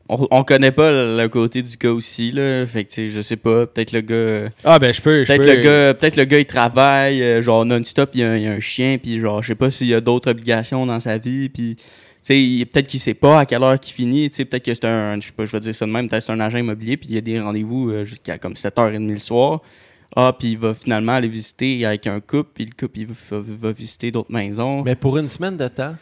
On, 0.09 0.27
on 0.33 0.43
connaît 0.43 0.73
pas 0.73 0.91
le 0.91 1.29
côté 1.29 1.63
du 1.63 1.77
gars 1.77 1.93
aussi, 1.93 2.33
là. 2.33 2.67
Fait 2.67 2.83
que, 2.83 2.89
tu 2.89 2.95
sais, 2.97 3.09
je 3.11 3.21
sais 3.21 3.37
pas. 3.37 3.65
Peut-être 3.69 3.93
le 3.93 4.01
gars. 4.01 4.51
Ah, 4.65 4.81
ben, 4.81 4.93
je 4.93 5.01
peux. 5.01 5.23
je 5.23 5.29
Peut-être 5.33 5.43
peux- 5.43 5.55
le 5.57 5.63
gars, 5.63 5.95
peut-être 5.95 6.17
le 6.17 6.25
gars 6.25 6.39
il 6.41 6.47
travaille 6.47 7.23
euh, 7.23 7.41
genre 7.41 7.65
non-stop, 7.65 8.11
il 8.15 8.23
y, 8.23 8.25
a 8.25 8.31
un- 8.33 8.37
il 8.37 8.43
y 8.43 8.47
a 8.49 8.51
un 8.53 8.59
chien 8.61 8.99
puis 9.01 9.21
genre 9.21 9.41
je 9.41 9.47
sais 9.49 9.55
pas 9.55 9.71
s'il 9.71 9.87
y 9.87 9.95
a 9.95 10.01
d'autres 10.01 10.29
obligations 10.33 10.85
dans 10.85 10.99
sa 10.99 11.17
vie 11.17 11.49
puis 11.49 11.77
sais 12.23 12.67
peut-être 12.71 12.87
qu'il 12.87 13.01
sait 13.01 13.15
pas 13.15 13.41
à 13.41 13.47
quelle 13.47 13.63
heure 13.63 13.79
qu'il 13.79 13.95
finit, 13.95 14.29
tu 14.31 14.37
sais 14.37 14.45
peut-être 14.45 14.65
que 14.65 14.75
c'est 14.75 14.85
un 14.85 15.17
je 15.17 15.27
sais 15.27 15.33
pas, 15.33 15.45
je 15.45 15.53
vais 15.53 15.61
dire 15.61 15.75
ça 15.75 15.87
de 15.87 15.91
même, 15.91 16.09
peut-être 16.09 16.21
que 16.21 16.27
c'est 16.27 16.33
un 16.33 16.41
agent 16.41 16.59
immobilier 16.59 16.97
puis 16.97 17.09
il 17.11 17.15
y 17.15 17.19
a 17.19 17.21
des 17.21 17.41
rendez-vous 17.41 17.91
euh, 17.91 18.05
jusqu'à 18.05 18.39
comme 18.39 18.55
7h30 18.55 19.07
le 19.07 19.19
soir. 19.19 19.61
Ah, 20.17 20.35
puis 20.37 20.53
il 20.53 20.59
va 20.59 20.75
finalement 20.75 21.13
aller 21.13 21.29
visiter 21.29 21.87
avec 21.87 22.09
un 22.09 22.19
couple, 22.19 22.51
puis 22.55 22.65
le 22.65 22.73
couple 22.77 22.99
il 22.99 23.07
va, 23.07 23.15
va 23.31 23.73
visiter 23.73 24.11
d'autres 24.11 24.33
maisons. 24.33 24.83
Mais 24.83 24.97
pour 24.97 25.17
une 25.19 25.29
semaine 25.29 25.57
de 25.57 25.69
temps? 25.69 25.95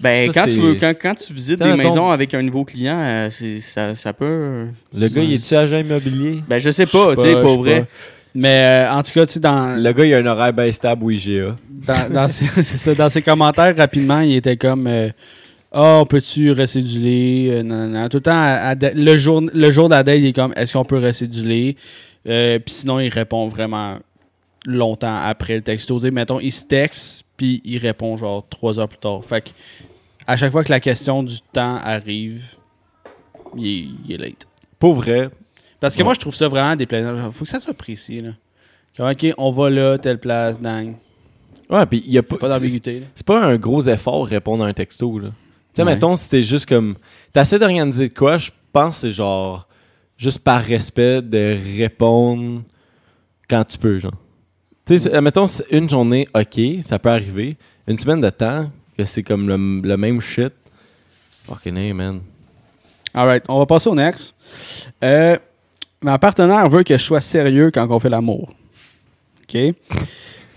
ben, 0.00 0.32
ça, 0.32 0.40
quand, 0.40 0.46
tu 0.48 0.60
veux, 0.60 0.74
quand, 0.74 0.92
quand 1.00 1.14
tu 1.14 1.32
visites 1.32 1.62
des 1.62 1.74
maisons 1.74 2.10
avec 2.10 2.34
un 2.34 2.42
nouveau 2.42 2.64
client, 2.64 2.98
euh, 2.98 3.30
ça, 3.60 3.94
ça 3.94 4.12
peut. 4.12 4.66
Le 4.92 5.08
gars, 5.08 5.22
il 5.22 5.34
est-tu 5.34 5.54
agent 5.54 5.78
immobilier? 5.78 6.42
Ben, 6.48 6.58
je 6.58 6.70
sais 6.70 6.86
pas, 6.86 7.14
tu 7.16 7.22
sais, 7.22 7.40
pour 7.40 7.62
vrai. 7.62 7.82
pas. 7.82 7.86
Mais 8.34 8.62
euh, 8.64 8.92
en 8.92 9.02
tout 9.04 9.12
cas, 9.12 9.26
tu 9.26 9.34
sais, 9.34 9.40
dans, 9.40 9.80
Le 9.80 9.92
gars, 9.92 10.04
il 10.04 10.14
a 10.14 10.18
un 10.18 10.26
horaire 10.26 10.52
bien 10.52 10.70
stable 10.72 11.04
au 11.04 11.10
IGA. 11.10 11.54
dans, 11.70 12.10
dans 12.12 12.28
ses, 12.28 12.46
c'est 12.62 12.78
ça, 12.78 12.94
dans 12.94 13.08
ses 13.08 13.22
commentaires, 13.22 13.76
rapidement, 13.76 14.20
il 14.20 14.34
était 14.34 14.56
comme 14.56 14.88
euh, 14.88 15.10
Ah, 15.76 15.98
on 16.02 16.06
peut-tu 16.06 16.52
récéduler 16.52 17.48
Euh, 17.50 17.62
non, 17.64 17.86
non, 17.88 18.00
non. 18.00 18.08
Tout 18.08 18.18
le 18.18 18.22
temps, 18.22 18.30
à- 18.32 18.68
à 18.68 18.74
da- 18.76 18.92
le 18.94 19.16
jour, 19.16 19.42
le 19.52 19.70
jour 19.72 19.88
de 19.88 19.94
la 19.94 20.02
date, 20.04 20.18
il 20.18 20.26
est 20.26 20.32
comme 20.32 20.52
Est-ce 20.56 20.72
qu'on 20.72 20.84
peut 20.84 20.98
récéduler 20.98 21.76
Euh, 22.28 22.58
Puis 22.60 22.74
sinon, 22.74 23.00
il 23.00 23.08
répond 23.08 23.48
vraiment 23.48 23.98
longtemps 24.64 25.14
après 25.16 25.56
le 25.56 25.60
texto. 25.62 25.96
Tu 25.98 26.02
sais, 26.06 26.10
mettons, 26.10 26.40
il 26.40 26.52
se 26.52 26.64
texte, 26.64 27.24
puis 27.36 27.60
il 27.64 27.76
répond 27.78 28.16
genre 28.16 28.46
trois 28.48 28.78
heures 28.80 28.88
plus 28.88 28.98
tard. 28.98 29.22
Fait 29.24 29.42
que 29.42 29.50
à 30.26 30.36
chaque 30.36 30.52
fois 30.52 30.64
que 30.64 30.70
la 30.70 30.80
question 30.80 31.22
du 31.22 31.40
temps 31.52 31.76
arrive, 31.76 32.42
il 33.56 33.66
est, 33.66 33.88
il 34.06 34.12
est 34.12 34.16
late. 34.16 34.46
Pour 34.78 34.94
vrai, 34.94 35.28
Parce 35.80 35.94
que 35.96 35.98
Ouais. 36.00 36.04
moi, 36.04 36.14
je 36.14 36.20
trouve 36.20 36.34
ça 36.34 36.48
vraiment 36.48 36.74
déplaisant. 36.76 37.14
Genre, 37.14 37.34
faut 37.34 37.44
que 37.44 37.50
ça 37.50 37.60
soit 37.60 37.74
précis. 37.74 38.20
Là. 38.20 38.30
Comme, 38.96 39.10
ok, 39.10 39.34
on 39.36 39.50
va 39.50 39.68
là, 39.68 39.98
telle 39.98 40.18
place, 40.18 40.58
dang. 40.58 40.94
ouais, 41.68 41.84
puis 41.86 42.02
il 42.06 42.12
y 42.12 42.16
a 42.16 42.22
pas, 42.22 42.36
Pas 42.38 42.48
d'ambiguïté. 42.48 43.02
C'est 43.14 43.26
pas 43.26 43.44
un 43.44 43.56
gros 43.56 43.82
effort 43.82 44.24
répondre 44.26 44.64
à 44.64 44.68
un 44.68 44.72
texto, 44.72 45.18
là. 45.18 45.28
Tu 45.74 45.80
sais, 45.80 45.82
Ouais. 45.82 45.94
mettons, 45.94 46.14
si 46.16 46.28
t'es 46.28 46.42
juste 46.42 46.66
comme. 46.66 46.94
T'essaies 47.32 47.58
d'organiser 47.58 48.08
de 48.08 48.14
quoi, 48.14 48.38
je 48.38 48.50
pense 48.72 48.96
que 48.96 49.00
c'est 49.08 49.10
genre. 49.10 49.66
Juste 50.16 50.38
par 50.38 50.62
respect 50.62 51.20
de 51.22 51.56
répondre 51.76 52.62
quand 53.50 53.64
tu 53.64 53.76
peux, 53.78 53.98
genre. 53.98 54.12
Tu 54.86 54.98
sais, 54.98 55.20
mettons, 55.20 55.46
c'est 55.48 55.64
une 55.70 55.90
journée, 55.90 56.28
ok, 56.34 56.60
ça 56.82 56.98
peut 56.98 57.08
arriver. 57.10 57.56
Une 57.88 57.98
semaine 57.98 58.20
de 58.20 58.30
temps, 58.30 58.70
que 58.96 59.04
c'est 59.04 59.22
comme 59.24 59.48
le, 59.48 59.56
le 59.86 59.96
même 59.96 60.20
shit. 60.20 60.52
Fucking 61.46 61.76
hey, 61.76 61.92
man. 61.92 62.20
Alright, 63.12 63.44
on 63.48 63.58
va 63.58 63.66
passer 63.66 63.88
au 63.88 63.94
next. 63.94 64.34
Euh, 65.02 65.36
ma 66.00 66.18
partenaire 66.18 66.68
veut 66.68 66.82
que 66.84 66.96
je 66.96 67.02
sois 67.02 67.20
sérieux 67.20 67.70
quand 67.72 67.86
on 67.90 67.98
fait 67.98 68.08
l'amour. 68.08 68.52
OK? 69.42 69.74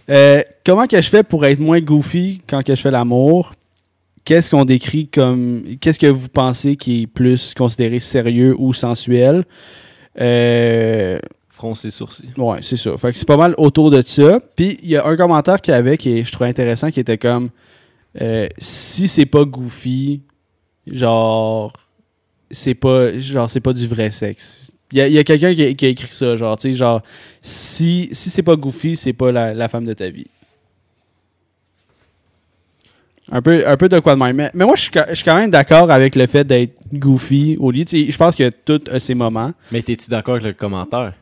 Euh, 0.10 0.42
comment 0.66 0.86
que 0.88 1.02
je 1.02 1.10
fais 1.10 1.24
pour 1.24 1.46
être 1.46 1.60
moins 1.60 1.80
goofy 1.82 2.42
quand 2.48 2.64
que 2.64 2.76
je 2.76 2.82
fais 2.82 2.92
l'amour? 2.92 3.54
Qu'est-ce 4.28 4.50
qu'on 4.50 4.66
décrit 4.66 5.08
comme... 5.08 5.63
Qu'est-ce 5.80 5.98
que 5.98 6.08
vous 6.08 6.28
pensez 6.28 6.76
qui 6.76 7.04
est 7.04 7.08
plus 7.08 7.54
considéré 7.54 8.02
sérieux 8.02 8.54
ou 8.58 8.74
sensuel? 8.74 9.46
Euh, 10.20 11.18
Froncer 11.50 11.90
sourcils. 11.92 12.28
Ouais, 12.38 12.58
c'est 12.62 12.76
ça. 12.76 12.98
Fait 12.98 13.13
que 13.13 13.18
c'est 13.18 13.26
pas 13.28 13.38
mal 13.38 13.56
autour 13.58 13.90
de 13.90 14.02
ça. 14.02 14.42
Puis 14.58 14.80
il 14.84 14.90
y 14.90 14.98
a 14.98 15.08
un 15.08 15.16
commentaire 15.16 15.62
qu'il 15.62 15.74
y 15.74 15.78
avait 15.78 15.98
qui 15.98 16.24
je 16.26 16.32
trouve 16.34 16.46
intéressant 16.46 16.92
qui 16.92 17.00
était 17.00 17.18
comme 17.18 17.50
euh, 18.22 18.48
si 18.58 19.08
c'est 19.08 19.26
pas 19.26 19.46
goofy, 19.46 20.22
genre 20.86 21.72
c'est 22.52 22.76
pas 22.76 23.18
genre 23.18 23.50
c'est 23.50 23.60
pas 23.62 23.74
du 23.74 23.88
vrai 23.88 24.12
sexe. 24.12 24.72
Il 24.92 24.98
y 24.98 25.02
a, 25.02 25.08
il 25.08 25.13
y 25.13 25.20
a 25.20 25.24
quelqu'un 25.24 25.54
qui, 25.56 25.63
a- 25.63 25.74
qui 25.74 25.86
a 25.86 25.90
écrit 25.90 26.12
ça, 26.12 26.36
genre, 26.38 26.58
tu 26.58 26.72
sais, 26.72 26.74
genre 26.78 27.02
si, 27.42 28.08
si 28.12 28.30
c'est 28.30 28.44
pas 28.44 28.56
goofy, 28.56 28.96
c'est 28.96 29.13
pas 29.13 29.32
la, 29.32 29.54
la 29.54 29.68
femme 29.68 29.86
de 29.86 29.94
ta 29.94 30.10
vie. 30.10 30.28
Un 33.32 33.42
peu, 33.42 33.68
un 33.68 33.76
peu 33.76 33.90
de 33.90 34.00
quoi 34.00 34.16
de 34.16 34.20
même. 34.20 34.36
Mais, 34.36 34.52
mais 34.54 34.66
moi, 34.66 34.76
je 34.76 34.84
suis, 34.84 34.92
je 35.10 35.16
suis 35.16 35.26
quand 35.26 35.36
même 35.36 35.50
d'accord 35.50 35.92
avec 35.92 36.16
le 36.16 36.28
fait 36.28 36.46
d'être 36.46 36.76
goofy 36.94 37.58
au 37.60 37.74
sais, 37.74 38.10
Je 38.10 38.18
pense 38.18 38.36
que 38.36 38.50
tout 38.50 38.82
a 38.92 39.00
ses 39.00 39.16
moments. 39.16 39.52
Mais 39.72 39.82
t'es-tu 39.82 40.10
d'accord 40.10 40.36
avec 40.36 40.48
le 40.48 40.54
commentaire? 40.54 41.13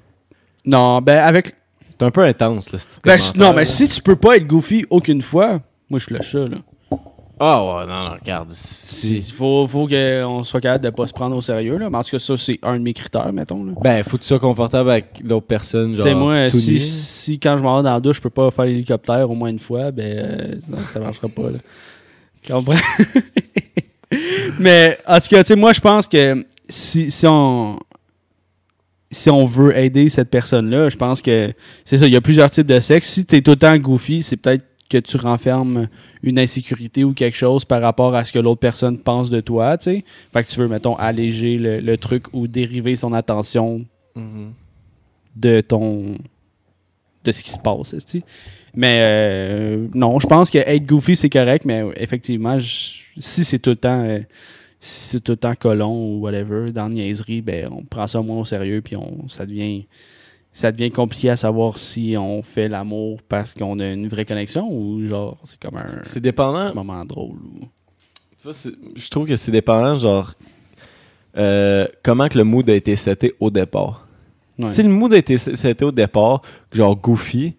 Non, 0.65 1.01
ben 1.01 1.17
avec 1.17 1.53
T'es 1.97 2.05
un 2.05 2.11
peu 2.11 2.23
intense, 2.23 2.71
là, 2.73 2.79
ce 2.79 2.87
Ben, 3.03 3.17
non, 3.37 3.53
mais 3.53 3.65
si 3.65 3.87
tu 3.87 4.01
peux 4.01 4.17
pas 4.17 4.35
être 4.35 4.45
goofy 4.45 4.85
aucune 4.89 5.21
fois, 5.21 5.61
moi 5.89 5.99
je 5.99 6.05
flush 6.05 6.33
ça. 6.33 6.39
Là. 6.39 6.57
Ah 7.39 7.63
ouais, 7.63 7.85
non, 7.85 8.09
non, 8.09 8.15
regarde. 8.21 8.49
Il 8.49 8.55
Si... 8.55 9.21
faut, 9.21 9.67
faut 9.67 9.87
qu'on 9.87 10.43
soit 10.43 10.61
capable 10.61 10.85
de 10.85 10.89
pas 10.89 11.05
se 11.05 11.13
prendre 11.13 11.35
au 11.35 11.41
sérieux. 11.41 11.77
Là. 11.77 11.89
Mais 11.89 11.97
en 11.97 12.03
tout 12.03 12.11
cas, 12.11 12.19
ça, 12.19 12.37
c'est 12.37 12.59
un 12.63 12.77
de 12.77 12.83
mes 12.83 12.93
critères, 12.93 13.31
mettons. 13.33 13.63
Là. 13.63 13.73
Ben, 13.81 14.03
faut 14.03 14.17
que 14.17 14.21
tu 14.21 14.27
sois 14.27 14.39
confortable 14.39 14.89
avec 14.89 15.19
l'autre 15.23 15.45
personne, 15.45 15.97
sais, 15.97 16.15
moi, 16.15 16.49
si, 16.49 16.79
si 16.79 17.39
quand 17.39 17.57
je 17.57 17.63
m'en 17.63 17.77
vais 17.77 17.83
dans 17.83 17.93
la 17.93 17.99
douche, 17.99 18.17
je 18.17 18.21
peux 18.21 18.29
pas 18.29 18.51
faire 18.51 18.65
l'hélicoptère 18.65 19.29
au 19.29 19.35
moins 19.35 19.49
une 19.49 19.59
fois, 19.59 19.91
ben 19.91 20.17
euh, 20.17 20.55
non, 20.69 20.77
ça 20.91 20.99
marchera 20.99 21.27
pas. 21.27 21.49
Là. 21.51 21.59
Comprends? 22.47 22.75
mais 24.59 24.97
en 25.07 25.19
tout 25.19 25.27
cas, 25.29 25.43
tu 25.43 25.47
sais, 25.49 25.55
moi 25.55 25.73
je 25.73 25.81
pense 25.81 26.07
que 26.07 26.45
si, 26.69 27.11
si 27.11 27.25
on 27.27 27.77
si 29.11 29.29
on 29.29 29.45
veut 29.45 29.77
aider 29.77 30.09
cette 30.09 30.29
personne-là, 30.29 30.89
je 30.89 30.97
pense 30.97 31.21
que 31.21 31.53
c'est 31.85 31.97
ça, 31.97 32.05
il 32.07 32.13
y 32.13 32.17
a 32.17 32.21
plusieurs 32.21 32.51
types 32.51 32.67
de 32.67 32.79
sexe. 32.79 33.09
Si 33.09 33.25
tu 33.25 33.35
es 33.37 33.41
tout 33.41 33.51
le 33.51 33.57
temps 33.57 33.77
goofy, 33.77 34.23
c'est 34.23 34.35
peut-être 34.35 34.65
que 34.89 34.97
tu 34.97 35.17
renfermes 35.17 35.87
une 36.21 36.37
insécurité 36.37 37.03
ou 37.03 37.13
quelque 37.13 37.35
chose 37.37 37.65
par 37.65 37.81
rapport 37.81 38.13
à 38.15 38.25
ce 38.25 38.31
que 38.33 38.39
l'autre 38.39 38.59
personne 38.59 38.97
pense 38.99 39.29
de 39.29 39.39
toi, 39.41 39.77
tu 39.77 39.85
sais. 39.85 40.03
Fait 40.33 40.43
que 40.43 40.49
tu 40.49 40.59
veux, 40.59 40.67
mettons, 40.67 40.95
alléger 40.95 41.57
le, 41.57 41.79
le 41.79 41.97
truc 41.97 42.25
ou 42.33 42.47
dériver 42.47 42.95
son 42.95 43.13
attention 43.13 43.85
Mhm. 44.15 44.53
de 45.35 45.59
ton 45.61 46.17
de 47.25 47.31
ce 47.31 47.43
qui 47.43 47.51
se 47.51 47.59
passe 47.59 47.93
esti. 47.93 48.23
mais 48.73 48.99
euh, 49.01 49.87
non 49.93 50.19
je 50.19 50.27
pense 50.27 50.49
que 50.49 50.57
être 50.59 50.85
goofy 50.85 51.15
c'est 51.15 51.29
correct 51.29 51.65
mais 51.65 51.83
effectivement 51.97 52.57
si 52.59 53.43
c'est 53.45 53.59
tout 53.59 53.71
le 53.71 53.75
temps 53.75 54.03
euh, 54.03 54.19
si 54.79 55.09
c'est 55.09 55.19
tout 55.21 55.33
le 55.33 55.37
temps 55.37 55.55
colon 55.55 55.93
ou 55.93 56.19
whatever 56.21 56.71
dans 56.71 56.87
la 56.87 56.93
niaiserie 56.93 57.41
ben 57.41 57.67
on 57.71 57.83
prend 57.83 58.07
ça 58.07 58.21
moins 58.21 58.39
au 58.39 58.45
sérieux 58.45 58.81
puis 58.81 58.95
on 58.95 59.27
ça 59.27 59.45
devient 59.45 59.85
ça 60.51 60.71
devient 60.71 60.89
compliqué 60.91 61.29
à 61.31 61.35
savoir 61.35 61.77
si 61.77 62.15
on 62.17 62.41
fait 62.41 62.69
l'amour 62.69 63.19
parce 63.27 63.53
qu'on 63.53 63.77
a 63.79 63.87
une 63.89 64.07
vraie 64.07 64.23
connexion 64.23 64.69
ou 64.71 65.05
genre 65.05 65.37
c'est 65.43 65.59
comme 65.59 65.75
un 65.77 65.99
C'est 66.03 66.21
dépendant. 66.21 66.63
petit 66.65 66.73
moment 66.75 67.03
drôle 67.03 67.35
ou... 67.39 67.65
Tu 68.41 68.49
vois, 68.51 68.53
je 68.95 69.09
trouve 69.09 69.27
que 69.27 69.35
c'est 69.35 69.51
dépendant, 69.51 69.95
genre, 69.95 70.33
euh, 71.35 71.87
comment 72.03 72.27
que 72.29 72.37
le 72.37 72.43
mood 72.45 72.69
a 72.69 72.75
été 72.75 72.95
seté 72.95 73.31
au 73.39 73.49
départ. 73.49 74.04
Ouais. 74.57 74.65
Si 74.67 74.81
le 74.83 74.89
mood 74.89 75.13
été 75.13 75.37
seté 75.37 75.83
au 75.85 75.91
départ, 75.91 76.41
genre 76.71 76.95
goofy, 76.95 77.55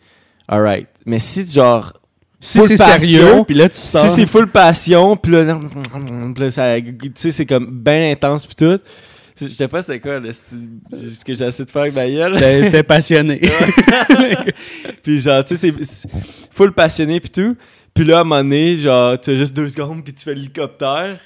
alright. 0.49 0.89
Mais 1.05 1.19
si, 1.19 1.47
genre, 1.49 1.93
si 2.41 2.59
c'est 2.69 2.77
sérieux 2.77 3.43
puis 3.47 3.55
là 3.57 3.69
tu 3.69 3.77
si 3.77 3.87
sors 3.89 4.09
c'est 4.09 4.27
full 4.27 4.47
passion, 4.49 5.17
puis 5.17 5.33
là, 5.33 5.45
là, 6.39 6.51
ça- 6.51 6.81
tu 6.81 7.11
sais, 7.15 7.31
c'est 7.31 7.47
comme 7.47 7.67
bien 7.83 8.11
intense, 8.13 8.47
puis 8.47 8.57
tout. 8.57 8.79
Je 9.39 9.49
sais 9.49 9.69
pas 9.69 9.83
c'est 9.83 10.01
quoi, 10.01 10.19
là, 10.19 10.31
c'est- 10.33 10.57
ce 11.15 11.23
que 11.25 11.35
j'ai 11.35 11.45
essayé 11.45 11.67
de 11.67 11.71
faire 11.71 11.83
avec 11.83 11.95
ma 11.95 12.09
gueule. 12.09 12.35
c'était 12.39 12.65
c'était 12.65 12.83
passionné 12.95 13.41
puis 15.03 15.21
genre, 15.21 15.45
tu 15.45 15.57
sais, 15.57 15.73
c'est- 15.79 15.85
c'est 15.85 16.09
full 16.51 16.73
passionné 16.73 17.21
puis 17.21 17.31
tout. 17.31 17.57
Puis 17.95 18.05
là, 18.05 18.19
à 18.19 18.21
un 18.21 18.25
moment 18.25 18.43
donné, 18.43 18.77
genre, 18.79 19.19
tu 19.21 19.31
as 19.31 19.37
juste 19.37 19.55
deux 19.55 19.69
secondes 19.69 20.03
puis 20.05 20.13
tu 20.13 20.23
fais 20.25 20.35
l'hélicoptère. 20.35 21.19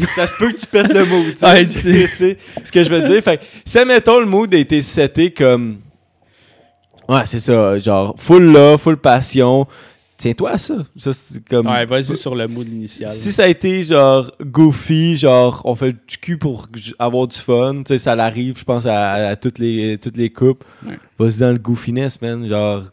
ça 0.16 0.26
se 0.26 0.34
peut 0.38 0.52
que 0.52 0.58
tu 0.58 0.66
pètes 0.66 0.92
le 0.92 1.04
mood. 1.04 1.34
Ouais, 1.42 1.66
tu 1.66 1.80
sais. 1.80 2.08
Tu 2.12 2.16
sais 2.16 2.36
ce 2.64 2.72
que 2.72 2.84
je 2.84 2.90
veux 2.90 3.02
dire. 3.02 3.22
Fait 3.22 3.38
que, 3.38 3.84
mettons, 3.84 4.20
le 4.20 4.26
mood 4.26 4.52
a 4.54 4.58
été 4.58 4.82
seté 4.82 5.30
comme... 5.30 5.78
Ouais, 7.08 7.22
c'est 7.24 7.40
ça, 7.40 7.78
genre, 7.78 8.14
full 8.18 8.52
là, 8.52 8.78
full 8.78 8.96
passion. 8.96 9.66
Tiens-toi 10.16 10.50
à 10.50 10.58
ça. 10.58 10.76
Ça, 10.96 11.12
c'est 11.12 11.44
comme... 11.48 11.66
ouais 11.66 11.84
vas-y 11.84 12.16
sur 12.16 12.34
le 12.36 12.46
mood 12.46 12.68
initial 12.68 13.08
Si 13.08 13.32
ça 13.32 13.42
a 13.44 13.48
été 13.48 13.82
genre 13.82 14.30
goofy, 14.40 15.16
genre 15.16 15.60
on 15.64 15.74
fait 15.74 15.92
du 15.92 16.16
cul 16.18 16.38
pour 16.38 16.68
avoir 16.98 17.26
du 17.26 17.36
fun, 17.36 17.78
tu 17.78 17.88
sais, 17.88 17.98
ça 17.98 18.14
l'arrive, 18.14 18.56
je 18.58 18.64
pense, 18.64 18.86
à, 18.86 19.12
à 19.30 19.36
toutes 19.36 19.58
les 19.58 19.98
toutes 19.98 20.16
les 20.16 20.30
coupes. 20.30 20.62
Ouais. 20.86 20.96
Vas-y 21.18 21.38
dans 21.38 21.50
le 21.50 21.58
goofiness, 21.58 22.22
man. 22.22 22.46
Genre, 22.46 22.84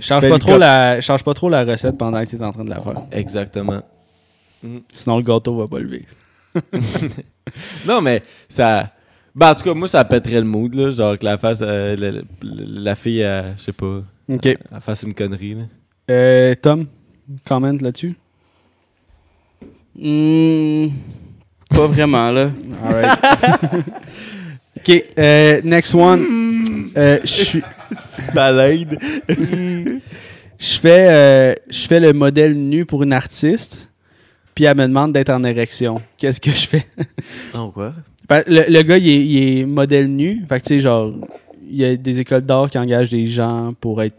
Change 0.00 0.28
pas, 0.28 0.38
trop 0.38 0.56
la, 0.56 1.00
change 1.02 1.22
pas 1.22 1.34
trop 1.34 1.50
la 1.50 1.64
recette 1.64 1.98
pendant 1.98 2.22
que 2.24 2.28
tu 2.28 2.36
es 2.36 2.42
en 2.42 2.50
train 2.50 2.64
de 2.64 2.70
la 2.70 2.80
faire. 2.80 3.02
exactement. 3.12 3.82
Sinon, 4.92 5.18
le 5.18 5.22
gâteau 5.22 5.56
va 5.56 5.68
pas 5.68 5.80
lever. 5.80 6.06
Non, 7.86 8.00
mais 8.00 8.22
ça. 8.48 8.90
Ben, 9.34 9.50
en 9.50 9.54
tout 9.54 9.62
cas, 9.64 9.74
moi, 9.74 9.88
ça 9.88 10.04
pèterait 10.04 10.40
le 10.40 10.46
mood, 10.46 10.74
là. 10.74 10.90
Genre 10.90 11.18
que 11.18 11.24
la 11.24 11.38
face, 11.38 11.58
euh, 11.62 11.96
la, 11.96 12.10
la- 12.12 12.20
la 12.42 12.94
fille, 12.94 13.20
elle, 13.20 13.54
je 13.56 13.62
sais 13.62 13.72
pas, 13.72 14.02
OK. 14.28 14.46
elle 14.46 14.58
fasse 14.80 15.02
une 15.02 15.14
connerie, 15.14 15.54
là. 15.54 15.62
Euh, 16.10 16.54
Tom, 16.60 16.86
comment 17.46 17.72
là-dessus? 17.72 18.14
Hmm, 19.98 20.88
pas 21.70 21.86
vraiment, 21.86 22.30
là. 22.30 22.50
Alright. 22.84 23.18
OK. 24.78 25.04
euh, 25.18 25.60
next 25.64 25.94
one. 25.94 26.90
Euh, 26.96 27.18
Je 27.24 27.26
suis- 27.44 27.62
Balade. 28.34 28.98
je 29.28 30.78
fais, 30.78 31.08
euh, 31.10 31.54
je 31.68 31.86
fais 31.86 32.00
le 32.00 32.12
modèle 32.12 32.54
nu 32.56 32.84
pour 32.86 33.02
une 33.02 33.12
artiste. 33.12 33.88
Puis 34.54 34.64
elle 34.64 34.76
me 34.76 34.86
demande 34.86 35.12
d'être 35.12 35.30
en 35.30 35.44
érection. 35.44 36.00
Qu'est-ce 36.16 36.40
que 36.40 36.50
je 36.50 36.66
fais? 36.66 36.86
Non, 37.54 37.70
quoi? 37.70 37.94
Ben, 38.28 38.42
le, 38.46 38.64
le 38.68 38.82
gars, 38.82 38.98
il 38.98 39.08
est, 39.08 39.26
il 39.26 39.58
est 39.60 39.64
modèle 39.64 40.06
nu. 40.06 40.44
Fait 40.48 40.60
que, 40.60 40.66
tu 40.66 40.74
sais, 40.74 40.80
genre, 40.80 41.12
il 41.68 41.76
y 41.76 41.84
a 41.84 41.96
des 41.96 42.20
écoles 42.20 42.42
d'art 42.42 42.70
qui 42.70 42.78
engagent 42.78 43.10
des 43.10 43.26
gens 43.26 43.74
pour 43.80 44.02
être 44.02 44.16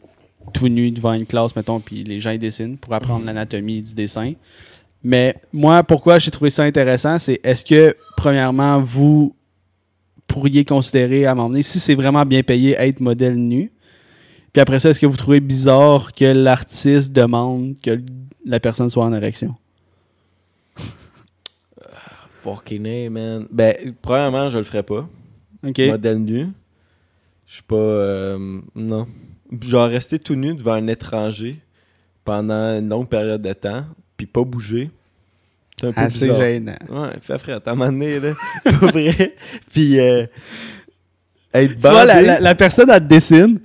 tout 0.54 0.68
nus 0.68 0.92
devant 0.92 1.14
une 1.14 1.26
classe, 1.26 1.56
mettons, 1.56 1.80
puis 1.80 2.04
les 2.04 2.20
gens, 2.20 2.32
ils 2.32 2.40
dessinent 2.40 2.78
pour 2.78 2.94
apprendre 2.94 3.26
l'anatomie 3.26 3.82
du 3.82 3.94
dessin. 3.94 4.34
Mais 5.04 5.36
moi, 5.52 5.84
pourquoi 5.84 6.20
j'ai 6.20 6.32
trouvé 6.32 6.50
ça 6.50 6.64
intéressant, 6.64 7.20
c'est 7.20 7.40
est-ce 7.44 7.64
que, 7.64 7.96
premièrement, 8.16 8.80
vous 8.80 9.36
pourriez 10.28 10.66
considérer 10.66 11.26
à 11.26 11.36
m'emmener, 11.36 11.62
si 11.62 11.80
c'est 11.80 11.96
vraiment 11.96 12.26
bien 12.26 12.44
payé, 12.44 12.76
être 12.78 13.00
modèle 13.00 13.36
nu? 13.36 13.72
Puis 14.52 14.62
après 14.62 14.80
ça, 14.80 14.90
est-ce 14.90 15.00
que 15.00 15.06
vous 15.06 15.18
trouvez 15.18 15.40
bizarre 15.40 16.14
que 16.14 16.26
l'artiste 16.26 17.12
demande 17.12 17.76
que 17.82 18.00
la 18.46 18.60
personne 18.60 18.90
soit 18.90 19.06
en 19.06 19.14
érection? 19.14 19.56
Fucking 22.44 22.86
A, 22.88 23.10
man. 23.10 23.48
Ben, 23.52 23.94
premièrement, 24.02 24.50
je 24.50 24.58
le 24.58 24.64
ferais 24.64 24.84
pas. 24.84 25.08
OK. 25.66 25.80
Modèle 25.80 26.18
nu. 26.20 26.48
Je 27.48 27.54
suis 27.54 27.64
pas. 27.64 27.76
euh, 27.76 28.60
non. 28.76 29.08
Genre, 29.62 29.88
rester 29.90 30.20
tout 30.20 30.36
nu 30.36 30.54
devant 30.56 30.74
un 30.74 30.88
étranger 30.88 31.60
pendant 32.26 32.78
une 32.80 32.90
longue 32.90 33.08
période 33.08 33.42
de 33.42 33.54
temps, 33.54 33.86
puis 34.18 34.26
pas 34.26 34.44
bouger. 34.44 34.90
C'est 35.80 35.88
un 35.88 35.92
peu 35.94 36.02
Assez 36.02 36.20
bizarre. 36.28 36.38
gênant. 36.40 36.76
Ouais, 36.90 37.10
fait 37.22 37.38
frère, 37.38 37.62
moment 37.76 37.92
donné, 37.92 38.20
là. 38.20 38.34
Pas 38.64 38.72
vrai. 38.72 39.36
Puis, 39.72 40.00
euh, 40.00 40.26
être 41.54 41.74
Tu 41.74 41.80
vois, 41.80 42.06
la, 42.06 42.16
bandé. 42.16 42.26
la- 42.28 42.40
la 42.40 42.56
personne, 42.56 42.90
elle 42.90 43.00
te 43.02 43.08
dessine, 43.08 43.60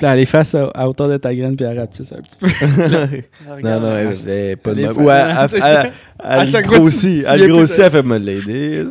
puis 0.00 0.06
elle 0.08 0.20
est 0.20 0.24
face 0.24 0.54
à, 0.54 0.64
à 0.68 0.88
hauteur 0.88 1.10
de 1.10 1.18
ta 1.18 1.34
graine, 1.34 1.54
puis 1.56 1.66
elle 1.66 1.78
rapetisse 1.78 2.10
un 2.10 2.22
petit 2.22 2.36
peu. 2.38 2.46
non, 3.62 3.80
non, 3.80 3.94
elle, 3.98 4.30
est 4.30 4.56
pas 4.56 4.72
de 4.72 4.78
Elle 4.78 4.84
est 4.84 4.86
même. 4.86 4.94
fa- 4.94 5.02
Ouais, 5.02 5.90
elle, 6.24 6.62
grossit. 6.62 7.24
Elle 7.28 7.48
grossit, 7.50 7.78
elle 7.80 7.90
fait 7.90 8.02
me 8.02 8.16
l'aider. 8.16 8.84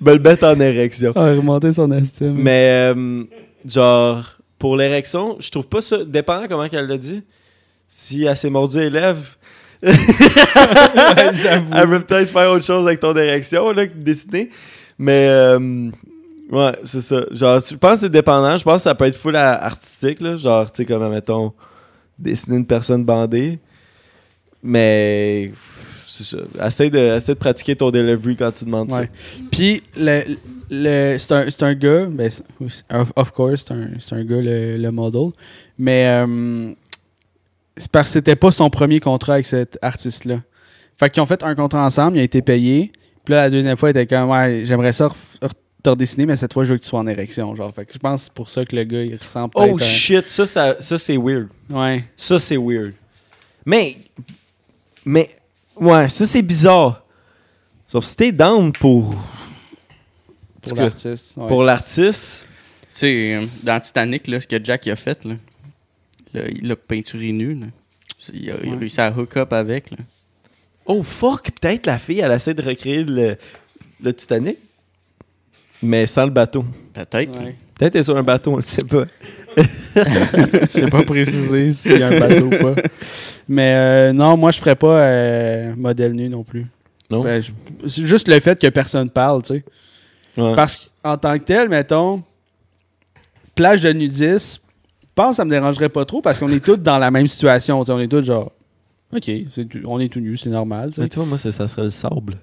me 0.00 0.12
le 0.12 0.18
mettre 0.18 0.44
en 0.48 0.58
érection. 0.58 1.12
Ah, 1.14 1.26
remonter 1.34 1.72
son 1.72 1.92
estime. 1.92 2.34
Mais, 2.34 2.92
euh, 2.96 3.22
genre, 3.64 4.24
pour 4.58 4.76
l'érection, 4.76 5.36
je 5.38 5.50
trouve 5.50 5.68
pas 5.68 5.80
ça. 5.80 5.98
Dépendant 6.04 6.46
comment 6.48 6.68
qu'elle 6.68 6.88
l'a 6.88 6.98
dit. 6.98 7.22
Si 7.86 8.24
elle 8.24 8.36
s'est 8.36 8.50
mordue 8.50 8.80
les 8.80 8.90
lèvres. 8.90 9.22
j'avoue. 9.84 11.70
Elle 11.76 11.86
veut 11.88 12.00
peut-être 12.00 12.30
faire 12.32 12.50
autre 12.50 12.64
chose 12.64 12.88
avec 12.88 12.98
ton 12.98 13.16
érection, 13.16 13.70
là, 13.70 13.86
que 13.86 13.92
de 13.94 14.02
dessiner. 14.02 14.50
Mais, 14.98 15.28
euh, 15.30 15.90
ouais, 16.50 16.72
c'est 16.84 17.00
ça. 17.00 17.24
Genre, 17.30 17.60
je 17.60 17.76
pense 17.76 17.92
que 17.94 17.98
c'est 18.00 18.10
dépendant. 18.10 18.56
Je 18.56 18.64
pense 18.64 18.76
que 18.76 18.82
ça 18.82 18.94
peut 18.94 19.04
être 19.06 19.16
full 19.16 19.36
à- 19.36 19.62
artistique, 19.64 20.20
là. 20.20 20.36
Genre, 20.36 20.70
tu 20.72 20.82
sais, 20.82 20.86
comme, 20.86 21.08
mettons, 21.10 21.52
dessiner 22.18 22.56
une 22.56 22.66
personne 22.66 23.04
bandée. 23.04 23.58
Mais, 24.62 25.52
c'est 26.08 26.24
ça. 26.24 26.38
Essaye 26.66 26.90
de, 26.90 26.98
essaie 26.98 27.34
de 27.34 27.38
pratiquer 27.38 27.76
ton 27.76 27.90
delivery 27.90 28.36
quand 28.36 28.52
tu 28.54 28.64
demandes 28.64 28.90
Ouais. 28.92 29.10
Puis, 29.50 29.82
le, 29.96 30.22
le, 30.70 31.18
c'est 31.18 31.32
un, 31.32 31.46
un 31.68 31.74
gars, 31.74 32.06
ben, 32.06 32.30
of, 32.90 33.12
of 33.16 33.30
course, 33.32 33.64
c'est 33.66 33.74
un, 33.74 33.88
c'est 33.98 34.14
un 34.14 34.24
gars, 34.24 34.40
le, 34.40 34.76
le 34.78 34.90
model. 34.90 35.30
Mais 35.78 36.06
euh, 36.06 36.72
c'est 37.76 37.90
parce 37.90 38.08
que 38.08 38.12
c'était 38.14 38.36
pas 38.36 38.52
son 38.52 38.70
premier 38.70 39.00
contrat 39.00 39.34
avec 39.34 39.46
cet 39.46 39.78
artiste-là. 39.82 40.40
Fait 40.96 41.10
qu'ils 41.10 41.22
ont 41.22 41.26
fait 41.26 41.42
un 41.42 41.54
contrat 41.56 41.84
ensemble, 41.84 42.16
il 42.16 42.20
a 42.20 42.22
été 42.22 42.40
payé. 42.40 42.92
Puis 43.24 43.34
là, 43.34 43.42
la 43.42 43.50
deuxième 43.50 43.76
fois, 43.76 43.90
il 43.90 43.96
était 43.96 44.06
comme, 44.06 44.30
ouais, 44.30 44.62
j'aimerais 44.64 44.92
ça 44.92 45.10
te 45.84 45.90
redessiner, 45.90 46.26
mais 46.26 46.34
cette 46.36 46.52
fois, 46.52 46.64
je 46.64 46.72
veux 46.72 46.78
que 46.78 46.82
tu 46.82 46.88
sois 46.88 46.98
en 47.00 47.06
érection. 47.06 47.54
Genre, 47.54 47.72
fait 47.74 47.84
que 47.84 47.92
je 47.92 47.98
pense 47.98 48.20
que 48.20 48.24
c'est 48.24 48.32
pour 48.32 48.48
ça 48.48 48.64
que 48.64 48.74
le 48.74 48.84
gars, 48.84 49.02
il 49.02 49.14
ressemble 49.16 49.52
Oh 49.54 49.76
à- 49.78 49.82
shit, 49.84 50.28
ça, 50.28 50.46
ça, 50.46 50.76
ça 50.80 50.98
c'est 50.98 51.16
weird. 51.16 51.48
Ouais. 51.70 52.04
Ça, 52.16 52.38
c'est 52.38 52.56
weird. 52.56 52.94
Mais, 53.66 53.96
mais, 55.04 55.30
ouais, 55.76 56.08
ça, 56.08 56.26
c'est 56.26 56.42
bizarre. 56.42 57.02
Sauf 57.86 58.04
si 58.04 58.16
t'es 58.16 58.32
down 58.32 58.72
pour, 58.72 59.14
Pour 60.62 60.76
l'artiste. 60.78 61.36
ouais. 61.36 61.46
pour 61.46 61.62
l'artiste. 61.62 62.46
Tu 62.94 63.00
sais, 63.00 63.40
dans 63.64 63.78
Titanic, 63.80 64.26
là, 64.28 64.40
ce 64.40 64.46
que 64.46 64.62
Jack 64.62 64.86
il 64.86 64.92
a 64.92 64.96
fait, 64.96 65.22
là, 65.24 65.34
là, 66.32 66.42
il 66.48 66.66
l'a 66.68 66.76
peinturé 66.76 67.32
nu. 67.32 67.54
Là. 67.54 67.66
Il 68.32 68.50
a, 68.50 68.54
il 68.62 68.68
a 68.68 68.72
Ouais. 68.72 68.78
réussi 68.78 69.00
à 69.00 69.10
hook 69.16 69.36
up 69.36 69.52
avec. 69.52 69.90
Là. 69.90 69.98
Oh 70.86 71.02
fuck, 71.02 71.50
peut-être 71.60 71.86
la 71.86 71.98
fille, 71.98 72.20
elle 72.20 72.32
essaie 72.32 72.54
de 72.54 72.62
recréer 72.62 73.04
le, 73.04 73.36
le 74.02 74.12
Titanic, 74.14 74.56
mais 75.82 76.06
sans 76.06 76.24
le 76.24 76.30
bateau. 76.30 76.64
Peut-être. 76.92 77.38
Ouais. 77.38 77.56
Peut-être 77.78 77.96
est 77.96 78.02
sur 78.04 78.16
un 78.16 78.22
bateau, 78.22 78.52
on 78.52 78.56
le 78.56 78.62
sait 78.62 78.84
pas. 78.84 79.04
Je 79.56 80.66
sais 80.66 80.88
pas 80.90 81.02
préciser 81.04 81.70
s'il 81.70 81.98
y 81.98 82.02
a 82.02 82.08
un 82.08 82.18
bateau 82.18 82.46
ou 82.46 82.50
pas. 82.50 82.74
Mais 83.48 83.74
euh, 83.76 84.12
non, 84.12 84.36
moi, 84.36 84.50
je 84.50 84.58
ferais 84.58 84.74
pas 84.74 85.00
euh, 85.02 85.74
modèle 85.76 86.12
nu 86.12 86.28
non 86.28 86.42
plus. 86.42 86.66
Non? 87.10 87.22
Ben, 87.22 87.40
je- 87.40 87.52
c'est 87.86 88.06
juste 88.06 88.26
le 88.28 88.40
fait 88.40 88.58
que 88.60 88.66
personne 88.68 89.10
parle, 89.10 89.42
tu 89.42 89.54
sais. 89.54 89.64
Ouais. 90.36 90.54
Parce 90.56 90.90
qu'en 91.02 91.16
tant 91.16 91.38
que 91.38 91.44
tel, 91.44 91.68
mettons, 91.68 92.22
plage 93.54 93.82
de 93.82 93.92
nudistes, 93.92 94.60
je 95.02 95.06
pense 95.14 95.30
que 95.30 95.36
ça 95.36 95.44
me 95.44 95.50
dérangerait 95.50 95.88
pas 95.90 96.04
trop 96.04 96.20
parce 96.20 96.38
qu'on 96.40 96.48
est 96.48 96.64
tous 96.64 96.76
dans 96.78 96.98
la 96.98 97.10
même 97.12 97.28
situation. 97.28 97.80
tu 97.82 97.86
sais. 97.86 97.92
On 97.92 98.00
est 98.00 98.08
tous 98.08 98.22
genre, 98.24 98.50
OK, 99.14 99.30
c'est 99.52 99.68
tout- 99.68 99.82
on 99.86 100.00
est 100.00 100.08
tout 100.08 100.20
nus, 100.20 100.36
c'est 100.38 100.50
normal. 100.50 100.88
tu 100.88 100.94
sais. 100.96 101.02
Mais 101.02 101.08
tu 101.08 101.16
vois, 101.20 101.26
moi, 101.26 101.38
ça 101.38 101.52
serait 101.52 101.82
le 101.84 101.90
sable. 101.90 102.38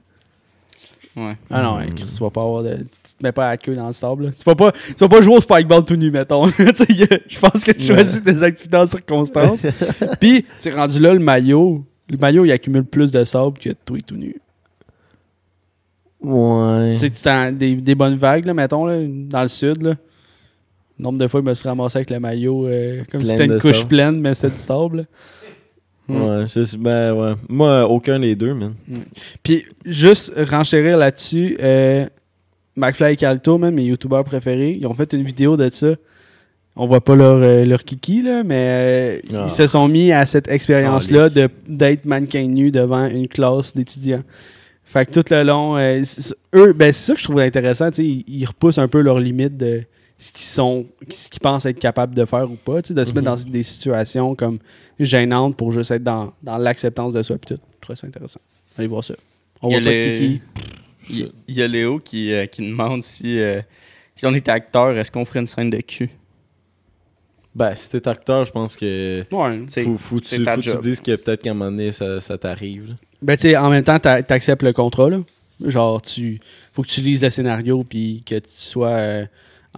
Ouais. 1.16 1.36
Ah 1.50 1.62
non, 1.62 1.78
Chris, 1.94 2.06
tu 2.16 2.24
vas 2.24 2.30
pas 2.30 2.42
avoir 2.42 2.64
de. 2.64 2.78
Tu 2.78 3.14
te 3.16 3.24
mets 3.24 3.34
pas 3.34 3.50
la 3.50 3.58
queue 3.58 3.74
dans 3.74 3.88
le 3.88 3.94
sable. 3.94 4.26
là. 4.26 4.32
Tu 4.32 4.44
vas 4.46 4.56
pas, 4.56 4.72
tu 4.72 4.94
vas 4.98 5.10
pas 5.10 5.22
jouer 5.22 5.36
au 5.36 5.40
spikeball 5.42 5.84
tout 5.84 5.96
nu, 5.96 6.10
mettons. 6.10 6.48
Je 6.48 7.40
pense 7.40 7.64
que 7.64 7.72
tu 7.72 7.82
choisis 7.82 8.24
tes 8.24 8.42
activités 8.42 8.78
en 8.78 8.88
circonstances. 8.88 9.66
Puis, 10.22 10.46
tu 10.62 10.70
es 10.70 10.74
rendu 10.74 11.00
là, 11.00 11.14
le 11.14 11.20
maillot. 11.20 11.84
Le 12.10 12.18
maillot, 12.18 12.46
il 12.46 12.52
accumule 12.52 12.86
plus 12.86 13.12
de 13.12 13.24
sable 13.24 13.58
que 13.58 13.70
toi 13.86 13.98
tout 14.06 14.16
nu. 14.16 14.36
Ouais. 16.22 16.96
Tu 16.98 17.10
sais, 17.14 17.52
des, 17.52 17.76
des 17.76 17.96
bonnes 17.96 18.16
vagues, 18.16 18.46
là, 18.46 18.54
mettons, 18.54 18.86
là, 18.86 18.98
dans 19.06 19.42
le 19.42 19.48
sud. 19.48 19.82
Là. 19.82 19.96
Le 21.00 21.04
nombre 21.04 21.18
de 21.18 21.28
fois, 21.28 21.42
je 21.42 21.46
me 21.46 21.54
suis 21.54 21.68
ramassé 21.68 21.98
avec 21.98 22.10
le 22.10 22.20
maillot 22.20 22.68
euh, 22.68 23.04
comme 23.12 23.22
si 23.22 23.28
c'était 23.28 23.46
une 23.46 23.60
couche 23.60 23.78
sable. 23.78 23.88
pleine, 23.90 24.20
mais 24.22 24.34
c'était 24.34 24.56
du 24.56 24.62
sable. 24.62 25.08
Hmm. 26.08 26.22
Ouais, 26.22 26.48
sais- 26.48 26.78
ben 26.78 27.14
ouais. 27.14 27.34
Moi, 27.48 27.88
aucun 27.88 28.20
des 28.20 28.36
deux, 28.36 28.54
man. 28.54 28.74
Puis, 29.44 29.66
juste 29.86 30.34
renchérir 30.50 30.98
là-dessus, 30.98 31.58
euh, 31.62 32.06
McFly 32.76 33.14
et 33.14 33.16
Calto, 33.16 33.58
mes 33.58 33.84
youtubeurs 33.84 34.24
préférés, 34.24 34.78
ils 34.80 34.88
ont 34.88 34.94
fait 34.94 35.14
une 35.14 35.24
vidéo 35.24 35.56
de 35.58 35.70
ça. 35.70 35.94
On 36.76 36.86
voit 36.86 37.02
pas 37.04 37.16
leur, 37.16 37.36
euh, 37.36 37.66
leur 37.66 37.84
kiki, 37.84 38.22
là, 38.22 38.44
mais 38.44 39.20
euh, 39.34 39.36
Ah. 39.36 39.44
ils 39.48 39.52
se 39.52 39.68
sont 39.68 39.88
mis 39.88 40.12
à 40.12 40.26
cette 40.26 40.48
expérience-là 40.50 41.30
de, 41.30 41.50
d'être 41.68 42.06
mannequin 42.06 42.44
nu 42.48 42.72
devant 42.72 43.08
une 43.10 43.28
classe 43.28 43.76
d'étudiants. 43.76 44.24
Fait 44.86 45.06
que 45.06 45.12
tout 45.20 45.26
le 45.34 45.44
long, 45.44 45.78
c'est- 45.78 46.22
c'est- 46.22 46.36
eux, 46.56 46.74
ben, 46.74 46.92
c'est 46.94 47.08
ça 47.08 47.14
que 47.14 47.20
je 47.20 47.26
trouve 47.26 47.40
intéressant, 47.40 47.90
ils, 47.98 48.24
ils 48.28 48.46
repoussent 48.46 48.78
un 48.78 48.88
peu 48.88 49.02
leurs 49.02 49.20
limites 49.20 49.58
de 49.58 49.82
ce 50.24 50.32
qu'ils 50.32 50.46
sont, 50.46 50.86
ce 51.10 51.30
qu'ils 51.30 51.40
pensent 51.40 51.66
être 51.66 51.80
capables 51.80 52.14
de 52.14 52.26
faire 52.26 52.50
ou 52.50 52.56
pas, 52.56 52.82
tu 52.84 52.90
sais, 52.90 52.94
de 52.94 53.04
se 53.04 53.12
mettre 53.14 53.26
dans 53.26 53.36
des 53.36 53.64
situations 53.64 54.36
comme 54.36 54.60
gênantes 55.00 55.58
pour 55.58 55.72
juste 55.72 55.90
être 55.92 56.04
dans, 56.04 56.32
dans 56.44 56.58
l'acceptance 56.60 57.14
de 57.14 57.24
soi. 57.24 57.38
Puis 57.40 57.56
tout. 57.56 57.62
Je 57.80 57.82
trouve 57.82 57.96
ça 57.96 58.06
intéressant. 58.08 58.40
Allez 58.78 58.88
voir 58.88 59.04
ça. 59.04 59.16
On 59.64 59.70
Il 59.70 59.78
y 59.78 59.82
voit 59.82 59.82
a 59.82 59.92
pas 59.94 59.98
de 60.00 60.04
les- 60.04 60.42
kiki. 61.10 61.32
Il, 61.48 61.56
y 61.56 61.62
a 61.64 61.68
Léo 61.68 61.98
qui, 61.98 62.32
euh, 62.32 62.46
qui 62.46 62.62
demande 62.70 63.02
si, 63.02 63.40
euh, 63.40 63.60
si 64.16 64.26
on 64.28 64.34
était 64.36 64.52
acteur, 64.52 64.96
est-ce 64.96 65.12
qu'on 65.12 65.26
ferait 65.26 65.40
une 65.40 65.48
scène 65.48 65.72
de 65.72 65.78
cul? 65.82 66.12
Ben, 67.54 67.76
si 67.76 67.90
t'es 67.90 68.08
acteur, 68.08 68.46
je 68.46 68.52
pense 68.52 68.76
que. 68.78 69.26
Ouais. 69.32 69.62
C'est- 69.68 69.84
Faut, 69.84 69.98
faut, 69.98 70.20
tu, 70.20 70.38
faut 70.46 70.56
que 70.56 70.72
tu 70.72 70.78
dises 70.78 71.02
que 71.02 71.16
peut-être 71.16 71.42
qu'à 71.44 71.50
un 71.52 71.54
moment 71.54 71.72
donné, 71.72 71.92
ça, 71.92 72.22
ça 72.22 72.38
t'arrive. 72.38 72.96
Ben, 73.22 73.36
tu 73.36 73.42
sais, 73.50 73.58
en 73.58 73.70
même 73.70 73.84
temps, 73.84 74.00
t'a- 74.00 74.24
t'acceptes 74.24 74.64
le 74.64 74.72
contrat, 74.74 75.10
là. 75.10 75.20
Genre, 75.66 76.02
tu 76.02 76.40
faut 76.72 76.82
que 76.82 76.88
tu 76.88 77.02
lises 77.02 77.22
le 77.22 77.30
scénario 77.30 77.84
puis 77.84 78.24
que 78.26 78.36
tu 78.36 78.50
sois 78.52 78.90
euh, 78.90 79.26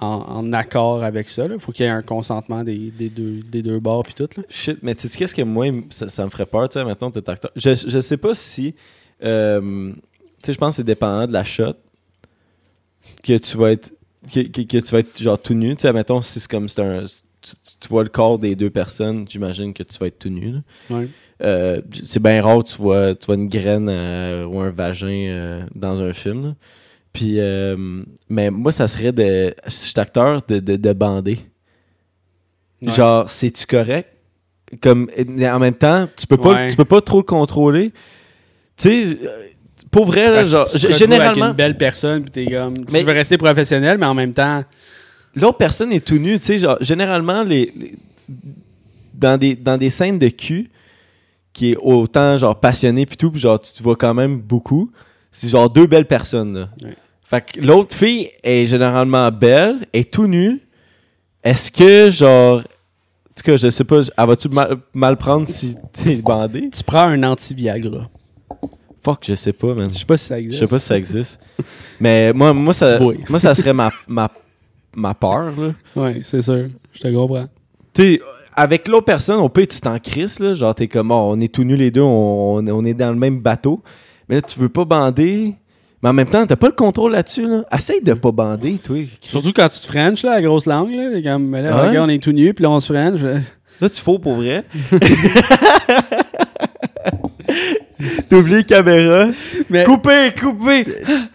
en, 0.01 0.07
en 0.07 0.53
accord 0.53 1.03
avec 1.03 1.29
ça. 1.29 1.47
Là. 1.47 1.59
Faut 1.59 1.71
qu'il 1.71 1.85
y 1.85 1.87
ait 1.87 1.91
un 1.91 2.01
consentement 2.01 2.63
des, 2.63 2.91
des 2.91 3.09
deux, 3.09 3.41
des 3.41 3.61
deux 3.61 3.79
bords 3.79 4.03
puis 4.03 4.13
tout. 4.13 4.27
Là. 4.37 4.43
Shit, 4.49 4.79
mais 4.81 4.95
tu 4.95 5.07
sais, 5.07 5.17
qu'est-ce 5.17 5.35
que 5.35 5.41
moi, 5.43 5.67
ça, 5.89 6.09
ça 6.09 6.25
me 6.25 6.29
ferait 6.29 6.45
peur, 6.45 6.67
tu 6.69 6.79
sais, 6.79 6.85
mettons, 6.85 7.11
t'es 7.11 7.27
acteur. 7.29 7.51
Je, 7.55 7.75
je 7.75 7.99
sais 8.01 8.17
pas 8.17 8.33
si. 8.33 8.75
euh, 9.23 9.91
tu 9.91 9.99
sais, 10.47 10.53
je 10.53 10.57
pense 10.57 10.73
que 10.73 10.75
c'est 10.77 10.83
dépendant 10.83 11.27
de 11.27 11.33
la 11.33 11.43
shot 11.43 11.73
que 13.23 13.37
tu 13.37 13.57
vas 13.57 13.71
être. 13.71 13.91
Que, 14.33 14.39
que- 14.41 14.61
que 14.61 14.77
tu 14.77 14.91
vas 14.91 14.99
être 14.99 15.21
genre 15.21 15.41
tout 15.41 15.53
nu. 15.53 15.75
Tu 15.75 15.81
sais, 15.81 15.91
mettons, 15.93 16.21
si 16.21 16.39
c'est 16.39 16.49
comme 16.49 16.69
c'est 16.69 16.81
un. 16.81 17.03
Tu, 17.41 17.51
tu 17.81 17.87
vois 17.89 18.03
le 18.03 18.09
corps 18.09 18.39
des 18.39 18.55
deux 18.55 18.69
personnes, 18.69 19.25
j'imagine 19.29 19.73
que 19.73 19.83
tu 19.83 19.97
vas 19.99 20.07
être 20.07 20.17
tout 20.19 20.29
nu. 20.29 20.55
Ouais. 20.89 21.09
Euh, 21.41 21.81
c'est 22.05 22.21
bien 22.23 22.41
rare 22.41 22.63
tu 22.63 22.77
vois, 22.77 23.15
tu 23.15 23.25
vois 23.25 23.35
une 23.35 23.49
graine 23.49 23.89
euh, 23.89 24.45
ou 24.45 24.61
un 24.61 24.69
vagin 24.69 25.67
dans 25.75 26.01
un 26.01 26.13
film. 26.13 26.45
là. 26.47 26.55
Puis, 27.13 27.35
euh, 27.39 28.03
mais 28.27 28.49
moi, 28.49 28.71
ça 28.71 28.87
serait 28.87 29.11
de. 29.11 29.53
Si 29.67 29.85
je 29.85 29.91
suis 29.91 29.99
acteur, 29.99 30.41
de, 30.47 30.59
de, 30.59 30.75
de 30.75 30.93
bander. 30.93 31.39
Ouais. 32.81 32.91
Genre, 32.91 33.29
c'est-tu 33.29 33.65
correct? 33.67 34.09
Comme, 34.81 35.07
en 35.19 35.59
même 35.59 35.75
temps, 35.75 36.07
tu 36.17 36.25
peux 36.25 36.37
pas, 36.37 36.49
Ouais. 36.53 36.67
tu 36.67 36.75
peux 36.75 36.85
pas 36.85 37.01
trop 37.01 37.19
le 37.19 37.23
contrôler. 37.23 37.91
Tu 38.75 39.05
sais, 39.05 39.17
euh, 39.23 39.27
pour 39.91 40.05
vrai, 40.05 40.31
là, 40.31 40.43
genre, 40.43 40.67
tu 40.67 40.79
te 40.79 40.91
généralement, 40.93 41.43
Avec 41.45 41.51
une 41.51 41.55
belle 41.57 41.77
personne 41.77 42.23
puis 42.23 42.31
t'es 42.31 42.51
comme. 42.51 42.73
Mais- 42.91 43.01
Tu 43.01 43.05
veux 43.05 43.13
rester 43.13 43.37
professionnel, 43.37 43.97
mais 43.99 44.07
en 44.07 44.15
même 44.15 44.33
temps. 44.33 44.63
l'autre 45.35 45.57
personne 45.57 45.93
est 45.93 46.03
tout 46.03 46.17
nu. 46.17 46.39
Tu 46.39 46.45
sais, 46.47 46.57
genre, 46.57 46.77
généralement, 46.81 47.43
les, 47.43 47.71
les- 47.75 47.93
dans, 49.13 49.37
des, 49.37 49.55
dans 49.55 49.77
des 49.77 49.91
scènes 49.91 50.17
de 50.17 50.29
cul, 50.29 50.71
qui 51.53 51.73
est 51.73 51.77
autant 51.79 52.35
genre 52.39 52.59
passionné 52.59 53.05
puis 53.05 53.15
tout, 53.17 53.29
puis 53.29 53.39
genre 53.39 53.59
tu 53.59 53.71
te 53.71 53.83
vois 53.83 53.95
quand 53.95 54.15
même 54.15 54.37
beaucoup. 54.39 54.91
C'est 55.35 55.47
genre 55.49 55.67
deux 55.69 55.87
belles 55.87 56.05
personnes 56.07 56.53
là. 56.57 56.69
Ouais. 56.83 56.95
Fait 57.23 57.41
que 57.41 57.59
l'autre 57.59 57.95
fille 57.95 58.29
est 58.43 58.65
généralement 58.67 59.31
belle, 59.31 59.87
est 59.91 60.11
tout 60.13 60.27
nue. 60.27 60.61
Est-ce 61.43 61.71
que 61.71 62.11
genre 62.11 62.57
en 62.59 63.35
tout 63.35 63.43
cas, 63.43 63.57
je 63.57 63.69
sais 63.71 63.83
pas, 63.83 64.01
elle 64.15 64.27
va-tu 64.27 64.47
mal, 64.49 64.77
mal 64.93 65.17
prendre 65.17 65.47
si 65.47 65.75
t'es 65.91 66.17
bandé? 66.17 66.69
Tu 66.71 66.83
prends 66.83 66.99
un 67.07 67.23
anti-Viagra. 67.23 68.07
Fuck, 69.03 69.19
je 69.23 69.33
sais 69.33 69.53
pas, 69.53 69.73
man. 69.73 69.89
Je 69.91 69.97
sais 69.97 70.05
pas 70.05 70.17
si 70.17 70.25
ça 70.25 70.35
Je 70.39 70.43
existe. 70.43 70.59
sais 70.59 70.67
pas 70.69 70.79
si 70.79 70.85
ça 70.85 70.97
existe. 70.97 71.39
Mais 71.99 72.31
moi, 72.31 72.53
moi, 72.53 72.73
ça, 72.73 72.99
moi 73.27 73.39
ça 73.39 73.55
serait 73.55 73.73
ma, 73.73 73.89
ma, 74.07 74.29
ma 74.95 75.13
peur, 75.15 75.51
là. 75.57 75.71
Ouais, 75.95 76.19
c'est 76.23 76.41
sûr. 76.43 76.67
Je 76.93 76.99
te 77.01 77.07
comprends. 77.13 77.47
Tu 77.93 78.21
avec 78.55 78.87
l'autre 78.87 79.05
personne, 79.05 79.39
on 79.39 79.49
peut 79.49 79.65
tu 79.65 79.81
t'en 79.81 79.97
crisses, 79.97 80.39
là. 80.39 80.53
Genre, 80.53 80.75
t'es 80.75 80.87
comme, 80.87 81.09
oh, 81.09 81.29
on 81.31 81.39
est 81.41 81.51
tout 81.51 81.63
nus 81.63 81.75
les 81.75 81.89
deux, 81.89 82.01
on- 82.01 82.65
on 82.67 82.85
est 82.85 82.93
dans 82.93 83.09
le 83.09 83.17
même 83.17 83.39
bateau. 83.39 83.81
Mais 84.29 84.35
là, 84.35 84.41
tu 84.41 84.59
veux 84.59 84.69
pas 84.69 84.85
bander. 84.85 85.55
Mais 86.01 86.09
en 86.09 86.13
même 86.13 86.27
temps, 86.27 86.45
t'as 86.45 86.55
pas 86.57 86.67
le 86.67 86.73
contrôle 86.73 87.13
là-dessus, 87.13 87.47
là. 87.47 87.63
Essaye 87.73 88.01
de 88.01 88.13
pas 88.13 88.31
bander, 88.31 88.77
toi. 88.83 88.97
Surtout 89.21 89.53
quand 89.55 89.69
tu 89.69 89.79
te 89.79 89.87
frenches, 89.87 90.23
là, 90.23 90.31
la 90.35 90.41
grosse 90.41 90.65
langue, 90.65 90.91
là. 90.93 91.21
Comme, 91.21 91.51
là, 91.55 91.61
Ouais. 91.75 91.87
regarde, 91.87 92.09
on 92.09 92.13
est 92.13 92.21
tout 92.21 92.31
nu, 92.33 92.53
puis 92.53 92.63
là, 92.63 92.69
on 92.71 92.79
se 92.79 92.91
french. 92.93 93.21
Là, 93.81 93.89
tu 93.89 94.01
faux 94.01 94.19
pour 94.19 94.35
vrai. 94.35 94.63
T'as 98.29 98.37
oublié 98.37 98.57
la 98.57 98.63
caméra. 98.63 99.27
Mais 99.69 99.83
Coupez, 99.85 100.33
coupez! 100.39 100.85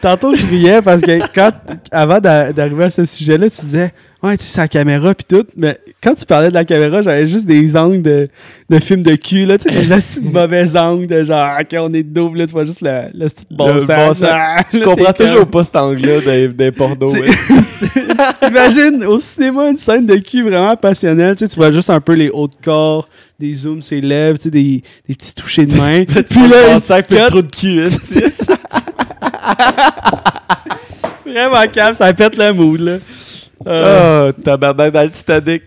tantôt, 0.01 0.35
je 0.35 0.45
riais 0.47 0.83
parce 0.83 1.01
que 1.03 1.19
quand, 1.35 1.53
avant 1.91 2.21
d'a- 2.21 2.53
d'arriver 2.53 2.85
à 2.85 2.91
ce 2.91 3.05
sujet-là, 3.05 3.49
tu 3.49 3.61
disais, 3.65 3.93
ouais, 4.23 4.37
tu 4.37 4.45
sais, 4.45 4.51
c'est 4.55 4.61
la 4.61 4.69
caméra, 4.69 5.15
puis 5.15 5.25
tout. 5.29 5.47
Mais 5.57 5.79
quand 6.03 6.15
tu 6.15 6.25
parlais 6.27 6.49
de 6.49 6.55
la 6.55 6.65
caméra, 6.65 7.03
j'avais 7.03 7.27
juste 7.27 7.47
des 7.47 7.77
angles 7.77 8.03
de, 8.03 8.29
de 8.69 8.79
films 8.79 9.03
de 9.03 9.15
cul, 9.15 9.45
là. 9.47 9.59
Tu 9.59 9.69
sais, 9.73 9.81
des 9.81 9.93
astuces 9.93 10.23
de 10.23 10.29
mauvais 10.33 10.77
angles, 10.77 11.07
de 11.07 11.25
genre, 11.25 11.49
ok, 11.61 11.77
on 11.81 11.93
est 11.95 12.03
double, 12.03 12.39
là, 12.39 12.47
tu 12.47 12.53
vois 12.53 12.65
juste 12.65 12.81
le, 12.83 13.09
le 13.15 13.29
petit 13.29 13.45
bon 13.51 13.73
Le 13.75 13.81
sens. 13.81 13.87
bon 13.89 14.15
sens. 14.15 14.25
Ah, 14.31 14.57
Je 14.73 14.79
là, 14.79 14.85
comprends 14.85 15.13
toujours 15.13 15.47
pas 15.47 15.65
cet 15.65 15.77
angle-là 15.77 16.21
des, 16.21 16.49
des 16.49 16.71
pornos. 16.73 17.15
Imagine 18.49 19.05
au 19.05 19.19
cinéma 19.19 19.69
une 19.71 19.77
scène 19.77 20.07
de 20.07 20.17
cul 20.17 20.43
vraiment 20.43 20.77
passionnelle. 20.77 21.35
Tu, 21.37 21.41
sais, 21.45 21.49
tu 21.49 21.57
vois 21.57 21.71
juste 21.73 21.91
un 21.91 22.01
peu 22.01 22.15
les 22.15 22.31
hauts 22.31 22.49
de 22.49 22.55
corps, 22.63 23.09
des 23.39 23.55
zooms 23.55 23.83
sur 23.83 23.97
les 23.97 24.03
lèvres, 24.03 24.37
tu 24.39 24.45
sais, 24.45 24.51
des, 24.51 24.83
des 25.09 25.15
petits 25.15 25.35
touchers 25.35 25.67
de 25.67 25.75
main. 25.77 26.05
Puis 26.07 26.49
là, 26.49 26.67
là, 26.69 26.75
un 26.75 26.79
sac 26.79 27.07
trop 27.07 27.43
de 27.43 27.49
cul. 27.51 27.83
hein, 27.83 27.89
tu 27.89 28.19
sais. 28.19 28.33
Vraiment 31.27 31.67
calme, 31.73 31.95
ça 31.95 32.13
pète 32.13 32.37
le 32.37 32.53
mood, 32.53 32.81
là. 32.81 32.97
Euh, 33.69 34.33
Oh, 34.37 34.43
tabarnak 34.43 34.93
dans 34.93 35.03
le 35.03 35.11
Titanic. 35.11 35.63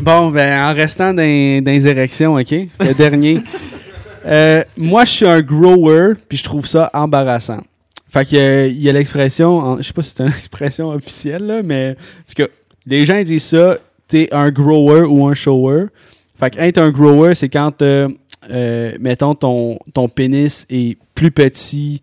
Bon, 0.00 0.30
ben, 0.30 0.70
en 0.70 0.74
restant 0.74 1.12
dans, 1.12 1.62
dans 1.64 1.70
les 1.70 1.86
érections, 1.86 2.34
OK? 2.34 2.50
Le 2.50 2.94
dernier. 2.94 3.40
Euh, 4.26 4.62
moi, 4.76 5.06
je 5.06 5.10
suis 5.12 5.26
un 5.26 5.40
grower, 5.40 6.12
puis 6.28 6.36
je 6.36 6.44
trouve 6.44 6.66
ça 6.66 6.90
embarrassant. 6.92 7.62
Fait 8.10 8.26
que, 8.28 8.36
euh, 8.36 8.66
il 8.66 8.82
y 8.82 8.88
a 8.90 8.92
l'expression, 8.92 9.78
je 9.78 9.82
sais 9.82 9.92
pas 9.94 10.02
si 10.02 10.12
c'est 10.14 10.22
une 10.22 10.28
expression 10.38 10.90
officielle, 10.90 11.46
là, 11.46 11.62
mais 11.62 11.96
parce 12.24 12.34
que 12.34 12.50
les 12.84 13.06
gens 13.06 13.22
disent 13.22 13.44
ça, 13.44 13.78
t'es 14.08 14.28
un 14.32 14.50
grower 14.50 15.02
ou 15.02 15.26
un 15.26 15.34
shower. 15.34 15.86
Fait 16.38 16.50
que 16.50 16.58
être 16.58 16.78
un 16.78 16.90
grower, 16.90 17.34
c'est 17.34 17.48
quand, 17.48 17.80
euh, 17.82 18.08
euh, 18.50 18.92
mettons, 19.00 19.34
ton, 19.34 19.78
ton 19.94 20.08
pénis 20.08 20.66
est 20.68 20.98
plus 21.14 21.30
petit 21.30 22.02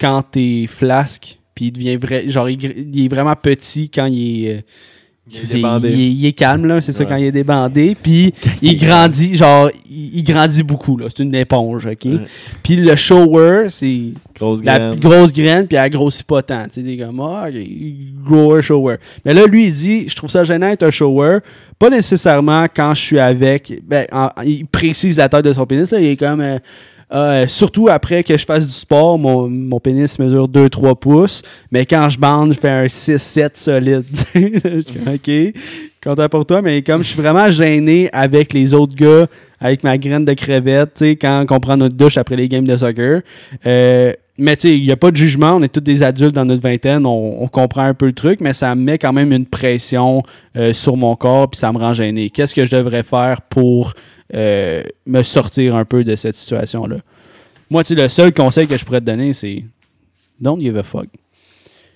quand 0.00 0.22
t'es 0.22 0.66
flasque, 0.68 1.38
puis 1.56 1.66
il 1.66 1.72
devient 1.72 1.96
vrai, 1.96 2.28
genre, 2.28 2.48
il, 2.48 3.04
est 3.04 3.08
vraiment 3.08 3.34
petit 3.34 3.88
quand 3.88 4.06
il 4.06 4.44
est... 4.46 4.50
euh, 4.58 4.60
Il 5.28 5.38
est 5.40 5.52
débandé. 5.54 5.88
il 5.90 6.00
est- 6.00 6.10
il 6.12 6.26
est 6.26 6.32
calme, 6.32 6.66
là, 6.66 6.80
c'est 6.80 6.92
ça, 6.92 7.04
quand 7.04 7.16
il 7.16 7.24
est 7.24 7.32
débandé. 7.32 7.96
Puis 8.00 8.32
il 8.62 8.76
grandit, 8.76 9.34
genre, 9.34 9.68
il, 9.90 10.22
grandit 10.22 10.62
beaucoup, 10.62 10.96
là. 10.96 11.06
C'est 11.08 11.24
une 11.24 11.34
éponge, 11.34 11.84
OK? 11.86 12.04
Ouais. 12.04 12.18
Puis 12.62 12.76
le 12.76 12.94
shower, 12.94 13.66
c'est 13.70 14.12
Grosse 14.38 14.62
la 14.62 14.78
graine. 14.78 15.00
grosse 15.00 15.32
graine, 15.32 15.66
puis 15.66 15.76
elle 15.76 15.90
grossit 15.90 16.24
pas 16.24 16.42
tant. 16.42 16.62
Tu 16.64 16.74
sais, 16.74 16.82
t'es 16.84 16.96
comme, 16.96 17.18
ah, 17.20 17.48
grower, 18.24 18.62
shower. 18.62 18.96
Mais 19.24 19.34
là, 19.34 19.46
lui, 19.46 19.66
il 19.66 19.72
dit, 19.72 20.08
je 20.08 20.14
trouve 20.14 20.30
ça 20.30 20.44
gênant 20.44 20.68
d'être 20.68 20.84
un 20.84 20.90
shower. 20.92 21.38
Pas 21.78 21.90
nécessairement 21.90 22.66
quand 22.72 22.94
je 22.94 23.00
suis 23.02 23.18
avec. 23.18 23.80
Ben, 23.84 24.06
en- 24.12 24.30
il 24.44 24.64
précise 24.66 25.16
la 25.16 25.28
taille 25.28 25.42
de 25.42 25.52
son 25.52 25.66
pénis, 25.66 25.90
là. 25.90 25.98
Il 26.00 26.06
est 26.06 26.16
comme. 26.16 26.40
euh, 26.40 26.58
euh, 27.12 27.46
surtout 27.46 27.88
après 27.88 28.24
que 28.24 28.36
je 28.36 28.44
fasse 28.44 28.66
du 28.66 28.72
sport, 28.72 29.18
mon, 29.18 29.78
pénis 29.80 30.18
mesure 30.18 30.48
2-3 30.48 30.98
pouces. 30.98 31.42
Mais 31.70 31.86
quand 31.86 32.08
je 32.08 32.18
bande, 32.18 32.54
je 32.54 32.58
fais 32.58 32.68
un 32.68 32.84
6-7 32.84 33.50
solide. 33.54 34.04
ok, 35.06 35.30
content 36.02 36.28
pour 36.28 36.46
toi. 36.46 36.62
Mais 36.62 36.82
comme 36.82 37.02
je 37.02 37.08
suis 37.08 37.20
vraiment 37.20 37.50
gêné 37.50 38.10
avec 38.12 38.52
les 38.52 38.74
autres 38.74 38.96
gars, 38.96 39.26
avec 39.60 39.84
ma 39.84 39.96
graine 39.98 40.24
de 40.24 40.34
crevette, 40.34 41.02
quand 41.20 41.46
on 41.50 41.60
prend 41.60 41.76
notre 41.76 41.94
douche 41.94 42.16
après 42.16 42.36
les 42.36 42.48
games 42.48 42.66
de 42.66 42.76
soccer. 42.76 43.22
Euh, 43.66 44.12
mais 44.38 44.56
tu 44.56 44.68
sais, 44.68 44.76
il 44.76 44.84
n'y 44.84 44.92
a 44.92 44.96
pas 44.96 45.10
de 45.10 45.16
jugement, 45.16 45.52
on 45.52 45.62
est 45.62 45.72
tous 45.72 45.80
des 45.80 46.02
adultes 46.02 46.34
dans 46.34 46.44
notre 46.44 46.60
vingtaine, 46.60 47.06
on, 47.06 47.48
comprend 47.48 47.82
un 47.82 47.94
peu 47.94 48.04
le 48.04 48.12
truc, 48.12 48.42
mais 48.42 48.52
ça 48.52 48.74
me 48.74 48.82
met 48.82 48.98
quand 48.98 49.14
même 49.14 49.32
une 49.32 49.46
pression 49.46 50.22
euh, 50.58 50.74
sur 50.74 50.96
mon 50.98 51.16
corps, 51.16 51.48
puis 51.48 51.58
ça 51.58 51.72
me 51.72 51.78
rend 51.78 51.94
gêné. 51.94 52.28
Qu'est-ce 52.28 52.54
que 52.54 52.66
je 52.66 52.76
devrais 52.76 53.02
faire 53.02 53.40
pour 53.40 53.94
euh, 54.34 54.82
me 55.06 55.22
sortir 55.22 55.76
un 55.76 55.84
peu 55.84 56.04
de 56.04 56.16
cette 56.16 56.34
situation-là? 56.34 56.96
Moi, 57.70 57.84
tu 57.84 57.94
le 57.94 58.08
seul 58.08 58.32
conseil 58.32 58.66
que 58.66 58.76
je 58.76 58.84
pourrais 58.84 59.00
te 59.00 59.06
donner, 59.06 59.32
c'est 59.32 59.64
don't 60.40 60.60
give 60.60 60.76
a 60.76 60.82
fuck. 60.82 61.08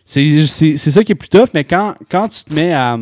C'est 0.05 0.47
ça 0.47 1.05
qui 1.05 1.12
est 1.12 1.16
plus 1.16 1.28
tough, 1.28 1.51
mais 1.55 1.64
quand, 1.64 1.95
quand 2.11 2.28
tu 2.28 2.45
te 2.45 2.53
mets 2.53 2.72
à, 2.72 2.99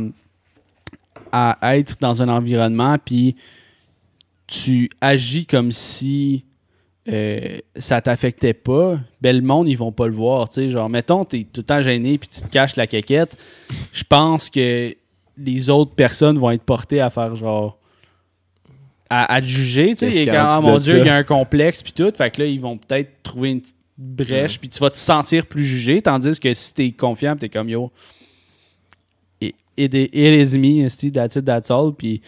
à 1.33 1.79
être 1.79 1.97
dans 2.01 2.21
un 2.23 2.29
environnement, 2.29 2.97
puis 3.03 3.37
tu 4.47 4.91
agis 5.01 5.47
comme 5.47 5.73
si 5.73 6.45
euh, 7.09 7.59
ça 7.77 8.03
t'affectait 8.03 8.53
pas, 8.53 8.99
ben 9.23 9.35
le 9.35 9.43
monde, 9.43 9.69
ils 9.69 9.77
vont 9.77 9.93
pas 9.93 10.07
le 10.07 10.13
voir. 10.13 10.49
tu 10.49 10.55
sais. 10.57 10.71
Genre, 10.71 10.89
mettons, 10.91 11.25
t'es 11.25 11.47
tout 11.51 11.61
le 11.61 11.65
temps 11.65 11.81
gêné 11.81 12.19
puis 12.19 12.29
tu 12.29 12.43
te 12.43 12.49
caches 12.49 12.77
la 12.77 12.87
caquette. 12.87 13.39
Je 13.93 14.05
pense 14.05 14.51
que 14.51 14.93
les 15.39 15.71
autres 15.71 15.95
personnes 15.95 16.37
vont 16.39 16.51
être 16.51 16.65
portées 16.65 17.01
à 17.01 17.11
faire 17.11 17.37
genre. 17.37 17.78
À, 19.11 19.35
à 19.35 19.41
te 19.41 19.47
juger. 19.47 19.91
Tu 19.91 19.97
sais, 19.97 20.09
Et 20.09 20.11
qu'il 20.25 20.27
quand, 20.27 20.47
ah, 20.49 20.61
mon 20.61 20.79
Dieu, 20.79 20.99
il 20.99 21.07
y 21.07 21.09
a 21.09 21.17
un 21.17 21.25
complexe 21.25 21.83
puis 21.83 21.93
tout. 21.93 22.13
Fait 22.17 22.31
que 22.31 22.43
là, 22.43 22.47
ils 22.47 22.61
vont 22.61 22.77
peut-être 22.77 23.23
trouver 23.23 23.51
une 23.51 23.61
petite 23.61 23.77
brèche 23.97 24.61
puis 24.61 24.69
tu 24.69 24.79
vas 24.79 24.91
te 24.91 24.99
sentir 24.99 25.47
plus 25.47 25.65
jugé. 25.65 26.01
Tandis 26.03 26.39
que 26.39 26.53
si 26.55 26.73
t'es 26.73 26.91
confiant, 26.93 27.37
t'es 27.37 27.49
comme 27.49 27.69
yo. 27.69 27.91
It, 29.41 29.55
it, 29.77 29.95
it 29.95 30.15
is 30.15 30.59
me, 30.59 30.85
esti, 30.85 31.13
that's 31.13 31.37
it, 31.37 31.45
that's 31.45 31.71
all. 31.71 31.93
Puis 31.97 32.21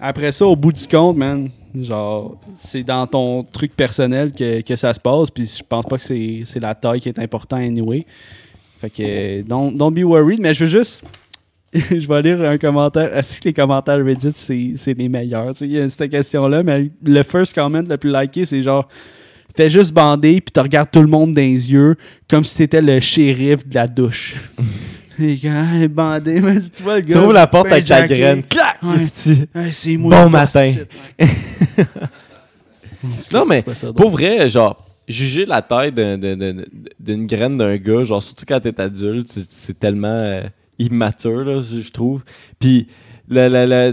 après 0.00 0.32
ça, 0.32 0.46
au 0.46 0.54
bout 0.56 0.72
du 0.72 0.86
compte, 0.86 1.16
man, 1.16 1.50
genre, 1.80 2.40
c'est 2.56 2.84
dans 2.84 3.06
ton 3.06 3.42
truc 3.42 3.74
personnel 3.74 4.32
que, 4.32 4.60
que 4.60 4.76
ça 4.76 4.94
se 4.94 5.00
passe. 5.00 5.30
Puis 5.30 5.56
je 5.58 5.64
pense 5.68 5.84
pas 5.84 5.98
que 5.98 6.04
c'est 6.04 6.42
c'est 6.44 6.60
la 6.60 6.74
taille 6.74 7.00
qui 7.00 7.08
est 7.08 7.18
importante 7.18 7.60
anyway. 7.60 8.06
Fait 8.80 8.90
que, 8.90 9.42
don't, 9.42 9.76
don't 9.76 9.92
be 9.92 10.04
worried. 10.04 10.40
Mais 10.40 10.54
je 10.54 10.64
veux 10.64 10.70
juste. 10.70 11.04
je 11.90 12.06
vais 12.06 12.22
lire 12.22 12.42
un 12.42 12.58
commentaire. 12.58 13.16
Est-ce 13.16 13.40
que 13.40 13.44
les 13.48 13.54
commentaires 13.54 14.04
Reddit, 14.04 14.32
c'est 14.34 14.72
c'est 14.76 14.94
les 14.94 15.08
meilleurs? 15.08 15.52
Tu 15.54 15.60
sais, 15.60 15.66
Il 15.66 15.72
y 15.72 15.80
a 15.80 15.88
cette 15.88 16.10
question-là, 16.10 16.62
mais 16.62 16.90
le 17.04 17.22
first 17.22 17.54
comment 17.54 17.80
le 17.80 17.96
plus 17.96 18.12
liké, 18.12 18.44
c'est 18.44 18.62
genre. 18.62 18.88
Fais 19.54 19.68
juste 19.68 19.92
bander, 19.92 20.40
puis 20.40 20.50
tu 20.50 20.60
regardes 20.60 20.90
tout 20.90 21.02
le 21.02 21.08
monde 21.08 21.32
dans 21.32 21.40
les 21.42 21.70
yeux, 21.72 21.96
comme 22.28 22.42
si 22.42 22.56
t'étais 22.56 22.80
le 22.80 22.98
shérif 23.00 23.66
de 23.68 23.74
la 23.74 23.86
douche. 23.86 24.34
Les 25.18 25.36
gars, 25.36 25.86
bandé, 25.90 26.40
mais 26.40 26.54
tu 26.74 26.82
vois 26.82 26.96
le 26.96 27.02
gars. 27.02 27.12
Tu 27.14 27.18
ouvres 27.18 27.34
la 27.34 27.46
porte 27.46 27.66
ben 27.66 27.72
avec 27.74 27.84
ta 27.84 28.06
graine. 28.08 28.42
Clac! 28.48 28.78
Ouais. 28.82 28.94
Ouais, 29.54 29.70
c'est 29.70 29.96
moi 29.98 30.24
Bon 30.24 30.30
matin. 30.30 30.72
ouais. 31.20 31.26
Non, 33.32 33.44
mais 33.44 33.64
ça 33.74 33.92
pour 33.92 34.10
vrai, 34.10 34.48
genre, 34.48 34.84
juger 35.08 35.44
la 35.44 35.60
taille 35.60 35.92
d'un- 35.92 36.16
d'un- 36.16 36.36
d'un- 36.36 36.62
d'une 37.00 37.26
graine 37.26 37.56
d'un 37.56 37.76
gars, 37.76 38.04
genre, 38.04 38.22
surtout 38.22 38.44
quand 38.46 38.60
t'es 38.60 38.80
adulte, 38.80 39.30
c'est- 39.30 39.50
c'est 39.50 39.78
tellement 39.78 40.08
euh, 40.08 40.42
immature, 40.78 41.44
là, 41.44 41.60
je 41.60 41.90
trouve. 41.90 42.22
Puis, 42.58 42.86
la, 43.28 43.48
la- 43.48 43.66
la- 43.66 43.92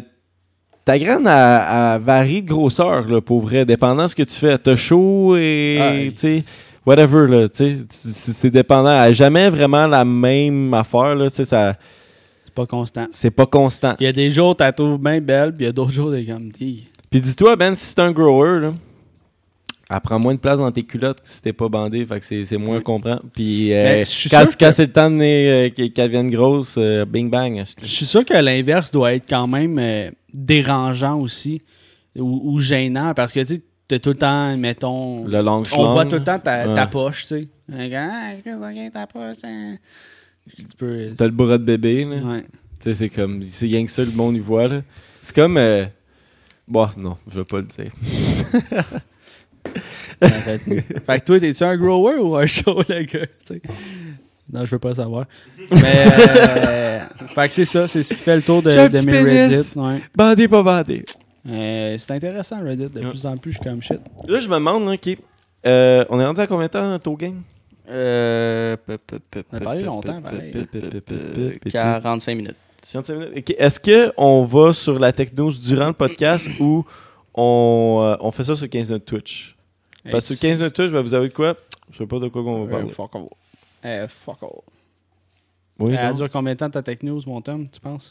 ta 0.85 0.97
graine, 0.97 1.27
elle, 1.27 1.95
elle 1.95 2.01
varie 2.01 2.41
de 2.41 2.47
grosseur, 2.47 3.07
là, 3.07 3.21
pour 3.21 3.41
vrai, 3.41 3.65
dépendant 3.65 4.03
de 4.03 4.07
ce 4.07 4.15
que 4.15 4.23
tu 4.23 4.33
fais. 4.35 4.57
T'as 4.57 4.75
chaud 4.75 5.35
et, 5.37 5.77
sais, 6.15 6.43
whatever, 6.85 7.27
là, 7.27 7.47
tu 7.49 7.77
sais, 7.89 8.31
c'est 8.31 8.49
dépendant. 8.49 8.99
Elle 9.03 9.13
jamais 9.13 9.49
vraiment 9.49 9.85
la 9.87 10.03
même 10.03 10.73
affaire, 10.73 11.13
là, 11.15 11.29
tu 11.29 11.35
sais, 11.37 11.45
ça, 11.45 11.75
C'est 12.45 12.53
pas 12.55 12.65
constant. 12.65 13.05
c'est 13.11 13.31
pas 13.31 13.45
constant. 13.45 13.95
Il 13.99 14.05
y 14.05 14.07
a 14.07 14.11
des 14.13 14.31
jours, 14.31 14.55
tu 14.55 14.63
la 14.63 14.71
trouves 14.71 14.97
bien 14.99 15.21
belle, 15.21 15.55
puis 15.55 15.65
il 15.65 15.67
y 15.67 15.69
a 15.69 15.73
d'autres 15.73 15.91
jours, 15.91 16.11
t'es 16.11 16.25
comme, 16.25 16.51
Puis 16.51 17.21
dis-toi, 17.21 17.55
Ben, 17.55 17.75
si 17.75 17.85
c'est 17.85 17.99
un 17.99 18.11
grower, 18.11 18.59
là, 18.59 18.71
elle 19.91 19.99
prend 20.01 20.19
moins 20.19 20.35
de 20.35 20.39
place 20.39 20.59
dans 20.59 20.71
tes 20.71 20.83
culottes 20.83 21.21
que 21.21 21.27
si 21.27 21.41
t'es 21.41 21.51
pas 21.53 21.67
bandé, 21.67 22.05
fait 22.05 22.19
que 22.19 22.25
c'est, 22.25 22.45
c'est 22.45 22.57
moins 22.57 22.77
Ouais. 22.77 22.83
comprend. 22.83 23.19
Puis 23.33 23.73
euh, 23.73 23.99
quand, 23.99 24.05
sûr 24.05 24.31
quand 24.31 24.67
que- 24.67 24.71
c'est 24.71 24.85
le 24.85 24.91
temps 24.91 25.09
de 25.09 25.17
euh, 25.21 25.69
qu'elle 25.71 25.91
devienne 25.91 26.29
grosse, 26.29 26.75
euh, 26.77 27.05
bing 27.05 27.29
bang. 27.29 27.63
Je 27.81 27.87
suis 27.87 28.05
sûr 28.05 28.23
que 28.23 28.33
l'inverse 28.35 28.91
doit 28.91 29.13
être 29.15 29.27
quand 29.27 29.47
même 29.47 30.11
dérangeant 30.33 31.19
aussi, 31.19 31.59
ou, 32.15 32.53
ou 32.53 32.59
gênant, 32.59 33.13
parce 33.15 33.33
que 33.33 33.39
tu 33.39 33.55
sais, 33.55 33.61
t'as 33.87 33.97
tout 33.99 34.09
le 34.09 34.15
temps, 34.15 34.55
mettons. 34.57 35.25
Le 35.25 35.41
long 35.41 35.63
on 35.75 35.93
voit 35.93 36.05
tout 36.05 36.17
le 36.17 36.23
temps 36.23 36.37
ta, 36.39 36.67
ta 36.73 36.85
poche, 36.87 37.21
tu 37.23 37.27
sais. 37.27 37.47
Ah, 37.71 38.33
ta 38.93 39.07
poche, 39.07 39.37
hein? 39.43 39.75
T'as 41.17 41.25
le 41.25 41.31
bras 41.31 41.57
de 41.57 41.63
bébé, 41.63 42.05
là. 42.05 42.15
Ouais. 42.17 42.41
Tu 42.41 42.47
sais, 42.81 42.93
c'est 42.93 43.09
comme, 43.09 43.43
c'est 43.47 43.65
rien 43.65 43.85
que 43.85 43.91
ça, 43.91 44.03
le 44.05 44.11
monde 44.11 44.35
y 44.35 44.39
voit, 44.39 44.67
là. 44.67 44.81
C'est 45.21 45.35
comme, 45.35 45.59
bon, 46.67 46.87
non, 46.97 47.17
je 47.27 47.39
vais 47.39 47.45
pas 47.45 47.57
le 47.57 47.63
dire. 47.65 47.91
Arrête-nous. 50.21 50.77
fait 51.05 51.19
que 51.19 51.25
toi, 51.25 51.39
t'es-tu 51.39 51.63
un 51.63 51.77
grower 51.77 52.15
ou 52.17 52.35
un 52.35 52.45
show, 52.47 52.81
le 52.87 53.03
gars? 53.03 53.25
tu 53.45 53.55
sais? 53.55 53.61
Non, 54.51 54.65
je 54.65 54.71
veux 54.71 54.79
pas 54.79 54.95
savoir. 54.95 55.25
Mais, 55.71 56.05
euh, 56.07 56.99
fait 57.27 57.47
que 57.47 57.53
c'est 57.53 57.65
ça, 57.65 57.87
c'est 57.87 58.01
ce 58.03 58.13
qui 58.15 58.19
fait 58.21 58.35
le 58.35 58.41
tour 58.41 58.61
de, 58.63 58.69
mes 58.71 59.23
pénis. 59.23 59.75
Reddit. 59.75 59.79
Ouais. 59.79 60.01
Bandé, 60.15 60.47
pas 60.47 60.63
bandé. 60.63 61.05
Euh, 61.47 61.95
c'est 61.99 62.11
intéressant, 62.13 62.59
Reddit. 62.63 62.87
De 62.87 62.99
Ouais. 63.01 63.09
plus 63.09 63.25
en 63.25 63.37
plus, 63.37 63.51
je 63.51 63.57
suis 63.59 63.63
comme 63.69 63.81
shit. 63.83 63.99
Là, 64.27 64.39
je 64.39 64.47
me 64.47 64.55
demande, 64.55 64.85
là, 64.87 64.93
OK. 64.93 65.17
euh, 65.65 66.03
on 66.09 66.19
est 66.19 66.25
rendu 66.25 66.41
à 66.41 66.47
combien 66.47 66.65
de 66.65 66.71
temps, 66.71 66.99
ton 66.99 67.13
game? 67.13 67.41
Euh, 67.91 68.75
pe- 68.85 68.97
pe- 68.97 69.19
pe- 69.31 69.43
On 69.51 69.57
a 69.57 69.59
parlé 69.61 69.81
longtemps, 69.83 70.21
pareil. 70.21 70.51
pe- 70.51 70.65
pe- 70.65 71.01
pe- 71.01 71.59
pe- 71.59 71.69
45 71.69 72.35
minutes. 72.35 72.55
45 72.91 73.13
minutes. 73.15 73.33
OK. 73.37 73.55
Est-ce 73.57 73.79
qu'on 73.79 74.45
va 74.45 74.73
sur 74.73 74.97
la 74.99 75.11
techno 75.11 75.51
durant 75.51 75.87
le 75.87 75.93
podcast 75.93 76.47
ou 76.59 76.85
on, 77.41 78.01
euh, 78.03 78.15
on 78.21 78.31
fait 78.31 78.43
ça 78.43 78.55
sur 78.55 78.69
15 78.69 78.89
minutes 78.89 79.05
Twitch? 79.05 79.55
Parce 80.11 80.27
que 80.27 80.33
sur 80.35 80.41
15 80.41 80.59
minutes 80.59 80.73
Twitch, 80.75 80.89
vais 80.91 81.01
vous 81.01 81.13
avouer 81.13 81.29
de 81.29 81.33
quoi? 81.33 81.55
Je 81.91 81.97
sais 81.97 82.05
pas 82.07 82.19
de 82.19 82.27
quoi 82.27 82.41
on 82.43 82.65
va 82.65 82.75
Euh, 82.75 82.77
parler. 82.79 82.93
fuck 82.93 83.15
all. 83.15 83.27
Euh, 83.85 84.07
fuck 84.25 84.37
all. 84.43 84.49
Oui, 85.79 85.93
Euh, 85.93 85.97
elle 86.09 86.15
dure 86.15 86.29
combien 86.29 86.53
de 86.53 86.57
temps 86.59 86.69
ta 86.69 86.81
tech 86.83 86.97
news, 87.03 87.21
mon 87.25 87.41
Tom, 87.41 87.67
tu 87.69 87.79
penses? 87.79 88.09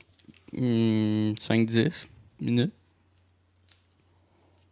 Hmm, 0.53 1.33
5-10 1.39 2.07
minutes. 2.41 2.73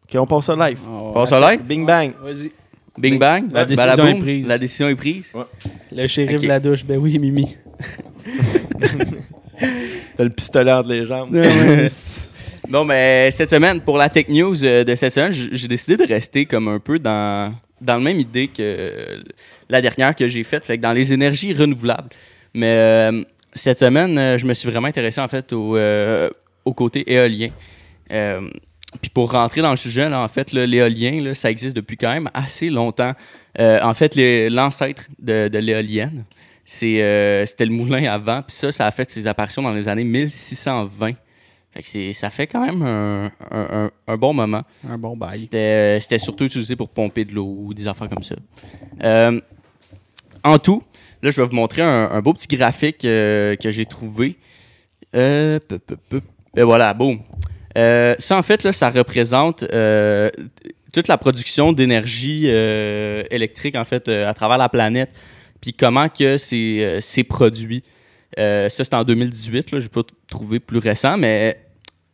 OK, 0.08 0.16
on 0.20 0.26
passe 0.26 0.46
ça 0.46 0.56
live. 0.56 0.78
Oh, 0.88 1.12
Passe 1.12 1.32
attends. 1.32 1.46
au 1.46 1.50
live? 1.50 1.62
Bing 1.62 1.84
bang. 1.84 2.12
Vas-y. 2.20 2.52
Bing 2.98 3.18
bang? 3.18 3.52
La 3.52 3.64
décision 3.66 3.94
balaboum. 3.96 4.16
est 4.16 4.20
prise. 4.20 4.46
La 4.46 4.58
décision 4.58 4.88
est 4.88 4.94
prise. 4.94 5.32
Le 5.92 6.06
shérif 6.06 6.36
Ok. 6.36 6.42
de 6.42 6.48
la 6.48 6.60
douche, 6.60 6.84
ben 6.84 6.96
oui, 6.98 7.18
Mimi. 7.18 7.56
T'as 10.16 10.24
le 10.24 10.30
pistolet 10.30 10.72
entre 10.72 10.88
les 10.88 11.04
jambes. 11.06 11.34
Bon, 12.68 12.84
mais 12.84 13.30
cette 13.30 13.50
semaine, 13.50 13.80
pour 13.80 13.96
la 13.96 14.08
tech 14.08 14.26
news 14.28 14.64
euh, 14.64 14.82
de 14.82 14.94
cette 14.96 15.12
semaine, 15.12 15.32
j'ai 15.32 15.68
décidé 15.68 15.96
de 15.96 16.04
rester 16.04 16.46
comme 16.46 16.66
un 16.66 16.80
peu 16.80 16.98
dans, 16.98 17.54
dans 17.80 17.94
la 17.94 18.00
même 18.00 18.18
idée 18.18 18.48
que 18.48 19.22
la 19.68 19.80
dernière 19.80 20.16
que 20.16 20.26
j'ai 20.26 20.42
faite, 20.42 20.64
fait 20.64 20.76
dans 20.76 20.92
les 20.92 21.12
énergies 21.12 21.54
renouvelables. 21.54 22.08
Mais 22.54 22.66
euh, 22.66 23.22
cette 23.54 23.78
semaine, 23.78 24.18
euh, 24.18 24.36
je 24.36 24.46
me 24.46 24.54
suis 24.54 24.68
vraiment 24.68 24.88
intéressé 24.88 25.20
en 25.20 25.28
fait 25.28 25.52
au, 25.52 25.78
au 26.64 26.74
côté 26.74 27.12
éolien. 27.12 27.50
Puis 29.00 29.10
pour 29.10 29.30
rentrer 29.30 29.60
dans 29.60 29.70
le 29.70 29.76
sujet, 29.76 30.08
là, 30.08 30.20
en 30.20 30.28
fait, 30.28 30.52
l'éolien, 30.52 31.34
ça 31.34 31.50
existe 31.50 31.76
depuis 31.76 31.96
quand 31.96 32.12
même 32.12 32.30
assez 32.34 32.68
longtemps. 32.68 33.12
En 33.58 33.94
fait, 33.94 34.16
l'ancêtre 34.50 35.04
de, 35.20 35.48
de 35.48 35.58
l'éolienne, 35.58 36.24
c'était 36.64 37.44
le 37.60 37.70
moulin 37.70 38.10
avant, 38.10 38.42
puis 38.42 38.56
ça, 38.56 38.72
ça 38.72 38.86
a 38.86 38.90
fait 38.90 39.08
ses 39.08 39.26
apparitions 39.26 39.62
dans 39.62 39.72
les 39.72 39.86
années 39.86 40.04
1620. 40.04 41.12
Fait 41.76 41.82
que 41.82 41.88
c'est, 41.88 42.12
ça 42.14 42.30
fait 42.30 42.46
quand 42.46 42.64
même 42.64 42.80
un, 42.80 43.30
un- 43.50 43.90
un- 44.06 44.16
bon 44.16 44.32
moment. 44.32 44.62
Un 44.88 44.96
bon 44.96 45.14
bail. 45.14 45.38
C'était, 45.38 45.98
c'était 46.00 46.16
surtout 46.16 46.44
utilisé 46.44 46.74
pour 46.74 46.88
pomper 46.88 47.26
de 47.26 47.34
l'eau 47.34 47.54
ou 47.58 47.74
des 47.74 47.86
affaires 47.86 48.08
comme 48.08 48.22
ça. 48.22 48.34
Euh, 49.04 49.38
en 50.42 50.58
tout, 50.58 50.82
là, 51.22 51.28
je 51.28 51.38
vais 51.42 51.46
vous 51.46 51.54
montrer 51.54 51.82
un, 51.82 52.10
un 52.10 52.20
beau 52.22 52.32
petit 52.32 52.48
graphique 52.56 53.04
euh, 53.04 53.56
que 53.56 53.70
j'ai 53.70 53.84
trouvé. 53.84 54.38
Euh, 55.14 55.60
peu, 55.68 55.78
peu, 55.78 55.96
peu. 56.08 56.22
Et 56.56 56.62
voilà, 56.62 56.94
boum. 56.94 57.20
Euh, 57.76 58.14
ça, 58.18 58.38
en 58.38 58.42
fait, 58.42 58.62
là, 58.62 58.72
ça 58.72 58.88
représente 58.88 59.62
euh, 59.64 60.30
toute 60.94 61.08
la 61.08 61.18
production 61.18 61.74
d'énergie 61.74 62.44
euh, 62.46 63.22
électrique, 63.30 63.76
en 63.76 63.84
fait, 63.84 64.08
euh, 64.08 64.26
à 64.26 64.32
travers 64.32 64.56
la 64.56 64.70
planète, 64.70 65.10
puis 65.60 65.74
comment 65.74 66.08
que 66.08 66.38
c'est, 66.38 66.78
euh, 66.80 66.98
c'est 67.02 67.22
produit. 67.22 67.82
Euh, 68.38 68.70
ça, 68.70 68.82
c'est 68.84 68.94
en 68.94 69.04
2018, 69.04 69.72
là, 69.72 69.78
je 69.80 69.84
n'ai 69.84 69.88
pas 69.90 70.00
trouvé 70.26 70.58
plus 70.58 70.78
récent, 70.78 71.18
mais 71.18 71.58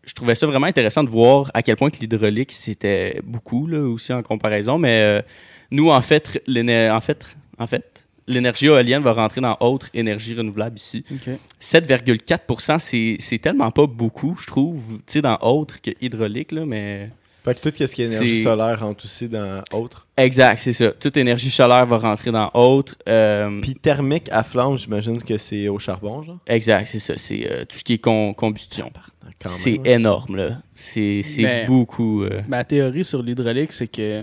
je 0.05 0.13
trouvais 0.15 0.35
ça 0.35 0.47
vraiment 0.47 0.67
intéressant 0.67 1.05
de 1.05 1.11
voir 1.11 1.51
à 1.55 1.63
quel 1.63 1.77
point 1.77 1.91
que 1.91 1.99
l'hydraulique, 1.99 2.53
c'était 2.53 3.21
beaucoup, 3.25 3.67
là, 3.67 3.79
aussi 3.81 4.13
en 4.13 4.23
comparaison, 4.23 4.79
mais 4.79 5.01
euh, 5.03 5.23
nous, 5.71 5.91
en 5.91 6.01
fait, 6.03 6.43
l'éner- 6.47 6.91
en 6.91 7.01
fait, 7.01 7.25
en 7.59 7.67
fait, 7.67 8.05
l'énergie 8.27 8.67
éolienne 8.67 9.03
va 9.03 9.13
rentrer 9.13 9.41
dans 9.41 9.57
autre 9.61 9.89
énergie 9.95 10.35
renouvelable 10.35 10.77
ici. 10.77 11.05
OK. 11.11 11.35
7,4 11.61 12.79
c'est 12.79 13.17
c'est 13.19 13.39
tellement 13.39 13.71
pas 13.71 13.87
beaucoup, 13.87 14.37
je 14.41 14.47
trouve, 14.47 14.97
tu 14.99 15.03
sais, 15.07 15.23
dans 15.23 15.39
autre 15.43 15.81
que 15.81 15.91
hydraulique, 16.01 16.53
là, 16.53 16.65
mais... 16.67 17.11
Fait 17.45 17.55
que 17.61 17.69
tout 17.69 17.75
ce 17.87 17.93
qui 17.93 18.03
est 18.03 18.07
énergie 18.07 18.43
solaire 18.45 18.79
rentre 18.81 19.05
aussi 19.05 19.29
dans 19.29 19.61
autre. 19.73 20.07
Exact, 20.17 20.59
c'est 20.59 20.73
ça. 20.73 20.93
Toute 20.93 21.17
énergie 21.17 21.51
solaire 21.51 21.85
va 21.87 21.99
rentrer 21.99 22.31
dans 22.31 22.49
autre. 22.55 22.95
euh, 23.09 23.61
Puis 23.61 23.75
thermique 23.75 24.29
à 24.31 24.45
flamme, 24.45 24.79
j'imagine 24.79 25.21
que 25.23 25.37
c'est 25.39 25.67
au 25.69 25.79
charbon, 25.81 26.23
genre? 26.23 26.39
exact, 26.47 26.87
c'est 26.87 27.01
ça. 27.01 27.15
C'est 27.17 27.51
euh, 27.51 27.65
tout 27.65 27.79
ce 27.79 27.85
qui 27.85 27.95
est 27.95 27.99
con- 27.99 28.33
combustion. 28.33 28.93
Même, 29.25 29.33
C'est 29.47 29.79
ouais. 29.81 29.91
énorme, 29.95 30.37
là. 30.37 30.59
C'est 30.75 31.23
c'est 31.25 31.43
Ben, 31.43 31.67
beaucoup... 31.67 32.23
euh, 32.23 32.43
Ma 32.47 32.63
théorie 32.63 33.05
sur 33.05 33.23
l'hydraulique, 33.25 33.73
c'est 33.73 33.89
que 33.89 34.23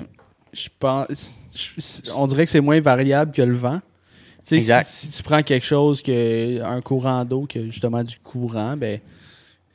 je 0.53 0.69
pense. 0.79 1.33
je- 1.53 2.11
on 2.15 2.25
dirait 2.25 2.45
que 2.45 2.49
c'est 2.51 2.61
moins 2.61 2.79
variable 2.79 3.33
que 3.33 3.41
le 3.41 3.55
vent. 3.55 3.81
Exact. 4.49 4.87
Si, 4.87 5.07
si 5.11 5.17
tu 5.17 5.23
prends 5.23 5.41
quelque 5.43 5.65
chose 5.65 6.01
que 6.01 6.59
un 6.63 6.79
courant 6.81 7.23
d'eau 7.25 7.45
qui 7.45 7.59
a 7.59 7.63
justement 7.65 8.01
du 8.03 8.17
courant, 8.23 8.75
ben 8.77 8.99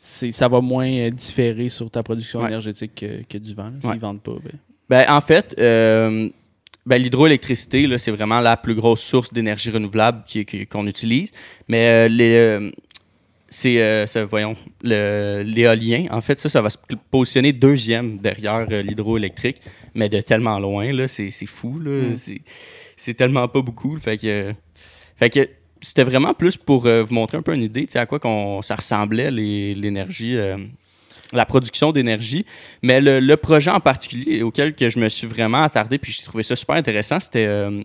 ça 0.04 0.48
va 0.48 0.60
moins 0.60 0.90
euh, 0.90 1.10
différer 1.10 1.68
sur 1.68 1.90
ta 1.90 2.02
production 2.02 2.40
Ouais. 2.40 2.48
énergétique 2.48 2.94
que, 2.96 3.22
que 3.28 3.38
du 3.38 3.54
vent. 3.54 3.70
S'ils 3.80 3.90
Ouais. 3.90 3.98
vendent 3.98 4.20
pas, 4.22 4.36
ben. 4.44 4.52
Ben, 4.90 5.06
en 5.08 5.20
fait, 5.22 5.54
euh, 5.58 6.28
ben, 6.84 6.98
l'hydroélectricité, 6.98 7.88
c'est 7.96 8.10
vraiment 8.10 8.40
la 8.40 8.56
plus 8.58 8.74
grosse 8.74 9.00
source 9.00 9.32
d'énergie 9.32 9.70
renouvelable 9.70 10.24
qu'on 10.70 10.86
utilise. 10.86 11.30
Mais 11.68 11.86
euh, 11.88 12.08
les, 12.08 12.34
euh, 12.34 12.70
c'est, 13.48 13.80
euh, 13.80 14.04
voyons, 14.28 14.56
l'éolien, 14.82 16.06
en 16.10 16.20
fait, 16.20 16.38
ça, 16.38 16.48
ça 16.48 16.60
va 16.60 16.68
se 16.70 16.76
positionner 17.10 17.52
deuxième 17.52 18.18
derrière 18.18 18.66
euh, 18.70 18.82
l'hydroélectrique, 18.82 19.60
mais 19.94 20.08
de 20.08 20.20
tellement 20.20 20.58
loin, 20.58 20.92
là, 20.92 21.08
c'est, 21.08 21.30
fou, 21.46 21.78
là. 21.78 21.90
Mm. 22.10 22.16
C'est, 22.16 22.40
c'est 22.96 23.14
tellement 23.14 23.48
pas 23.48 23.62
beaucoup. 23.62 23.98
Fait 23.98 24.18
que, 24.18 24.52
fait 25.16 25.30
que 25.30 25.48
c'était 25.84 26.02
vraiment 26.04 26.34
plus 26.34 26.56
pour 26.56 26.86
euh, 26.86 27.02
vous 27.04 27.14
montrer 27.14 27.36
un 27.38 27.42
peu 27.42 27.54
une 27.54 27.62
idée, 27.62 27.86
à 27.94 28.06
quoi 28.06 28.18
qu'on, 28.18 28.62
ça 28.62 28.74
ressemblait, 28.76 29.30
l'énergie, 29.30 30.36
euh, 30.36 30.56
la 31.32 31.44
production 31.46 31.92
d'énergie. 31.92 32.44
Mais 32.82 33.00
le, 33.00 33.20
le 33.20 33.36
projet 33.36 33.70
en 33.70 33.80
particulier 33.80 34.42
auquel 34.42 34.74
que 34.74 34.88
je 34.90 34.98
me 34.98 35.08
suis 35.08 35.26
vraiment 35.26 35.62
attardé, 35.62 35.98
puis 35.98 36.10
j'ai 36.12 36.24
trouvé 36.24 36.42
ça 36.42 36.56
super 36.56 36.76
intéressant, 36.76 37.20
c'était. 37.20 37.46
euh, 37.46 37.82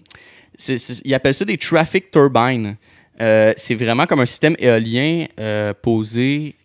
ils 1.05 1.13
appellent 1.13 1.33
ça 1.33 1.45
des 1.45 1.57
traffic 1.57 2.11
turbines. 2.11 2.75
Euh, 3.21 3.53
c'est 3.57 3.75
vraiment 3.75 4.05
comme 4.05 4.19
un 4.21 4.25
système 4.25 4.55
éolien 4.59 5.25
euh, 5.39 5.73
posé. 5.79 6.55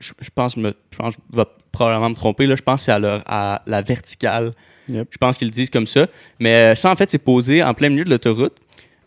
Je, 0.00 0.12
je 0.20 0.28
pense, 0.34 0.56
me, 0.56 0.72
je 0.90 0.96
pense, 0.96 1.14
je 1.32 1.36
vais 1.36 1.44
probablement 1.72 2.10
me 2.10 2.14
tromper. 2.14 2.46
Là, 2.46 2.56
je 2.56 2.62
pense 2.62 2.80
que 2.80 2.84
c'est 2.86 2.92
à, 2.92 2.98
leur- 2.98 3.22
à 3.26 3.62
la 3.66 3.82
verticale. 3.82 4.52
Yep. 4.88 5.08
Je 5.10 5.18
pense 5.18 5.38
qu'ils 5.38 5.48
le 5.48 5.52
disent 5.52 5.70
comme 5.70 5.86
ça. 5.86 6.06
Mais 6.38 6.74
ça, 6.74 6.90
en 6.90 6.96
fait, 6.96 7.10
c'est 7.10 7.18
posé 7.18 7.62
en 7.62 7.74
plein 7.74 7.88
milieu 7.88 8.04
de 8.04 8.10
l'autoroute. 8.10 8.54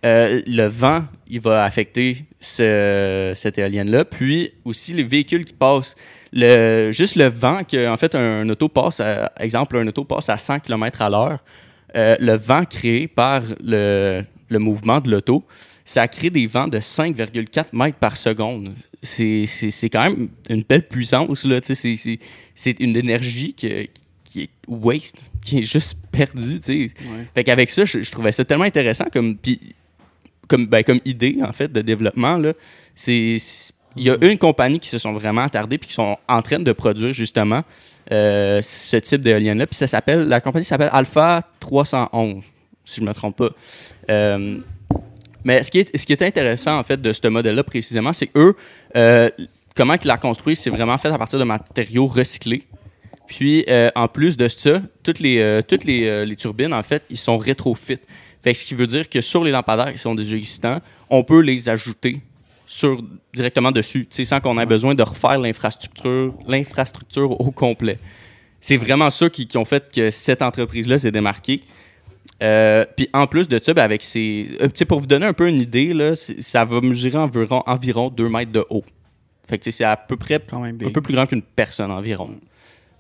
Euh, 0.06 0.42
le 0.46 0.66
vent, 0.68 1.06
il 1.28 1.40
va 1.40 1.64
affecter 1.64 2.18
ce, 2.40 3.32
cette 3.36 3.58
éolienne-là. 3.58 4.06
Puis 4.06 4.52
aussi 4.66 4.94
les 4.94 5.04
véhicules 5.04 5.44
qui 5.46 5.54
passent. 5.54 5.96
Le, 6.34 6.92
juste 6.92 7.16
le 7.16 7.26
vent, 7.28 7.64
que, 7.64 7.88
en 7.88 7.98
fait, 7.98 8.14
un, 8.16 8.48
auto 8.50 8.68
passe, 8.70 9.00
à, 9.00 9.32
exemple, 9.40 9.78
un 9.78 9.88
auto 9.88 10.04
passe 10.04 10.30
à 10.30 10.38
100 10.38 10.60
km 10.60 11.02
à 11.02 11.10
l'heure, 11.10 11.40
euh, 11.96 12.16
le 12.20 12.34
vent 12.36 12.64
créé 12.66 13.08
par 13.08 13.42
le, 13.64 14.24
le 14.50 14.60
mouvement 14.60 15.00
de 15.00 15.10
l'auto, 15.10 15.46
ça 15.86 16.08
crée 16.10 16.30
des 16.30 16.46
vents 16.48 16.68
de 16.68 16.80
5,4 16.80 17.66
mètres 17.74 17.98
par 17.98 18.18
seconde. 18.18 18.74
C'est 19.02 19.46
quand 19.92 20.04
même 20.04 20.28
une 20.50 20.64
belle 20.64 20.86
puissance. 20.88 21.46
là, 21.46 21.60
C'est 21.64 22.80
une 22.80 22.96
énergie 22.98 23.54
que- 23.54 23.88
qui 24.26 24.42
est 24.44 24.50
waste, 24.68 25.24
qui 25.46 25.60
est 25.60 25.62
juste 25.64 25.98
perdue. 26.12 26.60
tu 26.60 26.90
sais. 26.90 26.94
Fait 27.34 27.44
qu'avec 27.46 27.70
ça, 27.70 27.86
je, 27.86 28.02
je 28.02 28.12
trouvais 28.12 28.34
ça 28.34 28.44
tellement 28.44 28.66
intéressant 28.66 29.06
comme, 29.12 29.38
puis- 29.38 29.62
comme, 30.48 30.68
ben, 30.68 30.84
comme 30.84 31.00
idée, 31.06 31.38
en 31.44 31.54
fait, 31.54 31.72
de 31.72 31.82
développement. 31.82 32.38
là. 32.38 32.54
Il 33.98 34.04
y 34.04 34.10
a 34.10 34.18
une 34.22 34.38
compagnie 34.38 34.80
qui 34.80 34.90
se 34.90 34.98
sont 34.98 35.14
vraiment 35.14 35.42
attardés 35.42 35.78
puis 35.78 35.88
qui 35.88 35.94
sont 35.94 36.18
en 36.28 36.42
train 36.42 36.60
de 36.60 36.72
produire, 36.72 37.14
justement, 37.14 37.64
euh, 38.12 38.62
ce 38.62 38.98
type 38.98 39.22
d'éolienne-là. 39.22 39.68
Puis 39.68 39.76
ça 39.76 39.88
s'appelle, 39.88 40.28
la 40.28 40.40
compagnie 40.40 40.66
s'appelle 40.66 40.90
Alpha 40.94 41.42
311, 41.60 42.46
si 42.86 42.98
je 42.98 43.02
ne 43.02 43.08
me 43.08 43.14
trompe 43.14 43.38
pas. 43.38 43.50
Euh, 44.10 44.58
mais 45.44 45.64
ce 45.64 45.72
qui, 45.72 45.80
est, 45.80 46.22
intéressant, 46.22 46.78
en 46.78 46.84
fait, 46.84 47.02
de 47.02 47.12
ce 47.12 47.28
modèle-là, 47.28 47.64
précisément, 47.64 48.14
c'est 48.14 48.30
eux, 48.36 48.56
euh, 48.96 49.30
comment 49.76 49.94
ils 49.94 50.08
la 50.08 50.18
construisent, 50.18 50.60
c'est 50.60 50.70
vraiment 50.70 50.98
fait 50.98 51.10
à 51.10 51.18
partir 51.18 51.40
de 51.40 51.44
matériaux 51.44 52.08
recyclés. 52.08 52.64
Puis, 53.28 53.66
en 53.96 54.08
plus 54.08 54.38
de 54.38 54.48
ça, 54.48 54.82
toutes 55.04 55.20
les, 55.20 56.36
turbines, 56.38 56.74
en 56.74 56.84
fait, 56.84 57.04
ils 57.10 57.18
sont 57.18 57.38
rétrofit. 57.38 58.00
Fait 58.48 58.54
que 58.54 58.60
ce 58.60 58.66
qui 58.66 58.76
veut 58.76 58.88
dire 58.88 59.10
que 59.10 59.20
sur 59.20 59.44
les 59.44 59.52
lampadaires 59.52 59.92
qui 59.92 60.00
sont 60.00 60.16
déjà 60.16 60.38
existants, 60.38 60.80
on 61.10 61.22
peut 61.22 61.42
les 61.42 61.68
ajouter 61.68 62.22
sur, 62.66 63.04
directement 63.34 63.74
dessus, 63.74 64.08
sans 64.10 64.40
qu'on 64.40 64.58
ait 64.58 64.66
besoin 64.66 64.96
de 64.96 65.04
refaire 65.04 65.38
l'infrastructure, 65.38 66.34
l'infrastructure 66.48 67.42
au 67.42 67.52
complet. 67.52 67.98
C'est 68.62 68.78
vraiment 68.78 69.10
ça 69.10 69.30
qui, 69.30 69.48
qui 69.48 69.58
ont 69.58 69.66
fait 69.66 69.92
que 69.94 70.12
cette 70.12 70.42
entreprise-là 70.42 70.98
s'est 70.98 71.12
démarquée. 71.12 71.62
Euh, 72.42 72.86
puis 72.96 73.10
en 73.12 73.28
plus 73.28 73.50
de 73.50 73.60
ça, 73.62 73.74
ben, 73.74 73.84
avec 73.84 74.02
ces, 74.02 74.58
euh, 74.62 74.86
pour 74.88 75.02
vous 75.02 75.08
donner 75.08 75.26
un 75.26 75.34
peu 75.34 75.50
une 75.50 75.60
idée, 75.60 75.94
là, 75.94 76.16
ça 76.16 76.64
va 76.64 76.80
mesurer 76.80 77.18
environ, 77.18 77.64
environ 77.66 78.08
2 78.08 78.30
mètres 78.30 78.54
de 78.54 78.66
haut. 78.70 78.86
Fait 79.44 79.58
que 79.58 79.70
c'est 79.70 79.84
à 79.84 79.98
peu 79.98 80.16
près 80.16 80.40
Quand 80.50 80.62
même 80.62 80.78
un 80.82 80.92
peu 80.92 81.02
plus 81.02 81.14
grand 81.14 81.26
qu'une 81.26 81.42
personne 81.42 81.92
environ. 81.92 82.30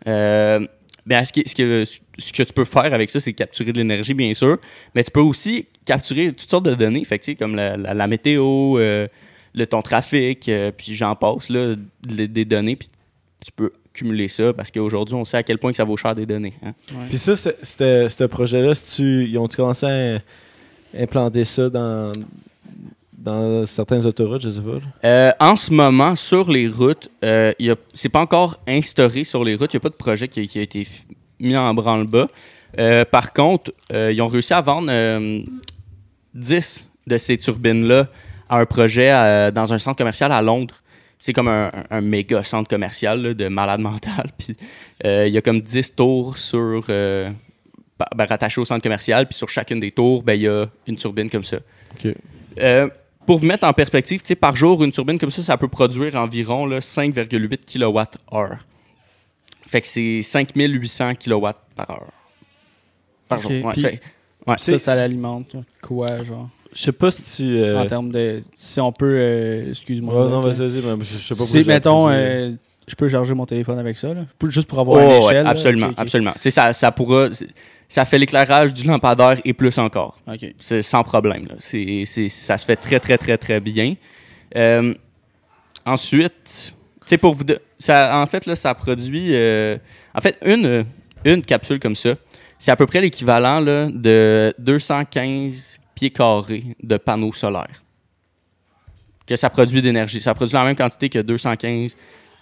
Euh, 0.07 0.67
ben, 1.07 1.23
ce, 1.23 1.31
que, 1.31 1.41
ce, 1.47 1.55
que, 1.55 1.85
ce 1.85 2.33
que 2.33 2.43
tu 2.43 2.53
peux 2.53 2.65
faire 2.65 2.93
avec 2.93 3.09
ça, 3.09 3.21
c'est 3.21 3.31
capturer 3.31 3.71
de 3.71 3.77
l'énergie, 3.77 4.13
bien 4.13 4.33
sûr, 4.33 4.57
mais 4.93 5.03
tu 5.03 5.11
peux 5.11 5.21
aussi 5.21 5.65
capturer 5.85 6.33
toutes 6.33 6.49
sortes 6.49 6.65
de 6.65 6.75
données, 6.75 7.05
fait 7.05 7.17
que, 7.17 7.31
comme 7.31 7.55
la, 7.55 7.77
la, 7.77 8.07
météo, 8.07 8.77
euh, 8.77 9.07
le 9.55 9.65
ton 9.65 9.81
trafic, 9.81 10.49
euh, 10.49 10.71
puis 10.75 10.95
j'en 10.95 11.15
passe, 11.15 11.49
là, 11.49 11.75
des 12.03 12.43
données, 12.45 12.75
puis 12.75 12.89
tu 13.45 13.51
peux 13.55 13.71
cumuler 13.93 14.27
ça 14.27 14.51
parce 14.53 14.69
qu'aujourd'hui, 14.69 15.15
on 15.15 15.23
sait 15.23 15.37
à 15.37 15.43
quel 15.43 15.57
point 15.57 15.71
que 15.71 15.77
ça 15.77 15.85
vaut 15.85 15.97
cher 15.97 16.13
des 16.13 16.25
données. 16.25 16.53
Hein. 16.63 16.73
Puis 17.07 17.17
ça, 17.17 17.35
ce 17.35 18.23
projet-là, 18.25 18.73
ils 18.99 19.37
ont 19.37 19.47
commencé 19.47 19.85
à 19.85 20.19
implanter 21.01 21.45
ça 21.45 21.69
dans, 21.69 22.11
dans 23.27 23.65
certaines 23.65 24.05
autoroutes, 24.05 24.41
je 24.41 24.49
sais 24.49 24.61
pas? 24.61 24.79
Euh, 25.05 25.31
en 25.39 25.55
ce 25.57 25.71
moment, 25.71 26.15
sur 26.15 26.49
les 26.49 26.69
routes, 26.69 27.09
euh, 27.25 27.51
c'est 27.93 28.09
pas 28.09 28.21
encore 28.21 28.59
instauré 28.65 29.25
sur 29.25 29.43
les 29.43 29.55
routes. 29.55 29.73
Il 29.73 29.77
n'y 29.77 29.81
a 29.81 29.81
pas 29.81 29.89
de 29.89 29.95
projet 29.95 30.27
qui, 30.29 30.57
a 30.57 30.61
été 30.61 30.87
mis 31.39 31.57
en 31.57 31.73
branle-bas. 31.73 32.27
Euh, 32.79 33.03
par 33.03 33.33
contre, 33.33 33.73
euh, 33.91 34.13
ils 34.13 34.21
ont 34.21 34.27
réussi 34.27 34.53
à 34.53 34.61
vendre 34.61 34.89
10 36.33 36.87
de 37.05 37.17
ces 37.17 37.37
turbines-là 37.37 38.07
à 38.49 38.59
un 38.59 38.65
projet 38.65 39.51
dans 39.51 39.73
un 39.73 39.79
centre 39.79 39.97
commercial 39.97 40.31
à 40.31 40.41
Londres. 40.41 40.75
C'est 41.19 41.33
comme 41.33 41.49
un, 41.49 42.01
méga 42.01 42.43
centre 42.43 42.69
commercial 42.69 43.33
de 43.33 43.47
malade 43.49 43.81
mental. 43.81 44.31
Puis 44.37 44.55
il 45.03 45.33
y 45.33 45.37
a 45.37 45.41
comme 45.41 45.59
10 45.59 45.95
tours 45.95 46.37
sur, 46.37 46.85
ben, 46.87 47.35
rattachés 48.17 48.61
au 48.61 48.65
centre 48.65 48.83
commercial. 48.83 49.27
Puis 49.27 49.35
sur 49.35 49.49
chacune 49.49 49.81
des 49.81 49.91
tours, 49.91 50.23
ben, 50.23 50.33
il 50.33 50.43
y 50.43 50.47
a 50.47 50.67
une 50.87 50.95
turbine 50.95 51.29
comme 51.29 51.43
ça. 51.43 51.57
Pour 53.27 53.37
vous 53.39 53.45
mettre 53.45 53.67
en 53.67 53.73
perspective, 53.73 54.21
par 54.37 54.55
jour, 54.55 54.83
une 54.83 54.91
turbine 54.91 55.19
comme 55.19 55.29
ça, 55.29 55.43
ça 55.43 55.57
peut 55.57 55.67
produire 55.67 56.15
environ 56.15 56.67
5,8 56.67 57.59
kWh. 57.65 58.55
Fait 59.67 59.81
que 59.81 59.87
c'est 59.87 60.21
5800 60.23 61.15
kW 61.15 61.47
par 61.75 61.91
heure. 61.91 62.11
Par 63.27 63.41
jour. 63.41 63.51
Ça, 64.57 64.79
ça 64.79 64.95
l'alimente 64.95 65.57
quoi, 65.81 66.23
genre? 66.23 66.49
Je 66.73 66.81
sais 66.81 66.91
pas 66.91 67.11
si 67.11 67.43
tu. 67.43 67.57
Euh, 67.57 67.81
en 67.81 67.85
termes 67.85 68.11
de. 68.11 68.41
Si 68.53 68.79
on 68.79 68.91
peut. 68.91 69.17
Euh, 69.19 69.69
excuse-moi. 69.69 70.29
non, 70.29 70.41
vas-y, 70.41 70.59
vas-y. 70.59 70.81
Je 70.99 71.03
sais 71.03 71.35
pas 71.35 71.43
Si, 71.43 71.63
mettons, 71.65 72.09
euh, 72.09 72.51
je 72.87 72.95
peux 72.95 73.09
charger 73.09 73.33
mon 73.33 73.45
téléphone 73.45 73.79
avec 73.79 73.97
ça, 73.97 74.13
là, 74.13 74.21
juste 74.47 74.67
pour 74.67 74.79
avoir 74.79 75.01
une 75.01 75.23
échelle. 75.23 75.47
absolument, 75.47 75.91
absolument. 75.97 76.33
Ça, 76.37 76.71
ça 76.71 76.91
pourra 76.91 77.29
ça 77.87 78.05
fait 78.05 78.17
l'éclairage 78.17 78.73
du 78.73 78.85
lampadaire 78.85 79.39
et 79.45 79.53
plus 79.53 79.77
encore. 79.77 80.17
C'est 80.57 80.81
sans 80.81 81.03
problème. 81.03 81.47
Là. 81.47 81.55
ça 81.59 82.57
se 82.57 82.65
fait 82.65 82.75
très, 82.75 82.99
très, 82.99 83.17
très, 83.17 83.37
très 83.37 83.59
bien. 83.59 83.95
Euh, 84.55 84.93
ensuite, 85.85 86.73
pour 87.15 87.33
vous. 87.33 87.45
Ça, 87.79 88.17
en 88.17 88.25
fait, 88.25 88.45
là, 88.45 88.55
ça 88.55 88.73
produit. 88.75 89.29
Euh, 89.33 89.77
en 90.13 90.19
fait, 90.19 90.37
une, 90.43 90.85
une 91.23 91.41
capsule 91.41 91.79
comme 91.79 91.95
ça, 91.95 92.15
c'est 92.59 92.71
à 92.71 92.75
peu 92.75 92.85
près 92.85 92.99
l'équivalent 92.99 93.61
de 93.61 94.53
215 94.59 95.79
pieds 95.95 96.09
carrés 96.09 96.75
de 96.83 96.97
panneaux 96.97 97.31
solaires. 97.31 97.83
Que 99.25 99.35
ça 99.35 99.49
produit 99.49 99.81
d'énergie. 99.81 100.19
Ça 100.19 100.33
produit 100.33 100.53
la 100.53 100.65
même 100.65 100.75
quantité 100.75 101.07
que 101.07 101.19
215 101.19 101.95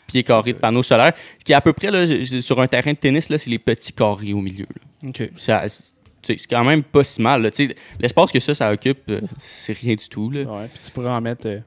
pieds 0.08 0.24
carrés 0.24 0.54
de 0.54 0.58
panneaux 0.58 0.84
solaires. 0.84 1.14
Ce 1.40 1.44
qui 1.44 1.52
est 1.52 1.56
à 1.56 1.62
peu 1.62 1.74
près, 1.74 1.92
là, 1.92 2.06
sur 2.42 2.60
un 2.60 2.68
terrain 2.68 2.92
de 2.92 2.98
tennis, 2.98 3.28
c'est 3.28 3.48
les 3.48 3.60
petits 3.60 3.94
carrés 3.94 4.34
au 4.34 4.42
milieu. 4.42 4.68
C'est 6.24 6.48
quand 6.50 6.64
même 6.64 6.84
pas 6.84 7.04
si 7.04 7.22
mal. 7.22 7.52
L'espace 8.00 8.32
que 8.32 8.40
ça, 8.40 8.56
ça 8.56 8.72
occupe, 8.72 9.10
euh, 9.10 9.22
c'est 9.40 9.78
rien 9.78 9.96
du 9.96 10.08
tout. 10.10 10.32
Là. 10.32 10.42
Ouais, 10.42 10.68
puis 10.68 10.80
tu 10.86 10.92
pourrais 10.92 11.12
en 11.12 11.22
mettre 11.22 11.48
euh, 11.48 11.60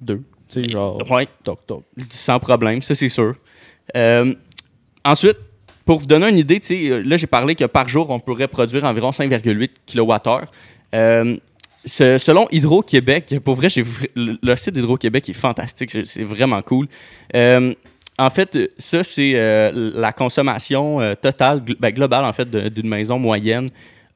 deux. 0.00 0.22
Tu 0.48 0.64
sais, 0.64 0.68
genre. 0.68 0.98
Ouais. 1.10 1.28
Toc, 1.42 1.60
toc. 1.66 1.84
Sans 2.10 2.40
problème, 2.40 2.82
ça, 2.82 2.94
c'est 2.94 3.08
sûr. 3.08 3.36
Euh, 3.96 4.34
ensuite, 5.04 5.38
pour 5.84 6.00
vous 6.00 6.06
donner 6.06 6.28
une 6.28 6.38
idée, 6.38 6.60
là, 7.04 7.16
j'ai 7.16 7.26
parlé 7.26 7.54
que 7.54 7.64
par 7.66 7.86
jour, 7.88 8.10
on 8.10 8.18
pourrait 8.18 8.48
produire 8.48 8.84
environ 8.84 9.10
5,8 9.10 9.70
kWh. 9.86 11.38
Selon 11.86 12.46
Hydro-Québec, 12.50 13.36
pour 13.44 13.54
vrai, 13.54 13.68
le 14.14 14.56
site 14.56 14.74
d'Hydro-Québec 14.74 15.28
est 15.28 15.34
fantastique, 15.34 15.90
c'est 16.04 16.24
vraiment 16.24 16.62
cool. 16.62 16.88
En 18.16 18.30
fait, 18.30 18.56
ça, 18.78 19.02
c'est 19.02 19.32
euh, 19.34 19.90
la 19.94 20.12
consommation 20.12 21.00
euh, 21.00 21.14
totale, 21.14 21.60
ben, 21.80 21.90
globale, 21.90 22.24
en 22.24 22.32
fait, 22.32 22.48
d'une 22.48 22.88
maison 22.88 23.18
moyenne 23.18 23.68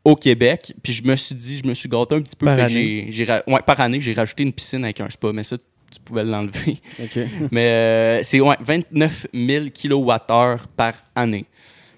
au 0.05 0.15
Québec. 0.15 0.73
Puis 0.83 0.93
je 0.93 1.03
me 1.03 1.17
suis 1.17 1.35
dit, 1.35 1.59
je 1.59 1.67
me 1.67 1.75
suis 1.75 1.89
gâté 1.89 2.15
un 2.15 2.21
petit 2.21 2.37
peu. 2.37 2.47
Par 2.47 2.61
année? 2.61 3.11
ouais, 3.47 3.61
par 3.67 3.81
année, 3.81 4.01
j'ai 4.01 4.13
rajouté 4.13 4.45
une 4.45 4.53
piscine 4.53 4.85
avec 4.85 5.01
un 5.01 5.11
spa, 5.11 5.33
mais 5.33 5.43
ça, 5.43 5.57
tu 5.59 6.01
pouvais 6.05 6.23
l'enlever. 6.23 6.79
mais 7.51 7.71
euh, 7.71 8.21
c'est 8.23 8.41
ouais, 8.41 8.57
29 8.61 9.27
000 9.35 9.67
kWh 9.75 10.63
par 10.77 10.95
année. 11.17 11.47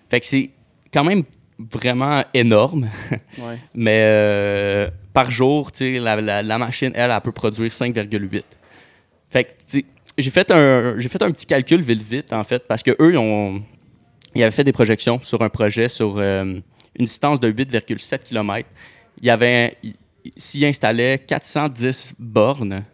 Fait 0.09 0.21
que 0.21 0.27
c'est 0.27 0.51
quand 0.93 1.05
même 1.05 1.25
vraiment 1.73 2.25
énorme. 2.35 2.89
ouais. 3.39 3.59
mais 3.75 4.91
par 5.13 5.31
jour, 5.31 5.71
la, 5.81 6.21
la, 6.21 6.43
la, 6.43 6.59
machine, 6.59 6.93
elle, 6.95 7.11
elle 7.11 7.21
peut 7.21 7.33
produire 7.33 7.71
5,8. 7.71 8.43
Fait 9.31 9.45
que, 9.45 9.81
j'ai 10.19 10.31
fait 10.31 10.51
un 10.51 10.99
j'ai 10.99 11.09
fait 11.09 11.23
un 11.23 11.31
petit 11.31 11.47
calcul 11.47 11.81
vite 11.81 12.03
vite 12.03 12.33
en 12.33 12.45
fait 12.45 12.67
parce 12.67 12.83
que 12.83 12.91
eux 13.01 13.13
ils 13.13 13.19
ont 13.19 13.63
ils 14.35 14.43
avaient 14.43 14.51
fait 14.51 14.65
des 14.65 14.73
projections 14.73 15.21
sur 15.23 15.43
un 15.43 15.49
projet 15.49 15.89
sur 15.89 16.17
euh, 16.19 16.61
une 16.99 17.05
distance 17.05 17.41
de 17.41 17.51
8,7 17.51 18.23
km. 18.23 18.69
Il 19.21 19.27
y 19.27 19.31
avait 19.31 19.77
s'y 20.37 20.65
installait 20.67 21.19
410 21.19 22.15
bornes, 22.19 22.85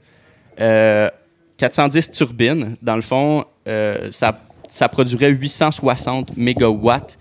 410 0.57 0.59
euh, 0.61 2.13
turbines. 2.13 2.77
Dans 2.81 2.97
le 2.97 3.03
fond, 3.03 3.45
euh, 3.67 4.11
ça, 4.11 4.41
ça 4.69 4.89
produirait 4.89 5.31
860 5.31 6.37
mégawatts 6.37 7.19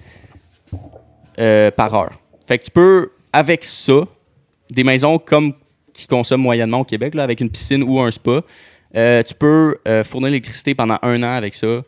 par 1.37 1.93
heure. 1.93 2.11
Fait 2.47 2.57
que 2.57 2.65
tu 2.65 2.71
peux, 2.71 3.11
avec 3.33 3.65
ça, 3.65 4.05
des 4.69 4.83
maisons 4.83 5.17
comme 5.19 5.53
qui 5.95 6.07
consomment 6.07 6.41
moyennement 6.41 6.81
au 6.81 6.83
Québec, 6.83 7.15
là, 7.15 7.23
avec 7.23 7.39
une 7.41 7.49
piscine 7.49 7.81
ou 7.81 7.99
un 7.99 8.11
spa, 8.11 8.41
euh, 8.95 9.23
tu 9.23 9.33
peux 9.33 9.77
euh, 9.87 10.03
fournir 10.03 10.29
l'électricité 10.29 10.75
pendant 10.75 10.97
un 11.01 11.23
an 11.23 11.33
avec 11.33 11.55
ça. 11.55 11.83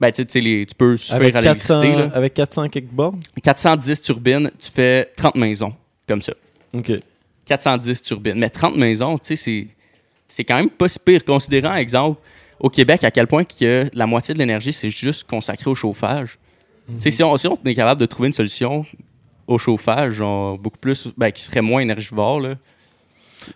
Ben, 0.00 0.10
tu, 0.10 0.24
sais, 0.26 0.40
tu 0.40 0.74
peux 0.76 0.96
suffire 0.96 1.36
à 1.36 1.40
l'électricité. 1.40 1.94
Avec 2.12 2.34
400 2.34 2.68
quelques 2.68 2.90
bornes? 2.90 3.20
410 3.42 4.00
turbines, 4.02 4.50
tu 4.58 4.70
fais 4.70 5.10
30 5.16 5.36
maisons, 5.36 5.74
comme 6.06 6.22
ça. 6.22 6.32
OK. 6.72 6.92
410 7.44 8.02
turbines. 8.02 8.38
Mais 8.38 8.50
30 8.50 8.76
maisons, 8.76 9.18
tu 9.18 9.36
sais, 9.36 9.68
c'est 10.28 10.44
quand 10.44 10.56
même 10.56 10.70
pas 10.70 10.88
si 10.88 10.98
pire, 10.98 11.24
considérant, 11.24 11.74
exemple, 11.74 12.20
au 12.58 12.70
Québec, 12.70 13.04
à 13.04 13.10
quel 13.10 13.26
point 13.26 13.44
que 13.44 13.88
la 13.92 14.06
moitié 14.06 14.34
de 14.34 14.38
l'énergie, 14.38 14.72
c'est 14.72 14.90
juste 14.90 15.24
consacré 15.28 15.70
au 15.70 15.74
chauffage. 15.74 16.38
Sais, 16.98 17.10
si 17.10 17.22
on, 17.22 17.36
si 17.36 17.46
on 17.46 17.56
est 17.64 17.74
capable 17.74 18.00
de 18.00 18.06
trouver 18.06 18.28
une 18.28 18.32
solution 18.32 18.84
au 19.46 19.58
chauffage, 19.58 20.14
genre, 20.14 20.58
beaucoup 20.58 20.78
plus, 20.78 21.08
ben, 21.16 21.30
qui 21.30 21.42
serait 21.42 21.62
moins 21.62 21.80
énergivore, 21.80 22.40
là, 22.40 22.54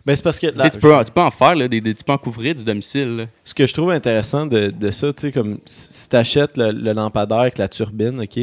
ben, 0.05 0.17
c'est 0.17 0.23
parce 0.23 0.39
que. 0.39 0.47
tu, 0.47 0.79
peux, 0.79 1.05
tu 1.05 1.13
peux 1.13 1.21
en 1.21 1.31
faire, 1.31 1.55
là, 1.55 1.69
des, 1.69 1.81
tu 1.81 2.05
peux 2.05 2.13
en 2.13 2.19
couvrir 2.19 2.55
du 2.55 2.65
domicile. 2.65 3.29
Ce 3.45 3.55
que 3.55 3.67
je 3.67 3.73
trouve 3.73 3.91
intéressant 3.91 4.47
de, 4.47 4.71
de 4.71 4.91
ça, 4.91 5.13
tu 5.13 5.23
sais, 5.23 5.33
comme 5.33 5.59
si 5.65 6.09
tu 6.09 6.17
achètes 6.17 6.57
le, 6.57 6.93
lampadaire 6.93 7.41
avec 7.41 7.59
la 7.59 7.69
turbine, 7.69 8.21
OK, 8.21 8.39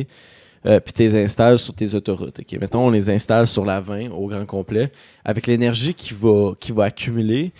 euh, 0.65 0.79
puis 0.79 0.93
tu 0.93 1.01
les 1.03 1.15
installes 1.15 1.59
sur 1.59 1.73
tes 1.73 1.93
autoroutes, 1.93 2.39
OK. 2.39 2.59
Mettons, 2.59 2.87
on 2.87 2.89
les 2.89 3.09
installe 3.09 3.47
sur 3.47 3.65
la 3.65 3.79
20 3.79 4.09
au 4.11 4.27
grand 4.27 4.45
complet. 4.45 4.91
Avec 5.23 5.45
l'énergie 5.47 5.93
qui 5.93 6.13
va, 6.13 6.53
qui 6.59 6.71
va 6.71 6.85
accumuler, 6.85 7.51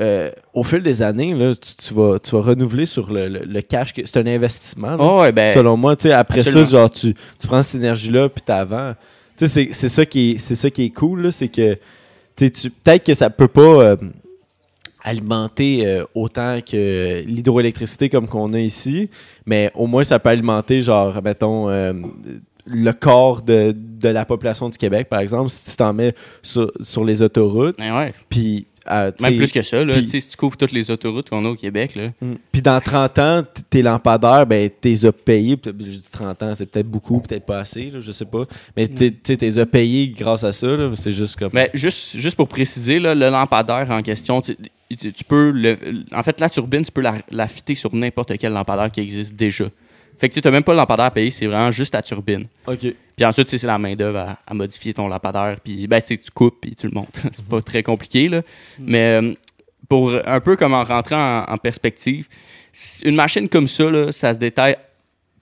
euh, 0.00 0.30
au 0.54 0.62
fil 0.62 0.82
des 0.82 1.02
années, 1.02 1.34
là, 1.34 1.52
tu, 1.54 1.92
vas, 1.92 2.18
tu 2.18 2.30
vas 2.30 2.40
renouveler 2.40 2.86
sur 2.86 3.12
le, 3.12 3.28
le, 3.28 3.60
cash. 3.60 3.92
C'est 3.94 4.16
un 4.16 4.26
investissement. 4.26 4.96
Oh, 4.98 5.22
ben, 5.34 5.52
selon 5.52 5.76
moi, 5.76 5.96
après 6.14 6.42
ça, 6.42 6.62
genre, 6.62 6.90
tu, 6.90 7.14
tu 7.38 7.46
prends 7.46 7.62
cette 7.62 7.76
énergie-là, 7.76 8.28
puis. 8.28 8.42
Tu 9.36 9.48
sais, 9.48 9.68
c'est 9.72 9.88
ça, 9.88 10.06
qui 10.06 10.32
est, 10.32 10.38
ça 10.38 10.70
qui 10.70 10.84
est 10.84 10.90
cool, 10.90 11.32
c'est 11.32 11.48
que 11.48 11.76
peut-être 12.36 13.04
que 13.04 13.14
ça 13.14 13.28
peut 13.28 13.48
pas 13.48 13.60
euh, 13.60 13.96
alimenter 15.02 15.86
euh, 15.86 16.04
autant 16.14 16.58
que 16.60 17.22
l'hydroélectricité 17.26 18.08
comme 18.08 18.28
qu'on 18.28 18.52
a 18.54 18.60
ici, 18.60 19.10
mais 19.44 19.70
au 19.74 19.86
moins 19.86 20.04
ça 20.04 20.18
peut 20.18 20.30
alimenter, 20.30 20.80
genre, 20.80 21.22
mettons, 21.22 21.68
le 22.64 22.92
corps 22.92 23.42
de, 23.42 23.74
la 24.02 24.24
population 24.24 24.68
du 24.68 24.78
Québec, 24.78 25.08
par 25.08 25.20
exemple, 25.20 25.50
si 25.50 25.70
tu 25.70 25.76
t'en 25.76 25.92
mets 25.92 26.14
sur, 26.42 27.04
les 27.04 27.22
autoroutes. 27.22 27.76
Ben 27.78 28.10
puis 28.84 29.24
même 29.24 29.36
plus 29.36 29.52
que 29.52 29.62
ça, 29.62 29.84
là, 29.84 29.94
si 30.06 30.28
tu 30.28 30.36
couvres 30.36 30.56
toutes 30.56 30.72
les 30.72 30.90
autoroutes 30.90 31.30
qu'on 31.30 31.44
a 31.44 31.48
au 31.48 31.54
Québec. 31.54 31.94
Là. 31.94 32.08
Mm. 32.20 32.34
Puis 32.50 32.62
dans 32.62 32.80
30 32.80 33.18
ans, 33.18 33.42
tes 33.70 33.82
lampadaires, 33.82 34.46
ben, 34.46 34.68
t'es 34.68 35.04
as 35.04 35.12
payés. 35.12 35.58
Je 35.64 35.70
dis 35.70 36.10
30 36.10 36.42
ans, 36.42 36.54
c'est 36.54 36.66
peut-être 36.66 36.88
beaucoup, 36.88 37.20
peut-être 37.20 37.46
pas 37.46 37.60
assez, 37.60 37.90
là, 37.90 38.00
je 38.00 38.12
sais 38.12 38.24
pas. 38.24 38.44
Mais 38.76 38.88
tu 38.88 39.12
t'es 39.12 39.58
as 39.58 39.66
payés 39.66 40.08
grâce 40.08 40.44
à 40.44 40.52
ça. 40.52 40.68
C'est 40.94 41.12
juste 41.12 41.38
comme. 41.38 41.50
Mais 41.52 41.70
juste, 41.74 42.16
juste 42.16 42.36
pour 42.36 42.48
préciser, 42.48 42.98
là, 42.98 43.14
le 43.14 43.30
lampadaire 43.30 43.90
en 43.90 44.02
question, 44.02 44.40
tu, 44.40 44.54
peux. 45.26 45.50
Le, 45.50 45.76
en 46.12 46.22
fait, 46.22 46.40
la 46.40 46.50
turbine, 46.50 46.84
tu 46.84 46.92
peux 46.92 47.00
la, 47.00 47.14
la 47.30 47.48
fitter 47.48 47.74
sur 47.74 47.94
n'importe 47.94 48.36
quel 48.38 48.52
lampadaire 48.52 48.90
qui 48.90 49.00
existe 49.00 49.34
déjà. 49.34 49.66
Fait 50.22 50.28
que 50.28 50.34
tu 50.34 50.40
n'as 50.40 50.52
même 50.52 50.62
pas 50.62 50.70
le 50.70 50.76
lampadaire 50.76 51.06
à 51.06 51.10
payer, 51.10 51.32
c'est 51.32 51.46
vraiment 51.46 51.72
juste 51.72 51.94
ta 51.94 52.00
turbine. 52.00 52.46
OK. 52.68 52.78
Puis 52.78 53.24
ensuite, 53.24 53.48
c'est 53.48 53.66
la 53.66 53.76
main-d'œuvre 53.76 54.36
à, 54.46 54.54
modifier 54.54 54.94
ton 54.94 55.08
lampadaire. 55.08 55.56
Puis 55.64 55.88
ben, 55.88 56.00
tu 56.00 56.16
coupes, 56.32 56.60
puis 56.60 56.76
tu 56.76 56.86
le 56.86 56.92
montes. 56.92 57.20
c'est 57.32 57.44
pas 57.44 57.60
très 57.60 57.82
compliqué, 57.82 58.28
là. 58.28 58.38
Mm. 58.38 58.84
Mais 58.86 59.20
euh, 59.20 59.34
pour 59.88 60.14
un 60.24 60.38
peu 60.38 60.54
comme 60.54 60.74
en 60.74 60.84
rentrant 60.84 61.44
en, 61.48 61.58
perspective, 61.58 62.28
une 63.04 63.16
machine 63.16 63.48
comme 63.48 63.66
ça, 63.66 63.90
là, 63.90 64.12
ça 64.12 64.32
se 64.32 64.38
détaille 64.38 64.76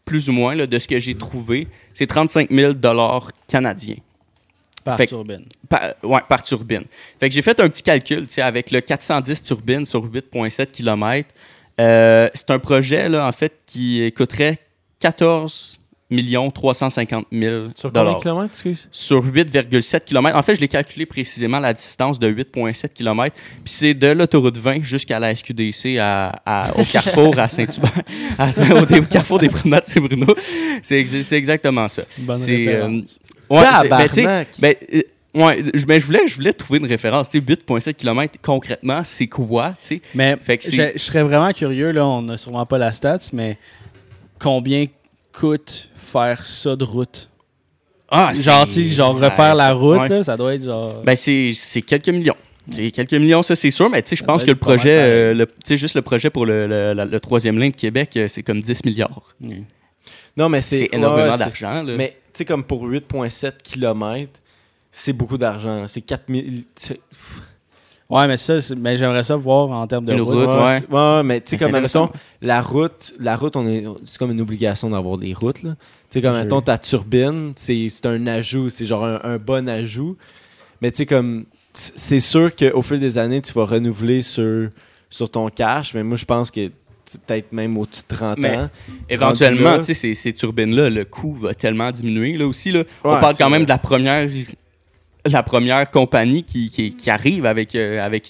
plus 0.06 0.30
ou 0.30 0.32
moins, 0.32 0.54
là, 0.54 0.66
de 0.66 0.78
ce 0.78 0.88
que 0.88 0.98
j'ai 0.98 1.14
trouvé, 1.14 1.68
c'est 1.92 2.06
35 2.06 2.48
000 2.50 2.72
canadiens. 3.48 3.96
Par 4.82 4.96
Fait 4.96 5.04
que- 5.04 5.10
turbine. 5.10 5.44
Par, 5.68 5.92
ouais, 6.02 6.20
par 6.26 6.42
turbine. 6.42 6.84
Fait 7.18 7.28
que 7.28 7.34
j'ai 7.34 7.42
fait 7.42 7.60
un 7.60 7.68
petit 7.68 7.82
calcul, 7.82 8.26
avec 8.38 8.70
le 8.70 8.80
410 8.80 9.42
turbines 9.42 9.84
sur 9.84 10.02
8,7 10.06 10.70
km. 10.70 11.28
c'est 11.76 12.50
un 12.50 12.58
projet, 12.58 13.10
là, 13.10 13.26
en 13.26 13.32
fait, 13.32 13.52
qui 13.66 14.10
coûterait 14.16 14.58
14 15.00 15.76
350 16.52 17.26
000 17.30 17.66
Sur 17.76 17.92
combien 17.92 18.14
de 18.14 18.20
kilomètres, 18.20 18.50
excuse? 18.52 18.88
sur 18.90 19.24
8,7 19.24 20.00
km. 20.04 20.36
En 20.36 20.42
fait, 20.42 20.56
je 20.56 20.60
l'ai 20.60 20.66
calculé 20.66 21.06
précisément 21.06 21.60
la 21.60 21.72
distance 21.72 22.18
de 22.18 22.28
8,7 22.28 22.88
km. 22.92 23.34
Puis 23.36 23.60
c'est 23.66 23.94
de 23.94 24.08
l'autoroute 24.08 24.58
20 24.58 24.82
jusqu'à 24.82 25.20
la 25.20 25.32
SQDC 25.34 25.98
à, 26.00 26.32
à- 26.44 26.76
au 26.76 26.84
carrefour 26.84 27.38
à 27.38 27.46
Saint-Hubert, 27.48 27.92
Saint- 28.50 28.82
au, 28.82 29.02
carrefour 29.02 29.38
des 29.38 29.48
promenades 29.48 29.84
Saint-Bruno. 29.84 30.26
C'est 30.82 30.98
ex- 30.98 31.22
c'est 31.22 31.36
exactement 31.36 31.86
ça. 31.86 32.02
Bonne 32.18 32.38
référence. 32.56 32.90
euh, 33.50 33.54
ouais, 33.54 33.88
ben, 33.88 34.44
ben, 34.58 34.74
euh, 34.92 35.02
ouais, 35.34 35.62
je, 35.74 35.86
ben, 35.86 36.00
je 36.00 36.06
voulais, 36.06 36.26
je 36.26 36.34
voulais 36.34 36.52
trouver 36.52 36.80
une 36.80 36.86
référence. 36.86 37.30
Tu 37.30 37.38
sais, 37.38 37.44
8,7 37.44 37.94
km, 37.94 38.34
concrètement, 38.42 39.02
c'est 39.04 39.28
quoi? 39.28 39.76
Mais 40.16 40.36
Fait 40.42 40.58
que 40.58 40.64
c'est- 40.64 40.94
je, 40.94 40.98
je 40.98 41.04
serais 41.04 41.22
vraiment 41.22 41.52
curieux, 41.52 41.92
là, 41.92 42.04
on 42.04 42.22
n'a 42.22 42.36
sûrement 42.36 42.66
pas 42.66 42.78
la 42.78 42.92
stats, 42.92 43.18
mais 43.32 43.58
combien 44.40 44.86
coûte 45.32 45.88
faire 45.96 46.44
ça 46.46 46.74
de 46.76 46.84
route? 46.84 47.28
Ah, 48.10 48.32
genre, 48.34 48.68
genre 48.68 49.16
ça- 49.18 49.28
refaire 49.28 49.54
la 49.54 49.72
route, 49.72 50.00
ouais. 50.00 50.08
là, 50.08 50.22
ça 50.24 50.36
doit 50.36 50.54
être 50.54 50.64
genre... 50.64 51.02
Ben, 51.04 51.14
c'est 51.14 51.52
c'est 51.54 51.82
quelques 51.82 52.08
millions. 52.08 52.34
C'est 52.72 52.90
quelques 52.90 53.12
millions, 53.14 53.42
ça, 53.42 53.54
c'est 53.56 53.70
sûr, 53.70 53.88
mais 53.88 54.02
tu 54.02 54.10
sais, 54.10 54.16
je 54.16 54.24
pense 54.24 54.42
que 54.44 54.50
le 54.50 54.56
projet, 54.56 54.98
euh, 54.98 55.34
le- 55.34 55.46
tu 55.46 55.52
sais, 55.64 55.76
juste 55.76 55.94
le 55.94 56.02
projet 56.02 56.28
pour 56.30 56.44
le, 56.46 56.66
le, 56.66 56.92
la- 56.92 57.04
le 57.04 57.20
troisième 57.20 57.58
ligne 57.58 57.70
de 57.72 57.76
Québec, 57.76 58.10
euh, 58.16 58.26
c'est 58.28 58.42
comme 58.42 58.60
10 58.60 58.84
milliards. 58.84 59.34
Mm. 59.40 59.62
Non, 60.36 60.48
mais 60.48 60.60
c'est 60.60 60.78
C'est 60.78 60.88
énormément 60.92 61.30
ouais, 61.32 61.38
d'argent, 61.38 61.82
là. 61.82 61.94
Mais 61.96 62.10
tu 62.32 62.38
sais, 62.38 62.44
comme 62.44 62.64
pour 62.64 62.84
8,7 62.86 63.54
km, 63.62 64.30
c'est 64.92 65.12
beaucoup 65.12 65.38
d'argent. 65.38 65.86
C'est 65.88 66.00
4000. 66.00 66.64
c'est- 66.76 67.00
Ouais, 68.10 68.26
mais 68.26 68.36
ça, 68.36 68.54
mais 68.76 68.96
j'aimerais 68.96 69.22
ça 69.22 69.36
voir 69.36 69.70
en 69.70 69.86
termes 69.86 70.04
de 70.04 70.12
Une 70.14 70.20
route. 70.22 70.34
route, 70.48 70.62
ouais, 70.64 70.80
ouais. 70.90 71.22
mais 71.22 71.40
tu 71.40 71.50
sais, 71.50 71.56
comme, 71.56 71.70
mettons, 71.72 72.10
la 72.42 72.60
route, 72.60 73.14
la 73.20 73.36
route, 73.36 73.54
on 73.56 73.66
est, 73.68 73.84
c'est 74.04 74.18
comme 74.18 74.32
une 74.32 74.40
obligation 74.40 74.90
d'avoir 74.90 75.16
des 75.16 75.32
routes, 75.32 75.62
là. 75.62 75.76
Tu 76.10 76.18
sais, 76.18 76.22
comme, 76.22 76.34
Je- 76.34 76.40
mettons, 76.40 76.60
ta 76.60 76.76
turbine, 76.76 77.52
c'est 77.54 77.88
c'est 77.88 78.06
un 78.06 78.26
ajout, 78.26 78.68
c'est 78.68 78.84
genre 78.84 79.04
un, 79.04 79.20
un 79.22 79.38
bon 79.38 79.68
ajout. 79.68 80.16
Mais 80.82 80.90
tu 80.90 80.98
sais, 80.98 81.06
comme, 81.06 81.44
c'est 81.72 82.18
sûr 82.20 82.50
qu'au 82.56 82.82
fil 82.82 82.98
des 82.98 83.16
années, 83.16 83.40
tu 83.40 83.52
vas 83.52 83.64
renouveler 83.64 84.22
sur, 84.22 84.70
sur 85.08 85.30
ton 85.30 85.48
cash, 85.48 85.94
mais 85.94 86.02
moi, 86.02 86.16
je 86.16 86.24
pense 86.24 86.50
que 86.50 86.68
peut-être 87.26 87.52
même 87.52 87.76
au-dessus 87.78 88.02
de 88.08 88.14
30 88.16 88.38
Mais- 88.38 88.56
ans. 88.56 88.70
Éventuellement, 89.08 89.76
tu 89.78 89.84
sais, 89.84 89.94
ces, 89.94 90.14
ces 90.14 90.32
turbines-là, 90.32 90.90
le 90.90 91.04
coût 91.04 91.34
va 91.34 91.54
tellement 91.54 91.90
diminuer, 91.92 92.36
là 92.36 92.46
aussi, 92.48 92.72
là. 92.72 92.82
on 93.04 93.18
parle 93.20 93.36
quand 93.36 93.50
même 93.50 93.64
de 93.64 93.68
la 93.68 93.78
première, 93.78 94.28
la 95.24 95.42
première 95.42 95.90
compagnie 95.90 96.42
qui, 96.44 96.70
qui, 96.70 96.94
qui 96.94 97.10
arrive 97.10 97.46
avec, 97.46 97.74
euh, 97.74 98.00
avec, 98.02 98.28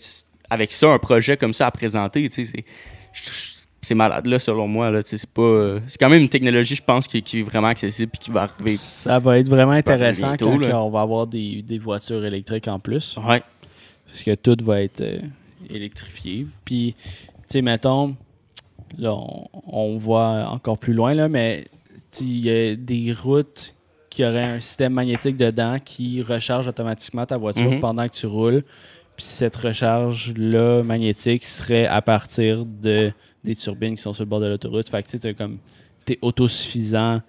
avec 0.48 0.72
ça, 0.72 0.88
un 0.88 0.98
projet 0.98 1.36
comme 1.36 1.52
ça 1.52 1.66
à 1.66 1.70
présenter, 1.70 2.28
c'est... 2.30 3.94
malade, 3.94 4.26
là, 4.26 4.38
selon 4.38 4.68
moi, 4.68 4.92
c'est 5.04 5.20
euh, 5.38 5.80
C'est 5.88 5.98
quand 5.98 6.08
même 6.08 6.22
une 6.22 6.28
technologie, 6.28 6.76
je 6.76 6.82
pense, 6.82 7.06
qui, 7.08 7.22
qui 7.22 7.40
est 7.40 7.42
vraiment 7.42 7.68
accessible 7.68 8.12
puis 8.12 8.20
qui 8.20 8.30
va 8.30 8.42
arriver... 8.42 8.76
Ça 8.76 9.18
va 9.18 9.38
être 9.38 9.48
vraiment 9.48 9.72
intéressant 9.72 10.28
bientôt, 10.28 10.58
quand 10.58 10.82
on 10.84 10.90
va 10.90 11.00
avoir 11.00 11.26
des, 11.26 11.62
des 11.62 11.78
voitures 11.78 12.24
électriques 12.24 12.68
en 12.68 12.78
plus. 12.78 13.16
Ouais. 13.16 13.42
Parce 14.06 14.22
que 14.22 14.34
tout 14.34 14.56
va 14.64 14.82
être 14.82 15.00
euh, 15.00 15.20
électrifié. 15.68 16.46
Puis, 16.64 16.94
tu 16.98 17.32
sais, 17.48 17.62
mettons, 17.62 18.16
là, 18.98 19.12
on, 19.12 19.48
on 19.66 19.98
voit 19.98 20.48
encore 20.50 20.78
plus 20.78 20.92
loin, 20.92 21.14
là, 21.14 21.28
mais 21.28 21.66
il 22.20 22.44
y 22.44 22.50
a 22.50 22.76
des 22.76 23.12
routes 23.12 23.74
qui 24.10 24.24
auraient 24.24 24.44
un 24.44 24.60
système 24.60 24.92
magnétique 24.92 25.36
dedans 25.36 25.78
qui 25.82 26.20
recharge 26.20 26.66
automatiquement 26.68 27.24
ta 27.24 27.36
voiture 27.38 27.70
Mhm. 27.70 27.80
pendant 27.80 28.06
que 28.06 28.12
tu 28.12 28.26
roules. 28.26 28.62
Puis 29.16 29.24
cette 29.24 29.56
recharge-là 29.56 30.82
magnétique 30.82 31.44
serait 31.44 31.86
à 31.86 32.02
partir 32.02 32.64
de, 32.64 33.12
des 33.44 33.54
turbines 33.54 33.94
qui 33.96 34.02
sont 34.02 34.12
sur 34.12 34.24
le 34.24 34.28
bord 34.28 34.40
de 34.40 34.48
l'autoroute. 34.48 34.88
Fait 34.88 35.02
que 35.02 35.08
tu 35.08 35.18
t'es 35.18 35.34
comme 35.34 35.58
t'es 36.04 36.18
autosuffisant. 36.22 37.20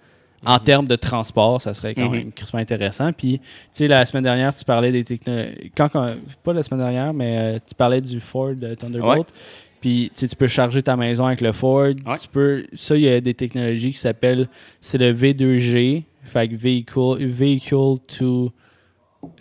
En 0.44 0.58
termes 0.58 0.88
de 0.88 0.96
transport, 0.96 1.62
ça 1.62 1.72
serait 1.72 1.94
quand 1.94 2.08
Mhm. 2.08 2.16
même 2.16 2.32
crissement 2.32 2.58
intéressant. 2.58 3.12
Puis, 3.12 3.38
tu 3.38 3.44
sais, 3.74 3.86
la 3.86 4.04
semaine 4.04 4.24
dernière, 4.24 4.52
tu 4.52 4.64
parlais 4.64 4.90
des 4.90 5.04
technologies. 5.04 5.70
Quand, 5.76 5.88
quand- 5.88 6.16
pas 6.42 6.52
la 6.52 6.64
semaine 6.64 6.80
dernière, 6.80 7.14
mais 7.14 7.38
euh, 7.38 7.58
tu 7.64 7.76
parlais 7.76 8.00
du 8.00 8.18
Ford 8.18 8.50
euh, 8.60 8.74
Thunderbolt. 8.74 9.32
Puis, 9.80 10.10
tu 10.16 10.26
peux 10.36 10.48
charger 10.48 10.82
ta 10.82 10.96
maison 10.96 11.26
avec 11.26 11.40
le 11.42 11.52
Ford. 11.52 11.84
Ouais. 12.06 12.18
Tu 12.20 12.26
peux. 12.26 12.66
Ça, 12.74 12.96
il 12.96 13.02
y 13.02 13.08
a 13.08 13.20
des 13.20 13.34
technologies 13.34 13.92
qui 13.92 13.98
s'appellent. 13.98 14.48
C'est 14.80 14.98
le 14.98 15.12
V2G. 15.12 16.02
Fait 16.22 16.48
que 16.48 16.54
Vehicle, 16.56 17.24
vehicle 17.26 17.98
to. 18.18 18.52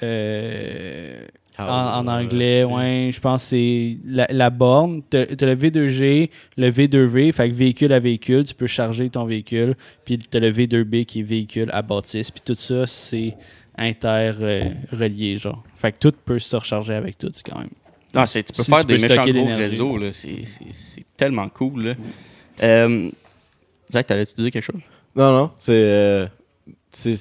euh, 0.04 1.26
Ah, 1.58 2.00
en, 2.00 2.08
en 2.08 2.12
anglais, 2.12 2.64
ouais, 2.64 3.10
je 3.14 3.20
pense 3.20 3.44
que 3.44 3.50
c'est 3.50 3.98
la, 4.06 4.26
la 4.32 4.50
borne. 4.50 5.02
Tu 5.12 5.18
as, 5.18 5.26
le 5.46 5.56
V2G, 5.56 6.30
le 6.58 6.72
V2V, 6.72 7.32
fait 7.34 7.50
que 7.50 7.54
véhicule 7.56 7.94
à 7.94 8.00
véhicule, 8.00 8.46
tu 8.46 8.56
peux 8.56 8.68
charger 8.68 9.10
ton 9.10 9.26
véhicule. 9.26 9.76
Puis 10.06 10.18
tu 10.18 10.38
as 10.38 10.40
le 10.40 10.52
V2B 10.52 11.06
qui 11.06 11.20
est 11.20 11.24
véhicule 11.24 11.70
à 11.72 11.82
bâtisse. 11.84 12.32
Puis 12.32 12.42
tout 12.44 12.56
ça, 12.56 12.88
c'est 12.88 13.36
inter-relié, 13.78 15.38
genre. 15.38 15.64
Fait 15.76 15.92
que 15.92 15.98
tout 16.00 16.14
peut 16.26 16.40
se 16.40 16.56
recharger 16.56 16.94
avec 16.94 17.18
tout, 17.18 17.32
quand 17.46 17.60
même. 17.60 17.70
Non, 18.14 18.26
c'est, 18.26 18.44
tu 18.44 18.54
peux 18.54 18.64
Si 18.64 18.72
faire 18.72 18.80
tu 18.82 18.88
des 18.88 18.96
peux 18.96 19.02
méchants 19.04 19.26
gros 19.28 19.56
réseaux, 19.56 19.98
là. 19.98 20.12
C'est, 20.12 20.46
c'est, 20.46 20.66
c'est 20.74 21.06
tellement 21.16 21.48
cool, 21.50 21.84
là. 21.84 21.94
Euh, 22.64 23.10
Zach, 23.92 24.08
t'allais-tu 24.08 24.36
dire 24.42 24.52
quelque 24.52 24.64
chose? 24.64 24.82
Non, 25.16 25.32
non, 25.38 25.52
c'est. 25.60 25.72
euh, 25.74 26.28
c'est. 26.92 27.16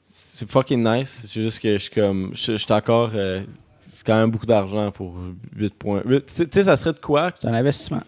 C'est 0.00 0.48
fucking 0.48 0.82
nice. 0.82 1.24
C'est 1.26 1.40
juste 1.42 1.60
que 1.60 1.72
je 1.74 1.78
suis 1.78 1.90
comme. 1.90 2.30
Je 2.32 2.56
suis 2.56 2.72
encore. 2.72 3.10
euh, 3.14 3.42
c'est 3.86 4.04
quand 4.06 4.16
même 4.16 4.30
beaucoup 4.30 4.46
d'argent 4.46 4.90
pour 4.90 5.14
8 5.56 5.74
points. 5.74 6.02
huit- 6.04 6.26
Tu 6.26 6.46
sais- 6.50 6.62
ça 6.62 6.74
serait 6.76 6.92
de 6.94 6.98
quoi? 6.98 7.30
C'est 7.40 7.46
un 7.46 7.54
investissement. 7.54 8.02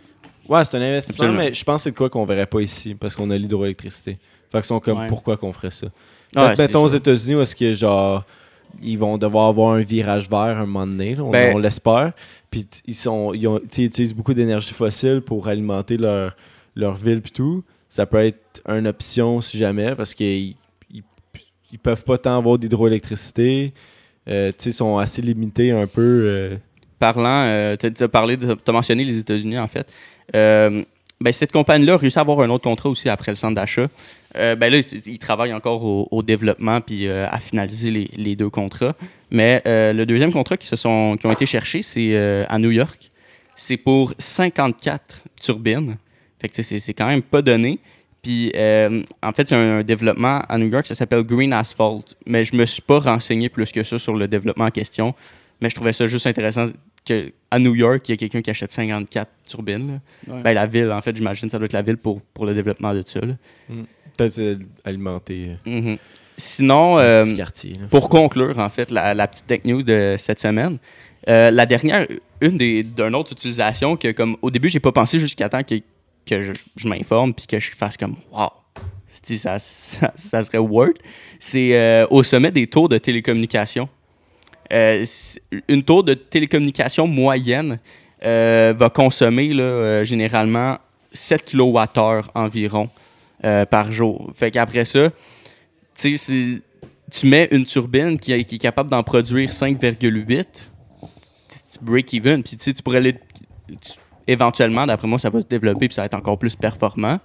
Ouais, 0.48 0.64
c'est 0.64 0.76
un 0.76 0.82
investissement, 0.82 1.26
Absolument. 1.26 1.44
mais 1.44 1.54
je 1.54 1.64
pense 1.64 1.80
que 1.80 1.82
c'est 1.84 1.90
de 1.92 1.96
quoi 1.96 2.10
qu'on 2.10 2.24
verrait 2.24 2.46
pas 2.46 2.60
ici 2.60 2.94
parce 2.94 3.14
qu'on 3.16 3.30
a 3.30 3.38
l'hydroélectricité. 3.38 4.18
Fait 4.50 4.58
qu'ils 4.58 4.64
sont 4.64 4.80
comme 4.80 4.98
Ouais. 4.98 5.06
pourquoi 5.06 5.36
qu'on 5.36 5.52
ferait 5.52 5.70
ça? 5.70 5.86
Ah, 6.36 6.52
c'est 6.56 6.62
mettons 6.62 6.82
aux. 6.84 6.88
États-Unis 6.88 7.36
où 7.36 7.40
est-ce 7.40 7.54
que 7.56 7.72
genre 7.74 8.24
ils 8.82 8.98
vont 8.98 9.16
devoir 9.16 9.48
avoir 9.48 9.74
un 9.74 9.80
virage 9.82 10.28
vert 10.28 10.58
un 10.58 10.66
moment 10.66 10.86
donné, 10.86 11.14
là, 11.14 11.22
on, 11.22 11.30
Ben- 11.30 11.54
on 11.54 11.58
l'espère. 11.58 12.12
Puis 12.50 12.66
ils 12.86 12.94
sont 12.96 13.32
ont- 13.32 13.32
ils 13.34 13.84
utilisent 13.84 14.14
beaucoup 14.14 14.34
d'énergie 14.34 14.74
fossile 14.74 15.20
pour 15.20 15.46
alimenter 15.48 15.96
leur 15.96 16.36
leur 16.74 16.96
ville 16.96 17.22
puis 17.22 17.30
tout. 17.32 17.62
Ça 17.94 18.06
peut 18.06 18.18
être 18.18 18.60
une 18.68 18.88
option 18.88 19.40
si 19.40 19.56
jamais 19.56 19.94
parce 19.94 20.14
qu'ils 20.14 20.56
ils, 20.90 21.78
peuvent 21.80 22.02
pas 22.02 22.18
tant 22.18 22.36
avoir 22.36 22.58
d'hydroélectricité. 22.58 23.72
Euh, 24.26 24.50
tu 24.58 24.70
ils 24.70 24.72
sont 24.72 24.98
assez 24.98 25.22
limités 25.22 25.70
un 25.70 25.86
peu. 25.86 26.00
euh, 26.02 26.56
Parlant, 26.98 27.44
euh, 27.46 27.76
de, 27.76 27.88
t'as 27.88 28.72
mentionné 28.72 29.04
les 29.04 29.20
États-Unis, 29.20 29.60
en 29.60 29.68
fait. 29.68 29.92
Euh, 30.34 30.82
ben, 31.20 31.32
cette 31.32 31.52
compagnie-là 31.52 31.94
a 31.94 31.96
réussi 31.96 32.18
à 32.18 32.22
avoir 32.22 32.40
un 32.40 32.50
autre 32.50 32.64
contrat 32.64 32.88
aussi 32.88 33.08
après 33.08 33.30
le 33.30 33.36
centre 33.36 33.54
d'achat. 33.54 33.86
Ben 34.34 34.72
là, 34.72 34.78
ils 35.06 35.18
travaillent 35.20 35.54
encore 35.54 35.84
au, 35.84 36.22
développement 36.24 36.80
puis 36.80 37.08
à 37.08 37.38
finaliser 37.38 37.92
les, 37.92 38.10
les 38.16 38.34
deux 38.34 38.50
contrats. 38.50 38.96
Mais 39.30 39.62
le 39.64 40.02
deuxième 40.02 40.32
contrat 40.32 40.56
qui, 40.56 40.66
se 40.66 40.74
sont, 40.74 41.16
qui 41.16 41.26
ont 41.26 41.32
été 41.32 41.46
cherchés, 41.46 41.82
c'est 41.82 42.16
à 42.48 42.58
New 42.58 42.72
York. 42.72 43.12
C'est 43.54 43.76
pour 43.76 44.14
54 44.18 45.22
turbines. 45.40 45.96
Fait 46.44 46.48
que 46.50 46.54
tu 46.56 46.62
sais, 46.62 46.68
c'est, 46.74 46.78
c'est 46.78 46.92
quand 46.92 47.06
même 47.06 47.22
pas 47.22 47.40
donné. 47.40 47.78
Puis 48.22 48.52
euh, 48.54 49.02
en 49.22 49.32
fait, 49.32 49.48
c'est 49.48 49.54
un, 49.54 49.78
un 49.78 49.82
développement 49.82 50.40
à 50.46 50.58
New 50.58 50.66
York, 50.68 50.84
ça 50.86 50.94
s'appelle 50.94 51.22
Green 51.22 51.54
Asphalt. 51.54 52.14
Mais 52.26 52.44
je 52.44 52.54
me 52.54 52.66
suis 52.66 52.82
pas 52.82 52.98
renseigné 52.98 53.48
plus 53.48 53.72
que 53.72 53.82
ça 53.82 53.98
sur 53.98 54.14
le 54.14 54.28
développement 54.28 54.66
en 54.66 54.70
question. 54.70 55.14
Mais 55.62 55.70
je 55.70 55.74
trouvais 55.74 55.94
ça 55.94 56.06
juste 56.06 56.26
intéressant 56.26 56.66
qu'à 57.02 57.58
New 57.58 57.74
York, 57.74 58.06
il 58.08 58.12
y 58.12 58.14
a 58.14 58.16
quelqu'un 58.18 58.42
qui 58.42 58.50
achète 58.50 58.72
54 58.72 59.30
turbines. 59.46 60.00
Ouais. 60.28 60.42
Ben, 60.42 60.52
la 60.52 60.66
ville, 60.66 60.90
en 60.92 61.00
fait, 61.00 61.16
j'imagine, 61.16 61.48
ça 61.48 61.56
doit 61.56 61.64
être 61.64 61.72
la 61.72 61.80
ville 61.80 61.96
pour, 61.96 62.20
pour 62.20 62.44
le 62.44 62.52
développement 62.54 62.92
de 62.92 63.00
ça. 63.06 63.20
là. 63.20 63.34
Peut-être 64.18 64.38
euh, 64.38 64.56
alimenter 64.84 65.52
euh, 65.66 65.70
Mhm. 65.80 65.96
Sinon, 66.36 66.98
euh, 66.98 67.24
quartier. 67.34 67.78
pour 67.90 68.10
conclure, 68.10 68.58
en 68.58 68.68
fait, 68.68 68.90
la, 68.90 69.14
la 69.14 69.28
petite 69.28 69.46
tech 69.46 69.60
news 69.64 69.82
de 69.82 70.16
cette 70.18 70.40
semaine, 70.40 70.76
euh, 71.28 71.50
la 71.50 71.64
dernière, 71.64 72.06
une 72.40 72.56
des 72.56 72.82
d'une 72.82 73.14
autre 73.14 73.32
utilisation 73.32 73.96
que, 73.96 74.10
comme 74.10 74.36
au 74.42 74.50
début, 74.50 74.68
j'ai 74.68 74.80
pas 74.80 74.92
pensé 74.92 75.18
jusqu'à 75.20 75.48
temps 75.48 75.62
que, 75.62 75.76
que 76.24 76.42
je, 76.76 76.88
m'informe 76.88 77.34
puis 77.34 77.46
que 77.46 77.58
je 77.58 77.70
fasse 77.72 77.96
comme 77.96 78.16
wow, 78.32 78.48
ça, 79.06 79.58
ça, 79.58 80.12
ça 80.14 80.44
serait 80.44 80.58
word. 80.58 80.94
C'est 81.38 81.74
euh, 81.74 82.06
au 82.10 82.22
sommet 82.22 82.50
des 82.50 82.66
tours 82.66 82.88
de 82.88 82.98
télécommunication. 82.98 83.88
Euh, 84.72 85.04
une 85.68 85.82
tour 85.82 86.02
de 86.04 86.14
télécommunication 86.14 87.06
moyenne 87.06 87.78
euh, 88.24 88.72
va 88.76 88.88
consommer 88.90 89.50
généralement 90.04 90.78
7 91.12 91.52
kWh 91.52 92.22
environ 92.34 92.88
par 93.70 93.92
jour. 93.92 94.30
Fait 94.34 94.50
qu'après 94.50 94.86
ça, 94.86 95.10
tu 97.14 97.26
mets 97.26 97.48
une 97.50 97.64
turbine 97.64 98.18
qui, 98.18 98.32
est- 98.32 98.58
capable 98.58 98.90
d'en 98.90 99.02
produire 99.02 99.50
5,8, 99.50 100.44
tu 100.48 101.78
break 101.82 102.14
even, 102.14 102.42
puis 102.42 102.56
tu 102.56 102.72
pourrais 102.82 102.98
aller, 102.98 103.14
éventuellement, 104.26 104.86
d'après 104.86 105.06
moi, 105.08 105.18
ça 105.18 105.30
va 105.30 105.40
se 105.40 105.46
développer 105.46 105.88
puis 105.88 105.94
ça 105.94 106.02
va 106.02 106.06
être 106.06 106.14
encore 106.14 106.38
plus 106.38 106.56
performant. 106.56 107.18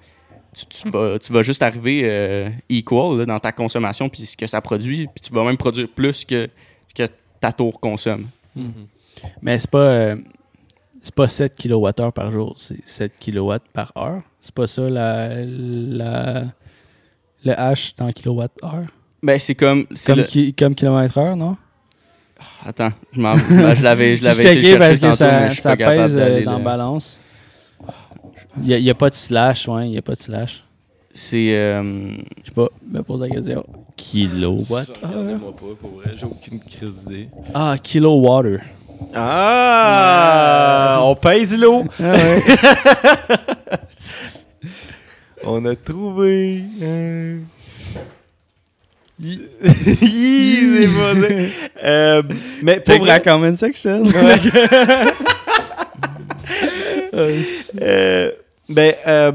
tu, 0.54 0.66
tu 0.66 0.89
vas, 0.89 1.20
tu 1.20 1.32
vas 1.34 1.41
juste 1.43 1.62
arriver 1.62 2.02
euh, 2.06 2.50
equal 2.70 3.18
là, 3.20 3.26
dans 3.26 3.39
ta 3.39 3.52
consommation 3.52 4.10
puis 4.10 4.26
ce 4.26 4.36
que 4.38 4.47
ça 4.47 4.62
produit, 4.62 5.08
puis 5.08 5.22
tu 5.22 5.34
vas 5.34 5.43
même 5.43 5.58
produire 5.58 5.88
plus 5.93 6.26
que 6.26 6.50
ce 6.88 6.93
que 7.06 7.12
ta 7.39 7.52
tour 7.52 7.80
consomme. 7.80 8.28
Mais 9.41 9.58
c'est 9.60 9.70
pas, 9.70 9.78
euh, 9.80 10.16
c'est 11.02 11.14
pas 11.16 11.28
7 11.28 11.56
kWh 11.56 12.12
par 12.14 12.32
jour, 12.32 12.56
c'est 12.58 12.86
7 12.86 13.14
kW 13.20 13.54
par 13.74 13.91
heure. 13.97 14.22
C'est 14.41 14.54
pas 14.56 14.68
ça 14.68 14.89
la, 14.89 15.30
la, 15.45 16.43
le 17.43 17.52
H 17.54 17.93
dans 17.97 18.12
kWh? 18.12 18.88
Ben, 19.22 19.38
c'est 19.38 19.56
comme. 19.56 19.86
Comme, 20.06 20.20
le- 20.20 20.52
comme 20.58 20.76
kilomètre 20.76 21.18
heure, 21.18 21.36
non? 21.36 21.58
Attends, 22.66 22.90
je, 23.14 23.22
m'en- 23.22 23.36
ben, 23.36 23.74
je 23.74 23.84
l'avais 23.84 24.16
je 24.18 24.24
l'avais 24.24 24.44
checké 24.44 24.78
parce 24.78 25.00
chercher 25.00 25.10
que 25.10 25.14
ça, 25.16 25.40
mais 25.40 25.48
je 25.50 25.54
suis 25.54 25.62
ça 25.62 25.70
pas 25.72 25.78
capable 25.78 25.98
pèse 26.04 26.16
euh, 26.16 26.20
d'aller 26.20 26.44
dans 26.44 26.58
le- 26.58 26.64
balance. 26.64 27.18
Il 28.64 28.82
n'y 28.82 28.90
a, 28.90 28.96
pas 28.96 29.10
de 29.10 29.16
slash, 29.16 29.68
ouais, 29.68 29.88
il 29.88 29.92
n'y 29.92 29.98
a 29.98 30.02
pas 30.02 30.16
de 30.16 30.22
slash. 30.22 30.64
C'est. 31.14 31.54
euh, 31.56 32.12
Je 32.42 32.48
sais 32.48 32.52
pas, 32.54 32.68
me 32.90 33.02
pose 33.04 33.22
la 33.22 33.30
question. 33.30 33.66
Kilowatt 33.96 34.90
Regardez-moi 35.02 35.52
pas, 35.56 35.66
pour 35.80 35.90
vrai, 35.92 36.12
j'ai 36.18 36.26
aucune 36.26 36.60
crise 36.60 37.06
d'idée. 37.06 37.30
Ah, 37.54 37.76
kilowatt. 37.82 38.60
Ah! 39.16 41.00
On 41.04 41.16
pèse 41.16 41.58
l'eau! 41.58 41.86
Ah 42.02 42.12
ouais. 42.12 42.44
On 45.44 45.64
a 45.66 45.76
trouvé. 45.76 46.64
euh, 46.82 47.40
c'est 49.22 50.88
pas. 50.95 51.13
Euh, 51.84 52.22
mais 52.61 52.80
pour 52.80 52.95
Check 52.95 53.05
la 53.05 53.20
vrai, 53.20 53.22
comment 53.22 53.57
section. 53.57 54.03
euh, 57.13 58.32
ben, 58.70 58.93
euh, 59.05 59.32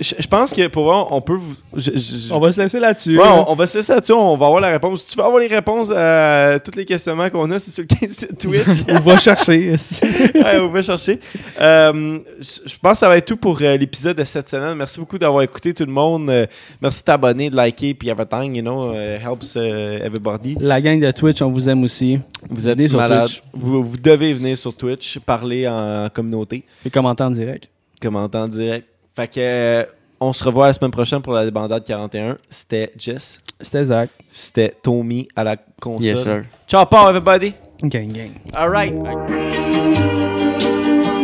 je 0.00 0.26
pense 0.26 0.52
que 0.52 0.66
pour 0.68 0.84
vrai, 0.84 1.06
on 1.10 1.20
peut 1.20 1.34
vous. 1.34 1.54
je- 1.74 1.90
je- 1.94 2.16
je- 2.28 2.32
On 2.32 2.40
va 2.40 2.50
se 2.52 2.60
laisser 2.60 2.78
là-dessus. 2.80 3.16
Ouais, 3.18 3.24
on, 3.26 3.50
on 3.52 3.54
va 3.54 3.66
se 3.66 3.78
laisser 3.78 3.92
là-dessus, 3.94 4.12
on 4.12 4.36
va 4.36 4.46
avoir 4.46 4.60
la 4.60 4.70
réponse. 4.70 5.06
Tu 5.06 5.16
vas 5.16 5.24
avoir 5.26 5.40
les 5.40 5.46
réponses 5.46 5.90
à 5.94 6.58
tous 6.64 6.76
les 6.76 6.84
questionnements 6.84 7.28
qu'on 7.30 7.50
a, 7.50 7.58
c'est 7.58 7.70
sur 7.70 7.84
le 7.88 8.06
15 8.06 8.16
sur 8.18 8.28
Twitch. 8.36 8.84
on 8.88 9.00
va 9.00 9.16
chercher. 9.18 9.70
ouais, 10.34 10.58
on 10.60 10.68
va 10.68 10.82
chercher. 10.82 11.20
Euh, 11.60 12.18
je 12.40 12.74
pense 12.80 12.92
que 12.92 12.98
ça 12.98 13.08
va 13.08 13.16
être 13.16 13.26
tout 13.26 13.36
pour 13.36 13.58
euh, 13.62 13.76
l'épisode 13.76 14.16
de 14.16 14.24
cette 14.24 14.48
semaine. 14.48 14.74
Merci 14.74 14.98
beaucoup 15.00 15.18
d'avoir 15.18 15.42
écouté 15.42 15.72
tout 15.74 15.84
le 15.86 15.92
monde. 15.92 16.28
Euh, 16.30 16.46
merci 16.80 17.00
de 17.00 17.04
t'abonner, 17.06 17.50
de 17.50 17.56
liker, 17.56 17.94
puis 17.94 18.08
everything, 18.08 18.54
you 18.56 18.62
know, 18.62 18.92
helps 18.94 19.54
uh, 19.56 19.58
everybody. 20.04 20.56
La 20.60 20.80
gang 20.80 21.00
de 21.00 21.10
Twitch, 21.10 21.40
on 21.42 21.50
vous 21.50 21.68
aime 21.68 21.82
aussi. 21.84 22.18
Vous 22.50 22.68
êtes 22.68 22.88
sur 22.88 22.98
malade. 22.98 23.26
Twitch. 23.26 23.42
Vous, 23.52 23.82
vous 23.82 23.96
devez 23.96 24.32
venir 24.32 24.56
sur 24.56 24.76
Twitch, 24.76 25.18
parler 25.18 25.66
en 25.68 26.08
communauté, 26.12 26.64
Fais 26.82 26.90
commenter 26.90 27.24
en 27.24 27.30
direct. 27.30 27.68
commenter 28.00 28.38
en 28.38 28.48
direct. 28.48 28.86
Fait 29.18 29.26
que 29.26 29.40
euh, 29.40 29.84
on 30.20 30.32
se 30.32 30.44
revoit 30.44 30.68
la 30.68 30.72
semaine 30.72 30.92
prochaine 30.92 31.20
pour 31.20 31.32
la 31.32 31.44
débandade 31.44 31.82
41. 31.84 32.38
C'était 32.48 32.92
Jess. 32.96 33.40
C'était 33.60 33.84
Zach. 33.86 34.10
C'était 34.30 34.72
Tommy 34.80 35.26
à 35.34 35.42
la 35.42 35.56
console. 35.56 36.04
yes, 36.04 36.22
sir. 36.22 36.44
Ciao, 36.68 36.86
Paul, 36.86 37.08
everybody. 37.08 37.52
Gang, 37.82 38.12
gang. 38.12 38.30
All 38.54 38.70
right. 38.70 38.94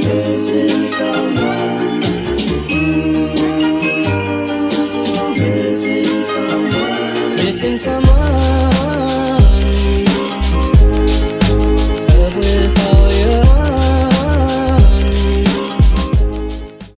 Missing 0.00 0.88
someone. 0.88 2.00
Missing 5.36 6.24
someone. 6.24 7.36
Missing 7.36 7.76
someone. 7.76 8.63